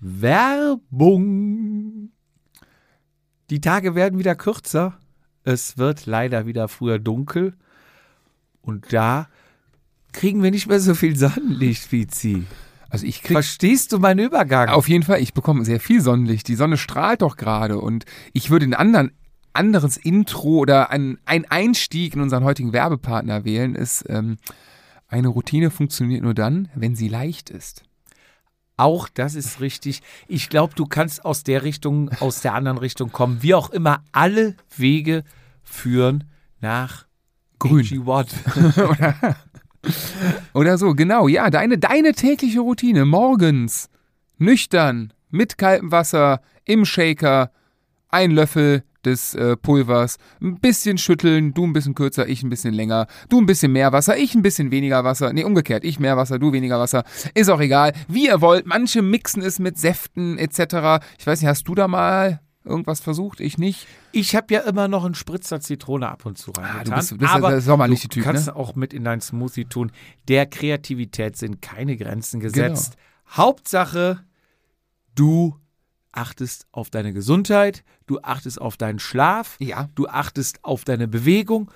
Werbung. 0.00 1.90
Die 3.50 3.60
Tage 3.60 3.94
werden 3.94 4.18
wieder 4.18 4.34
kürzer. 4.34 4.98
Es 5.44 5.78
wird 5.78 6.06
leider 6.06 6.46
wieder 6.46 6.68
früher 6.68 6.98
dunkel. 6.98 7.54
Und 8.62 8.92
da 8.92 9.28
kriegen 10.12 10.42
wir 10.42 10.50
nicht 10.50 10.66
mehr 10.68 10.80
so 10.80 10.94
viel 10.94 11.16
Sonnenlicht, 11.16 11.92
Vizi. 11.92 12.46
Also 12.88 13.06
ich 13.06 13.22
krieg 13.22 13.34
Verstehst 13.34 13.92
du 13.92 13.98
meinen 13.98 14.18
Übergang? 14.18 14.68
auf 14.68 14.88
jeden 14.88 15.04
Fall, 15.04 15.20
ich 15.20 15.32
bekomme 15.32 15.64
sehr 15.64 15.80
viel 15.80 16.00
Sonnenlicht. 16.00 16.48
Die 16.48 16.56
Sonne 16.56 16.76
strahlt 16.76 17.22
doch 17.22 17.36
gerade 17.36 17.78
und 17.78 18.04
ich 18.32 18.50
würde 18.50 18.66
ein 18.66 18.74
anderen, 18.74 19.12
anderes 19.52 19.96
Intro 19.96 20.58
oder 20.58 20.90
ein, 20.90 21.18
ein 21.24 21.44
Einstieg 21.50 22.14
in 22.14 22.20
unseren 22.20 22.44
heutigen 22.44 22.72
Werbepartner 22.72 23.44
wählen, 23.44 23.76
ist 23.76 24.04
ähm, 24.08 24.38
eine 25.08 25.28
Routine 25.28 25.70
funktioniert 25.70 26.22
nur 26.22 26.34
dann, 26.34 26.68
wenn 26.74 26.96
sie 26.96 27.08
leicht 27.08 27.50
ist. 27.50 27.84
Auch 28.80 29.10
das 29.10 29.34
ist 29.34 29.60
richtig. 29.60 30.00
Ich 30.26 30.48
glaube, 30.48 30.72
du 30.74 30.86
kannst 30.86 31.22
aus 31.26 31.44
der 31.44 31.64
Richtung, 31.64 32.08
aus 32.20 32.40
der 32.40 32.54
anderen 32.54 32.78
Richtung 32.78 33.12
kommen. 33.12 33.42
Wie 33.42 33.52
auch 33.52 33.68
immer, 33.68 34.02
alle 34.10 34.54
Wege 34.74 35.22
führen 35.62 36.24
nach 36.62 37.04
Grün. 37.58 37.84
AG1. 37.84 39.34
Oder 40.54 40.78
so, 40.78 40.94
genau, 40.94 41.28
ja, 41.28 41.50
deine, 41.50 41.76
deine 41.76 42.14
tägliche 42.14 42.60
Routine 42.60 43.04
morgens, 43.04 43.90
nüchtern, 44.38 45.12
mit 45.28 45.58
kaltem 45.58 45.92
Wasser, 45.92 46.40
im 46.64 46.86
Shaker, 46.86 47.50
ein 48.08 48.30
Löffel 48.30 48.82
des 49.04 49.34
äh, 49.34 49.56
Pulvers, 49.56 50.16
ein 50.40 50.60
bisschen 50.60 50.98
schütteln, 50.98 51.54
du 51.54 51.66
ein 51.66 51.72
bisschen 51.72 51.94
kürzer, 51.94 52.28
ich 52.28 52.42
ein 52.42 52.50
bisschen 52.50 52.74
länger, 52.74 53.06
du 53.28 53.40
ein 53.40 53.46
bisschen 53.46 53.72
mehr 53.72 53.92
Wasser, 53.92 54.16
ich 54.18 54.34
ein 54.34 54.42
bisschen 54.42 54.70
weniger 54.70 55.04
Wasser, 55.04 55.32
nee, 55.32 55.44
umgekehrt, 55.44 55.84
ich 55.84 55.98
mehr 56.00 56.16
Wasser, 56.16 56.38
du 56.38 56.52
weniger 56.52 56.78
Wasser, 56.78 57.04
ist 57.34 57.48
auch 57.48 57.60
egal, 57.60 57.92
wie 58.08 58.26
ihr 58.26 58.40
wollt, 58.40 58.66
manche 58.66 59.02
mixen 59.02 59.42
es 59.42 59.58
mit 59.58 59.78
Säften 59.78 60.38
etc. 60.38 61.02
Ich 61.18 61.26
weiß 61.26 61.40
nicht, 61.40 61.48
hast 61.48 61.66
du 61.68 61.74
da 61.74 61.88
mal 61.88 62.40
irgendwas 62.62 63.00
versucht? 63.00 63.40
Ich 63.40 63.56
nicht. 63.56 63.86
Ich 64.12 64.36
habe 64.36 64.52
ja 64.52 64.60
immer 64.60 64.86
noch 64.86 65.06
einen 65.06 65.14
Spritzer 65.14 65.60
Zitrone 65.60 66.06
ab 66.08 66.26
und 66.26 66.36
zu 66.36 66.50
reingetan. 66.50 66.80
Ah, 66.80 66.84
du 66.84 66.90
bist- 66.96 67.10
du 67.12 67.16
bist 67.16 67.32
aber 67.32 67.50
der 67.50 67.60
sommerliche 67.62 68.08
du 68.08 68.14
Typ, 68.16 68.24
kannst 68.24 68.48
ne? 68.48 68.54
auch 68.56 68.74
mit 68.76 68.92
in 68.92 69.02
deinen 69.04 69.22
Smoothie 69.22 69.64
tun. 69.64 69.90
Der 70.28 70.44
Kreativität 70.44 71.36
sind 71.38 71.62
keine 71.62 71.96
Grenzen 71.96 72.38
Genau. 72.40 72.52
gesetzt. 72.52 72.96
Hauptsache, 73.30 74.20
du 75.14 75.56
achtest 76.12 76.66
auf 76.72 76.90
deine 76.90 77.12
Gesundheit, 77.12 77.84
du 78.06 78.20
achtest 78.22 78.60
auf 78.60 78.76
deinen 78.76 78.98
Schlaf, 78.98 79.56
Ja. 79.60 79.88
du 79.94 80.08
achtest 80.08 80.64
auf 80.64 80.84
deine 80.84 81.08
Bewegung 81.08 81.70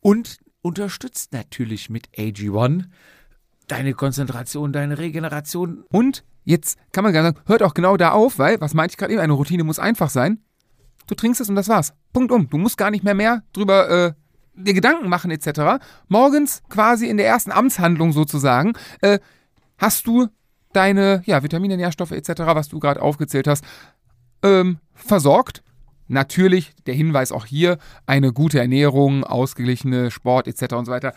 und 0.00 0.38
unterstützt 0.62 1.32
natürlich 1.32 1.88
mit 1.90 2.08
AG1 2.16 2.84
deine 3.68 3.94
Konzentration, 3.94 4.72
deine 4.72 4.98
Regeneration. 4.98 5.84
Und 5.90 6.24
jetzt 6.44 6.78
kann 6.92 7.04
man 7.04 7.12
gar 7.12 7.22
sagen, 7.22 7.38
hört 7.46 7.62
auch 7.62 7.74
genau 7.74 7.96
da 7.96 8.10
auf, 8.10 8.38
weil, 8.38 8.60
was 8.60 8.74
meinte 8.74 8.92
ich 8.92 8.96
gerade 8.98 9.12
eben, 9.12 9.22
eine 9.22 9.32
Routine 9.32 9.64
muss 9.64 9.78
einfach 9.78 10.10
sein. 10.10 10.42
Du 11.06 11.14
trinkst 11.14 11.40
es 11.40 11.48
und 11.48 11.54
das 11.54 11.68
war's. 11.68 11.94
Punkt 12.12 12.32
um. 12.32 12.48
Du 12.50 12.58
musst 12.58 12.76
gar 12.76 12.90
nicht 12.90 13.04
mehr 13.04 13.14
mehr 13.14 13.42
drüber 13.52 13.88
äh, 13.90 14.12
dir 14.54 14.74
Gedanken 14.74 15.08
machen 15.08 15.30
etc. 15.30 15.82
Morgens 16.08 16.62
quasi 16.68 17.08
in 17.08 17.16
der 17.16 17.26
ersten 17.26 17.52
Amtshandlung 17.52 18.12
sozusagen 18.12 18.72
äh, 19.00 19.20
hast 19.78 20.06
du 20.06 20.28
deine 20.72 21.22
ja, 21.26 21.42
Vitamine, 21.42 21.76
Nährstoffe 21.76 22.12
etc., 22.12 22.30
was 22.46 22.68
du 22.68 22.78
gerade 22.78 23.02
aufgezählt 23.02 23.46
hast, 23.46 23.64
ähm, 24.42 24.78
versorgt. 24.94 25.62
Natürlich, 26.08 26.72
der 26.86 26.94
Hinweis 26.94 27.30
auch 27.30 27.46
hier, 27.46 27.78
eine 28.06 28.32
gute 28.32 28.58
Ernährung, 28.58 29.22
ausgeglichene 29.22 30.10
Sport 30.10 30.48
etc. 30.48 30.74
und 30.74 30.86
so 30.86 30.92
weiter. 30.92 31.14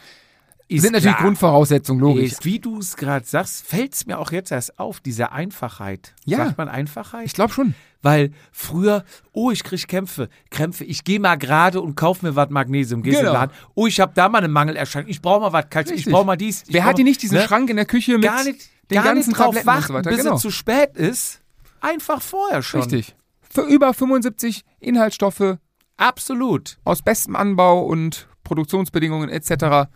Ist 0.68 0.84
sind 0.84 0.94
natürlich 0.94 1.16
klar. 1.16 1.26
Grundvoraussetzungen, 1.28 2.00
logisch. 2.00 2.32
Ist, 2.32 2.46
wie 2.46 2.60
du 2.60 2.80
es 2.80 2.96
gerade 2.96 3.26
sagst, 3.26 3.66
fällt 3.66 3.94
es 3.94 4.06
mir 4.06 4.18
auch 4.18 4.32
jetzt 4.32 4.52
erst 4.52 4.80
auf, 4.80 5.00
diese 5.00 5.32
Einfachheit. 5.32 6.14
Ja. 6.26 6.38
Sagt 6.38 6.58
man 6.58 6.70
Einfachheit? 6.70 7.26
Ich 7.26 7.34
glaube 7.34 7.52
schon. 7.54 7.74
Weil 8.02 8.32
früher, 8.52 9.04
oh, 9.34 9.52
ich 9.52 9.64
krieg 9.64 9.88
Kämpfe, 9.88 10.30
Krämpfe, 10.52 10.84
ich 10.84 11.04
gehe 11.04 11.20
mal 11.20 11.36
gerade 11.38 11.82
und 11.82 11.96
kauf 11.96 12.22
mir 12.22 12.36
was 12.36 12.50
Magnesium, 12.50 13.02
gehst 13.02 13.18
in 13.20 13.26
den 13.26 13.32
Genau. 13.32 13.40
Laden. 13.40 13.52
Oh, 13.76 13.88
ich 13.88 14.00
habe 14.00 14.14
da 14.16 14.30
mal 14.30 14.40
eine 14.40 14.48
Mangelerscheinung, 14.48 15.10
ich 15.10 15.22
brauche 15.22 15.42
mal 15.42 15.54
was 15.54 15.70
Kalzium, 15.70 15.98
ich 15.98 16.06
brauche 16.06 16.26
mal 16.26 16.38
dies. 16.38 16.64
Wer 16.68 16.86
hat 16.86 16.98
die 16.98 17.04
mal- 17.04 17.10
nicht 17.10 17.22
diesen 17.22 17.38
ne? 17.38 17.44
Schrank 17.44 17.70
in 17.70 17.76
der 17.78 17.86
Küche 17.86 18.14
mit 18.14 18.24
Gar 18.24 18.44
nicht, 18.44 18.70
den 18.90 18.96
gar 18.96 19.14
ganzen 19.14 19.30
nicht 19.30 19.40
drauf 19.40 19.56
Tabletten 19.56 19.68
warten, 19.68 19.88
so 19.88 19.94
weiter? 19.94 20.10
bis 20.10 20.20
Genau. 20.20 20.36
es 20.36 20.42
zu 20.42 20.52
spät 20.52 20.98
ist. 20.98 21.42
Einfach 21.82 22.22
vorher 22.22 22.62
schon. 22.62 22.82
Richtig. 22.82 23.16
Für 23.42 23.62
über 23.62 23.94
75 23.94 24.64
Inhaltsstoffe 24.80 25.58
Absolut. 25.98 26.78
aus 26.84 27.02
bestem 27.02 27.36
Anbau 27.36 27.86
und 27.86 28.28
Produktionsbedingungen 28.44 29.30
etc. 29.30 29.90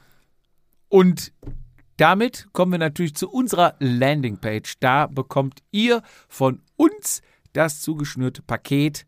Und 0.90 1.34
damit 1.98 2.48
kommen 2.54 2.74
wir 2.74 2.80
natürlich 2.80 3.16
zu 3.16 3.30
unserer 3.30 3.76
Landingpage. 3.80 4.76
Da 4.80 5.08
bekommt 5.08 5.62
ihr 5.72 6.04
von 6.28 6.62
uns 6.76 7.22
das 7.54 7.82
zugeschnürte 7.82 8.44
Paket. 8.44 9.08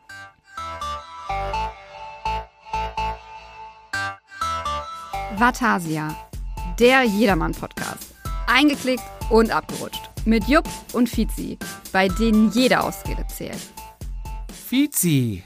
Vatasia, 5.36 6.14
der 6.78 7.02
Jedermann-Podcast. 7.02 8.14
Eingeklickt 8.46 9.02
und 9.30 9.50
abgerutscht. 9.50 10.10
Mit 10.24 10.44
Jupp 10.48 10.68
und 10.92 11.08
Fizi, 11.08 11.58
bei 11.92 12.08
denen 12.08 12.50
jede 12.52 12.80
Ausrede 12.80 13.26
zählt. 13.26 13.58
Fizi, 14.52 15.42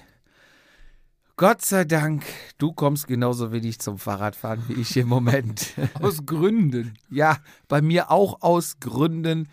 Gott 1.39 1.65
sei 1.65 1.85
Dank, 1.85 2.25
du 2.59 2.73
kommst 2.73 3.07
genauso 3.07 3.53
wenig 3.53 3.79
zum 3.79 3.97
Fahrradfahren 3.97 4.61
wie 4.67 4.81
ich 4.81 4.97
im 4.97 5.07
Moment. 5.07 5.73
Aus 6.03 6.27
Gründen. 6.27 6.95
Ja, 7.11 7.39
bei 7.69 7.81
mir 7.81 8.11
auch 8.11 8.43
aus 8.43 8.81
Gründen. 8.81 9.49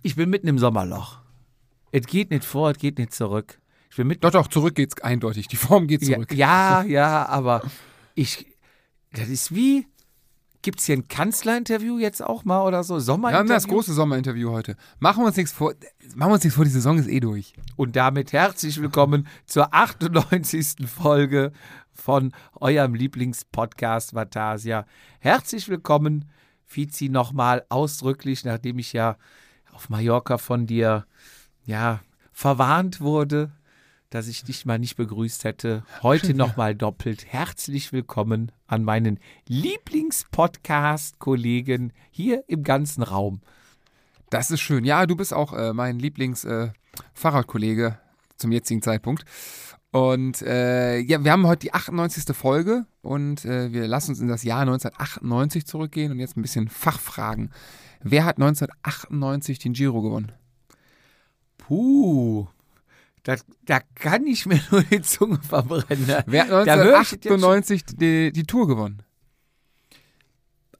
Ich 0.00 0.16
bin 0.16 0.30
mitten 0.30 0.48
im 0.48 0.58
Sommerloch. 0.58 1.18
Es 1.92 2.06
geht 2.06 2.30
nicht 2.30 2.46
vor, 2.46 2.70
es 2.70 2.78
geht 2.78 2.96
nicht 2.96 3.12
zurück. 3.12 3.60
Ich 3.90 3.96
bin 3.96 4.06
mitten 4.06 4.22
Doch, 4.22 4.30
doch, 4.30 4.48
zurück 4.48 4.74
geht's 4.74 4.98
eindeutig. 5.02 5.48
Die 5.48 5.56
Form 5.56 5.86
geht 5.86 6.02
zurück. 6.02 6.32
Ja, 6.32 6.82
ja, 6.82 7.26
aber 7.26 7.60
ich. 8.14 8.46
Das 9.12 9.28
ist 9.28 9.54
wie. 9.54 9.86
Gibt 10.62 10.80
es 10.80 10.86
hier 10.86 10.96
ein 10.96 11.08
Kanzlerinterview 11.08 11.98
jetzt 11.98 12.22
auch 12.22 12.44
mal 12.44 12.66
oder 12.66 12.84
so? 12.84 12.96
Wir 12.96 13.00
Sommerinterview? 13.00 13.38
haben 13.38 13.48
das 13.48 13.66
große 13.66 13.94
Sommerinterview 13.94 14.50
heute. 14.50 14.76
Machen 14.98 15.22
wir 15.22 15.28
uns 15.28 15.36
nichts 15.36 15.52
vor. 15.52 15.72
Machen 16.14 16.30
wir 16.30 16.34
uns 16.34 16.44
nichts 16.44 16.54
vor, 16.54 16.64
die 16.66 16.70
Saison 16.70 16.98
ist 16.98 17.08
eh 17.08 17.20
durch. 17.20 17.54
Und 17.76 17.96
damit 17.96 18.34
herzlich 18.34 18.78
willkommen 18.82 19.26
zur 19.46 19.72
98. 19.72 20.86
Folge 20.86 21.52
von 21.94 22.32
eurem 22.56 22.94
Lieblingspodcast 22.94 24.14
Vatasia. 24.14 24.84
Herzlich 25.18 25.70
willkommen, 25.70 26.26
Fizi, 26.66 27.08
nochmal 27.08 27.64
ausdrücklich, 27.70 28.44
nachdem 28.44 28.78
ich 28.78 28.92
ja 28.92 29.16
auf 29.72 29.88
Mallorca 29.88 30.36
von 30.36 30.66
dir 30.66 31.06
ja 31.64 32.00
verwarnt 32.32 33.00
wurde, 33.00 33.50
dass 34.10 34.26
ich 34.26 34.44
dich 34.44 34.66
mal 34.66 34.80
nicht 34.80 34.96
begrüßt 34.96 35.44
hätte. 35.44 35.84
Heute 36.02 36.34
nochmal 36.34 36.74
doppelt. 36.74 37.26
Herzlich 37.26 37.92
willkommen 37.92 38.50
an 38.66 38.82
meinen 38.82 39.20
Lieblingspodcast-Kollegen 39.46 41.92
hier 42.10 42.42
im 42.48 42.64
ganzen 42.64 43.04
Raum. 43.04 43.40
Das 44.28 44.50
ist 44.50 44.60
schön. 44.60 44.84
Ja, 44.84 45.06
du 45.06 45.14
bist 45.14 45.32
auch 45.32 45.52
äh, 45.52 45.72
mein 45.72 46.00
Lieblings-Fahrradkollege 46.00 48.00
zum 48.36 48.50
jetzigen 48.50 48.82
Zeitpunkt. 48.82 49.24
Und 49.92 50.42
äh, 50.42 50.98
ja, 50.98 51.22
wir 51.24 51.30
haben 51.30 51.46
heute 51.46 51.60
die 51.60 51.74
98. 51.74 52.36
Folge 52.36 52.86
und 53.02 53.44
äh, 53.44 53.72
wir 53.72 53.86
lassen 53.86 54.10
uns 54.10 54.18
in 54.20 54.26
das 54.28 54.42
Jahr 54.42 54.62
1998 54.62 55.64
zurückgehen 55.66 56.10
und 56.10 56.18
jetzt 56.18 56.36
ein 56.36 56.42
bisschen 56.42 56.68
Fachfragen. 56.68 57.52
Wer 58.02 58.24
hat 58.24 58.38
1998 58.38 59.60
den 59.60 59.72
Giro 59.72 60.02
gewonnen? 60.02 60.32
Puh. 61.58 62.48
Da, 63.22 63.36
da 63.66 63.80
kann 63.94 64.26
ich 64.26 64.46
mir 64.46 64.60
nur 64.70 64.82
die 64.82 65.02
Zunge 65.02 65.38
verbrennen. 65.42 66.06
Wer 66.26 66.48
hat 66.48 66.66
Da 66.66 66.76
höre 66.76 67.00
ich 67.02 67.12
jetzt 67.12 67.24
schon- 67.24 67.34
1998 67.34 67.84
die, 67.96 68.32
die 68.32 68.44
Tour 68.44 68.66
gewonnen? 68.66 69.02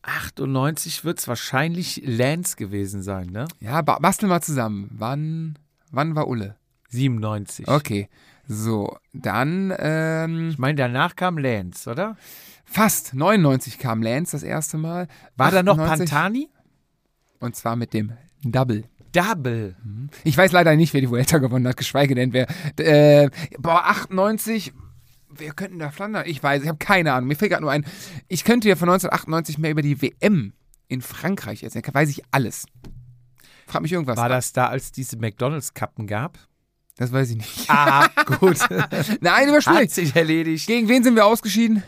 98 0.03 1.05
wird 1.05 1.19
es 1.19 1.29
wahrscheinlich 1.29 2.01
Lance 2.05 2.57
gewesen 2.57 3.03
sein, 3.03 3.27
ne? 3.27 3.47
Ja, 3.61 3.83
ba 3.83 3.99
bastel 3.99 4.29
mal 4.29 4.41
zusammen. 4.41 4.89
Wann, 4.93 5.59
wann 5.91 6.15
war 6.17 6.27
Ulle? 6.29 6.57
97. 6.89 7.69
Okay, 7.69 8.09
so, 8.49 8.97
dann 9.13 9.73
ähm, 9.79 10.49
Ich 10.51 10.59
meine, 10.59 10.77
danach 10.77 11.17
kam 11.17 11.39
Lance, 11.39 11.89
oder? 11.91 12.17
fast 12.65 13.15
99 13.15 13.79
kam 13.79 14.01
Lance 14.01 14.31
das 14.33 14.43
erste 14.45 14.79
Mal. 14.79 15.09
War 15.37 15.51
da 15.51 15.63
noch 15.65 15.77
98 15.77 16.09
Pantani? 16.11 16.49
Und 17.41 17.57
zwar 17.57 17.75
mit 17.75 17.93
dem 17.93 18.13
Double. 18.45 18.85
Double. 19.13 19.77
Ich 20.25 20.37
weiß 20.37 20.53
leider 20.53 20.77
nicht, 20.77 20.93
wer 20.95 21.01
die 21.01 21.11
Vuelta 21.11 21.39
gewonnen 21.39 21.67
hat, 21.67 21.77
geschweige 21.77 22.15
denn 22.15 22.33
wer. 22.33 22.47
Äh, 22.79 23.31
boah, 23.59 23.85
98. 23.87 24.73
Wer 25.33 25.53
könnten 25.53 25.79
da 25.79 25.91
Flandern? 25.91 26.25
Ich 26.27 26.43
weiß, 26.43 26.63
ich 26.63 26.69
habe 26.69 26.79
keine 26.79 27.13
Ahnung. 27.13 27.29
Mir 27.29 27.37
fällt 27.37 27.51
gerade 27.53 27.63
nur 27.63 27.71
ein. 27.71 27.85
Ich 28.29 28.45
könnte 28.45 28.69
ja 28.69 28.77
von 28.77 28.89
1998 28.89 29.59
mehr 29.59 29.71
über 29.71 29.83
die 29.83 30.01
WM 30.03 30.53
in 30.89 31.03
Frankreich 31.03 31.63
erzählen. 31.63 31.85
Da 31.87 31.95
weiß 31.95 32.09
ich 32.11 32.23
alles. 32.33 32.67
Frag 33.67 33.83
mich 33.83 33.93
irgendwas. 33.93 34.17
War 34.17 34.29
das 34.29 34.53
da, 34.53 34.67
als 34.67 34.91
diese 34.91 35.17
McDonalds-Kappen 35.19 36.07
gab? 36.09 36.39
Das 36.97 37.13
weiß 37.13 37.31
ich 37.31 37.37
nicht. 37.37 37.65
Ah, 37.71 38.09
gut. 38.41 38.59
Nein, 39.21 39.43
Hat 39.43 39.49
überschwierig. 39.49 39.91
sich 39.91 40.15
erledigt. 40.17 40.67
Gegen 40.67 40.89
wen 40.89 41.03
sind 41.05 41.15
wir 41.15 41.25
ausgeschieden? 41.25 41.83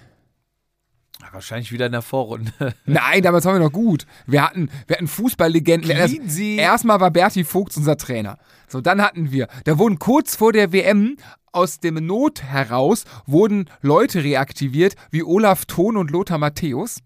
Wahrscheinlich 1.30 1.72
wieder 1.72 1.86
in 1.86 1.92
der 1.92 2.02
Vorrunde. 2.02 2.52
Nein, 2.84 3.22
damals 3.22 3.44
waren 3.44 3.54
wir 3.54 3.64
noch 3.64 3.72
gut. 3.72 4.06
Wir 4.26 4.42
hatten, 4.44 4.68
wir 4.86 4.96
hatten 4.96 5.08
Fußballlegenden. 5.08 5.96
Das- 5.96 6.12
Erstmal 6.58 7.00
war 7.00 7.10
Berti 7.10 7.44
Vogts 7.44 7.76
unser 7.76 7.96
Trainer. 7.96 8.38
So, 8.68 8.80
dann 8.80 9.00
hatten 9.02 9.30
wir, 9.32 9.48
da 9.64 9.78
wurden 9.78 9.98
kurz 9.98 10.36
vor 10.36 10.52
der 10.52 10.72
WM 10.72 11.16
aus 11.52 11.80
dem 11.80 11.94
Not 12.06 12.42
heraus, 12.42 13.04
wurden 13.26 13.68
Leute 13.82 14.24
reaktiviert, 14.24 14.94
wie 15.10 15.22
Olaf 15.22 15.64
Thon 15.66 15.96
und 15.96 16.10
Lothar 16.10 16.38
Matthäus. 16.38 16.98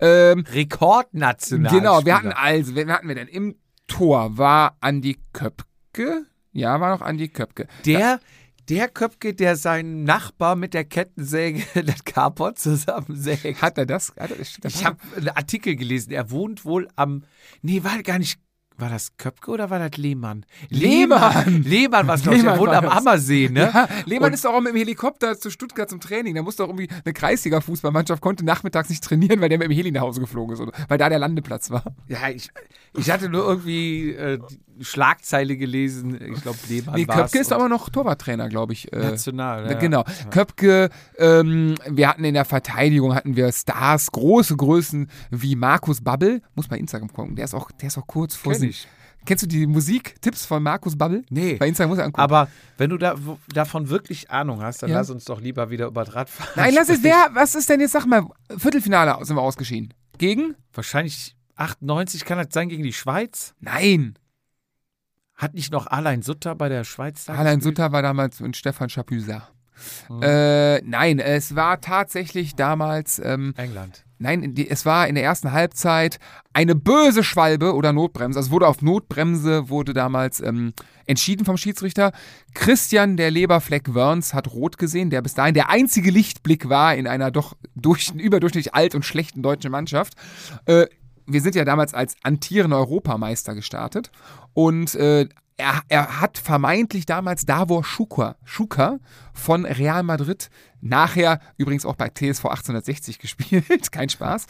Ähm, 0.00 0.44
Rekordnational. 0.52 1.72
genau, 1.72 2.04
wir 2.04 2.16
hatten 2.16 2.32
also, 2.32 2.74
wen 2.76 2.90
hatten 2.92 3.08
wir 3.08 3.14
denn? 3.16 3.28
Im 3.28 3.56
Tor 3.88 4.36
war 4.38 4.76
Andi 4.80 5.18
Köpke. 5.32 6.26
Ja, 6.52 6.80
war 6.80 6.90
noch 6.90 7.02
Andi 7.02 7.28
Köpke. 7.28 7.66
Der, 7.84 8.20
der 8.68 8.88
Köpke, 8.88 9.34
der 9.34 9.56
seinen 9.56 10.04
Nachbar 10.04 10.56
mit 10.56 10.74
der 10.74 10.84
Kettensäge 10.84 11.62
das 11.84 12.04
Carport 12.04 12.58
zusammensägt. 12.58 13.62
Hat 13.62 13.78
er 13.78 13.86
das? 13.86 14.12
Hat 14.18 14.30
er, 14.30 14.36
das 14.36 14.58
Ich 14.64 14.84
habe 14.84 14.98
einen 15.16 15.28
Artikel 15.30 15.76
gelesen. 15.76 16.12
Er 16.12 16.30
wohnt 16.30 16.64
wohl 16.64 16.88
am. 16.96 17.24
Nee, 17.62 17.82
war 17.84 18.02
gar 18.02 18.18
nicht. 18.18 18.38
War 18.80 18.90
das 18.90 19.16
Köpke 19.16 19.50
oder 19.50 19.70
war 19.70 19.80
das 19.80 19.96
Lehmann? 19.98 20.46
Lehmann! 20.68 21.64
Lehmann, 21.64 22.06
was 22.06 22.22
glaube 22.22 22.36
ich. 22.38 22.44
Er 22.44 22.52
Lehmann 22.52 22.60
wohnt 22.60 22.76
am. 22.76 22.86
Ammersee, 22.86 23.48
ne? 23.48 23.72
Ja, 23.74 23.88
Lehmann 24.06 24.28
Und- 24.28 24.34
ist 24.34 24.44
doch 24.44 24.54
auch 24.54 24.60
mit 24.60 24.72
dem 24.72 24.76
Helikopter 24.76 25.36
zu 25.36 25.50
Stuttgart 25.50 25.90
zum 25.90 25.98
Training. 25.98 26.36
Da 26.36 26.42
musste 26.42 26.62
auch 26.62 26.68
irgendwie 26.68 26.88
eine 27.04 27.12
Kreisliga-Fußballmannschaft 27.12 28.22
konnte 28.22 28.44
nachmittags 28.44 28.88
nicht 28.88 29.02
trainieren, 29.02 29.40
weil 29.40 29.48
der 29.48 29.58
mit 29.58 29.66
dem 29.68 29.72
Heli 29.74 29.90
nach 29.90 30.02
Hause 30.02 30.20
geflogen 30.20 30.54
ist, 30.54 30.60
oder? 30.60 30.70
weil 30.86 30.96
da 30.96 31.08
der 31.08 31.18
Landeplatz 31.18 31.70
war. 31.70 31.82
Ja, 32.06 32.28
ich, 32.28 32.50
ich 32.96 33.10
hatte 33.10 33.28
nur 33.28 33.44
irgendwie 33.46 34.12
äh, 34.12 34.38
die 34.78 34.84
Schlagzeile 34.84 35.56
gelesen. 35.56 36.18
Ich 36.34 36.42
glaube, 36.42 36.58
Lehmann 36.68 36.94
Nee, 36.94 37.04
Köpke 37.06 37.38
ist 37.38 37.52
aber 37.52 37.68
noch 37.68 37.88
Torwarttrainer, 37.88 38.48
glaube 38.48 38.72
ich. 38.72 38.92
Äh, 38.92 38.98
National, 38.98 39.70
ja. 39.70 39.78
Genau. 39.78 40.04
Köpke, 40.30 40.90
ähm, 41.18 41.74
wir 41.88 42.08
hatten 42.08 42.24
in 42.24 42.34
der 42.34 42.44
Verteidigung 42.44 43.14
hatten 43.14 43.36
wir 43.36 43.50
Stars, 43.52 44.10
große 44.12 44.56
Größen 44.56 45.10
wie 45.30 45.56
Markus 45.56 46.00
Babbel. 46.02 46.42
Muss 46.54 46.70
mal 46.70 46.76
Instagram 46.76 47.12
gucken. 47.12 47.36
Der 47.36 47.44
ist 47.46 47.54
auch, 47.54 47.70
der 47.72 47.88
ist 47.88 47.98
auch 47.98 48.06
kurz 48.06 48.34
vor 48.34 48.52
Kenn 48.52 48.60
Sinn. 48.60 48.70
ich. 48.70 48.88
Kennst 49.26 49.42
du 49.42 49.48
die 49.48 49.66
Musiktipps 49.66 50.46
von 50.46 50.62
Markus 50.62 50.96
Babbel? 50.96 51.22
Nee. 51.28 51.56
Bei 51.56 51.68
Instagram 51.68 51.90
muss 51.90 51.98
er 51.98 52.04
angucken. 52.06 52.22
Aber 52.22 52.48
wenn 52.78 52.88
du 52.88 52.96
da, 52.96 53.14
wo, 53.18 53.38
davon 53.52 53.90
wirklich 53.90 54.30
Ahnung 54.30 54.62
hast, 54.62 54.82
dann 54.82 54.90
Ja. 54.90 54.98
lass 54.98 55.10
uns 55.10 55.24
doch 55.24 55.40
lieber 55.40 55.68
wieder 55.70 55.88
über 55.88 56.04
das 56.04 56.14
Radfahren 56.14 56.50
Nein, 56.56 56.72
lass 56.74 56.88
es. 56.88 57.02
Wer, 57.02 57.28
was 57.34 57.54
ist 57.54 57.68
denn 57.68 57.80
jetzt, 57.80 57.92
sag 57.92 58.06
mal, 58.06 58.24
Viertelfinale 58.56 59.22
sind 59.26 59.36
wir 59.36 59.42
ausgeschieden. 59.42 59.92
Gegen? 60.16 60.54
Wahrscheinlich 60.72 61.36
98 61.58 62.24
kann 62.24 62.38
das 62.38 62.48
sein 62.52 62.68
gegen 62.68 62.82
die 62.82 62.92
Schweiz. 62.92 63.54
Nein. 63.60 64.18
Hat 65.34 65.54
nicht 65.54 65.72
noch 65.72 65.86
Alain 65.86 66.22
Sutter 66.22 66.54
bei 66.54 66.68
der 66.68 66.84
Schweiz 66.84 67.24
da 67.24 67.34
Alain 67.34 67.58
gespielt? 67.58 67.76
Sutter 67.76 67.92
war 67.92 68.02
damals 68.02 68.40
und 68.40 68.56
Stefan 68.56 68.88
Chapuisat. 68.88 69.52
Mhm. 70.08 70.22
Äh, 70.22 70.80
nein, 70.82 71.18
es 71.18 71.54
war 71.54 71.80
tatsächlich 71.80 72.56
damals, 72.56 73.20
ähm, 73.24 73.54
England. 73.56 74.04
nein, 74.18 74.54
die, 74.54 74.68
es 74.68 74.84
war 74.84 75.06
in 75.06 75.14
der 75.14 75.22
ersten 75.22 75.52
Halbzeit 75.52 76.18
eine 76.52 76.74
böse 76.74 77.22
Schwalbe 77.22 77.74
oder 77.74 77.92
Notbremse. 77.92 78.38
Also 78.38 78.50
wurde 78.50 78.66
auf 78.66 78.82
Notbremse, 78.82 79.68
wurde 79.68 79.92
damals 79.92 80.40
ähm, 80.40 80.72
entschieden 81.06 81.44
vom 81.44 81.56
Schiedsrichter. 81.56 82.12
Christian, 82.54 83.16
der 83.16 83.30
Leberfleck 83.30 83.94
Wörns, 83.94 84.34
hat 84.34 84.52
rot 84.52 84.78
gesehen, 84.78 85.10
der 85.10 85.22
bis 85.22 85.34
dahin 85.34 85.54
der 85.54 85.70
einzige 85.70 86.10
Lichtblick 86.10 86.68
war 86.68 86.96
in 86.96 87.06
einer 87.06 87.30
doch 87.30 87.56
durch, 87.76 88.10
überdurchschnittlich 88.10 88.74
alt 88.74 88.94
und 88.94 89.04
schlechten 89.04 89.42
deutschen 89.42 89.70
Mannschaft. 89.70 90.14
Äh, 90.66 90.86
wir 91.28 91.40
sind 91.40 91.54
ja 91.54 91.64
damals 91.64 91.94
als 91.94 92.16
antierende 92.22 92.76
Europameister 92.76 93.54
gestartet 93.54 94.10
und 94.54 94.94
äh, 94.94 95.28
er, 95.58 95.82
er 95.88 96.20
hat 96.20 96.38
vermeintlich 96.38 97.04
damals 97.04 97.44
Davor 97.44 97.82
Schuka, 97.82 98.36
Schuka 98.44 99.00
von 99.34 99.66
Real 99.66 100.04
Madrid, 100.04 100.50
nachher 100.80 101.40
übrigens 101.56 101.84
auch 101.84 101.96
bei 101.96 102.08
TSV 102.08 102.44
1860 102.46 103.18
gespielt, 103.18 103.92
kein 103.92 104.08
Spaß, 104.08 104.46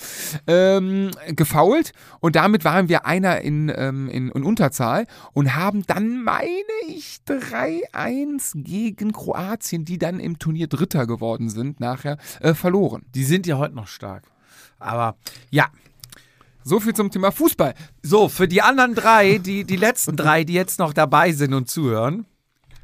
ähm, 0.47 1.11
gefoult 1.29 1.93
und 2.21 2.37
damit 2.37 2.65
waren 2.65 2.91
wir 2.91 3.07
einer 3.07 3.41
in, 3.41 3.73
ähm, 3.75 4.09
in, 4.11 4.29
in 4.29 4.43
Unterzahl 4.43 5.07
und 5.33 5.57
haben 5.57 5.83
dann, 5.87 6.23
meine 6.23 6.53
ich, 6.87 7.21
3-1 7.27 8.63
gegen 8.63 9.13
Kroatien, 9.13 9.87
die 9.87 9.99
dann 9.99 10.21
im 10.21 10.39
Turnier 10.39 10.69
Dritter 10.69 11.07
geworden 11.07 11.49
sind, 11.49 11.81
nachher 11.81 12.19
äh, 12.41 12.53
verloren. 12.53 13.07
Die 13.15 13.25
sind 13.25 13.47
ja 13.47 13.57
heute 13.57 13.75
noch 13.75 13.89
stark. 13.89 14.25
Aber 14.79 15.17
ja, 15.51 15.69
So 16.64 16.81
viel 16.81 16.94
zum 16.94 17.10
Thema 17.10 17.32
Fußball. 17.32 17.75
so, 18.02 18.28
für 18.28 18.46
die 18.49 18.62
anderen 18.62 18.94
drei, 18.94 19.38
die, 19.38 19.64
die 19.64 19.76
letzten 19.76 20.16
drei, 20.16 20.44
die 20.44 20.52
jetzt 20.52 20.78
noch 20.78 20.93
dabei 20.93 21.32
sind 21.32 21.55
und 21.55 21.70
zuhören, 21.70 22.26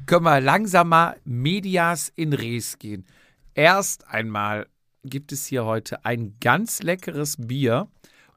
können 0.05 0.25
wir 0.25 0.41
langsam 0.41 0.89
mal 0.89 1.17
Medias 1.23 2.11
in 2.15 2.33
Res 2.33 2.79
gehen. 2.79 3.05
Erst 3.53 4.07
einmal 4.07 4.67
gibt 5.03 5.31
es 5.31 5.45
hier 5.45 5.65
heute 5.65 6.03
ein 6.03 6.35
ganz 6.41 6.81
leckeres 6.81 7.37
Bier. 7.37 7.87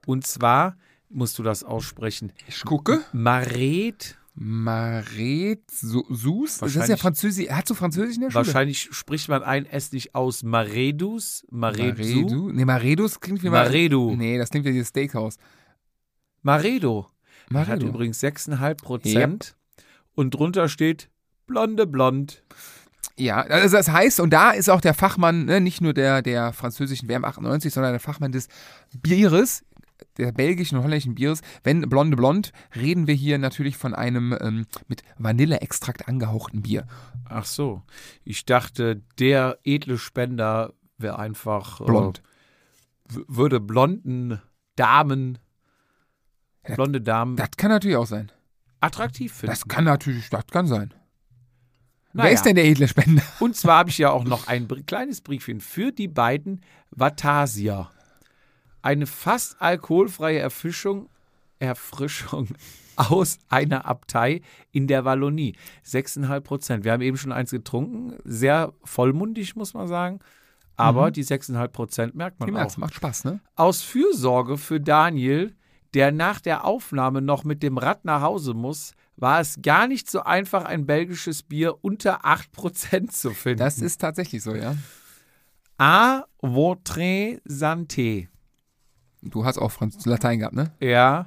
Und 0.07 0.27
zwar, 0.27 0.77
musst 1.09 1.39
du 1.39 1.43
das 1.43 1.65
aussprechen, 1.65 2.33
Ich 2.47 2.63
gucke. 2.65 3.03
Maret. 3.13 4.18
Maret 4.41 5.69
Su- 5.71 6.05
Sus? 6.11 6.59
Das 6.59 6.77
ist 6.77 6.89
ja 6.89 6.97
Französisch. 6.97 7.49
Hast 7.51 7.71
du 7.71 7.75
Französisch 7.75 8.15
in 8.17 8.21
der 8.23 8.31
Schule? 8.31 8.47
Wahrscheinlich 8.47 8.89
spricht 8.93 9.29
man 9.29 9.43
ein 9.43 9.67
S 9.67 9.91
nicht 9.91 10.15
aus 10.15 10.45
Maredus, 10.45 11.45
Maredu, 11.51 12.03
Maredu? 12.05 12.53
Nee, 12.53 12.65
Maredus 12.65 13.19
klingt 13.19 13.43
wie 13.43 13.51
Maredu. 13.51 14.15
Nee, 14.15 14.39
das 14.39 14.51
klingt 14.51 14.65
wie 14.65 14.73
dieses 14.73 14.89
Steakhouse. 14.91 15.39
Maredo. 16.43 17.07
Hat 17.47 17.51
Maredu. 17.53 17.87
übrigens 17.89 18.23
6,5 18.23 18.75
Prozent. 18.77 19.57
Und 20.15 20.31
drunter 20.35 20.69
steht 20.69 21.11
Blonde 21.47 21.87
Blond. 21.87 22.45
Ja, 23.17 23.41
also 23.41 23.77
das 23.77 23.89
heißt, 23.91 24.21
und 24.21 24.31
da 24.31 24.53
ist 24.53 24.69
auch 24.71 24.81
der 24.81 24.95
Fachmann, 24.95 25.47
ne, 25.47 25.61
nicht 25.61 25.81
nur 25.81 25.93
der, 25.93 26.23
der 26.23 26.53
französischen 26.53 27.09
WM 27.09 27.25
98, 27.25 27.75
sondern 27.75 27.93
der 27.93 27.99
Fachmann 28.01 28.31
des 28.31 28.47
Bieres, 29.03 29.65
der 30.17 30.33
belgischen 30.33 30.77
und 30.79 30.85
holländischen 30.85 31.15
Bieres. 31.15 31.41
Wenn 31.65 31.83
Blonde 31.89 32.17
Blond, 32.17 32.53
reden 32.77 33.07
wir 33.07 33.15
hier 33.15 33.39
natürlich 33.39 33.77
von 33.77 33.95
einem 33.95 34.37
ähm, 34.41 34.67
mit 34.87 35.03
Vanilleextrakt 35.19 36.09
angehauchten 36.09 36.63
Bier. 36.63 36.87
Ach 37.29 37.45
so. 37.45 37.83
Ich 38.25 38.45
dachte, 38.47 39.03
der 39.19 39.59
edle 39.65 39.99
Spender 39.99 40.75
wäre 40.99 41.19
einfach. 41.19 41.81
Blond. 41.85 42.19
Äh, 43.11 43.17
würde 43.27 43.59
blonden 43.61 44.41
Damen, 44.77 45.39
blonde 46.75 47.01
Damen 47.01 47.37
Das 47.37 47.51
kann 47.57 47.71
natürlich 47.71 47.97
auch 47.97 48.07
sein. 48.07 48.31
attraktiv 48.81 49.33
finden. 49.33 49.51
Das 49.53 49.67
kann 49.67 49.85
natürlich, 49.85 50.29
das 50.31 50.47
kann 50.49 50.67
sein. 50.67 50.93
Wer 52.13 52.25
Naja. 52.25 52.35
ist 52.35 52.43
denn 52.45 52.55
der 52.57 52.65
edle 52.65 52.87
Spender? 52.89 53.23
Und 53.41 53.57
zwar 53.57 53.79
habe 53.79 53.91
ich 53.91 53.99
ja 53.99 54.11
auch 54.11 54.25
noch 54.25 54.47
ein 54.47 54.67
br- 54.69 54.83
kleines 54.83 55.21
Briefchen 55.21 55.61
für 55.61 55.91
die 55.93 56.09
beiden 56.09 56.63
Vatasia. 56.91 57.91
Eine 58.89 59.07
fast 59.07 59.61
alkoholfreie 59.61 60.39
Erfischung, 60.39 61.11
Erfrischung 61.59 62.49
aus 62.97 63.39
einer 63.51 63.85
Abtei 63.85 64.41
in 64.73 64.87
der 64.87 65.05
Wallonie. 65.05 65.57
6,5 65.85 66.41
Prozent. 66.41 66.85
Wir 66.85 66.93
haben 66.93 67.03
eben 67.03 67.19
schon 67.19 67.33
eins 67.33 67.51
getrunken. 67.51 68.15
Sehr 68.25 68.73
vollmundig, 68.85 69.57
muss 69.57 69.75
man 69.75 69.89
sagen. 69.89 70.21
Aber 70.77 71.11
die 71.11 71.23
6,5 71.23 71.69
Prozent 71.69 72.15
merkt 72.15 72.41
man 72.41 72.47
Die 72.47 72.53
auch. 72.53 72.59
merkt's, 72.61 72.79
macht 72.79 72.95
Spaß, 72.95 73.25
ne? 73.25 73.41
Aus 73.57 73.83
Fürsorge 73.83 74.57
für 74.57 74.81
Daniel 74.81 75.55
der 75.95 76.13
nach 76.13 76.41
der 76.41 76.65
Aufnahme 76.65 77.23
noch 77.23 77.45
mit 77.45 77.63
dem 77.63 77.79
Rad 77.79 78.05
nach 78.05 78.23
Hause 78.23 78.55
muss, 78.55 78.93
war 79.17 79.41
es 79.41 79.59
gar 79.63 79.89
nicht 79.89 80.11
so 80.11 80.23
einfach, 80.23 80.65
ein 80.65 80.87
belgisches 80.87 81.43
Bier 81.43 81.77
unter 81.83 82.25
8% 82.25 83.09
zu 83.11 83.31
finden. 83.31 83.59
Das 83.59 83.79
ist 83.79 84.01
tatsächlich 84.01 84.43
so, 84.43 84.55
ja. 84.55 84.77
A 85.79 86.25
votre 86.41 87.41
santé. 87.49 88.29
Du 89.23 89.45
hast 89.45 89.59
auch 89.59 89.71
Franz 89.73 90.05
Latein 90.07 90.39
gehabt, 90.41 90.55
ne? 90.55 90.73
Ja. 90.81 91.27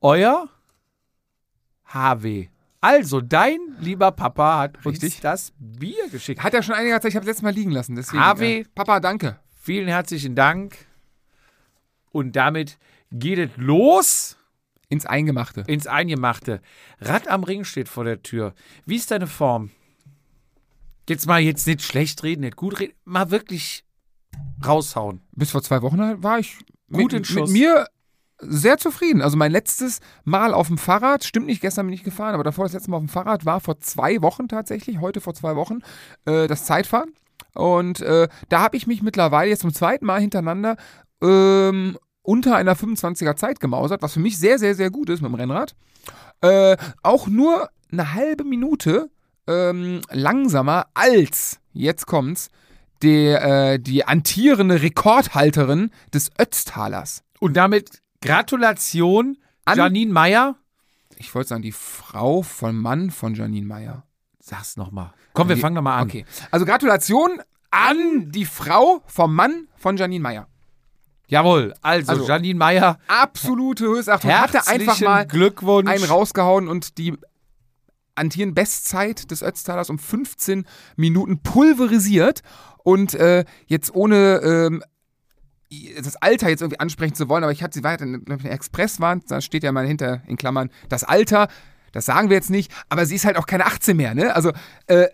Euer 0.00 0.48
HW. 1.92 2.48
Also, 2.82 3.20
dein 3.20 3.58
lieber 3.78 4.10
Papa 4.12 4.58
hat 4.58 4.86
uns 4.86 5.02
Richtig. 5.02 5.20
das 5.20 5.52
Bier 5.58 6.08
geschickt. 6.10 6.42
Hat 6.42 6.54
er 6.54 6.62
schon 6.62 6.74
einiger 6.74 7.00
Zeit, 7.00 7.10
ich 7.10 7.16
habe 7.16 7.24
es 7.24 7.28
letztes 7.28 7.42
Mal 7.42 7.52
liegen 7.52 7.72
lassen. 7.72 7.94
Deswegen, 7.94 8.22
HW. 8.22 8.60
äh, 8.60 8.64
Papa, 8.74 9.00
danke. 9.00 9.38
Vielen 9.60 9.88
herzlichen 9.88 10.34
Dank. 10.34 10.76
Und 12.12 12.36
damit 12.36 12.78
geht 13.12 13.38
es 13.38 13.50
los 13.56 14.36
Ins 14.88 15.06
Eingemachte. 15.06 15.62
ins 15.66 15.86
Eingemachte. 15.86 16.62
Rad 17.00 17.28
am 17.28 17.44
Ring 17.44 17.64
steht 17.64 17.88
vor 17.88 18.04
der 18.04 18.22
Tür. 18.22 18.54
Wie 18.86 18.96
ist 18.96 19.10
deine 19.10 19.26
Form? 19.26 19.70
Jetzt 21.08 21.26
mal 21.26 21.40
jetzt 21.40 21.66
nicht 21.66 21.82
schlecht 21.82 22.22
reden, 22.22 22.40
nicht 22.42 22.56
gut 22.56 22.80
reden, 22.80 22.94
mal 23.04 23.30
wirklich 23.30 23.84
raushauen. 24.64 25.20
Bis 25.32 25.50
vor 25.50 25.62
zwei 25.62 25.82
Wochen 25.82 25.98
war 26.22 26.38
ich 26.38 26.58
Gut 26.92 27.12
mit, 27.12 27.30
mit 27.34 27.48
mir 27.48 27.86
sehr 28.42 28.78
zufrieden. 28.78 29.22
Also 29.22 29.36
mein 29.36 29.52
letztes 29.52 30.00
Mal 30.24 30.54
auf 30.54 30.68
dem 30.68 30.78
Fahrrad, 30.78 31.24
stimmt 31.24 31.46
nicht, 31.46 31.60
gestern 31.60 31.86
bin 31.86 31.94
ich 31.94 32.04
gefahren, 32.04 32.34
aber 32.34 32.44
davor 32.44 32.64
das 32.64 32.72
letzte 32.72 32.90
Mal 32.90 32.96
auf 32.96 33.02
dem 33.02 33.08
Fahrrad 33.08 33.44
war 33.44 33.60
vor 33.60 33.80
zwei 33.80 34.22
Wochen 34.22 34.48
tatsächlich, 34.48 35.00
heute 35.00 35.20
vor 35.20 35.34
zwei 35.34 35.56
Wochen, 35.56 35.80
äh, 36.24 36.46
das 36.46 36.64
Zeitfahren. 36.64 37.12
Und 37.54 38.00
äh, 38.00 38.28
da 38.48 38.60
habe 38.60 38.76
ich 38.76 38.86
mich 38.86 39.02
mittlerweile 39.02 39.50
jetzt 39.50 39.62
zum 39.62 39.74
zweiten 39.74 40.06
Mal 40.06 40.20
hintereinander 40.20 40.76
ähm, 41.22 41.98
unter 42.22 42.56
einer 42.56 42.76
25er 42.76 43.36
Zeit 43.36 43.60
gemausert, 43.60 44.02
was 44.02 44.14
für 44.14 44.20
mich 44.20 44.38
sehr, 44.38 44.58
sehr, 44.58 44.74
sehr 44.74 44.90
gut 44.90 45.08
ist 45.10 45.20
mit 45.20 45.30
dem 45.30 45.34
Rennrad. 45.34 45.74
Äh, 46.40 46.76
auch 47.02 47.26
nur 47.26 47.68
eine 47.92 48.14
halbe 48.14 48.44
Minute 48.44 49.10
ähm, 49.46 50.00
langsamer 50.10 50.86
als, 50.94 51.60
jetzt 51.72 52.06
kommt's, 52.06 52.50
der, 53.02 53.42
äh, 53.72 53.78
die 53.78 54.04
antierende 54.06 54.82
Rekordhalterin 54.82 55.90
des 56.12 56.30
Ötztalers. 56.38 57.22
Und 57.38 57.54
damit 57.56 58.00
Gratulation, 58.20 59.38
An- 59.64 59.78
Janine 59.78 60.12
Meyer. 60.12 60.56
Ich 61.16 61.34
wollte 61.34 61.48
sagen, 61.50 61.62
die 61.62 61.72
Frau 61.72 62.42
von 62.42 62.76
Mann 62.76 63.10
von 63.10 63.34
Janine 63.34 63.66
Meyer. 63.66 64.04
Sag's 64.38 64.76
nochmal. 64.76 65.12
Komm, 65.32 65.48
wir 65.48 65.54
Die- 65.56 65.60
fangen 65.60 65.74
nochmal 65.76 66.00
an. 66.02 66.08
Okay. 66.08 66.24
Also 66.50 66.66
Gratulation 66.66 67.40
an 67.70 68.30
die 68.32 68.44
Frau 68.46 69.02
vom 69.06 69.34
Mann 69.34 69.68
von 69.76 69.96
Janine 69.96 70.22
Meyer. 70.22 70.46
Jawohl, 71.28 71.74
also, 71.82 72.10
Also, 72.12 72.26
Janine 72.26 72.58
Meyer, 72.58 72.98
Absolute 73.06 73.84
Höchstachtung. 73.84 74.32
Hatte 74.32 74.66
einfach 74.66 75.00
mal 75.00 75.26
Glückwunsch. 75.26 75.88
einen 75.88 76.04
rausgehauen 76.04 76.66
und 76.66 76.98
die 76.98 77.14
Antieren 78.16 78.52
Bestzeit 78.54 79.30
des 79.30 79.40
Ötztalers 79.42 79.88
um 79.88 79.98
15 79.98 80.66
Minuten 80.96 81.42
pulverisiert 81.42 82.42
und 82.82 83.14
äh, 83.14 83.44
jetzt 83.66 83.94
ohne 83.94 84.40
ähm, 84.42 84.82
das 86.02 86.16
Alter 86.16 86.48
jetzt 86.48 86.62
irgendwie 86.62 86.80
ansprechen 86.80 87.14
zu 87.14 87.28
wollen, 87.28 87.44
aber 87.44 87.52
ich 87.52 87.62
hatte 87.62 87.78
sie 87.78 87.84
weiter 87.84 88.04
in 88.04 88.24
der 88.24 88.52
Expresswand, 88.52 89.30
da 89.30 89.40
steht 89.40 89.62
ja 89.62 89.70
mal 89.72 89.86
hinter 89.86 90.22
in 90.26 90.36
Klammern 90.36 90.70
das 90.88 91.04
Alter, 91.04 91.48
das 91.92 92.06
sagen 92.06 92.28
wir 92.28 92.36
jetzt 92.36 92.50
nicht, 92.50 92.72
aber 92.88 93.06
sie 93.06 93.14
ist 93.16 93.24
halt 93.24 93.36
auch 93.36 93.46
keine 93.46 93.66
18 93.66 93.96
mehr, 93.96 94.14
ne? 94.14 94.34
Also 94.34 94.50
äh, 94.86 95.06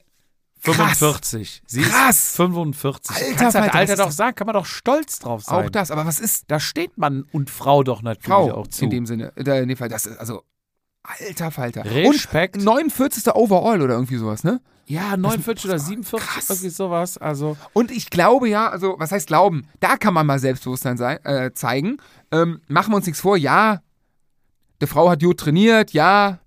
krass. 0.63 0.99
45. 0.99 1.63
Sie 1.67 1.83
Krass. 1.83 2.19
ist 2.31 2.37
45. 2.37 3.15
Alter, 3.17 3.27
Kannst 3.29 3.43
das 3.43 3.53
Falter, 3.55 3.75
Alter 3.75 3.97
das 3.97 4.07
doch 4.07 4.13
sagen, 4.13 4.35
kann 4.35 4.47
man 4.47 4.55
doch 4.55 4.67
stolz 4.67 5.19
drauf 5.19 5.43
sein. 5.43 5.67
auch 5.67 5.71
das, 5.71 5.91
aber 5.91 6.07
was 6.07 6.19
ist 6.21 6.45
Da 6.49 6.59
steht 6.59 6.97
Mann 6.99 7.25
und 7.33 7.51
Frau 7.51 7.83
doch 7.83 8.03
natürlich 8.03 8.27
Frau 8.27 8.53
auch 8.53 8.67
zu. 8.67 8.85
in 8.85 8.91
dem 8.91 9.07
Sinne, 9.07 9.33
in 9.37 9.45
dem 9.69 9.77
Fall, 9.77 9.89
das 9.89 10.07
ist 10.07 10.19
also 10.19 10.43
alter 11.03 11.51
Falter. 11.51 11.85
Respekt. 11.85 12.57
Und 12.57 12.65
49. 12.65 13.35
Overall 13.35 13.83
oder 13.83 13.95
irgendwie 13.95 14.17
sowas, 14.17 14.43
ne? 14.43 14.61
Ja, 14.87 15.17
49 15.17 15.65
oder 15.67 15.79
47, 15.79 16.29
krass. 16.29 16.51
irgendwie 16.51 16.71
sowas. 16.71 17.19
Also, 17.19 17.57
Und 17.73 17.91
ich 17.91 18.11
glaube 18.11 18.49
ja, 18.49 18.69
also 18.69 18.95
was 18.99 19.13
heißt 19.13 19.27
glauben? 19.27 19.67
Da 19.81 19.97
kann 19.97 20.15
man 20.15 20.27
mal 20.27 20.39
Selbstbewusstsein 20.39 20.97
sei, 20.97 21.17
äh, 21.25 21.53
zeigen. 21.53 21.99
Ähm, 22.31 22.61
machen 22.69 22.93
wir 22.93 22.97
uns 22.97 23.07
nichts 23.07 23.21
vor, 23.21 23.37
ja, 23.37 23.83
die 24.81 24.87
Frau 24.87 25.11
hat 25.11 25.23
gut 25.23 25.41
trainiert, 25.41 25.93
ja, 25.93 26.39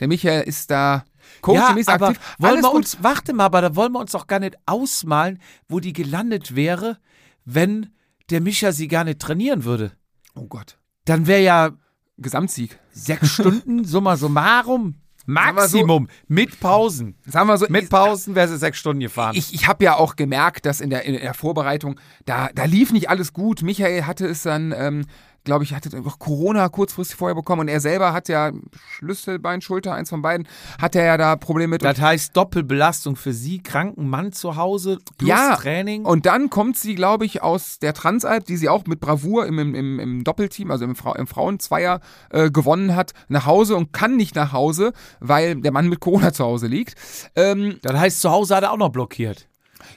der 0.00 0.08
Michael 0.08 0.42
ist 0.42 0.70
da 0.70 0.94
ja, 0.96 1.04
coachingmäßig 1.42 1.92
aber 1.92 2.08
aktiv. 2.08 2.36
wollen 2.38 2.52
Alles 2.52 2.64
wir 2.64 2.70
gut. 2.70 2.76
uns, 2.76 2.98
warte 3.02 3.32
mal, 3.32 3.44
aber 3.44 3.60
da 3.60 3.76
wollen 3.76 3.92
wir 3.92 4.00
uns 4.00 4.12
doch 4.12 4.26
gar 4.26 4.40
nicht 4.40 4.56
ausmalen, 4.66 5.38
wo 5.68 5.80
die 5.80 5.92
gelandet 5.92 6.56
wäre, 6.56 6.98
wenn 7.44 7.90
der 8.30 8.40
Micha 8.40 8.72
sie 8.72 8.88
gar 8.88 9.04
nicht 9.04 9.20
trainieren 9.20 9.64
würde. 9.64 9.92
Oh 10.34 10.46
Gott. 10.46 10.78
Dann 11.04 11.26
wäre 11.26 11.42
ja 11.42 11.70
Gesamtsieg. 12.16 12.78
sechs 12.92 13.30
Stunden, 13.30 13.84
summa 13.86 14.16
summarum, 14.16 14.96
wir 15.28 15.68
so- 15.68 15.78
Maximum, 15.78 16.08
mit 16.26 16.58
Pausen. 16.58 17.14
Sagen 17.26 17.48
wir 17.48 17.58
so, 17.58 17.66
Mit 17.68 17.90
Pausen 17.90 18.34
wäre 18.34 18.48
sie 18.48 18.56
sechs 18.56 18.78
Stunden 18.78 19.00
gefahren. 19.00 19.36
ich, 19.36 19.52
ich 19.54 19.68
habe 19.68 19.84
ja 19.84 19.96
auch 19.96 20.16
gemerkt, 20.16 20.64
dass 20.66 20.80
in 20.80 20.90
der, 20.90 21.04
in 21.04 21.12
der 21.14 21.34
Vorbereitung, 21.34 22.00
da, 22.24 22.48
da 22.54 22.64
lief 22.64 22.92
nicht 22.92 23.10
alles 23.10 23.32
gut. 23.32 23.62
Michael 23.62 24.04
hatte 24.06 24.26
es 24.26 24.42
dann, 24.42 24.72
ähm, 24.76 25.04
glaube 25.48 25.64
ich, 25.64 25.72
hatte 25.72 25.90
Corona 26.18 26.68
kurzfristig 26.68 27.16
vorher 27.16 27.34
bekommen 27.34 27.62
und 27.62 27.68
er 27.68 27.80
selber 27.80 28.12
hat 28.12 28.28
ja 28.28 28.52
Schlüsselbein, 28.90 29.62
Schulter, 29.62 29.94
eins 29.94 30.10
von 30.10 30.20
beiden, 30.20 30.46
hat 30.78 30.94
er 30.94 31.06
ja 31.06 31.16
da 31.16 31.36
Probleme 31.36 31.72
mit. 31.72 31.82
das 31.82 31.98
heißt 31.98 32.36
Doppelbelastung 32.36 33.16
für 33.16 33.32
sie, 33.32 33.62
kranken 33.62 34.10
Mann 34.10 34.32
zu 34.32 34.56
Hause, 34.56 34.98
plus 35.16 35.30
Ja, 35.30 35.56
Training. 35.56 36.04
Und 36.04 36.26
dann 36.26 36.50
kommt 36.50 36.76
sie, 36.76 36.94
glaube 36.94 37.24
ich, 37.24 37.42
aus 37.42 37.78
der 37.78 37.94
Transalp, 37.94 38.44
die 38.44 38.58
sie 38.58 38.68
auch 38.68 38.84
mit 38.84 39.00
Bravour 39.00 39.46
im, 39.46 39.58
im, 39.58 39.98
im, 39.98 40.22
Doppelteam, 40.22 40.70
also 40.70 40.84
im, 40.84 40.94
Frau, 40.94 41.14
im 41.14 41.26
Frauenzweier 41.26 42.00
äh, 42.30 42.50
gewonnen 42.50 42.94
hat, 42.94 43.12
nach 43.28 43.46
Hause 43.46 43.74
und 43.74 43.94
kann 43.94 44.16
nicht 44.16 44.34
nach 44.34 44.52
Hause, 44.52 44.92
weil 45.18 45.56
der 45.56 45.72
Mann 45.72 45.88
mit 45.88 46.00
Corona 46.00 46.34
zu 46.34 46.44
Hause 46.44 46.66
liegt. 46.66 46.94
Ähm, 47.34 47.78
das 47.80 47.96
heißt, 47.96 48.20
zu 48.20 48.30
Hause 48.30 48.54
hat 48.54 48.64
er 48.64 48.72
auch 48.72 48.76
noch 48.76 48.90
blockiert. 48.90 49.48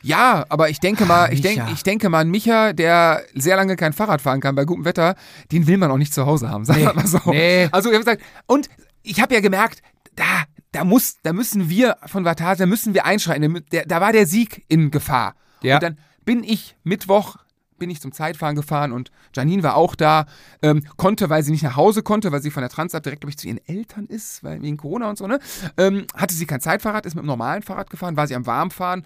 Ja, 0.02 0.46
aber 0.50 0.70
ich 0.70 0.80
denke 0.80 1.06
mal, 1.06 1.32
ich, 1.34 1.42
denk, 1.42 1.58
Micha. 1.58 1.72
ich 1.74 1.84
denke 1.84 2.10
mal, 2.10 2.20
ein 2.20 2.30
Micha, 2.30 2.74
der 2.74 3.24
sehr 3.34 3.56
lange 3.56 3.76
kein 3.76 3.94
Fahrrad 3.94 4.22
fahren 4.22 4.42
kann 4.42 4.56
bei 4.56 4.66
gutem 4.66 4.86
Wetter, 4.86 5.16
den 5.52 5.68
will 5.68 5.78
man 5.78 5.92
auch 5.92 5.98
nicht 5.98 6.14
zu 6.14 6.26
Hause 6.26 6.50
haben, 6.50 6.66
sagen 6.66 6.82
wir 6.82 6.94
mal 6.94 7.08
so. 7.08 7.20
Nee. 7.26 7.70
Also 7.72 7.90
ich 7.90 7.96
habe 7.96 8.06
gesagt, 8.06 8.24
und 8.48 8.70
ich 9.04 9.22
habe 9.22 9.34
ja 9.34 9.42
gemerkt, 9.42 9.82
da, 10.16 10.44
da 10.72 10.84
muss, 10.84 11.18
da 11.24 11.34
müssen 11.34 11.70
wir 11.70 11.98
von 12.06 12.26
Vatasia 12.26 12.66
müssen 12.66 12.94
wir 12.94 13.06
einschreiten. 13.06 13.64
Der, 13.72 13.86
da 13.86 14.02
war 14.02 14.12
der 14.12 14.26
Sieg 14.26 14.66
in 14.68 14.92
Gefahr. 14.92 15.36
Ja. 15.62 15.76
Und 15.76 15.84
dann 15.84 15.98
bin 16.26 16.44
ich 16.44 16.76
Mittwoch 16.84 17.38
bin 17.82 17.90
ich 17.90 18.00
zum 18.00 18.12
Zeitfahren 18.12 18.56
gefahren 18.56 18.92
und 18.92 19.12
Janine 19.36 19.64
war 19.64 19.76
auch 19.76 19.96
da, 19.96 20.28
ähm, 20.62 20.84
konnte, 20.98 21.32
weil 21.32 21.42
sie 21.42 21.52
nicht 21.52 21.64
nach 21.64 21.76
Hause 21.76 22.04
konnte, 22.04 22.32
weil 22.32 22.40
sie 22.40 22.52
von 22.52 22.62
der 22.62 22.70
Transalp 22.70 23.04
direkt, 23.04 23.22
glaube 23.22 23.32
ich, 23.32 23.40
zu 23.40 23.48
ihren 23.48 23.60
Eltern 23.66 24.06
ist, 24.06 24.44
weil 24.44 24.62
wegen 24.62 24.78
Corona 24.78 25.10
und 25.10 25.18
so, 25.18 25.26
ne? 25.26 25.40
Ähm, 25.78 26.06
hatte 26.16 26.36
sie 26.36 26.46
kein 26.46 26.62
Zeitfahrrad, 26.62 27.08
ist 27.08 27.16
mit 27.16 27.24
dem 27.24 27.28
normalen 27.28 27.64
Fahrrad 27.64 27.90
gefahren, 27.90 28.16
war 28.16 28.28
sie 28.28 28.36
am 28.36 28.46
Warmfahren. 28.46 29.04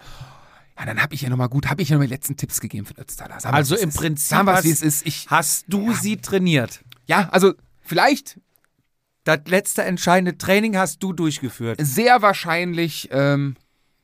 Ja, 0.78 0.84
dann 0.84 1.02
habe 1.02 1.14
ich 1.14 1.22
ja 1.22 1.28
nochmal 1.30 1.48
gut, 1.48 1.68
habe 1.70 1.80
ich 1.82 1.88
ja 1.88 1.94
nochmal 1.96 2.08
die 2.08 2.14
letzten 2.14 2.36
Tipps 2.36 2.60
gegeben 2.60 2.86
für 2.86 2.94
Ötztaler. 3.00 3.40
Sagen 3.40 3.54
Also 3.54 3.76
im 3.76 3.88
ist. 3.88 3.96
Prinzip 3.96 4.28
Sagen 4.28 4.46
wir, 4.46 4.54
hast- 4.54 4.64
wie 4.64 4.70
es 4.70 4.82
ist. 4.82 5.06
Ich, 5.06 5.26
Hast 5.30 5.64
du 5.68 5.92
sie 5.94 6.16
trainiert? 6.18 6.80
ja, 7.06 7.28
also 7.30 7.54
vielleicht 7.80 8.38
Das 9.24 9.40
letzte 9.46 9.82
entscheidende 9.84 10.36
Training 10.38 10.76
hast 10.76 11.02
du 11.02 11.12
durchgeführt. 11.12 11.78
sehr 11.82 12.20
wahrscheinlich 12.22 13.08
ähm, 13.10 13.56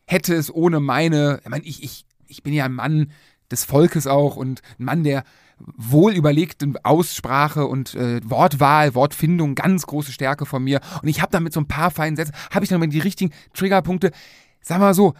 hätte 0.06 0.34
es 0.34 0.52
ohne 0.52 0.80
meine, 0.80 1.40
ich 1.44 1.48
meine, 1.50 1.64
ich, 1.64 1.82
ich, 1.82 2.04
ich 2.26 2.42
bin 2.42 2.54
ja 2.54 2.64
ein 2.64 2.72
Mann 2.72 3.12
des 3.50 3.64
Volkes 3.64 4.06
auch 4.06 4.36
und 4.36 4.62
ein 4.78 4.84
Mann 4.84 5.04
der 5.04 5.24
wohl 5.58 6.14
überlegten 6.14 6.76
Aussprache 6.84 7.66
und 7.66 7.94
äh, 7.94 8.20
Wortwahl, 8.24 8.94
Wortfindung, 8.96 9.54
ganz 9.54 9.86
große 9.86 10.10
Stärke 10.10 10.44
von 10.46 10.64
mir. 10.64 10.80
Und 11.02 11.08
ich 11.08 11.20
habe 11.20 11.30
da 11.30 11.38
mit 11.38 11.52
so 11.52 11.60
ein 11.60 11.68
paar 11.68 11.90
feinen 11.92 12.16
Sätzen, 12.16 12.34
habe 12.50 12.64
ich 12.64 12.68
dann 12.70 12.80
mal 12.80 12.88
die 12.88 12.98
richtigen 12.98 13.32
Triggerpunkte. 13.54 14.10
Sag 14.60 14.80
mal 14.80 14.94
so, 14.94 15.14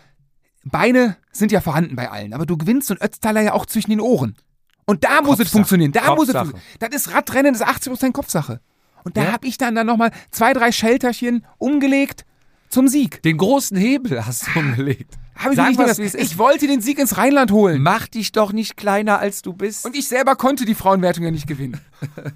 Beine 0.65 1.17
sind 1.33 1.53
ja 1.53 1.61
vorhanden 1.61 1.97
bei 1.97 2.11
allen, 2.11 2.33
aber 2.35 2.47
du 2.47 2.57
gewinnst 2.57 2.89
so 2.89 2.95
ein 2.95 3.03
Ötztaler 3.03 3.41
ja 3.41 3.53
auch 3.55 3.67
zwischen 3.67 3.91
den 3.91 4.01
Ohren. 4.01 4.37
Und 4.85 5.05
da 5.05 5.23
muss 5.23 5.39
es 5.41 5.51
funktionieren, 5.51 5.93
da 5.93 6.15
muss 6.15 6.29
es. 6.29 6.35
Das 6.35 6.91
ist 6.93 7.15
Radrennen, 7.15 7.53
das 7.55 7.63
ist 7.63 7.69
80% 7.89 8.13
Kopfsache. 8.13 8.61
Und 9.05 9.17
da 9.17 9.25
Ja. 9.25 9.33
habe 9.33 9.47
ich 9.47 9.59
dann, 9.59 9.75
dann 9.75 9.87
nochmal 9.87 10.11
zwei, 10.31 10.53
drei 10.53 10.71
Schelterchen 10.73 11.45
umgelegt 11.59 12.25
zum 12.69 12.89
Sieg. 12.89 13.23
Den 13.23 13.37
großen 13.39 13.77
Hebel 13.77 14.25
hast 14.25 14.47
du 14.47 14.51
umgelegt. 14.59 15.15
Hab 15.35 15.51
ich 15.51 15.57
Sag 15.57 15.69
nicht 15.71 15.99
wie 15.99 16.03
es 16.03 16.15
ich 16.15 16.37
wollte 16.39 16.67
den 16.67 16.81
Sieg 16.81 16.99
ins 16.99 17.17
Rheinland 17.17 17.51
holen. 17.53 17.83
Mach 17.83 18.07
dich 18.07 18.33
doch 18.33 18.53
nicht 18.53 18.77
kleiner, 18.77 19.19
als 19.19 19.43
du 19.43 19.55
bist. 19.55 19.85
Und 19.87 19.97
ich 19.97 20.07
selber 20.07 20.37
konnte 20.37 20.65
die 20.65 20.75
Frauenwertung 20.75 21.25
ja 21.25 21.31
nicht 21.31 21.47
gewinnen. 21.47 21.81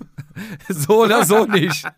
so 0.69 1.05
oder 1.05 1.25
so 1.25 1.45
nicht. 1.47 1.85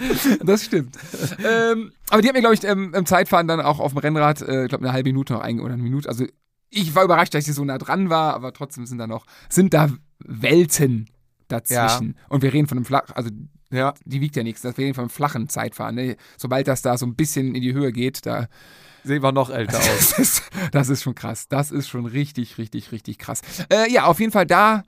Das 0.44 0.64
stimmt. 0.64 0.96
ähm, 1.44 1.92
aber 2.10 2.22
die 2.22 2.28
hat 2.28 2.34
mir, 2.34 2.40
glaube 2.40 2.54
ich, 2.54 2.64
ähm, 2.64 2.94
im 2.94 3.06
Zeitfahren 3.06 3.46
dann 3.48 3.60
auch 3.60 3.78
auf 3.80 3.92
dem 3.92 3.98
Rennrad, 3.98 4.42
äh, 4.42 4.64
ich 4.64 4.68
glaube, 4.68 4.84
eine 4.84 4.92
halbe 4.92 5.08
Minute 5.10 5.32
noch 5.34 5.40
einge 5.40 5.62
oder 5.62 5.74
eine 5.74 5.82
Minute. 5.82 6.08
Also 6.08 6.24
ich 6.70 6.94
war 6.94 7.04
überrascht, 7.04 7.34
dass 7.34 7.46
ich 7.48 7.54
so 7.54 7.64
nah 7.64 7.78
dran 7.78 8.10
war, 8.10 8.34
aber 8.34 8.52
trotzdem 8.52 8.86
sind 8.86 8.98
da 8.98 9.06
noch, 9.06 9.26
sind 9.48 9.74
da 9.74 9.90
Welten 10.20 11.08
dazwischen. 11.48 12.16
Und 12.28 12.42
wir 12.42 12.52
reden 12.52 12.68
von 12.68 12.78
einem 12.78 12.84
flach, 12.84 13.04
also 13.14 13.30
Ja. 13.72 13.94
die 14.04 14.20
wiegt 14.20 14.36
ja 14.36 14.42
nichts, 14.42 14.62
wir 14.62 14.76
reden 14.78 14.94
von 14.94 15.02
einem 15.02 15.10
flachen 15.10 15.48
Zeitfahren. 15.48 15.96
Ne? 15.96 16.16
Sobald 16.36 16.68
das 16.68 16.82
da 16.82 16.96
so 16.96 17.06
ein 17.06 17.16
bisschen 17.16 17.54
in 17.54 17.62
die 17.62 17.72
Höhe 17.72 17.92
geht, 17.92 18.24
da 18.26 18.46
Sehen 19.02 19.22
wir 19.22 19.32
noch 19.32 19.48
älter 19.48 19.78
aus. 19.78 20.10
Das 20.10 20.18
ist, 20.18 20.42
das 20.72 20.88
ist 20.90 21.02
schon 21.02 21.14
krass. 21.14 21.48
Das 21.48 21.70
ist 21.70 21.88
schon 21.88 22.04
richtig, 22.06 22.58
richtig, 22.58 22.92
richtig 22.92 23.18
krass. 23.18 23.40
Äh, 23.72 23.90
ja, 23.90 24.04
auf 24.04 24.20
jeden 24.20 24.30
Fall 24.30 24.44
da 24.46 24.82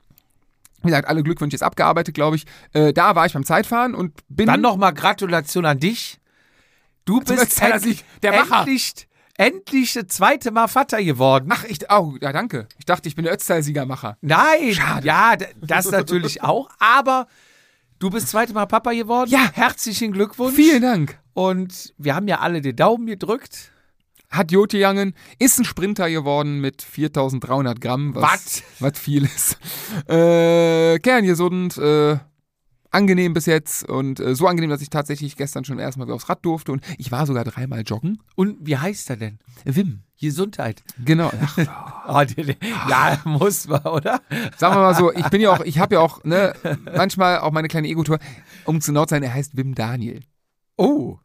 Wie 0.83 0.89
gesagt, 0.89 1.09
alle 1.09 1.23
Glückwünsche 1.23 1.55
jetzt 1.55 1.63
abgearbeitet, 1.63 2.15
glaube 2.15 2.37
ich. 2.37 2.47
Äh, 2.73 2.93
da 2.93 3.15
war 3.15 3.27
ich 3.27 3.33
beim 3.33 3.45
Zeitfahren 3.45 3.95
und 3.95 4.13
bin. 4.29 4.47
Dann 4.47 4.61
nochmal 4.61 4.93
Gratulation 4.93 5.65
an 5.65 5.79
dich. 5.79 6.19
Du 7.05 7.21
bist 7.21 7.61
endlich, 7.61 8.05
der 8.23 8.33
Macher. 8.33 8.59
endlich, 8.61 9.09
endlich 9.37 9.93
das 9.95 10.07
zweite 10.09 10.51
Mal 10.51 10.69
Vater 10.69 11.03
geworden. 11.03 11.49
Ach, 11.53 11.65
ich, 11.65 11.81
oh, 11.91 12.15
ja, 12.21 12.33
danke. 12.33 12.69
Ich 12.79 12.85
dachte, 12.85 13.09
ich 13.09 13.17
bin 13.17 13.25
der 13.25 13.35
Ötztal-Siegermacher. 13.35 14.19
Nein, 14.21 14.73
Schade. 14.73 15.07
ja, 15.07 15.37
das 15.61 15.91
natürlich 15.91 16.43
auch, 16.45 16.69
aber 16.79 17.27
du 17.99 18.11
bist 18.11 18.29
zweite 18.29 18.53
Mal 18.53 18.67
Papa 18.67 18.93
geworden. 18.93 19.31
Ja. 19.31 19.51
Herzlichen 19.53 20.13
Glückwunsch. 20.13 20.55
Vielen 20.55 20.83
Dank. 20.83 21.19
Und 21.35 21.93
wir 21.99 22.15
haben 22.15 22.29
ja 22.29 22.39
alle 22.39 22.61
den 22.61 22.77
Daumen 22.77 23.07
gedrückt. 23.07 23.72
Hat 24.33 24.51
Jote 24.51 24.79
Jangen, 24.79 25.15
ist 25.39 25.59
ein 25.59 25.65
Sprinter 25.65 26.11
geworden 26.11 26.61
mit 26.61 26.81
4300 26.83 27.81
Gramm. 27.81 28.15
Was? 28.15 28.63
Was 28.81 28.99
viel 28.99 29.25
ist. 29.25 29.59
Äh, 30.09 30.99
kerngesund, 31.01 31.77
äh, 31.77 32.17
angenehm 32.91 33.35
bis 33.35 33.47
jetzt 33.47 33.89
und 33.89 34.21
äh, 34.21 34.35
so 34.35 34.47
angenehm, 34.47 34.71
dass 34.71 34.81
ich 34.81 34.89
tatsächlich 34.91 35.37
gestern 35.37 35.65
schon 35.65 35.79
erstmal 35.79 36.07
wieder 36.07 36.15
aufs 36.15 36.31
Rad 36.31 36.45
durfte 36.45 36.73
und 36.73 36.83
ich 36.99 37.13
war 37.13 37.27
sogar 37.27 37.45
dreimal 37.45 37.83
joggen. 37.83 38.23
Und 38.35 38.57
wie 38.61 38.77
heißt 38.77 39.11
er 39.11 39.17
denn? 39.17 39.39
Wim. 39.65 40.01
Gesundheit. 40.19 40.83
Genau. 41.05 41.31
Ach, 41.57 41.59
Oh, 42.09 42.23
ja, 42.89 43.21
muss 43.25 43.69
man, 43.69 43.83
oder? 43.83 44.21
sagen 44.57 44.77
wir 44.77 44.81
mal 44.81 44.95
so, 44.95 45.13
ich 45.13 45.29
bin 45.29 45.41
ja 45.41 45.51
auch, 45.53 45.61
ich 45.61 45.79
habe 45.79 45.97
ja 45.97 46.01
auch, 46.01 46.25
ne, 46.25 46.55
manchmal 46.97 47.39
auch 47.41 47.53
meine 47.53 47.69
kleine 47.69 47.89
Ego-Tour. 47.89 48.19
Um 48.65 48.81
zu 48.81 48.93
zu 48.93 49.05
sein, 49.09 49.23
er 49.23 49.35
heißt 49.35 49.57
Wim 49.57 49.75
Daniel. 49.75 50.21
Oh, 50.77 51.19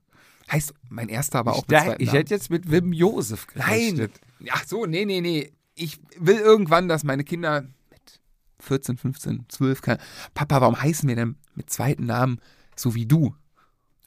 Heißt 0.52 0.74
mein 0.90 1.10
erster, 1.10 1.40
aber 1.40 1.54
auch 1.54 1.64
ich, 1.64 1.68
mit 1.68 1.80
zweiten 1.80 2.02
ich 2.02 2.08
Namen. 2.08 2.18
hätte 2.18 2.34
jetzt 2.34 2.50
mit 2.50 2.72
Wim 2.72 2.94
Josef 2.94 3.48
Nein. 3.54 3.96
gerechnet. 3.96 4.22
Ach 4.52 4.66
so, 4.66 4.86
nee, 4.86 5.06
nee, 5.06 5.22
nee. 5.22 5.52
Ich 5.76 6.00
will 6.18 6.38
irgendwann, 6.38 6.88
dass 6.88 7.04
meine 7.04 7.24
Kinder 7.24 7.62
mit 7.92 8.22
14, 8.60 8.98
15, 8.98 9.46
12, 9.50 9.82
keine, 9.82 10.00
Papa, 10.34 10.62
warum 10.62 10.82
heißen 10.82 11.08
wir 11.08 11.16
denn 11.16 11.36
mit 11.56 11.70
zweiten 11.70 12.06
Namen 12.06 12.40
so 12.76 12.96
wie 12.96 13.06
du? 13.06 13.36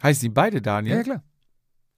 Heißen 0.02 0.22
die 0.22 0.28
beide 0.30 0.62
Daniel? 0.62 1.02
klar. 1.02 1.22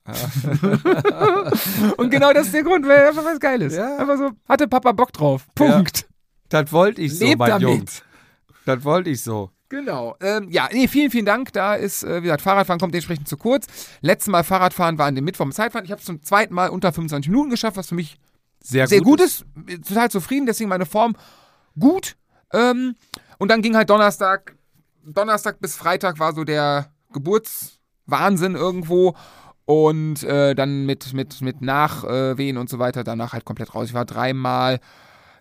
Und 1.96 2.10
genau 2.10 2.32
das 2.32 2.46
ist 2.46 2.54
der 2.54 2.64
Grund, 2.64 2.86
weil 2.86 3.06
einfach 3.06 3.24
was 3.24 3.38
Geiles. 3.38 3.74
Ja. 3.74 3.98
Einfach 3.98 4.18
so, 4.18 4.30
hatte 4.48 4.66
Papa 4.66 4.90
Bock 4.92 5.12
drauf. 5.12 5.46
Punkt. 5.54 6.08
Das 6.48 6.72
wollte 6.72 7.00
ich 7.00 7.16
so, 7.16 7.24
Lebt 7.24 7.38
mein 7.38 7.50
damit. 7.50 7.68
Junge. 7.68 7.84
Das 8.66 8.84
wollte 8.84 9.10
ich 9.10 9.22
so. 9.22 9.50
Genau. 9.72 10.16
Ähm, 10.20 10.50
ja, 10.50 10.68
nee, 10.70 10.86
vielen, 10.86 11.10
vielen 11.10 11.24
Dank. 11.24 11.50
Da 11.54 11.74
ist, 11.76 12.02
äh, 12.02 12.18
wie 12.18 12.24
gesagt, 12.24 12.42
Fahrradfahren 12.42 12.78
kommt 12.78 12.92
dementsprechend 12.92 13.26
zu 13.26 13.38
kurz. 13.38 13.66
Letztes 14.02 14.30
Mal 14.30 14.44
Fahrradfahren 14.44 14.98
war 14.98 15.06
an 15.06 15.14
dem 15.14 15.24
Mittwoch 15.24 15.46
im 15.46 15.52
Zeitfahren. 15.52 15.86
Ich 15.86 15.90
habe 15.90 15.98
es 15.98 16.04
zum 16.04 16.22
zweiten 16.22 16.52
Mal 16.52 16.68
unter 16.68 16.92
25 16.92 17.30
Minuten 17.30 17.48
geschafft, 17.48 17.78
was 17.78 17.88
für 17.88 17.94
mich 17.94 18.18
Sehr, 18.60 18.86
sehr 18.86 18.98
gut 18.98 19.18
gut 19.18 19.20
ist. 19.22 19.46
Total 19.88 20.10
zufrieden, 20.10 20.44
deswegen 20.44 20.68
meine 20.68 20.84
Form 20.84 21.16
gut. 21.78 22.16
Ähm, 22.52 22.96
und 23.38 23.50
dann 23.50 23.62
ging 23.62 23.74
halt 23.74 23.88
Donnerstag, 23.88 24.56
Donnerstag 25.06 25.58
bis 25.58 25.74
Freitag 25.74 26.18
war 26.18 26.34
so 26.34 26.44
der 26.44 26.92
Geburtswahnsinn 27.14 28.56
irgendwo. 28.56 29.16
Und 29.64 30.22
äh, 30.22 30.54
dann 30.54 30.84
mit, 30.84 31.14
mit, 31.14 31.40
mit 31.40 31.62
Nachwehen 31.62 32.58
und 32.58 32.68
so 32.68 32.78
weiter, 32.78 33.04
danach 33.04 33.32
halt 33.32 33.46
komplett 33.46 33.74
raus. 33.74 33.88
Ich 33.88 33.94
war 33.94 34.04
dreimal, 34.04 34.80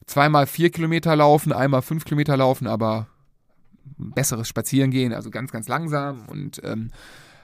zweimal 0.05 0.47
vier 0.47 0.69
Kilometer 0.69 1.17
laufen, 1.17 1.51
einmal 1.51 1.81
fünf 1.81 2.05
Kilometer 2.05 2.37
laufen, 2.37 2.65
aber 2.65 3.07
besseres 3.97 4.47
Spazierengehen, 4.47 5.13
also 5.13 5.29
ganz, 5.29 5.51
ganz 5.51 5.67
langsam. 5.67 6.25
Und 6.27 6.61
ähm, 6.63 6.91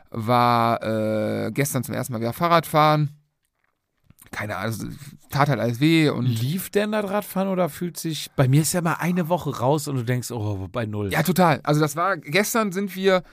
war 0.10 0.82
äh, 0.84 1.51
gestern 1.51 1.84
zum 1.84 1.94
ersten 1.94 2.13
Mal 2.13 2.20
wieder 2.20 2.34
Fahrradfahren. 2.34 3.12
Keine 4.32 4.58
Ahnung, 4.58 4.66
also, 4.66 4.88
tat 5.30 5.50
halt 5.50 5.60
alles 5.60 5.80
weh 5.80 6.10
und 6.10 6.25
Lief 6.25 6.70
denn 6.70 6.92
das 6.92 7.10
Radfahren 7.10 7.48
oder 7.48 7.70
fühlt 7.70 7.98
sich. 7.98 8.30
Bei 8.36 8.48
mir 8.48 8.62
ist 8.62 8.74
ja 8.74 8.82
mal 8.82 8.96
eine 8.96 9.30
Woche 9.30 9.58
raus 9.58 9.88
und 9.88 9.96
du 9.96 10.04
denkst, 10.04 10.32
oh, 10.32 10.68
bei 10.70 10.86
null. 10.86 11.12
Ja, 11.12 11.24
total. 11.24 11.62
Also 11.63 11.80
das 11.80 11.96
war, 11.96 12.18
gestern 12.18 12.72
sind 12.74 12.96
wir, 12.96 13.24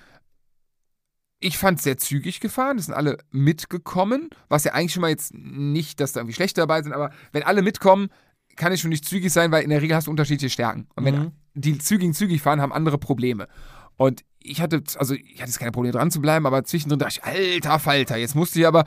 ich 1.41 1.59
fand 1.59 1.83
sehr 1.83 1.97
zügig 1.97 2.39
gefahren, 2.41 2.79
es 2.79 2.87
sind 2.87 2.95
alle 2.95 3.19
mitgekommen, 3.31 4.31
was 4.49 4.65
ja 4.65 4.73
eigentlich 4.73 4.93
schon 4.93 5.01
mal 5.01 5.11
jetzt 5.11 5.35
nicht, 5.35 5.99
dass 5.99 6.13
da 6.13 6.21
irgendwie 6.21 6.35
schlechte 6.35 6.61
dabei 6.61 6.83
sind, 6.83 6.93
aber 6.93 7.11
wenn 7.33 7.43
alle 7.43 7.63
mitkommen, 7.63 8.09
kann 8.57 8.73
es 8.73 8.81
schon 8.81 8.91
nicht 8.91 9.05
zügig 9.05 9.33
sein, 9.33 9.51
weil 9.53 9.63
in 9.65 9.71
der 9.71 9.83
Regel 9.83 9.97
hast 9.97 10.07
du 10.07 10.11
unterschiedliche 10.11 10.51
Stärken. 10.53 10.87
Und 10.95 11.05
wenn 11.05 11.15
Mhm. 11.17 11.33
die 11.55 11.79
zügig 11.79 12.15
zügig 12.15 12.43
fahren, 12.43 12.61
haben 12.61 12.73
andere 12.73 12.99
Probleme. 12.99 13.49
Und 13.97 14.25
ich 14.41 14.61
hatte, 14.61 14.83
also 14.99 15.15
ich 15.15 15.35
hatte 15.41 15.51
jetzt 15.51 15.59
keine 15.59 15.73
Probleme 15.73 15.93
dran 15.93 16.11
zu 16.11 16.21
bleiben, 16.21 16.47
aber 16.47 16.65
zwischendrin 16.65 16.99
dachte 16.99 17.15
ich, 17.19 17.25
alter 17.25 17.79
Falter, 17.79 18.17
jetzt 18.17 18.35
musste 18.35 18.59
ich 18.61 18.67
aber 18.67 18.85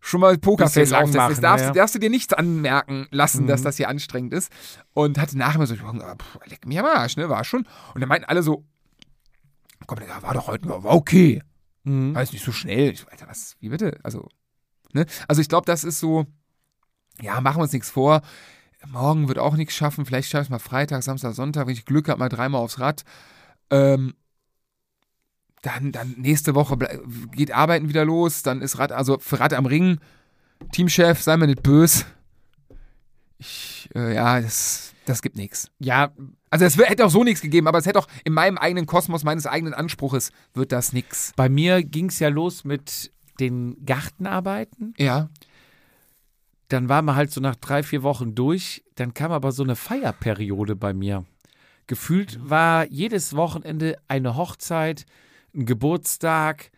schon 0.00 0.20
mal 0.20 0.36
Pokerface 0.38 0.92
aufsetzen. 0.92 1.28
Jetzt 1.30 1.42
darfst, 1.42 1.64
ja. 1.66 1.72
du- 1.72 1.78
darfst 1.78 1.94
du 1.94 1.98
dir 1.98 2.10
nichts 2.10 2.32
anmerken 2.32 3.06
lassen, 3.10 3.46
dass 3.46 3.60
Mhm. 3.60 3.64
das 3.64 3.76
hier 3.78 3.88
anstrengend 3.88 4.34
ist. 4.34 4.52
Und 4.94 5.18
hatte 5.18 5.38
nachher 5.38 5.64
so, 5.66 5.74
ah, 5.74 6.14
pff, 6.16 6.38
leck 6.46 6.66
mich 6.66 6.78
am 6.78 6.86
Arsch, 6.86 7.16
ne, 7.16 7.28
war 7.28 7.44
schon. 7.44 7.66
Und 7.94 8.00
dann 8.00 8.08
meinten 8.08 8.26
alle 8.28 8.42
so, 8.42 8.64
komm, 9.86 9.98
Digga, 10.00 10.22
war 10.22 10.34
doch 10.34 10.46
heute, 10.48 10.68
war 10.68 10.84
okay. 10.86 11.42
Mhm. 11.84 12.14
War 12.14 12.22
jetzt 12.22 12.32
nicht 12.32 12.44
so 12.44 12.52
schnell. 12.52 12.92
Ich 12.92 13.04
Alter, 13.10 13.26
was, 13.28 13.56
wie 13.60 13.68
bitte? 13.70 13.98
Also, 14.02 14.28
ne? 14.92 15.06
Also 15.28 15.40
ich 15.40 15.48
glaube, 15.48 15.66
das 15.66 15.82
ist 15.84 15.98
so, 15.98 16.26
ja, 17.20 17.40
machen 17.40 17.58
wir 17.58 17.62
uns 17.64 17.72
nichts 17.72 17.90
vor. 17.90 18.22
Morgen 18.88 19.28
wird 19.28 19.38
auch 19.38 19.56
nichts 19.56 19.74
schaffen. 19.74 20.04
Vielleicht 20.06 20.28
schaffe 20.28 20.44
ich 20.44 20.50
mal 20.50 20.58
Freitag, 20.58 21.02
Samstag, 21.02 21.34
Sonntag, 21.34 21.66
wenn 21.66 21.74
ich 21.74 21.84
Glück 21.84 22.08
habe, 22.08 22.18
mal 22.18 22.28
dreimal 22.28 22.60
aufs 22.60 22.78
Rad. 22.78 23.04
Ähm, 23.70 24.14
dann, 25.62 25.92
dann 25.92 26.14
nächste 26.18 26.54
Woche 26.54 26.76
geht 27.30 27.52
Arbeiten 27.52 27.88
wieder 27.88 28.04
los. 28.04 28.42
Dann 28.42 28.60
ist 28.60 28.78
Rad, 28.78 28.92
also 28.92 29.18
für 29.18 29.40
Rad 29.40 29.54
am 29.54 29.66
Ring, 29.66 29.98
Teamchef, 30.72 31.22
sei 31.22 31.36
mir 31.36 31.46
nicht 31.46 31.62
böse. 31.62 32.04
Ich, 33.38 33.88
äh, 33.94 34.14
ja, 34.14 34.40
das, 34.40 34.92
das 35.06 35.22
gibt 35.22 35.36
nichts. 35.36 35.70
Ja, 35.78 36.12
Also 36.50 36.64
es 36.64 36.76
hätte 36.76 37.04
auch 37.04 37.10
so 37.10 37.24
nichts 37.24 37.40
gegeben, 37.40 37.66
aber 37.66 37.78
es 37.78 37.86
hätte 37.86 37.98
auch 37.98 38.08
in 38.24 38.32
meinem 38.32 38.58
eigenen 38.58 38.86
Kosmos, 38.86 39.24
meines 39.24 39.46
eigenen 39.46 39.74
Anspruches, 39.74 40.32
wird 40.54 40.72
das 40.72 40.92
nichts. 40.92 41.32
bei 41.36 41.48
mir 41.48 41.82
ging 41.82 42.06
es 42.06 42.18
ja 42.18 42.28
los 42.28 42.64
mit 42.64 43.12
den 43.40 43.84
Gartenarbeiten. 43.84 44.94
Ja. 44.98 45.28
Dann 46.72 46.88
waren 46.88 47.04
wir 47.04 47.16
halt 47.16 47.30
so 47.30 47.42
nach 47.42 47.56
drei, 47.56 47.82
vier 47.82 48.02
Wochen 48.02 48.34
durch. 48.34 48.82
Dann 48.94 49.12
kam 49.12 49.30
aber 49.30 49.52
so 49.52 49.62
eine 49.62 49.76
Feierperiode 49.76 50.74
bei 50.74 50.94
mir. 50.94 51.26
Gefühlt 51.86 52.38
war 52.48 52.86
jedes 52.86 53.36
Wochenende 53.36 53.98
eine 54.08 54.36
Hochzeit, 54.36 55.04
ein 55.54 55.66
Geburtstag, 55.66 56.70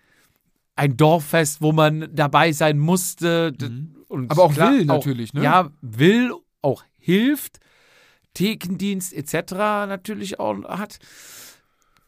ein 0.75 0.97
Dorffest, 0.97 1.63
wo 1.63 1.71
man 1.71 2.09
dabei 2.13 2.51
sein 2.51 2.81
musste. 2.81 3.55
Mhm. 3.61 4.27
Aber 4.31 4.43
auch 4.43 4.57
will 4.57 4.85
natürlich, 4.85 5.33
ne? 5.33 5.45
Ja, 5.45 5.71
will, 5.81 6.33
auch 6.61 6.83
hilft. 6.99 7.61
Thekendienst 8.35 9.13
etc. 9.13 9.53
natürlich 9.87 10.41
auch 10.41 10.65
hat. 10.65 10.99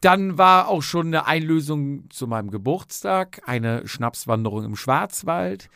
Dann 0.00 0.38
war 0.38 0.66
auch 0.66 0.82
schon 0.82 1.06
eine 1.06 1.26
Einlösung 1.26 2.10
zu 2.10 2.26
meinem 2.26 2.50
Geburtstag, 2.50 3.42
eine 3.46 3.86
Schnapswanderung 3.86 4.64
im 4.64 4.74
Schwarzwald. 4.74 5.68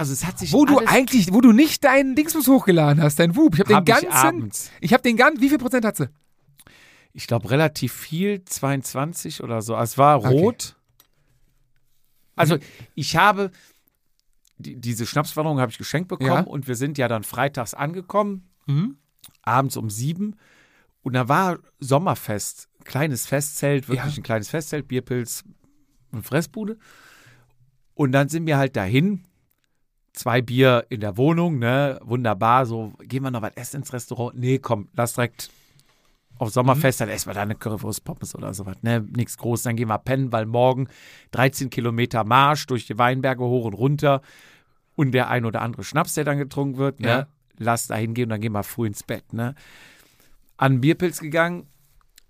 Also 0.00 0.14
es 0.14 0.24
hat 0.24 0.38
sich 0.38 0.54
Wo 0.54 0.64
du 0.64 0.78
eigentlich, 0.78 1.30
wo 1.30 1.42
du 1.42 1.52
nicht 1.52 1.84
deinen 1.84 2.14
Dingsbus 2.16 2.48
hochgeladen 2.48 3.02
hast, 3.02 3.18
dein 3.18 3.36
Whoop. 3.36 3.52
Ich 3.52 3.60
habe 3.60 3.68
den 3.68 3.76
hab 3.76 3.86
ich 3.86 3.92
ganzen, 3.94 4.08
abends. 4.10 4.70
ich 4.80 4.94
habe 4.94 5.02
den 5.02 5.18
ganzen, 5.18 5.42
wie 5.42 5.50
viel 5.50 5.58
Prozent 5.58 5.84
hat 5.84 5.96
sie? 5.98 6.08
Ich 7.12 7.26
glaube 7.26 7.50
relativ 7.50 7.92
viel, 7.92 8.42
22 8.42 9.42
oder 9.42 9.60
so. 9.60 9.74
Also 9.74 9.92
es 9.92 9.98
war 9.98 10.18
Okay. 10.20 10.28
rot. 10.40 10.76
Also 12.34 12.56
ich 12.94 13.16
habe 13.16 13.50
die, 14.56 14.76
diese 14.76 15.04
Schnapswanderung 15.04 15.60
habe 15.60 15.70
ich 15.70 15.76
geschenkt 15.76 16.08
bekommen 16.08 16.30
Ja. 16.30 16.40
und 16.40 16.66
wir 16.66 16.76
sind 16.76 16.96
ja 16.96 17.06
dann 17.06 17.22
freitags 17.22 17.74
angekommen, 17.74 18.48
Mhm. 18.66 18.96
abends 19.42 19.76
um 19.76 19.90
sieben 19.90 20.36
und 21.02 21.12
da 21.12 21.28
war 21.28 21.58
Sommerfest, 21.78 22.68
kleines 22.84 23.26
Festzelt, 23.26 23.88
wirklich 23.90 24.14
Ja. 24.14 24.20
ein 24.20 24.22
kleines 24.22 24.48
Festzelt, 24.48 24.88
Bierpilz 24.88 25.44
und 26.10 26.22
Fressbude. 26.22 26.78
Und 27.92 28.12
dann 28.12 28.30
sind 28.30 28.46
wir 28.46 28.56
halt 28.56 28.76
dahin, 28.76 29.24
zwei 30.12 30.42
Bier 30.42 30.86
in 30.88 31.00
der 31.00 31.16
Wohnung, 31.16 31.58
ne, 31.58 32.00
wunderbar, 32.02 32.66
so, 32.66 32.92
gehen 33.00 33.22
wir 33.22 33.30
noch 33.30 33.42
was 33.42 33.52
essen 33.54 33.76
ins 33.76 33.92
Restaurant? 33.92 34.36
Nee, 34.38 34.58
komm, 34.58 34.88
lass 34.94 35.14
direkt 35.14 35.50
auf 36.38 36.50
Sommerfest, 36.50 37.00
dann 37.00 37.08
essen 37.10 37.28
wir 37.28 37.34
da 37.34 37.42
eine 37.42 37.54
Currywurst 37.54 38.02
Pommes 38.04 38.34
oder 38.34 38.52
sowas, 38.54 38.76
ne, 38.82 39.00
nichts 39.14 39.36
groß, 39.36 39.62
dann 39.62 39.76
gehen 39.76 39.88
wir 39.88 39.98
pennen, 39.98 40.32
weil 40.32 40.46
morgen 40.46 40.88
13 41.32 41.70
Kilometer 41.70 42.24
Marsch 42.24 42.66
durch 42.66 42.86
die 42.86 42.98
Weinberge 42.98 43.44
hoch 43.44 43.66
und 43.66 43.74
runter 43.74 44.22
und 44.96 45.12
der 45.12 45.28
ein 45.28 45.44
oder 45.44 45.62
andere 45.62 45.84
Schnaps, 45.84 46.14
der 46.14 46.24
dann 46.24 46.38
getrunken 46.38 46.78
wird, 46.78 47.00
ne, 47.00 47.08
Ja. 47.08 47.26
lass 47.58 47.86
da 47.86 47.94
hingehen 47.96 48.24
und 48.24 48.30
dann 48.30 48.40
gehen 48.40 48.52
wir 48.52 48.62
früh 48.62 48.86
ins 48.86 49.02
Bett, 49.02 49.32
ne. 49.32 49.54
An 50.56 50.74
den 50.76 50.80
Bierpilz 50.80 51.20
gegangen, 51.20 51.66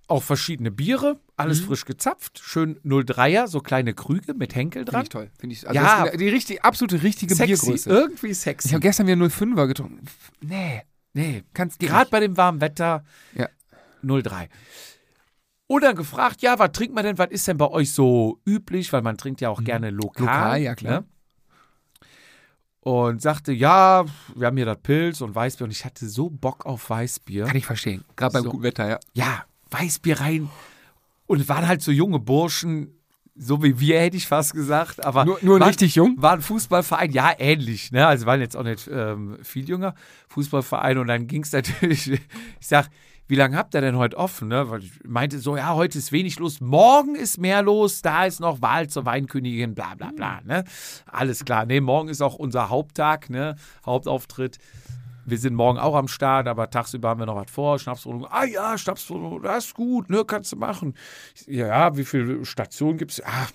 auch 0.06 0.22
verschiedene 0.22 0.70
Biere, 0.70 1.18
alles 1.40 1.60
frisch 1.60 1.84
gezapft, 1.84 2.38
schön 2.42 2.78
03er, 2.84 3.46
so 3.48 3.60
kleine 3.60 3.94
Krüge 3.94 4.34
mit 4.34 4.54
Henkel 4.54 4.80
Finde 4.82 4.92
dran. 4.92 5.02
ich 5.02 5.08
toll. 5.08 5.30
Finde 5.38 5.54
ich, 5.54 5.66
also 5.68 5.74
Ja. 5.80 6.16
die 6.16 6.28
richtig, 6.28 6.62
absolute 6.64 7.02
richtige 7.02 7.34
Sexy, 7.34 7.46
Biergröße. 7.66 7.90
irgendwie 7.90 8.28
Ich 8.28 8.38
sexy. 8.38 8.68
habe 8.70 8.80
gestern 8.80 9.06
wieder 9.06 9.16
05er 9.16 9.66
getrunken. 9.66 10.04
Nee, 10.40 10.82
nee, 11.14 11.42
kannst 11.54 11.78
gerade 11.80 12.10
bei 12.10 12.20
dem 12.20 12.36
warmen 12.36 12.60
Wetter 12.60 13.04
Ja. 13.34 13.48
03. 14.02 14.48
Und 15.66 15.82
dann 15.84 15.94
gefragt, 15.94 16.42
ja, 16.42 16.58
was 16.58 16.72
trinkt 16.72 16.94
man 16.94 17.04
denn, 17.04 17.18
was 17.18 17.30
ist 17.30 17.46
denn 17.46 17.56
bei 17.56 17.68
euch 17.68 17.92
so 17.92 18.40
üblich, 18.46 18.92
weil 18.92 19.02
man 19.02 19.16
trinkt 19.16 19.40
ja 19.40 19.50
auch 19.50 19.62
gerne 19.62 19.90
lokal. 19.90 20.22
Mhm. 20.24 20.26
Lokal, 20.26 20.60
ja, 20.62 20.74
klar. 20.74 21.00
Ne? 21.00 21.06
Und 22.82 23.20
sagte, 23.20 23.52
ja, 23.52 24.04
wir 24.34 24.46
haben 24.46 24.56
hier 24.56 24.64
das 24.66 24.78
Pilz 24.82 25.20
und 25.20 25.34
Weißbier 25.34 25.64
und 25.66 25.70
ich 25.70 25.84
hatte 25.84 26.08
so 26.08 26.30
Bock 26.30 26.64
auf 26.64 26.88
Weißbier. 26.88 27.44
Kann 27.44 27.56
ich 27.56 27.66
verstehen. 27.66 28.04
Gerade 28.16 28.32
beim 28.32 28.44
So. 28.44 28.50
guten 28.52 28.62
Wetter, 28.62 28.88
ja. 28.88 28.98
Ja, 29.12 29.44
Weißbier 29.70 30.18
rein. 30.20 30.48
Und 31.30 31.38
es 31.40 31.48
waren 31.48 31.68
halt 31.68 31.80
so 31.80 31.92
junge 31.92 32.18
Burschen, 32.18 32.98
so 33.36 33.62
wie 33.62 33.78
wir, 33.78 34.00
hätte 34.00 34.16
ich 34.16 34.26
fast 34.26 34.52
gesagt. 34.52 35.04
Aber 35.04 35.24
Nur- 35.24 35.38
nur 35.42 35.60
waren, 35.60 35.68
richtig 35.68 35.94
jung? 35.94 36.16
War 36.18 36.32
ein 36.32 36.40
Fußballverein, 36.42 37.12
ja, 37.12 37.30
ähnlich. 37.38 37.92
Ne? 37.92 38.04
Also 38.04 38.26
waren 38.26 38.40
jetzt 38.40 38.56
auch 38.56 38.64
nicht 38.64 38.90
ähm, 38.92 39.38
viel 39.44 39.68
jünger. 39.68 39.94
Fußballverein. 40.26 40.98
Und 40.98 41.06
dann 41.06 41.28
ging 41.28 41.44
es 41.44 41.52
natürlich, 41.52 42.10
ich 42.10 42.20
sag, 42.66 42.88
wie 43.28 43.36
lange 43.36 43.56
habt 43.56 43.74
ihr 43.76 43.80
denn 43.80 43.96
heute 43.96 44.16
offen? 44.16 44.48
Ne? 44.48 44.68
Weil 44.70 44.82
ich 44.82 44.90
meinte 45.06 45.38
so, 45.38 45.56
ja, 45.56 45.72
heute 45.74 45.98
ist 45.98 46.10
wenig 46.10 46.40
los, 46.40 46.60
morgen 46.60 47.14
ist 47.14 47.38
mehr 47.38 47.62
los, 47.62 48.02
da 48.02 48.24
ist 48.26 48.40
noch 48.40 48.60
Wahl 48.60 48.88
zur 48.88 49.04
Weinkönigin, 49.04 49.76
bla 49.76 49.94
bla 49.94 50.10
bla. 50.10 50.40
Ne? 50.44 50.64
Alles 51.06 51.44
klar. 51.44 51.64
Nee, 51.64 51.80
morgen 51.80 52.08
ist 52.08 52.22
auch 52.22 52.34
unser 52.34 52.70
Haupttag, 52.70 53.30
ne? 53.30 53.54
Hauptauftritt. 53.86 54.58
Wir 55.30 55.38
sind 55.38 55.54
morgen 55.54 55.78
auch 55.78 55.94
am 55.94 56.08
Start, 56.08 56.48
aber 56.48 56.70
tagsüber 56.70 57.08
haben 57.10 57.20
wir 57.20 57.26
noch 57.26 57.36
was 57.36 57.50
vor. 57.50 57.78
Schnapsrodung. 57.78 58.26
Ah 58.30 58.44
ja, 58.44 58.76
Schnapsrodung, 58.76 59.42
das 59.42 59.66
ist 59.66 59.74
gut, 59.74 60.10
ne, 60.10 60.24
kannst 60.24 60.52
du 60.52 60.56
machen. 60.56 60.94
Ich, 61.34 61.46
ja, 61.46 61.96
wie 61.96 62.04
viele 62.04 62.44
Stationen 62.44 62.98
gibt 62.98 63.12
es? 63.12 63.22
Ah, 63.24 63.48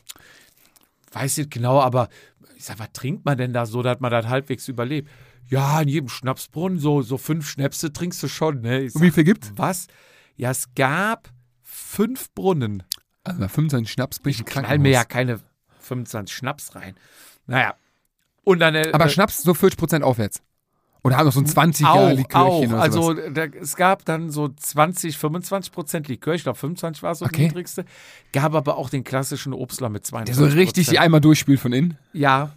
weiß 1.12 1.38
nicht 1.38 1.52
genau, 1.52 1.80
aber 1.82 2.10
ich 2.58 2.66
sag, 2.66 2.80
was 2.80 2.92
trinkt 2.94 3.26
man 3.26 3.38
denn 3.38 3.54
da 3.54 3.66
so, 3.66 3.82
dass 3.82 4.00
man 4.00 4.12
das 4.12 4.28
halbwegs 4.28 4.68
überlebt? 4.68 5.10
Ja, 5.48 5.80
in 5.82 5.88
jedem 5.88 6.10
Schnapsbrunnen 6.10 6.80
so, 6.80 7.02
so 7.02 7.18
fünf 7.18 7.48
Schnäpse 7.48 7.94
trinkst 7.94 8.22
du 8.24 8.28
schon, 8.28 8.62
ne? 8.62 8.82
Ich 8.82 8.96
Und 8.96 9.02
wie 9.02 9.12
viel 9.12 9.24
gibt's? 9.24 9.52
Was? 9.56 9.88
Ja, 10.36 10.50
es 10.52 10.74
gab 10.76 11.30
fünf 11.62 12.34
Brunnen. 12.34 12.84
Also 13.24 13.40
bei 13.40 13.48
25 13.48 13.92
Schnaps 13.92 14.20
bin 14.20 14.32
ich 14.32 14.40
im 14.40 14.46
Knall 14.46 14.80
mir 14.80 14.92
ja 14.92 15.04
keine 15.04 15.40
25 15.82 16.36
Schnaps 16.36 16.76
rein. 16.76 16.96
Naja. 17.48 17.76
Und 18.44 18.60
dann. 18.60 18.76
äh, 18.76 18.92
Aber 18.94 19.06
äh, 19.06 19.10
Schnaps 19.10 19.44
so 19.44 19.52
40% 19.52 20.02
aufwärts. 20.02 20.42
Oder 21.06 21.18
haben 21.18 21.26
noch 21.28 21.34
so 21.34 21.40
ein 21.40 21.46
20er 21.46 21.86
auch, 21.86 22.10
Likörchen 22.10 22.72
auch. 22.72 22.74
oder 22.74 22.82
Also 22.82 23.14
da, 23.14 23.44
es 23.46 23.76
gab 23.76 24.04
dann 24.06 24.32
so 24.32 24.50
20, 24.50 25.18
25 25.18 25.72
Prozent 25.72 26.08
Likör. 26.08 26.34
Ich 26.34 26.42
glaube 26.44 26.58
25 26.58 27.04
war 27.04 27.14
so 27.14 27.26
Okay. 27.26 27.34
das 27.34 27.42
niedrigste. 27.50 27.86
Gab 28.34 28.56
aber 28.56 28.76
auch 28.78 28.90
den 28.90 29.04
klassischen 29.04 29.54
Obstler 29.54 29.90
mit 29.90 30.04
22 30.04 30.36
Der 30.42 30.50
so 30.50 30.56
richtig 30.58 30.88
die 30.88 30.98
einmal 30.98 31.22
durchspült 31.22 31.60
von 31.60 31.74
innen. 31.74 31.98
Ja. 32.12 32.54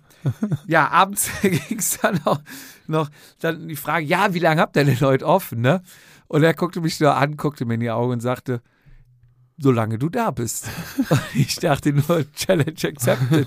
Ja, 0.66 0.88
abends 0.88 1.30
ging 1.42 1.78
es 1.78 1.98
dann 2.00 2.20
auch 2.24 2.40
noch 2.86 3.10
dann 3.40 3.68
die 3.68 3.76
Frage, 3.76 4.06
ja, 4.06 4.32
wie 4.32 4.38
lange 4.38 4.62
habt 4.62 4.76
ihr 4.76 4.84
denn 4.84 4.98
heute 5.00 5.26
offen, 5.26 5.60
ne? 5.60 5.82
Und 6.26 6.42
er 6.42 6.54
guckte 6.54 6.80
mich 6.80 6.98
nur 7.00 7.14
an, 7.14 7.36
guckte 7.36 7.66
mir 7.66 7.74
in 7.74 7.80
die 7.80 7.90
Augen 7.90 8.12
und 8.14 8.20
sagte, 8.20 8.62
solange 9.58 9.98
du 9.98 10.08
da 10.08 10.30
bist. 10.30 10.68
Und 11.10 11.20
ich 11.34 11.56
dachte 11.56 11.92
nur, 11.92 12.24
Challenge 12.34 12.72
accepted. 12.84 13.46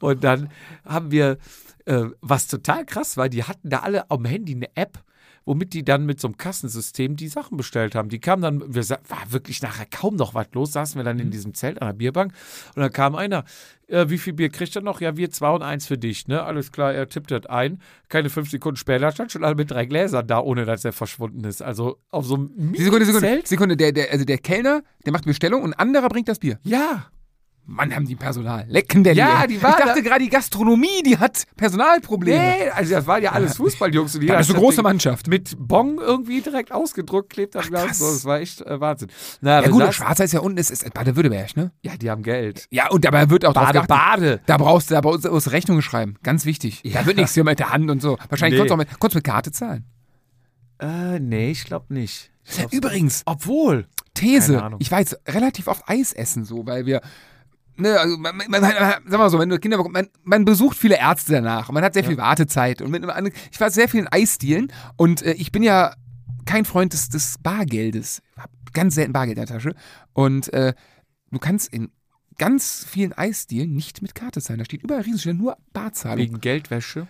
Und 0.00 0.22
dann 0.24 0.50
haben 0.84 1.10
wir, 1.10 1.38
äh, 1.86 2.04
was 2.20 2.46
total 2.46 2.84
krass 2.84 3.16
war, 3.16 3.28
die 3.28 3.44
hatten 3.44 3.70
da 3.70 3.80
alle 3.80 4.10
am 4.10 4.24
Handy 4.24 4.54
eine 4.54 4.68
App, 4.76 5.02
womit 5.44 5.72
die 5.72 5.84
dann 5.84 6.04
mit 6.04 6.20
so 6.20 6.28
einem 6.28 6.36
Kassensystem 6.36 7.16
die 7.16 7.28
Sachen 7.28 7.56
bestellt 7.56 7.94
haben. 7.94 8.08
Die 8.08 8.18
kamen 8.18 8.42
dann, 8.42 8.74
wir 8.74 8.88
war 8.88 9.30
wirklich 9.30 9.62
nachher 9.62 9.86
kaum 9.86 10.16
noch 10.16 10.34
was 10.34 10.48
los, 10.52 10.72
saßen 10.72 10.98
wir 10.98 11.04
dann 11.04 11.18
in 11.20 11.30
diesem 11.30 11.54
Zelt 11.54 11.80
an 11.80 11.88
der 11.88 11.94
Bierbank 11.94 12.32
und 12.74 12.82
dann 12.82 12.92
kam 12.92 13.14
einer, 13.14 13.44
äh, 13.86 14.06
wie 14.08 14.18
viel 14.18 14.32
Bier 14.32 14.48
kriegt 14.48 14.74
er 14.74 14.82
noch? 14.82 15.00
Ja, 15.00 15.16
wir 15.16 15.30
zwei 15.30 15.50
und 15.50 15.62
eins 15.62 15.86
für 15.86 15.96
dich, 15.96 16.26
ne? 16.26 16.42
Alles 16.42 16.72
klar, 16.72 16.92
er 16.92 17.08
tippt 17.08 17.30
das 17.30 17.46
ein. 17.46 17.80
Keine 18.08 18.28
fünf 18.30 18.50
Sekunden 18.50 18.76
später 18.76 19.12
stand 19.12 19.30
schon 19.30 19.44
alle 19.44 19.54
mit 19.54 19.70
drei 19.70 19.86
Gläsern 19.86 20.26
da, 20.26 20.40
ohne 20.40 20.64
dass 20.64 20.84
er 20.84 20.92
verschwunden 20.92 21.44
ist. 21.44 21.62
Also 21.62 21.98
auf 22.10 22.26
so 22.26 22.34
einem 22.34 22.74
Sekunde, 22.74 23.06
Sekunde, 23.06 23.20
Zelt. 23.20 23.48
Sekunde. 23.48 23.76
Der, 23.76 23.92
der, 23.92 24.10
also 24.10 24.24
der 24.24 24.38
Kellner, 24.38 24.82
der 25.04 25.12
macht 25.12 25.24
Bestellung 25.24 25.62
und 25.62 25.74
ein 25.74 25.78
anderer 25.78 26.08
bringt 26.08 26.28
das 26.28 26.40
Bier. 26.40 26.58
Ja, 26.64 27.06
Mann, 27.68 27.92
haben 27.94 28.06
die 28.06 28.14
Personal. 28.14 28.64
Lecken 28.68 29.02
der 29.02 29.14
Ja, 29.14 29.44
die 29.46 29.60
war 29.60 29.70
Ich 29.78 29.84
dachte 29.84 30.00
da- 30.02 30.08
gerade, 30.08 30.22
die 30.22 30.30
Gastronomie, 30.30 31.02
die 31.04 31.18
hat 31.18 31.42
Personalprobleme. 31.56 32.38
nee, 32.38 32.70
also 32.70 32.94
das 32.94 33.06
waren 33.08 33.20
ja 33.22 33.32
alles 33.32 33.56
Fußballjungs. 33.56 34.14
Und 34.14 34.20
jeder 34.22 34.34
Das 34.34 34.46
ist 34.46 34.50
hat 34.50 34.56
eine 34.56 34.62
große 34.64 34.76
Ding 34.76 34.82
Mannschaft. 34.84 35.26
Mit 35.26 35.56
Bon 35.58 35.98
irgendwie 35.98 36.40
direkt 36.40 36.70
ausgedruckt, 36.70 37.30
klebt 37.30 37.56
am 37.56 37.62
Glas. 37.66 37.86
krass. 37.86 37.98
So, 37.98 38.06
das 38.12 38.24
war 38.24 38.38
echt 38.40 38.60
äh, 38.62 38.80
Wahnsinn. 38.80 39.08
Na, 39.40 39.58
Ja 39.60 39.64
wir 39.66 39.72
gut, 39.72 39.80
der 39.80 39.88
saßen- 39.88 39.92
Schwarzer 39.94 40.24
ist 40.24 40.32
ja 40.32 40.40
unten, 40.40 40.58
ist, 40.58 40.70
ist 40.70 40.94
Baden-Württemberg, 40.94 41.56
ne? 41.56 41.72
ja, 41.82 41.96
die 41.96 42.08
haben 42.08 42.22
Geld. 42.22 42.66
Ja, 42.70 42.88
und 42.90 43.04
dabei 43.04 43.28
wird 43.30 43.44
auch 43.44 43.52
drauf 43.52 43.64
Bade, 43.72 43.86
geachtet. 43.86 43.88
Bade. 43.88 44.40
Da 44.46 44.56
brauchst 44.58 44.90
du, 44.90 44.94
da 44.94 45.00
brauchst 45.00 45.24
du 45.24 45.30
aus 45.30 45.50
Rechnungen 45.50 45.82
schreiben. 45.82 46.14
Ganz 46.22 46.44
wichtig. 46.44 46.82
Da 46.84 47.04
wird 47.04 47.16
nichts 47.16 47.34
hier 47.34 47.42
mit 47.42 47.58
der 47.58 47.72
Hand 47.72 47.90
und 47.90 48.00
so. 48.00 48.16
Wahrscheinlich 48.28 48.60
Nee. 48.60 48.68
konntest 48.68 48.70
du 48.70 48.74
auch 48.74 48.90
mit, 48.92 49.00
konntest 49.00 49.14
mit 49.16 49.24
Karte 49.24 49.50
zahlen. 49.50 49.84
Äh, 50.78 51.18
nee, 51.18 51.50
ich 51.50 51.64
glaube 51.64 51.92
nicht. 51.92 52.30
Ich 52.44 52.58
glaub's 52.58 52.72
Übrigens, 52.72 53.22
Obwohl. 53.26 53.86
These. 54.14 54.62
Ahnung. 54.62 54.78
Ich 54.80 54.90
war 54.92 55.00
jetzt 55.00 55.18
relativ 55.28 55.66
oft 55.68 55.82
Eis 55.88 56.12
essen, 56.12 56.44
so, 56.44 56.64
weil 56.66 56.86
wir. 56.86 57.00
Ne, 57.78 57.98
also 57.98 58.16
man, 58.16 58.36
man, 58.36 58.48
man, 58.48 58.62
sag 58.62 59.10
mal 59.10 59.28
so, 59.28 59.38
wenn 59.38 59.48
du 59.48 59.58
Kinder 59.58 59.76
bekommst, 59.76 59.94
man, 59.94 60.08
man 60.24 60.44
besucht 60.44 60.78
viele 60.78 60.98
Ärzte 60.98 61.32
danach 61.32 61.68
und 61.68 61.74
man 61.74 61.84
hat 61.84 61.94
sehr 61.94 62.04
viel 62.04 62.16
Wartezeit. 62.16 62.80
Und 62.80 62.90
mit 62.90 63.02
einem 63.02 63.10
anderen, 63.10 63.38
ich 63.50 63.60
war 63.60 63.70
sehr 63.70 63.88
viel 63.88 64.00
in 64.00 64.08
Eisdielen 64.08 64.72
und 64.96 65.22
äh, 65.22 65.32
ich 65.32 65.52
bin 65.52 65.62
ja 65.62 65.94
kein 66.46 66.64
Freund 66.64 66.92
des, 66.92 67.10
des 67.10 67.38
Bargeldes. 67.38 68.22
Ich 68.36 68.42
hab 68.42 68.50
ganz 68.72 68.94
selten 68.94 69.12
Bargeld 69.12 69.36
in 69.38 69.44
der 69.44 69.54
Tasche. 69.54 69.74
Und 70.14 70.52
äh, 70.54 70.72
du 71.30 71.38
kannst 71.38 71.72
in 71.72 71.90
ganz 72.38 72.86
vielen 72.88 73.12
Eisdielen 73.12 73.74
nicht 73.74 74.00
mit 74.02 74.14
Karte 74.14 74.40
zahlen. 74.40 74.58
Da 74.58 74.64
steht 74.64 74.82
überall 74.82 75.02
Riesenstelle, 75.02 75.34
nur 75.34 75.56
Barzahlung. 75.72 76.18
Wegen 76.18 76.40
Geldwäsche. 76.40 77.08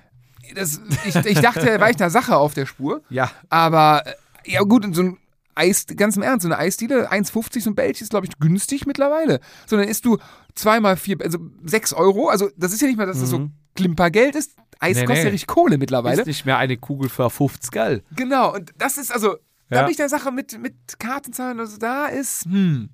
Das, 0.54 0.80
ich, 1.04 1.14
ich 1.14 1.40
dachte, 1.40 1.64
da 1.66 1.80
war 1.80 1.90
ich 1.90 1.96
einer 1.96 2.10
Sache 2.10 2.36
auf 2.36 2.54
der 2.54 2.66
Spur. 2.66 3.02
Ja. 3.08 3.30
Aber 3.48 4.06
äh, 4.06 4.52
ja 4.52 4.62
gut, 4.62 4.84
und 4.84 4.94
so 4.94 5.02
ein 5.02 5.18
Eis, 5.56 5.86
ganz 5.96 6.16
im 6.16 6.22
Ernst, 6.22 6.42
so 6.44 6.48
eine 6.48 6.58
Eisdiele, 6.58 7.10
1,50 7.10 7.60
so 7.62 7.70
ein 7.70 7.74
Bällchen 7.74 8.04
ist, 8.04 8.10
glaube 8.10 8.26
ich, 8.26 8.38
günstig 8.38 8.86
mittlerweile. 8.86 9.40
So, 9.66 9.76
dann 9.76 9.88
isst 9.88 10.04
du 10.04 10.18
zweimal 10.54 10.96
vier, 10.96 11.16
also 11.22 11.38
6 11.64 11.92
Euro. 11.94 12.28
Also 12.28 12.50
das 12.56 12.72
ist 12.72 12.80
ja 12.82 12.86
nicht 12.88 12.96
mal, 12.98 13.06
dass 13.06 13.20
das 13.20 13.30
so 13.30 13.50
Klimpergeld 13.74 14.36
ist. 14.36 14.54
Eis 14.78 14.96
Mhm. 14.96 15.00
Nee, 15.00 15.06
kostet 15.06 15.08
nee. 15.08 15.28
ja 15.28 15.32
richtig 15.32 15.46
Kohle 15.46 15.78
mittlerweile. 15.78 16.20
Ist 16.20 16.26
nicht 16.26 16.46
mehr 16.46 16.58
eine 16.58 16.76
Kugel 16.76 17.08
für 17.08 17.30
50 17.30 17.70
Gall. 17.70 18.02
Genau, 18.14 18.54
und 18.54 18.72
das 18.78 18.98
ist 18.98 19.10
also, 19.12 19.36
da 19.70 19.76
Ja. 19.76 19.82
bin 19.82 19.90
ich 19.92 19.96
der 19.96 20.08
Sache 20.10 20.30
mit, 20.30 20.60
mit 20.60 20.74
Kartenzahlen, 20.98 21.58
also 21.58 21.78
da 21.78 22.06
ist, 22.06 22.44
hm, 22.44 22.90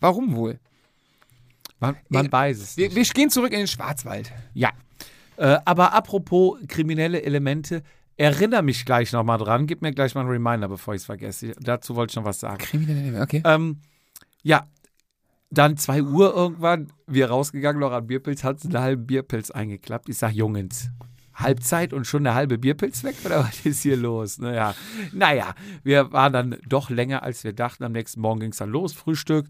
warum 0.00 0.34
wohl? 0.36 0.60
Man, 1.80 1.96
man 2.08 2.30
weiß 2.30 2.58
es. 2.60 2.76
Wir, 2.76 2.94
wir 2.94 3.02
gehen 3.02 3.30
zurück 3.30 3.52
in 3.52 3.58
den 3.58 3.66
Schwarzwald. 3.66 4.32
Ja. 4.54 4.70
Äh, 5.36 5.58
aber 5.64 5.92
apropos 5.92 6.58
kriminelle 6.68 7.22
Elemente, 7.22 7.82
erinnere 8.16 8.62
mich 8.62 8.84
gleich 8.84 9.12
nochmal 9.12 9.38
dran. 9.38 9.66
Gib 9.66 9.82
mir 9.82 9.92
gleich 9.92 10.14
mal 10.14 10.22
einen 10.22 10.30
Reminder, 10.30 10.68
bevor 10.68 10.94
ich 10.94 11.02
es 11.02 11.06
vergesse. 11.06 11.54
Dazu 11.60 11.96
wollte 11.96 12.12
ich 12.12 12.16
noch 12.16 12.24
was 12.24 12.40
sagen. 12.40 12.58
Kriminelle, 12.58 13.20
okay. 13.20 13.42
Ähm, 13.44 13.80
ja, 14.42 14.68
dann 15.50 15.76
2 15.76 16.02
Uhr 16.02 16.34
irgendwann, 16.34 16.92
wir 17.06 17.28
rausgegangen, 17.28 17.80
noch 17.80 17.92
an 17.92 18.06
Bierpilz, 18.06 18.44
hat 18.44 18.64
einen 18.64 18.78
halben 18.78 19.06
Bierpilz 19.06 19.50
eingeklappt. 19.50 20.08
Ich 20.08 20.18
sag, 20.18 20.32
Jungens, 20.32 20.90
Halbzeit 21.34 21.92
und 21.92 22.06
schon 22.06 22.26
eine 22.26 22.34
halbe 22.34 22.58
Bierpilz 22.58 23.02
weg 23.04 23.16
oder 23.24 23.40
was 23.44 23.64
ist 23.66 23.82
hier 23.82 23.96
los? 23.96 24.38
Naja, 24.38 24.74
naja, 25.12 25.54
wir 25.82 26.12
waren 26.12 26.32
dann 26.32 26.56
doch 26.68 26.90
länger, 26.90 27.22
als 27.22 27.44
wir 27.44 27.52
dachten. 27.52 27.84
Am 27.84 27.92
nächsten 27.92 28.20
Morgen 28.20 28.40
ging 28.40 28.50
es 28.50 28.58
dann 28.58 28.70
los, 28.70 28.92
Frühstück. 28.92 29.46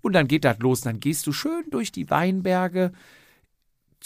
Und 0.00 0.14
dann 0.14 0.28
geht 0.28 0.44
das 0.44 0.58
los. 0.60 0.80
Dann 0.80 1.00
gehst 1.00 1.26
du 1.26 1.32
schön 1.32 1.64
durch 1.70 1.92
die 1.92 2.08
Weinberge 2.10 2.92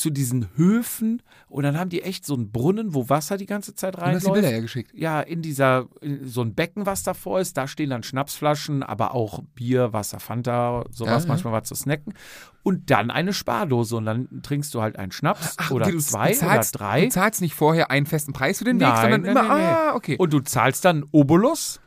zu 0.00 0.10
diesen 0.10 0.48
Höfen 0.56 1.22
und 1.48 1.62
dann 1.62 1.78
haben 1.78 1.90
die 1.90 2.02
echt 2.02 2.24
so 2.24 2.34
einen 2.34 2.50
Brunnen, 2.50 2.94
wo 2.94 3.08
Wasser 3.08 3.36
die 3.36 3.46
ganze 3.46 3.74
Zeit 3.74 3.94
Du 3.96 4.00
hast 4.00 4.06
die 4.06 4.28
reinläuft 4.28 4.32
Bilder 4.34 4.50
ja 4.50 4.60
geschickt. 4.60 4.92
ja, 4.94 5.20
in 5.20 5.42
dieser, 5.42 5.86
in 6.00 6.26
so 6.26 6.42
ein 6.42 6.54
Becken, 6.54 6.86
was 6.86 7.02
davor 7.02 7.40
ist, 7.40 7.56
da 7.56 7.68
stehen 7.68 7.90
dann 7.90 8.02
Schnapsflaschen, 8.02 8.82
aber 8.82 9.14
auch 9.14 9.42
Bier, 9.54 9.92
Wasser, 9.92 10.20
Fanta, 10.20 10.84
sowas, 10.90 11.24
Ja, 11.24 11.28
manchmal 11.28 11.52
was 11.52 11.68
zu 11.68 11.74
snacken. 11.74 12.14
Und 12.62 12.90
dann 12.90 13.10
eine 13.10 13.32
Spardose 13.32 13.96
und 13.96 14.04
dann 14.06 14.42
trinkst 14.42 14.74
du 14.74 14.82
halt 14.82 14.96
einen 14.96 15.12
Schnaps 15.12 15.56
oder 15.70 15.86
okay, 15.86 15.92
du 15.94 15.98
zwei 16.00 16.32
zahlst, 16.32 16.76
oder 16.76 16.84
drei. 16.86 17.04
Du 17.06 17.08
zahlst 17.10 17.40
nicht 17.40 17.54
vorher 17.54 17.90
einen 17.90 18.06
festen 18.06 18.32
Preis 18.32 18.58
für 18.58 18.64
den 18.64 18.80
Weg, 18.80 18.88
Nein, 18.88 19.00
sondern 19.00 19.20
nein, 19.22 19.30
immer, 19.30 19.42
nein, 19.42 19.76
ah, 19.76 19.94
okay. 19.94 20.16
Und 20.18 20.32
du 20.32 20.40
zahlst 20.40 20.84
dann 20.84 21.04
Obolus. 21.12 21.80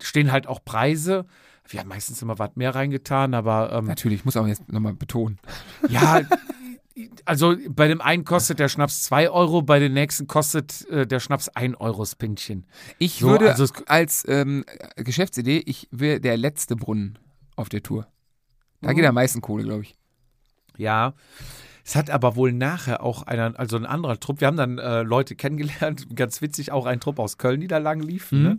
Stehen 0.00 0.30
halt 0.30 0.46
auch 0.46 0.64
Preise. 0.64 1.24
Wir 1.70 1.80
haben 1.80 1.88
meistens 1.88 2.22
immer 2.22 2.38
was 2.38 2.50
mehr 2.54 2.74
reingetan, 2.74 3.34
aber 3.34 3.72
ähm, 3.72 3.84
Natürlich, 3.86 4.20
ich 4.20 4.24
muss 4.24 4.36
aber 4.36 4.48
jetzt 4.48 4.72
nochmal 4.72 4.94
betonen. 4.94 5.38
ja, 5.88 6.22
also 7.24 7.56
bei 7.68 7.88
dem 7.88 8.00
einen 8.00 8.24
kostet 8.24 8.58
der 8.58 8.68
Schnaps 8.68 9.04
2 9.04 9.30
Euro, 9.30 9.62
bei 9.62 9.78
dem 9.78 9.92
nächsten 9.92 10.26
kostet 10.26 10.86
äh, 10.90 11.06
der 11.06 11.20
Schnaps 11.20 11.48
1 11.48 11.78
Euro 11.80 12.00
das 12.02 12.14
Pintchen. 12.16 12.66
Ich 12.98 13.20
So, 13.20 13.28
würde 13.28 13.50
also 13.50 13.66
als 13.86 14.24
ähm, 14.28 14.64
Geschäftsidee, 14.96 15.62
ich 15.66 15.88
wäre 15.90 16.20
der 16.20 16.36
letzte 16.36 16.76
Brunnen 16.76 17.18
auf 17.56 17.68
der 17.68 17.82
Tour. 17.82 18.06
Da 18.80 18.90
Mhm. 18.92 18.96
geht 18.96 19.04
am 19.06 19.14
meisten 19.14 19.40
Kohle, 19.40 19.64
glaube 19.64 19.82
ich. 19.82 19.94
Ja. 20.76 21.14
Es 21.84 21.96
hat 21.96 22.10
aber 22.10 22.36
wohl 22.36 22.52
nachher 22.52 23.02
auch 23.02 23.22
einer, 23.22 23.58
also 23.58 23.76
ein 23.78 23.86
anderer 23.86 24.20
Trupp, 24.20 24.40
wir 24.40 24.46
haben 24.46 24.58
dann 24.58 24.78
äh, 24.78 25.02
Leute 25.02 25.34
kennengelernt, 25.34 26.06
ganz 26.14 26.42
witzig, 26.42 26.70
auch 26.70 26.84
ein 26.86 27.00
Trupp 27.00 27.18
aus 27.18 27.38
Köln, 27.38 27.60
die 27.60 27.66
da 27.66 27.78
lang 27.78 28.00
liefen. 28.00 28.38
Mhm. 28.38 28.44
Ne? 28.44 28.58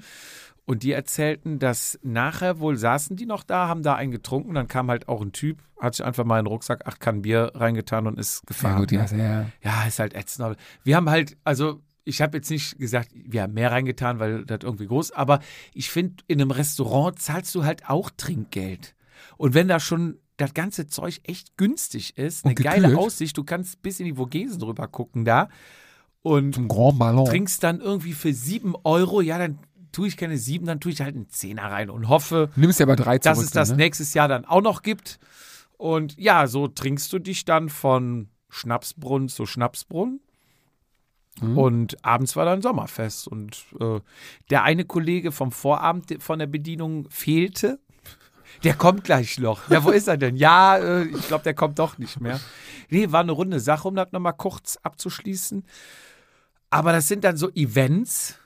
Und 0.70 0.84
die 0.84 0.92
erzählten, 0.92 1.58
dass 1.58 1.98
nachher 2.04 2.60
wohl 2.60 2.78
saßen 2.78 3.16
die 3.16 3.26
noch 3.26 3.42
da, 3.42 3.68
haben 3.68 3.82
da 3.82 3.96
einen 3.96 4.12
getrunken, 4.12 4.54
dann 4.54 4.68
kam 4.68 4.88
halt 4.92 5.08
auch 5.08 5.20
ein 5.20 5.32
Typ, 5.32 5.64
hat 5.80 5.96
sich 5.96 6.06
einfach 6.06 6.26
mal 6.26 6.38
in 6.38 6.46
den 6.46 6.52
Rucksack 6.52 6.86
acht 6.86 7.00
Kannen 7.00 7.24
Bier 7.24 7.54
reingetan 7.56 8.06
und 8.06 8.20
ist 8.20 8.46
gefahren. 8.46 8.74
ja, 8.74 8.80
gut, 8.80 8.92
ja, 8.92 9.18
ne? 9.18 9.52
ja. 9.64 9.72
ja, 9.72 9.88
ist 9.88 9.98
halt 9.98 10.14
ätzend. 10.14 10.58
Wir 10.84 10.96
haben 10.96 11.10
halt, 11.10 11.38
also 11.44 11.82
ich 12.04 12.22
habe 12.22 12.38
jetzt 12.38 12.52
nicht 12.52 12.78
gesagt, 12.78 13.10
wir 13.16 13.42
haben 13.42 13.56
mehr 13.56 13.72
reingetan, 13.72 14.20
weil 14.20 14.46
das 14.46 14.60
irgendwie 14.62 14.86
groß, 14.86 15.10
aber 15.10 15.40
ich 15.74 15.90
finde, 15.90 16.24
in 16.28 16.40
einem 16.40 16.52
Restaurant 16.52 17.18
zahlst 17.18 17.56
du 17.56 17.64
halt 17.64 17.90
auch 17.90 18.12
Trinkgeld. 18.16 18.94
Und 19.38 19.56
wenn 19.56 19.68
da 19.68 19.80
schon 19.80 20.20
das 20.38 20.54
ganze 20.54 20.86
Zeug 20.86 21.20
echt 21.24 21.58
günstig 21.58 22.16
ist, 22.16 22.46
eine 22.46 22.54
geile. 22.54 22.96
Aussicht, 22.96 23.36
du 23.38 23.44
kannst 23.44 23.82
bis 23.82 24.00
in 24.00 24.06
die 24.06 24.14
Vogesen 24.14 24.60
drüber 24.60 24.88
gucken 24.88 25.26
da 25.26 25.50
und 26.22 26.54
Zum 26.54 26.68
Grand 26.68 27.00
Ballon. 27.00 27.26
trinkst 27.26 27.64
dann 27.64 27.80
irgendwie 27.80 28.14
für 28.14 28.34
sieben 28.34 28.76
Euro, 28.84 29.22
ja, 29.22 29.38
dann 29.38 29.60
tue 29.92 30.08
ich 30.08 30.18
keine 30.18 30.38
sieben, 30.38 30.66
dann 30.66 30.80
tue 30.80 30.92
ich 30.92 31.02
halt 31.02 31.16
einen 31.16 31.30
Zehner 31.30 31.64
rein 31.64 31.90
und 31.90 32.10
hoffe, 32.10 32.50
nimmst 32.56 32.80
ja 32.80 32.86
aber 32.86 32.96
drei 32.96 33.18
zurück. 33.18 33.36
dass 33.36 33.44
es 33.44 33.52
das 33.52 33.70
dann, 33.70 33.78
ne? 33.78 33.84
nächstes 33.84 34.14
Jahr 34.14 34.28
dann 34.28 34.46
auch 34.46 34.62
noch 34.62 34.82
gibt. 34.82 35.20
Und 35.78 36.18
ja, 36.18 36.48
so 36.48 36.68
trinkst 36.68 37.12
du 37.14 37.20
dich 37.20 37.46
dann 37.46 37.70
von 37.70 38.30
Schnapsbrunnen 38.50 39.30
zu 39.30 39.46
Schnapsbrunnen. 39.46 40.20
Mhm. 41.42 41.58
Und 41.58 42.06
abends 42.06 42.36
war 42.36 42.46
dann 42.46 42.62
Sommerfest. 42.62 43.28
Und 43.28 43.66
äh, 43.80 44.00
der 44.50 44.64
eine 44.64 44.86
Kollege 44.86 45.32
vom 45.32 45.52
Vorabend 45.52 46.22
von 46.22 46.40
der 46.40 46.48
Bedienung 46.48 47.10
fehlte. 47.10 47.80
Der 48.64 48.74
kommt 48.74 49.04
gleich 49.06 49.40
noch. 49.40 49.70
Ja, 49.70 49.84
wo 49.84 49.92
ist 49.92 50.08
er 50.08 50.18
denn? 50.18 50.36
Ja, 50.36 50.78
äh, 50.78 51.04
ich 51.06 51.28
glaube, 51.28 51.44
der 51.44 51.54
kommt 51.54 51.80
doch 51.80 51.98
nicht 51.98 52.20
mehr. 52.20 52.40
Nee, 52.90 53.12
war 53.12 53.22
eine 53.22 53.32
runde 53.32 53.60
Sache, 53.60 53.88
um 53.88 53.96
das 53.96 54.12
nochmal 54.12 54.34
kurz 54.34 54.78
abzuschließen. 54.84 55.64
Aber 56.70 56.92
das 56.92 57.08
sind 57.08 57.24
dann 57.24 57.38
so 57.38 57.50
Events, 57.52 58.38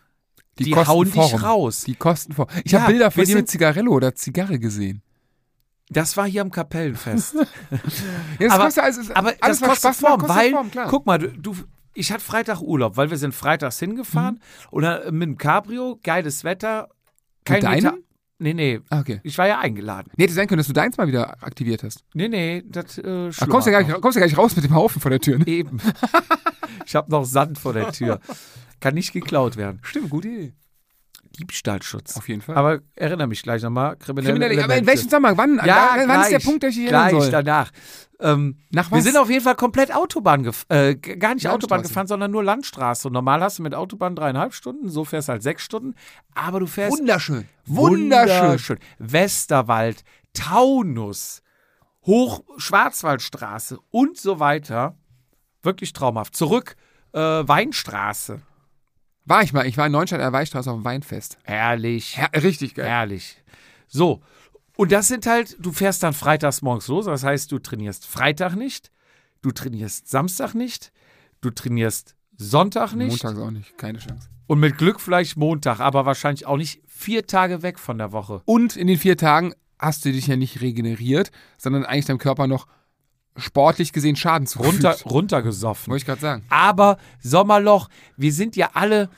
die, 0.59 0.71
kosten 0.71 0.87
hauen 0.87 1.11
dich 1.11 1.43
raus. 1.43 1.83
Die 1.85 1.95
kosten 1.95 2.33
vor. 2.33 2.47
Ich 2.63 2.71
Ja, 2.71 2.81
habe 2.81 2.93
Bilder 2.93 3.11
von 3.11 3.23
dir 3.25 3.35
mit 3.35 3.49
Zigarello 3.49 3.91
oder 3.93 4.13
Zigarre 4.15 4.59
gesehen. 4.59 5.01
Das 5.89 6.15
war 6.17 6.25
hier 6.27 6.41
am 6.41 6.51
Kapellenfest. 6.51 7.35
Ja, 8.39 8.51
aber 8.51 8.65
kostet 8.65 8.83
also, 8.83 9.13
aber 9.13 9.33
alles, 9.41 9.59
das 9.59 9.69
kostet 9.69 9.83
macht, 9.91 9.99
Form, 9.99 10.19
kostet 10.21 10.37
weil, 10.37 10.51
Form, 10.51 10.71
guck 10.89 11.05
mal, 11.05 11.17
du, 11.19 11.55
ich 11.93 12.11
hatte 12.11 12.23
Freitag 12.23 12.61
Urlaub, 12.61 12.97
weil 12.97 13.09
wir 13.09 13.17
sind 13.17 13.33
freitags 13.35 13.79
hingefahren 13.79 14.41
und 14.71 14.83
dann 14.83 15.13
mit 15.15 15.27
dem 15.29 15.37
Cabrio, 15.37 15.99
geiles 16.03 16.43
Wetter. 16.43 16.89
Kein 17.45 17.61
Mit 17.61 17.71
Meter, 17.71 17.89
deinem? 17.91 18.03
Nee, 18.39 18.53
nee, 18.53 18.79
Ah, 18.89 18.99
okay. 18.99 19.19
ich 19.23 19.37
war 19.37 19.47
ja 19.47 19.59
eingeladen. 19.59 20.11
Nee, 20.17 20.23
hätte 20.25 20.33
sein 20.33 20.47
können, 20.47 20.57
dass 20.57 20.67
du 20.67 20.73
deins 20.73 20.97
mal 20.97 21.07
wieder 21.07 21.43
aktiviert 21.43 21.83
hast. 21.83 22.03
Nee, 22.13 22.27
nee, 22.27 22.63
das 22.65 22.97
äh, 22.97 23.29
Ach, 23.39 23.47
kommst, 23.47 23.67
du 23.67 23.71
ja 23.71 23.79
gar 23.79 23.87
nicht, 23.87 24.01
kommst 24.01 24.15
ja 24.15 24.19
gar 24.21 24.27
nicht 24.27 24.37
raus 24.37 24.55
mit 24.55 24.65
dem 24.65 24.73
Haufen 24.73 25.01
vor 25.01 25.11
der 25.11 25.19
Tür. 25.19 25.37
Ne? 25.37 25.47
Eben. 25.47 25.77
ich 26.85 26.95
habe 26.95 27.11
noch 27.11 27.25
Sand 27.25 27.57
vor 27.59 27.73
der 27.73 27.91
Tür. 27.91 28.19
Kann 28.83 28.95
nicht 28.95 29.13
geklaut 29.13 29.55
werden. 29.55 29.79
Stimmt, 29.81 30.09
gute 30.09 30.27
Idee. 30.27 30.53
Diebstahlschutz. 31.39 32.17
Auf 32.17 32.27
jeden 32.27 32.41
Fall. 32.41 32.57
Aber 32.57 32.81
erinnere 32.95 33.27
mich 33.27 33.41
gleich 33.41 33.61
nochmal. 33.63 33.95
Kriminelle 33.95 34.33
Kriminelle, 34.33 34.61
aber 34.65 34.75
in 34.75 34.85
welchem 34.85 35.03
Zusammenhang? 35.03 35.37
Wann, 35.37 35.61
Ja, 35.65 35.91
wann, 35.95 36.07
wann 36.09 36.21
ist 36.23 36.31
der 36.31 36.39
Punkt, 36.39 36.63
der 36.63 36.69
ich 36.69 36.75
hier 36.75 36.89
Gleich 36.89 37.11
soll? 37.11 37.31
danach. 37.31 37.71
Ähm, 38.19 38.57
Nach 38.71 38.91
wir 38.91 38.97
was? 38.97 39.05
sind 39.05 39.15
auf 39.15 39.29
jeden 39.29 39.41
Fall 39.41 39.55
komplett 39.55 39.95
Autobahn 39.95 40.43
gefahren, 40.43 40.67
äh, 40.69 40.95
gar 40.95 41.33
nicht 41.33 41.47
Autobahn 41.47 41.81
gefahren, 41.81 42.07
sondern 42.07 42.29
nur 42.29 42.43
Landstraße. 42.43 43.07
Und 43.07 43.13
normal 43.13 43.41
hast 43.41 43.59
du 43.59 43.63
mit 43.63 43.73
Autobahn 43.73 44.17
dreieinhalb 44.17 44.53
Stunden, 44.53 44.89
so 44.89 45.05
fährst 45.05 45.29
halt 45.29 45.43
sechs 45.43 45.63
Stunden, 45.63 45.95
aber 46.35 46.59
du 46.59 46.67
fährst 46.67 46.91
Wunderschön. 46.99 47.47
Wunderschön. 47.65 48.41
wunderschön. 48.41 48.79
Westerwald, 48.99 50.03
Taunus, 50.33 51.41
Hoch 52.05 52.43
Schwarzwaldstraße 52.57 53.79
und 53.91 54.17
so 54.17 54.41
weiter. 54.41 54.97
Wirklich 55.61 55.93
traumhaft. 55.93 56.35
Zurück 56.35 56.75
äh, 57.13 57.19
Weinstraße. 57.19 58.41
War 59.25 59.43
ich 59.43 59.53
mal. 59.53 59.65
Ich 59.65 59.77
war 59.77 59.85
in 59.85 59.91
Neustadt 59.91 60.19
an 60.19 60.25
der 60.25 60.33
Weichstraße 60.33 60.69
auf 60.69 60.77
dem 60.77 60.85
Weinfest. 60.85 61.37
Herrlich. 61.43 62.17
Ja, 62.17 62.25
richtig 62.39 62.75
geil. 62.75 62.87
Herrlich. 62.87 63.37
So. 63.87 64.21
Und 64.75 64.91
das 64.91 65.07
sind 65.07 65.25
halt, 65.27 65.55
du 65.59 65.71
fährst 65.71 66.01
dann 66.03 66.13
freitags 66.13 66.61
morgens 66.61 66.87
los, 66.87 67.05
das 67.05 67.23
heißt, 67.23 67.51
du 67.51 67.59
trainierst 67.59 68.07
Freitag 68.07 68.55
nicht, 68.55 68.91
du 69.43 69.51
trainierst 69.51 70.09
Samstag 70.09 70.55
nicht, 70.55 70.91
du 71.41 71.51
trainierst 71.51 72.15
Sonntag 72.37 72.93
nicht 72.93 73.23
Montags 73.23 73.39
auch 73.39 73.51
nicht. 73.51 73.77
Keine 73.77 73.99
Chance. 73.99 74.27
und 74.47 74.59
mit 74.59 74.79
Glück 74.79 74.99
vielleicht 74.99 75.37
Montag, 75.37 75.79
aber 75.79 76.07
wahrscheinlich 76.07 76.47
auch 76.47 76.57
nicht 76.57 76.81
vier 76.87 77.27
Tage 77.27 77.61
weg 77.61 77.77
von 77.77 77.99
der 77.99 78.11
Woche. 78.11 78.41
Und 78.45 78.75
in 78.75 78.87
den 78.87 78.97
vier 78.97 79.15
Tagen 79.15 79.53
hast 79.77 80.05
du 80.05 80.11
dich 80.11 80.25
ja 80.25 80.37
nicht 80.37 80.61
regeneriert, 80.61 81.31
sondern 81.59 81.85
eigentlich 81.85 82.05
deinem 82.05 82.17
Körper 82.17 82.47
noch 82.47 82.65
sportlich 83.35 83.93
gesehen 83.93 84.15
Schaden 84.15 84.47
zugefügt. 84.47 84.83
Runter, 84.83 84.97
runtergesoffen. 85.05 85.91
Wollte 85.91 86.01
ich 86.01 86.05
gerade 86.05 86.21
sagen. 86.21 86.45
Aber 86.49 86.97
Sommerloch, 87.21 87.89
wir 88.17 88.31
sind 88.33 88.55
ja 88.55 88.71
alle, 88.73 89.09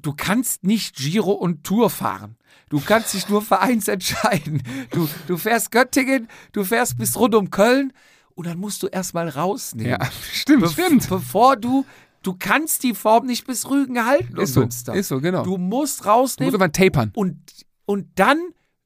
du 0.00 0.12
kannst 0.16 0.64
nicht 0.64 0.96
Giro 0.96 1.32
und 1.32 1.64
Tour 1.64 1.90
fahren. 1.90 2.36
Du 2.68 2.80
kannst 2.80 3.14
dich 3.14 3.28
nur 3.28 3.42
für 3.42 3.60
eins 3.60 3.88
entscheiden. 3.88 4.62
Du, 4.92 5.08
du 5.26 5.36
fährst 5.36 5.70
Göttingen, 5.72 6.28
du 6.52 6.64
fährst 6.64 6.98
bis 6.98 7.16
rund 7.18 7.34
um 7.34 7.50
Köln 7.50 7.92
und 8.34 8.46
dann 8.46 8.58
musst 8.58 8.82
du 8.82 8.86
erstmal 8.86 9.28
rausnehmen. 9.28 9.90
Ja, 9.92 9.98
stimmt, 10.32 10.62
Be 10.62 10.68
stimmt. 10.68 11.08
Bevor 11.08 11.56
du, 11.56 11.84
du 12.22 12.34
kannst 12.38 12.82
die 12.84 12.94
Form 12.94 13.26
nicht 13.26 13.46
bis 13.46 13.68
Rügen 13.68 14.04
halten 14.06 14.36
Ist 14.36 14.54
so, 14.54 14.60
Münster. 14.60 14.94
ist 14.94 15.08
so, 15.08 15.20
genau. 15.20 15.42
Du 15.42 15.56
musst 15.56 15.60
Du 15.60 15.76
musst 15.76 16.06
rausnehmen 16.06 16.54
aber 16.54 16.70
tapern. 16.70 17.10
und, 17.14 17.38
und 17.86 18.06
dann 18.14 18.38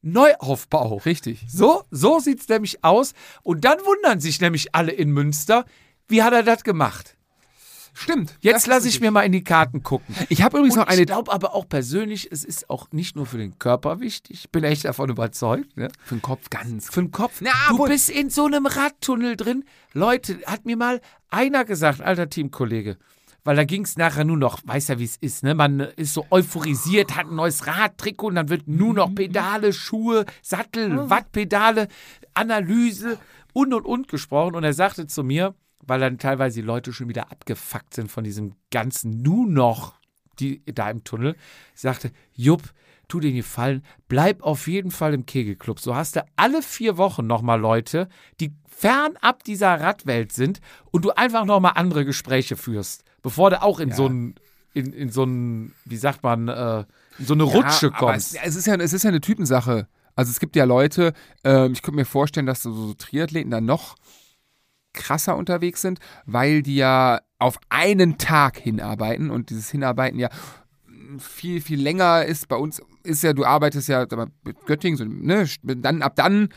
Neuaufbau. 0.05 0.97
Richtig. 1.05 1.45
So, 1.49 1.83
so 1.91 2.19
sieht 2.19 2.39
es 2.41 2.47
nämlich 2.47 2.83
aus. 2.83 3.13
Und 3.43 3.65
dann 3.65 3.79
wundern 3.79 4.19
sich 4.19 4.39
nämlich 4.39 4.73
alle 4.75 4.91
in 4.91 5.11
Münster, 5.11 5.65
wie 6.07 6.23
hat 6.23 6.33
er 6.33 6.43
das 6.43 6.63
gemacht? 6.63 7.17
Stimmt. 7.97 8.37
Jetzt 8.41 8.67
lasse 8.67 8.89
ich 8.89 8.99
mir 8.99 9.09
mal 9.09 9.21
in 9.21 9.31
die 9.31 9.43
Karten 9.43 9.81
gucken. 9.81 10.13
Ich 10.27 10.41
habe 10.41 10.57
übrigens 10.57 10.75
Und 10.75 10.81
noch 10.81 10.87
eine. 10.87 10.99
ich 11.01 11.07
glaube 11.07 11.31
aber 11.31 11.55
auch 11.55 11.67
persönlich, 11.67 12.29
es 12.29 12.43
ist 12.43 12.69
auch 12.69 12.91
nicht 12.91 13.15
nur 13.15 13.25
für 13.25 13.37
den 13.37 13.57
Körper 13.57 14.01
wichtig. 14.01 14.41
Ich 14.43 14.49
bin 14.51 14.65
echt 14.65 14.83
davon 14.83 15.09
überzeugt. 15.09 15.77
Ne? 15.77 15.87
Für 16.03 16.15
den 16.15 16.21
Kopf 16.21 16.49
ganz. 16.49 16.89
Für 16.89 17.01
den 17.01 17.11
Kopf. 17.11 17.39
Na, 17.39 17.51
du 17.69 17.77
wohl. 17.77 17.87
bist 17.89 18.09
in 18.09 18.29
so 18.29 18.45
einem 18.45 18.65
Radtunnel 18.65 19.37
drin. 19.37 19.63
Leute, 19.93 20.39
hat 20.45 20.65
mir 20.65 20.75
mal 20.75 20.99
einer 21.29 21.63
gesagt, 21.63 22.01
alter 22.01 22.29
Teamkollege. 22.29 22.97
Weil 23.45 23.55
da 23.55 23.63
ging 23.63 23.83
es 23.83 23.95
nachher 23.95 24.25
nur 24.25 24.37
noch, 24.37 24.59
weiß 24.65 24.89
ja, 24.89 24.99
wie 24.99 25.05
es 25.05 25.17
ist, 25.17 25.43
ne? 25.43 25.53
Man 25.53 25.79
ist 25.79 26.15
so 26.15 26.25
euphorisiert, 26.31 27.15
hat 27.15 27.27
ein 27.27 27.35
neues 27.35 27.67
Radtrikot 27.67 28.27
und 28.27 28.35
dann 28.35 28.49
wird 28.49 28.67
nur 28.67 28.93
noch 28.95 29.13
Pedale, 29.13 29.71
Schuhe, 29.71 30.25
Sattel, 30.41 31.09
Wattpedale, 31.11 31.87
Analyse 32.33 33.19
und 33.53 33.73
und 33.73 33.85
und 33.85 34.07
gesprochen. 34.07 34.55
Und 34.55 34.63
er 34.63 34.73
sagte 34.73 35.05
zu 35.05 35.23
mir, 35.23 35.53
weil 35.79 35.99
dann 35.99 36.17
teilweise 36.17 36.61
die 36.61 36.65
Leute 36.65 36.91
schon 36.91 37.07
wieder 37.07 37.31
abgefuckt 37.31 37.93
sind 37.93 38.11
von 38.11 38.23
diesem 38.23 38.55
ganzen 38.71 39.21
nur 39.21 39.47
noch, 39.47 39.93
die 40.39 40.63
da 40.65 40.89
im 40.89 41.03
Tunnel, 41.03 41.35
sagte, 41.75 42.11
Jupp, 42.33 42.73
tu 43.07 43.19
dir 43.19 43.29
den 43.29 43.37
Gefallen, 43.37 43.83
bleib 44.07 44.41
auf 44.41 44.67
jeden 44.67 44.89
Fall 44.89 45.13
im 45.13 45.27
Kegelclub. 45.27 45.79
So 45.79 45.95
hast 45.95 46.15
du 46.15 46.25
alle 46.35 46.63
vier 46.63 46.97
Wochen 46.97 47.27
nochmal 47.27 47.59
Leute, 47.59 48.09
die 48.39 48.53
fernab 48.67 49.43
dieser 49.43 49.79
Radwelt 49.79 50.31
sind 50.31 50.59
und 50.91 51.05
du 51.05 51.11
einfach 51.11 51.45
nochmal 51.45 51.73
andere 51.75 52.05
Gespräche 52.05 52.55
führst, 52.55 53.03
bevor 53.25 53.49
du 53.49 53.59
auch 53.59 53.79
in 53.79 53.91
so 53.91 54.05
ein, 54.07 54.35
in, 54.75 54.93
in 54.93 55.09
so 55.09 55.23
ein, 55.23 55.73
wie 55.83 55.97
sagt 55.97 56.21
man, 56.21 56.47
äh, 56.47 56.85
in 57.17 57.25
so 57.25 57.33
eine 57.33 57.41
Rutsche 57.41 57.87
aber 57.87 58.11
kommst. 58.11 58.35
Es, 58.35 58.49
es, 58.49 58.55
ist 58.55 58.67
ja, 58.67 58.75
es 58.75 58.93
ist 58.93 59.01
ja 59.03 59.09
eine 59.09 59.19
Typensache. 59.19 59.87
Also 60.15 60.29
es 60.29 60.39
gibt 60.39 60.55
ja 60.55 60.63
Leute, 60.63 61.13
ähm, 61.43 61.73
ich 61.73 61.81
könnte 61.81 61.97
mir 61.97 62.05
vorstellen, 62.05 62.45
dass 62.45 62.61
so, 62.61 62.71
so 62.71 62.93
Triathleten 62.93 63.49
dann 63.49 63.65
noch 63.65 63.95
krasser 64.93 65.35
unterwegs 65.35 65.81
sind, 65.81 65.99
weil 66.27 66.61
die 66.61 66.75
ja 66.75 67.19
auf 67.39 67.57
einen 67.69 68.19
Tag 68.19 68.59
hinarbeiten 68.59 69.31
und 69.31 69.49
dieses 69.49 69.71
Hinarbeiten 69.71 70.19
ja 70.19 70.29
viel, 71.17 71.61
viel 71.61 71.81
länger 71.81 72.25
ist. 72.25 72.47
Bei 72.47 72.57
uns 72.57 72.79
ist 73.01 73.23
ja, 73.23 73.33
du 73.33 73.43
arbeitest 73.43 73.89
ja 73.89 74.05
mit 74.43 74.65
Göttingen, 74.67 74.97
so, 74.97 75.03
ne, 75.03 75.47
dann 75.63 76.03
ab 76.03 76.15
dann 76.15 76.49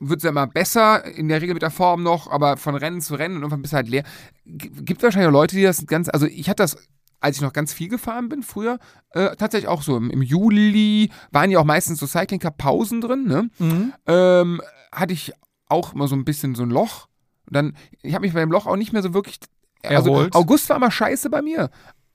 wird 0.00 0.18
es 0.18 0.24
ja 0.24 0.30
immer 0.30 0.46
besser, 0.46 1.04
in 1.04 1.28
der 1.28 1.40
Regel 1.40 1.54
mit 1.54 1.62
der 1.62 1.70
Form 1.70 2.02
noch, 2.02 2.30
aber 2.30 2.56
von 2.56 2.74
Rennen 2.74 3.00
zu 3.00 3.14
Rennen 3.14 3.36
und 3.36 3.42
irgendwann 3.42 3.62
bist 3.62 3.72
du 3.72 3.76
halt 3.76 3.88
leer. 3.88 4.02
G- 4.44 4.68
Gibt 4.82 5.02
wahrscheinlich 5.02 5.28
auch 5.28 5.32
Leute, 5.32 5.56
die 5.56 5.62
das 5.62 5.86
ganz, 5.86 6.08
also 6.08 6.26
ich 6.26 6.48
hatte 6.48 6.62
das, 6.62 6.76
als 7.20 7.36
ich 7.36 7.42
noch 7.42 7.52
ganz 7.52 7.72
viel 7.72 7.88
gefahren 7.88 8.28
bin 8.28 8.42
früher, 8.42 8.78
äh, 9.10 9.34
tatsächlich 9.36 9.68
auch 9.68 9.82
so 9.82 9.96
im, 9.96 10.10
im 10.10 10.20
Juli, 10.20 11.10
waren 11.30 11.50
ja 11.50 11.58
auch 11.58 11.64
meistens 11.64 11.98
so 12.00 12.06
Cycling 12.06 12.40
Cup 12.40 12.58
Pausen 12.58 13.00
drin, 13.00 13.24
ne? 13.26 13.48
Mhm. 13.58 13.92
ähm, 14.06 14.60
hatte 14.92 15.12
ich 15.14 15.32
auch 15.68 15.94
immer 15.94 16.06
so 16.08 16.14
ein 16.16 16.24
bisschen 16.24 16.54
so 16.54 16.62
ein 16.64 16.70
Loch. 16.70 17.06
Und 17.46 17.56
dann, 17.56 17.76
ich 18.02 18.14
habe 18.14 18.24
mich 18.26 18.34
bei 18.34 18.40
dem 18.40 18.52
Loch 18.52 18.66
auch 18.66 18.76
nicht 18.76 18.92
mehr 18.92 19.02
so 19.02 19.14
wirklich. 19.14 19.38
Also 19.82 20.12
Erholt. 20.12 20.34
August 20.34 20.68
war 20.68 20.76
immer 20.76 20.90
scheiße 20.90 21.30
bei 21.30 21.42
mir. 21.42 21.70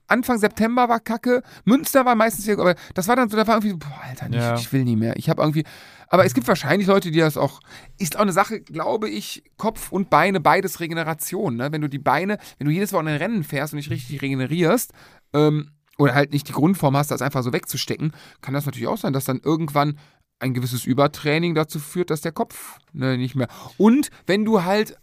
Anfang 0.08 0.38
September 0.38 0.88
war 0.88 0.98
kacke. 0.98 1.42
Münster 1.64 2.04
war 2.04 2.16
meistens 2.16 2.44
hier, 2.44 2.58
aber 2.58 2.74
das 2.94 3.06
war 3.06 3.14
dann 3.14 3.28
so, 3.28 3.36
da 3.36 3.46
war 3.46 3.56
irgendwie, 3.62 3.74
boah, 3.76 4.00
Alter, 4.08 4.28
nicht, 4.28 4.40
Ja. 4.40 4.54
ich 4.56 4.72
will 4.72 4.82
nie 4.84 4.96
mehr. 4.96 5.16
Ich 5.16 5.30
habe 5.30 5.40
irgendwie, 5.42 5.64
aber 6.10 6.26
es 6.26 6.34
gibt 6.34 6.48
wahrscheinlich 6.48 6.88
Leute, 6.88 7.10
die 7.10 7.20
das 7.20 7.36
auch, 7.36 7.60
ist 7.96 8.16
auch 8.16 8.22
eine 8.22 8.32
Sache, 8.32 8.60
glaube 8.60 9.08
ich, 9.08 9.44
Kopf 9.56 9.92
und 9.92 10.10
Beine, 10.10 10.40
beides 10.40 10.80
Regeneration. 10.80 11.56
Ne? 11.56 11.72
Wenn 11.72 11.80
du 11.80 11.88
die 11.88 11.98
Beine, 11.98 12.38
wenn 12.58 12.66
du 12.66 12.72
jedes 12.72 12.92
Wochenende 12.92 13.20
Rennen 13.20 13.44
fährst 13.44 13.72
und 13.72 13.78
nicht 13.78 13.90
richtig 13.90 14.20
regenerierst, 14.20 14.92
ähm, 15.32 15.70
oder 15.98 16.14
halt 16.14 16.32
nicht 16.32 16.48
die 16.48 16.52
Grundform 16.52 16.96
hast, 16.96 17.10
das 17.10 17.22
einfach 17.22 17.42
so 17.42 17.52
wegzustecken, 17.52 18.12
kann 18.40 18.54
das 18.54 18.66
natürlich 18.66 18.88
auch 18.88 18.98
sein, 18.98 19.12
dass 19.12 19.26
dann 19.26 19.40
irgendwann 19.42 19.98
ein 20.40 20.54
gewisses 20.54 20.86
Übertraining 20.86 21.54
dazu 21.54 21.78
führt, 21.78 22.10
dass 22.10 22.22
der 22.22 22.32
Kopf 22.32 22.78
ne, 22.92 23.16
nicht 23.16 23.36
mehr. 23.36 23.48
Und 23.76 24.10
wenn 24.26 24.44
du 24.44 24.64
halt, 24.64 24.96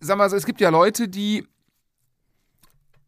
sag 0.00 0.18
mal 0.18 0.32
es 0.32 0.46
gibt 0.46 0.60
ja 0.60 0.68
Leute, 0.68 1.08
die 1.08 1.48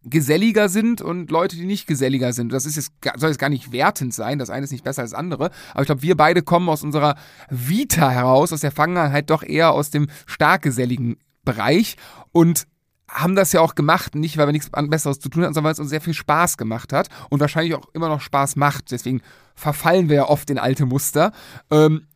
geselliger 0.09 0.69
sind 0.69 1.03
und 1.03 1.31
Leute, 1.31 1.57
die 1.57 1.65
nicht 1.65 1.87
geselliger 1.87 2.33
sind. 2.33 2.53
Das 2.53 2.65
ist 2.65 2.77
jetzt, 2.77 2.93
soll 3.17 3.31
jetzt 3.31 3.39
gar 3.39 3.49
nicht 3.49 3.73
wertend 3.73 4.15
sein, 4.15 4.39
das 4.39 4.51
eine 4.51 4.65
ist 4.65 4.71
nicht 4.71 4.85
besser 4.85 5.03
als 5.03 5.11
das 5.11 5.19
andere, 5.19 5.51
aber 5.73 5.83
ich 5.83 5.87
glaube, 5.87 6.03
wir 6.03 6.17
beide 6.17 6.43
kommen 6.43 6.69
aus 6.69 6.83
unserer 6.83 7.17
Vita 7.51 8.09
heraus, 8.11 8.53
aus 8.53 8.61
der 8.61 8.71
Vergangenheit 8.71 9.31
doch 9.31 9.43
eher 9.43 9.73
aus 9.73 9.91
dem 9.91 10.07
stark 10.27 10.63
geselligen 10.63 11.17
Bereich 11.45 11.97
und 12.33 12.67
haben 13.09 13.35
das 13.35 13.53
ja 13.53 13.61
auch 13.61 13.75
gemacht, 13.75 14.15
nicht 14.15 14.37
weil 14.37 14.49
wir 14.49 14.53
nichts 14.53 14.71
Besseres 14.71 15.21
zu 15.21 15.29
tun 15.29 15.43
hatten, 15.43 15.55
sondern 15.55 15.67
weil 15.69 15.73
es 15.73 15.79
uns 15.79 15.91
sehr 15.91 16.01
viel 16.01 16.15
Spaß 16.15 16.57
gemacht 16.57 16.93
hat 16.93 17.09
und 17.31 17.41
wahrscheinlich 17.41 17.75
auch 17.75 17.89
immer 17.93 18.09
noch 18.09 18.21
Spaß 18.21 18.57
macht. 18.57 18.91
Deswegen 18.91 19.23
verfallen 19.55 20.09
wir 20.09 20.17
ja 20.17 20.29
oft 20.29 20.51
in 20.51 20.59
alte 20.59 20.87
Muster. 20.87 21.33
Ähm, 21.71 22.07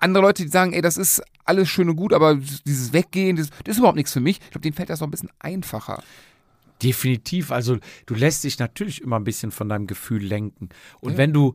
andere 0.00 0.22
Leute, 0.22 0.44
die 0.44 0.48
sagen, 0.50 0.72
ey, 0.72 0.82
das 0.82 0.96
ist 0.96 1.22
alles 1.44 1.68
schön 1.68 1.88
und 1.88 1.96
gut, 1.96 2.12
aber 2.12 2.36
dieses 2.36 2.92
Weggehen, 2.92 3.36
das, 3.36 3.50
das 3.64 3.72
ist 3.74 3.78
überhaupt 3.78 3.96
nichts 3.96 4.12
für 4.12 4.20
mich. 4.20 4.40
Ich 4.40 4.50
glaube, 4.50 4.60
denen 4.60 4.74
fällt 4.74 4.90
das 4.90 5.00
noch 5.00 5.08
ein 5.08 5.10
bisschen 5.10 5.30
einfacher. 5.40 6.02
Definitiv. 6.82 7.50
Also 7.50 7.78
du 8.06 8.14
lässt 8.14 8.44
dich 8.44 8.58
natürlich 8.58 9.00
immer 9.02 9.16
ein 9.16 9.24
bisschen 9.24 9.50
von 9.50 9.68
deinem 9.68 9.86
Gefühl 9.86 10.22
lenken. 10.22 10.68
Und 11.00 11.16
wenn 11.16 11.32
du 11.32 11.54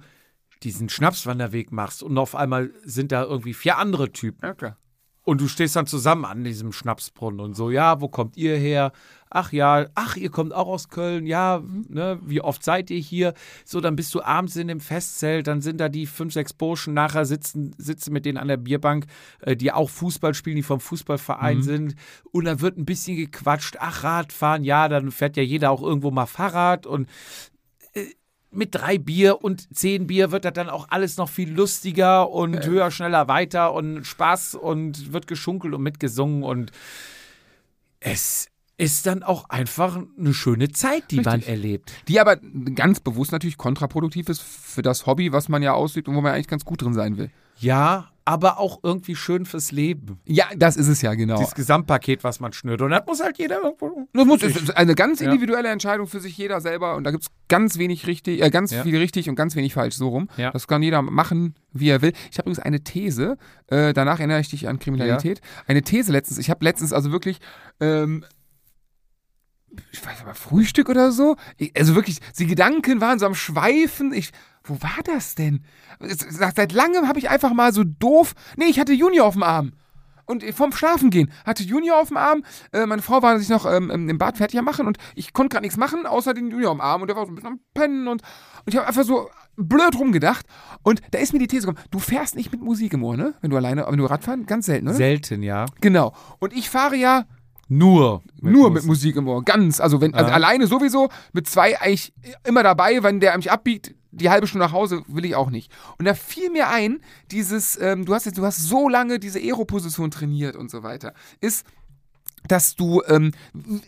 diesen 0.64 0.90
Schnapswanderweg 0.90 1.72
machst 1.72 2.04
und 2.04 2.18
auf 2.18 2.36
einmal 2.36 2.72
sind 2.84 3.12
da 3.12 3.24
irgendwie 3.24 3.54
vier 3.54 3.78
andere 3.78 4.12
Typen 4.12 4.46
Ja, 4.46 4.54
klar. 4.54 4.78
und 5.24 5.40
du 5.40 5.48
stehst 5.48 5.76
dann 5.76 5.88
zusammen 5.88 6.26
an 6.26 6.44
diesem 6.44 6.72
Schnapsbrunnen 6.72 7.40
und 7.40 7.54
so, 7.56 7.70
ja, 7.70 8.02
wo 8.02 8.10
kommt 8.10 8.36
ihr 8.38 8.58
her? 8.58 8.92
Ach 9.32 9.52
ja, 9.52 9.86
ach, 9.94 10.16
ihr 10.16 10.32
kommt 10.32 10.54
auch 10.54 10.68
aus 10.68 10.90
Köln, 10.90 11.28
ja, 11.28 11.62
ne, 11.88 12.20
wie 12.26 12.42
oft 12.42 12.64
seid 12.64 12.90
ihr 12.90 12.98
hier? 12.98 13.36
So, 13.64 13.80
dann 13.80 13.96
bist 13.96 14.14
du 14.16 14.24
abends 14.24 14.56
in 14.56 14.68
dem 14.68 14.80
Festzelt, 14.80 15.46
dann 15.46 15.62
sind 15.62 15.80
da 15.80 15.88
die 15.88 16.08
fünf, 16.08 16.34
sechs 16.34 16.52
Burschen, 16.52 16.96
nachher 16.96 17.26
sitzen, 17.26 17.76
sitzen 17.78 18.12
mit 18.12 18.26
denen 18.26 18.40
an 18.40 18.48
der 18.48 18.58
Bierbank, 18.58 19.06
äh, 19.42 19.56
die 19.56 19.72
auch 19.72 19.90
Fußball 19.90 20.34
spielen, 20.34 20.56
die 20.56 20.64
vom 20.64 20.80
Fußballverein 20.80 21.62
sind. 21.62 21.96
Und 22.32 22.46
dann 22.46 22.60
wird 22.62 22.78
ein 22.78 22.86
bisschen 22.86 23.18
gequatscht, 23.18 23.78
ach, 23.80 24.04
Radfahren, 24.04 24.64
ja, 24.64 24.88
dann 24.88 25.12
fährt 25.12 25.38
ja 25.38 25.44
jeder 25.44 25.70
auch 25.70 25.84
irgendwo 25.84 26.10
mal 26.10 26.26
Fahrrad 26.26 26.88
und 26.88 27.08
äh, 27.94 28.06
mit 28.52 28.74
drei 28.74 28.98
Bier 28.98 29.44
und 29.44 29.76
zehn 29.78 30.08
Bier 30.08 30.32
wird 30.32 30.44
das 30.44 30.54
dann 30.54 30.70
auch 30.70 30.88
alles 30.90 31.18
noch 31.18 31.30
viel 31.30 31.52
lustiger 31.52 32.32
und 32.32 32.66
höher, 32.66 32.90
schneller, 32.90 33.28
weiter 33.28 33.74
und 33.74 34.06
Spaß 34.06 34.56
und 34.56 35.14
wird 35.14 35.28
geschunkelt 35.28 35.76
und 35.76 35.84
mitgesungen 35.84 36.42
und 36.42 36.72
es 38.00 38.48
ist 38.80 39.06
dann 39.06 39.24
auch 39.24 39.50
einfach 39.50 40.00
eine 40.18 40.34
schöne 40.34 40.70
Zeit, 40.70 41.12
die 41.12 41.18
man 41.18 41.36
Richtig. 41.36 41.50
erlebt. 41.50 41.94
Die 42.08 42.20
aber 42.20 42.38
ganz 42.38 43.02
bewusst 43.02 43.32
natürlich 43.34 43.58
kontraproduktiv 43.58 44.30
ist 44.30 44.42
für 44.42 44.82
das 44.82 45.06
Hobby, 45.06 45.32
was 45.34 45.50
man 45.50 45.62
ja 45.62 45.74
ausübt 45.74 46.08
und 46.08 46.16
wo 46.16 46.22
man 46.22 46.34
eigentlich 46.34 46.48
ganz 46.48 46.64
gut 46.64 46.82
drin 46.82 46.94
sein 46.94 47.18
will. 47.18 47.30
Ja, 47.58 48.10
aber 48.24 48.58
auch 48.60 48.80
irgendwie 48.84 49.16
schön 49.16 49.46
fürs 49.46 49.72
Leben. 49.74 50.20
Ja, 50.26 50.46
das 50.56 50.78
ist 50.78 50.88
es 50.88 51.02
ja 51.02 51.14
genau. 51.16 51.40
Dieses 51.40 51.56
Gesamtpaket, 51.56 52.24
was 52.24 52.40
man 52.40 52.54
schnürt. 52.54 52.82
Und 52.82 52.92
das 52.92 53.02
muss 53.06 53.22
halt 53.22 53.38
jeder 53.38 53.62
irgendwo. 53.64 54.08
Das 54.14 54.26
muss, 54.26 54.44
ist 54.44 54.78
eine 54.78 54.96
ganz 54.96 55.20
Ja. 55.20 55.26
individuelle 55.30 55.68
Entscheidung 55.68 56.08
für 56.08 56.22
sich 56.22 56.38
jeder 56.38 56.62
selber 56.62 56.96
und 56.96 57.04
da 57.04 57.12
gibt 57.12 57.24
es 57.24 57.30
ganz 57.50 57.78
wenig 57.80 58.08
richtig, 58.08 58.42
äh, 58.42 58.50
ganz 58.50 58.72
Ja. 58.72 58.84
viel 58.84 58.96
richtig 58.98 59.28
und 59.28 59.36
ganz 59.36 59.56
wenig 59.58 59.74
falsch, 59.74 59.96
so 59.96 60.08
rum. 60.08 60.30
Ja. 60.38 60.52
Das 60.52 60.68
kann 60.68 60.82
jeder 60.84 61.02
machen, 61.02 61.56
wie 61.74 61.90
er 61.90 62.02
will. 62.02 62.14
Ich 62.32 62.38
habe 62.38 62.50
übrigens 62.50 62.60
eine 62.60 62.82
These, 62.82 63.38
äh, 63.68 63.94
danach 63.94 64.20
erinnere 64.20 64.40
ich 64.40 64.50
dich 64.50 64.70
an 64.70 64.80
Kriminalität. 64.80 65.42
Eine 65.68 65.82
These 65.82 66.12
letztens, 66.14 66.38
ich 66.38 66.50
habe 66.50 66.64
letztens 66.64 66.94
also 66.94 67.12
wirklich, 67.12 67.40
ähm, 67.82 68.24
ich 69.92 70.06
weiß 70.06 70.22
aber, 70.22 70.36
Frühstück 70.36 70.90
oder 70.90 71.12
so. 71.12 71.36
Also 71.76 71.96
wirklich, 71.96 72.20
die 72.38 72.48
Gedanken 72.48 73.02
waren 73.02 73.20
so 73.20 73.26
am 73.26 73.36
Schweifen. 73.36 74.14
Ich, 74.14 74.32
wo 74.64 74.82
war 74.82 75.00
das 75.04 75.36
denn? 75.36 75.64
Seit 76.00 76.56
seit 76.56 76.72
langem 76.72 77.08
habe 77.08 77.20
ich 77.20 77.30
einfach 77.30 77.54
mal 77.54 77.74
so 77.74 77.84
doof. 77.84 78.34
Nee, 78.58 78.66
ich 78.66 78.80
hatte 78.80 78.94
Junior 78.94 79.26
auf 79.26 79.34
dem 79.34 79.44
Arm. 79.44 79.74
Und 80.30 80.44
vom 80.54 80.72
Schlafen 80.72 81.10
gehen 81.10 81.32
hatte 81.44 81.64
Junior 81.64 82.00
auf 82.00 82.10
dem 82.10 82.18
Arm. 82.18 82.44
Äh, 82.72 82.86
meine 82.86 83.02
Frau 83.02 83.24
war 83.24 83.40
sich 83.40 83.50
noch 83.50 83.66
ähm, 83.66 83.90
im 83.90 84.18
Bad 84.20 84.38
fertig 84.38 84.60
am 84.60 84.66
machen 84.66 84.86
und 84.86 85.00
ich 85.16 85.34
konnte 85.34 85.54
gerade 85.54 85.64
nichts 85.64 85.76
machen, 85.76 86.06
außer 86.06 86.36
den 86.36 86.52
Junior 86.52 86.70
am 86.70 86.82
Arm. 86.82 87.02
Und 87.02 87.08
der 87.08 87.18
war 87.18 87.26
so 87.26 87.32
ein 87.32 87.36
bisschen 87.36 87.54
am 87.54 87.60
Pennen 87.74 88.08
und, 88.08 88.22
und 88.22 88.68
ich 88.68 88.78
habe 88.78 88.86
einfach 88.86 89.04
so 89.04 89.28
blöd 89.58 89.98
rumgedacht. 89.98 90.46
Und 90.84 91.02
da 91.10 91.18
ist 91.18 91.34
mir 91.34 91.40
die 91.40 91.48
These 91.48 91.66
gekommen: 91.66 91.84
Du 91.90 91.98
fährst 91.98 92.36
nicht 92.36 92.52
mit 92.52 92.62
Musik 92.62 92.94
im 92.94 93.04
Ohr, 93.04 93.18
ne? 93.18 93.34
Wenn 93.42 93.50
du 93.50 93.58
alleine, 93.58 93.88
wenn 93.90 93.98
du 93.98 94.06
Radfahren, 94.06 94.46
ganz 94.46 94.68
selten, 94.68 94.86
ne? 94.86 94.94
Selten, 94.94 95.42
ja. 95.42 95.66
genau. 95.82 96.14
Und 96.38 96.54
ich 96.54 96.70
fahre 96.70 96.96
ja 96.96 97.26
Nur. 97.72 98.24
nur 98.42 98.72
mit 98.72 98.84
Musik 98.84 99.16
im 99.16 99.28
Ohr, 99.28 99.44
ganz. 99.44 99.80
Also 99.80 100.02
wenn 100.02 100.14
also 100.16 100.30
Ja. 100.30 100.36
alleine 100.36 100.66
sowieso, 100.68 101.10
mit 101.34 101.48
zwei 101.48 101.80
eigentlich 101.80 102.12
immer 102.46 102.64
dabei, 102.64 103.04
wenn 103.04 103.20
der 103.20 103.38
mich 103.38 103.52
abbiegt, 103.52 103.94
die 104.12 104.30
halbe 104.30 104.48
Stunde 104.48 104.66
nach 104.66 104.74
Hause 104.74 105.04
will 105.08 105.24
ich 105.24 105.36
auch 105.36 105.52
nicht. 105.52 105.72
Und 106.00 106.06
da 106.06 106.16
fiel 106.16 106.50
mir 106.50 106.70
ein, 106.70 107.00
dieses, 107.32 107.80
ähm, 107.80 108.06
du 108.06 108.14
hast 108.16 108.26
jetzt, 108.26 108.40
du 108.40 108.46
hast 108.46 108.58
so 108.58 108.90
lange 108.90 109.20
diese 109.20 109.40
Aero-Position 109.40 110.10
trainiert 110.10 110.56
und 110.56 110.72
so 110.72 110.82
weiter, 110.82 111.14
ist, 111.42 111.64
dass 112.48 112.76
du, 112.76 113.04
ähm, 113.08 113.34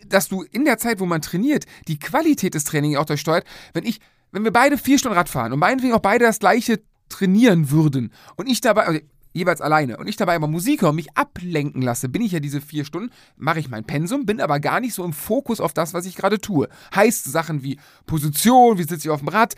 dass 0.06 0.28
du 0.28 0.42
in 0.42 0.64
der 0.64 0.78
Zeit, 0.78 1.00
wo 1.00 1.06
man 1.06 1.20
trainiert, 1.20 1.64
die 1.88 1.98
Qualität 1.98 2.54
des 2.54 2.64
Trainings 2.64 2.98
auch 2.98 3.06
durchsteuert. 3.06 3.44
Wenn 3.72 3.84
ich, 3.84 3.98
wenn 4.30 4.44
wir 4.44 4.52
beide 4.52 4.78
vier 4.78 4.98
Stunden 4.98 5.16
Rad 5.18 5.28
fahren 5.28 5.52
und 5.52 5.58
meinetwegen 5.58 5.92
auch 5.94 6.00
beide 6.00 6.24
das 6.24 6.38
gleiche 6.38 6.80
trainieren 7.08 7.70
würden 7.70 8.12
und 8.36 8.48
ich 8.48 8.60
dabei, 8.60 8.86
also 8.86 9.00
jeweils 9.32 9.60
alleine 9.60 9.96
und 9.96 10.08
ich 10.08 10.16
dabei 10.16 10.34
aber 10.34 10.48
Musik 10.48 10.82
höre 10.82 10.90
und 10.90 10.96
mich 10.96 11.16
ablenken 11.16 11.82
lasse, 11.82 12.08
bin 12.08 12.22
ich 12.22 12.32
ja 12.32 12.40
diese 12.40 12.60
vier 12.60 12.84
Stunden, 12.84 13.10
mache 13.36 13.60
ich 13.60 13.68
mein 13.68 13.84
Pensum, 13.84 14.26
bin 14.26 14.40
aber 14.40 14.60
gar 14.60 14.80
nicht 14.80 14.94
so 14.94 15.04
im 15.04 15.12
Fokus 15.12 15.60
auf 15.60 15.72
das, 15.72 15.94
was 15.94 16.06
ich 16.06 16.16
gerade 16.16 16.40
tue. 16.40 16.68
Heißt 16.94 17.24
Sachen 17.24 17.62
wie 17.62 17.78
Position, 18.06 18.78
wie 18.78 18.82
sitze 18.82 19.08
ich 19.08 19.10
auf 19.10 19.20
dem 19.20 19.28
Rad, 19.28 19.54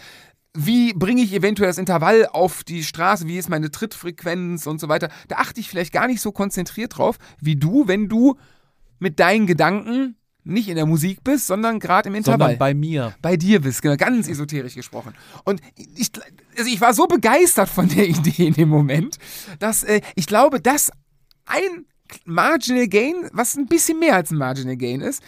wie 0.57 0.93
bringe 0.95 1.23
ich 1.23 1.35
eventuell 1.35 1.69
das 1.69 1.79
Intervall 1.79 2.27
auf 2.27 2.63
die 2.63 2.85
Straße, 2.85 3.27
wie 3.27 3.39
ist 3.39 3.49
meine 3.49 3.71
Trittfrequenz 3.71 4.67
und 4.67 4.81
so 4.81 4.89
weiter. 4.89 5.09
Da 5.29 5.37
achte 5.37 5.61
ich 5.61 5.69
vielleicht 5.69 5.93
gar 5.93 6.07
nicht 6.07 6.21
so 6.21 6.31
konzentriert 6.31 6.97
drauf, 6.97 7.19
wie 7.41 7.57
du, 7.57 7.89
wenn 7.89 8.09
du 8.09 8.37
mit 9.01 9.19
deinen 9.19 9.47
Gedanken 9.47 10.17
nicht 10.45 10.69
in 10.69 10.77
der 10.77 10.87
Musik 10.87 11.25
bist, 11.25 11.47
sondern 11.47 11.81
gerade 11.81 12.09
im 12.09 12.15
Intervall 12.15 12.39
Sondern 12.39 12.59
bei 12.59 12.75
mir. 12.75 13.15
bei 13.23 13.37
dir 13.37 13.61
bist, 13.61 13.83
genau, 13.83 13.97
ganz 13.97 14.29
esoterisch 14.29 14.75
gesprochen. 14.75 15.15
Und 15.45 15.61
ich, 15.77 16.11
also 16.57 16.71
ich 16.71 16.81
war 16.81 16.95
so 16.95 17.07
begeistert 17.07 17.69
von 17.69 17.89
der 17.89 18.09
Idee 18.09 18.47
in 18.47 18.55
dem 18.55 18.69
Moment, 18.69 19.19
dass 19.59 19.83
äh, 19.83 20.01
ich 20.15 20.27
glaube, 20.27 20.61
dass 20.61 20.91
ein 21.47 21.87
Marginal 22.25 22.89
Gain, 22.89 23.29
was 23.33 23.57
ein 23.57 23.67
bisschen 23.67 23.99
mehr 23.99 24.15
als 24.17 24.31
ein 24.31 24.39
Marginal 24.39 24.77
Gain 24.77 25.01
ist, 25.01 25.23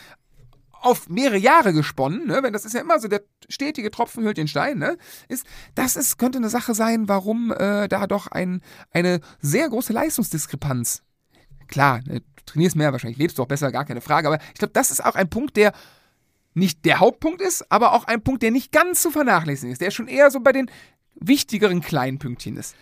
auf 0.73 1.09
mehrere 1.09 1.39
Jahre 1.39 1.73
gesponnen, 1.73 2.27
ne, 2.27 2.43
wenn 2.43 2.53
das 2.53 2.65
ist 2.65 2.75
ja 2.75 2.81
immer 2.81 3.01
so 3.01 3.09
der 3.09 3.23
stetige 3.49 3.91
Tropfen 3.91 4.23
hüllt 4.23 4.37
den 4.37 4.47
Stein, 4.47 4.79
ne, 4.79 4.97
ist, 5.29 5.45
das 5.75 5.97
ist, 5.97 6.19
könnte 6.19 6.39
eine 6.39 6.51
Sache 6.51 6.75
sein, 6.75 7.09
warum 7.09 7.51
äh, 7.51 7.89
da 7.89 8.07
doch 8.07 8.29
ein, 8.29 8.61
eine 8.93 9.21
sehr 9.41 9.69
große 9.69 9.93
Leistungsdiskrepanz 9.93 11.03
klar, 11.67 12.01
ne, 12.07 12.21
du 12.21 12.36
trainierst 12.47 12.77
mehr, 12.77 12.93
wahrscheinlich 12.93 13.19
lebst 13.19 13.39
du 13.39 13.43
auch 13.43 13.49
besser, 13.49 13.73
gar 13.73 13.85
keine 13.85 14.01
Frage, 14.01 14.29
aber 14.29 14.39
ich 14.53 14.59
glaube, 14.59 14.73
das 14.73 14.91
ist 14.91 15.05
auch 15.05 15.15
ein 15.15 15.29
Punkt, 15.29 15.57
der 15.57 15.73
nicht 16.55 16.85
der 16.87 17.01
Hauptpunkt 17.01 17.43
ist, 17.43 17.71
aber 17.71 17.93
auch 17.93 18.05
ein 18.05 18.23
Punkt, 18.23 18.43
der 18.43 18.51
nicht 18.51 18.73
ganz 18.73 19.03
zu 19.03 19.11
vernachlässigen 19.11 19.73
ist, 19.73 19.83
der 19.83 19.91
schon 19.91 20.09
eher 20.09 20.31
so 20.31 20.41
bei 20.41 20.53
den 20.53 20.71
wichtigeren 21.15 21.83
kleinen 21.83 22.19
Pünktchen 22.19 22.57
ist. 22.57 22.75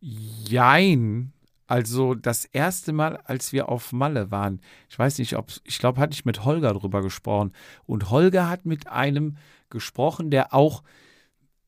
Jein. 0.00 1.32
Also 1.66 2.14
das 2.14 2.44
erste 2.44 2.92
Mal, 2.92 3.16
als 3.24 3.52
wir 3.52 3.70
auf 3.70 3.92
Malle 3.92 4.30
waren, 4.30 4.60
ich 4.90 4.98
weiß 4.98 5.18
nicht, 5.18 5.36
ob 5.36 5.50
ich 5.64 5.78
glaube, 5.78 6.00
hatte 6.00 6.12
ich 6.12 6.26
mit 6.26 6.44
Holger 6.44 6.74
drüber 6.74 7.00
gesprochen. 7.00 7.52
Und 7.86 8.10
Holger 8.10 8.50
hat 8.50 8.66
mit 8.66 8.88
einem 8.88 9.38
gesprochen, 9.70 10.30
der 10.30 10.52
auch 10.52 10.82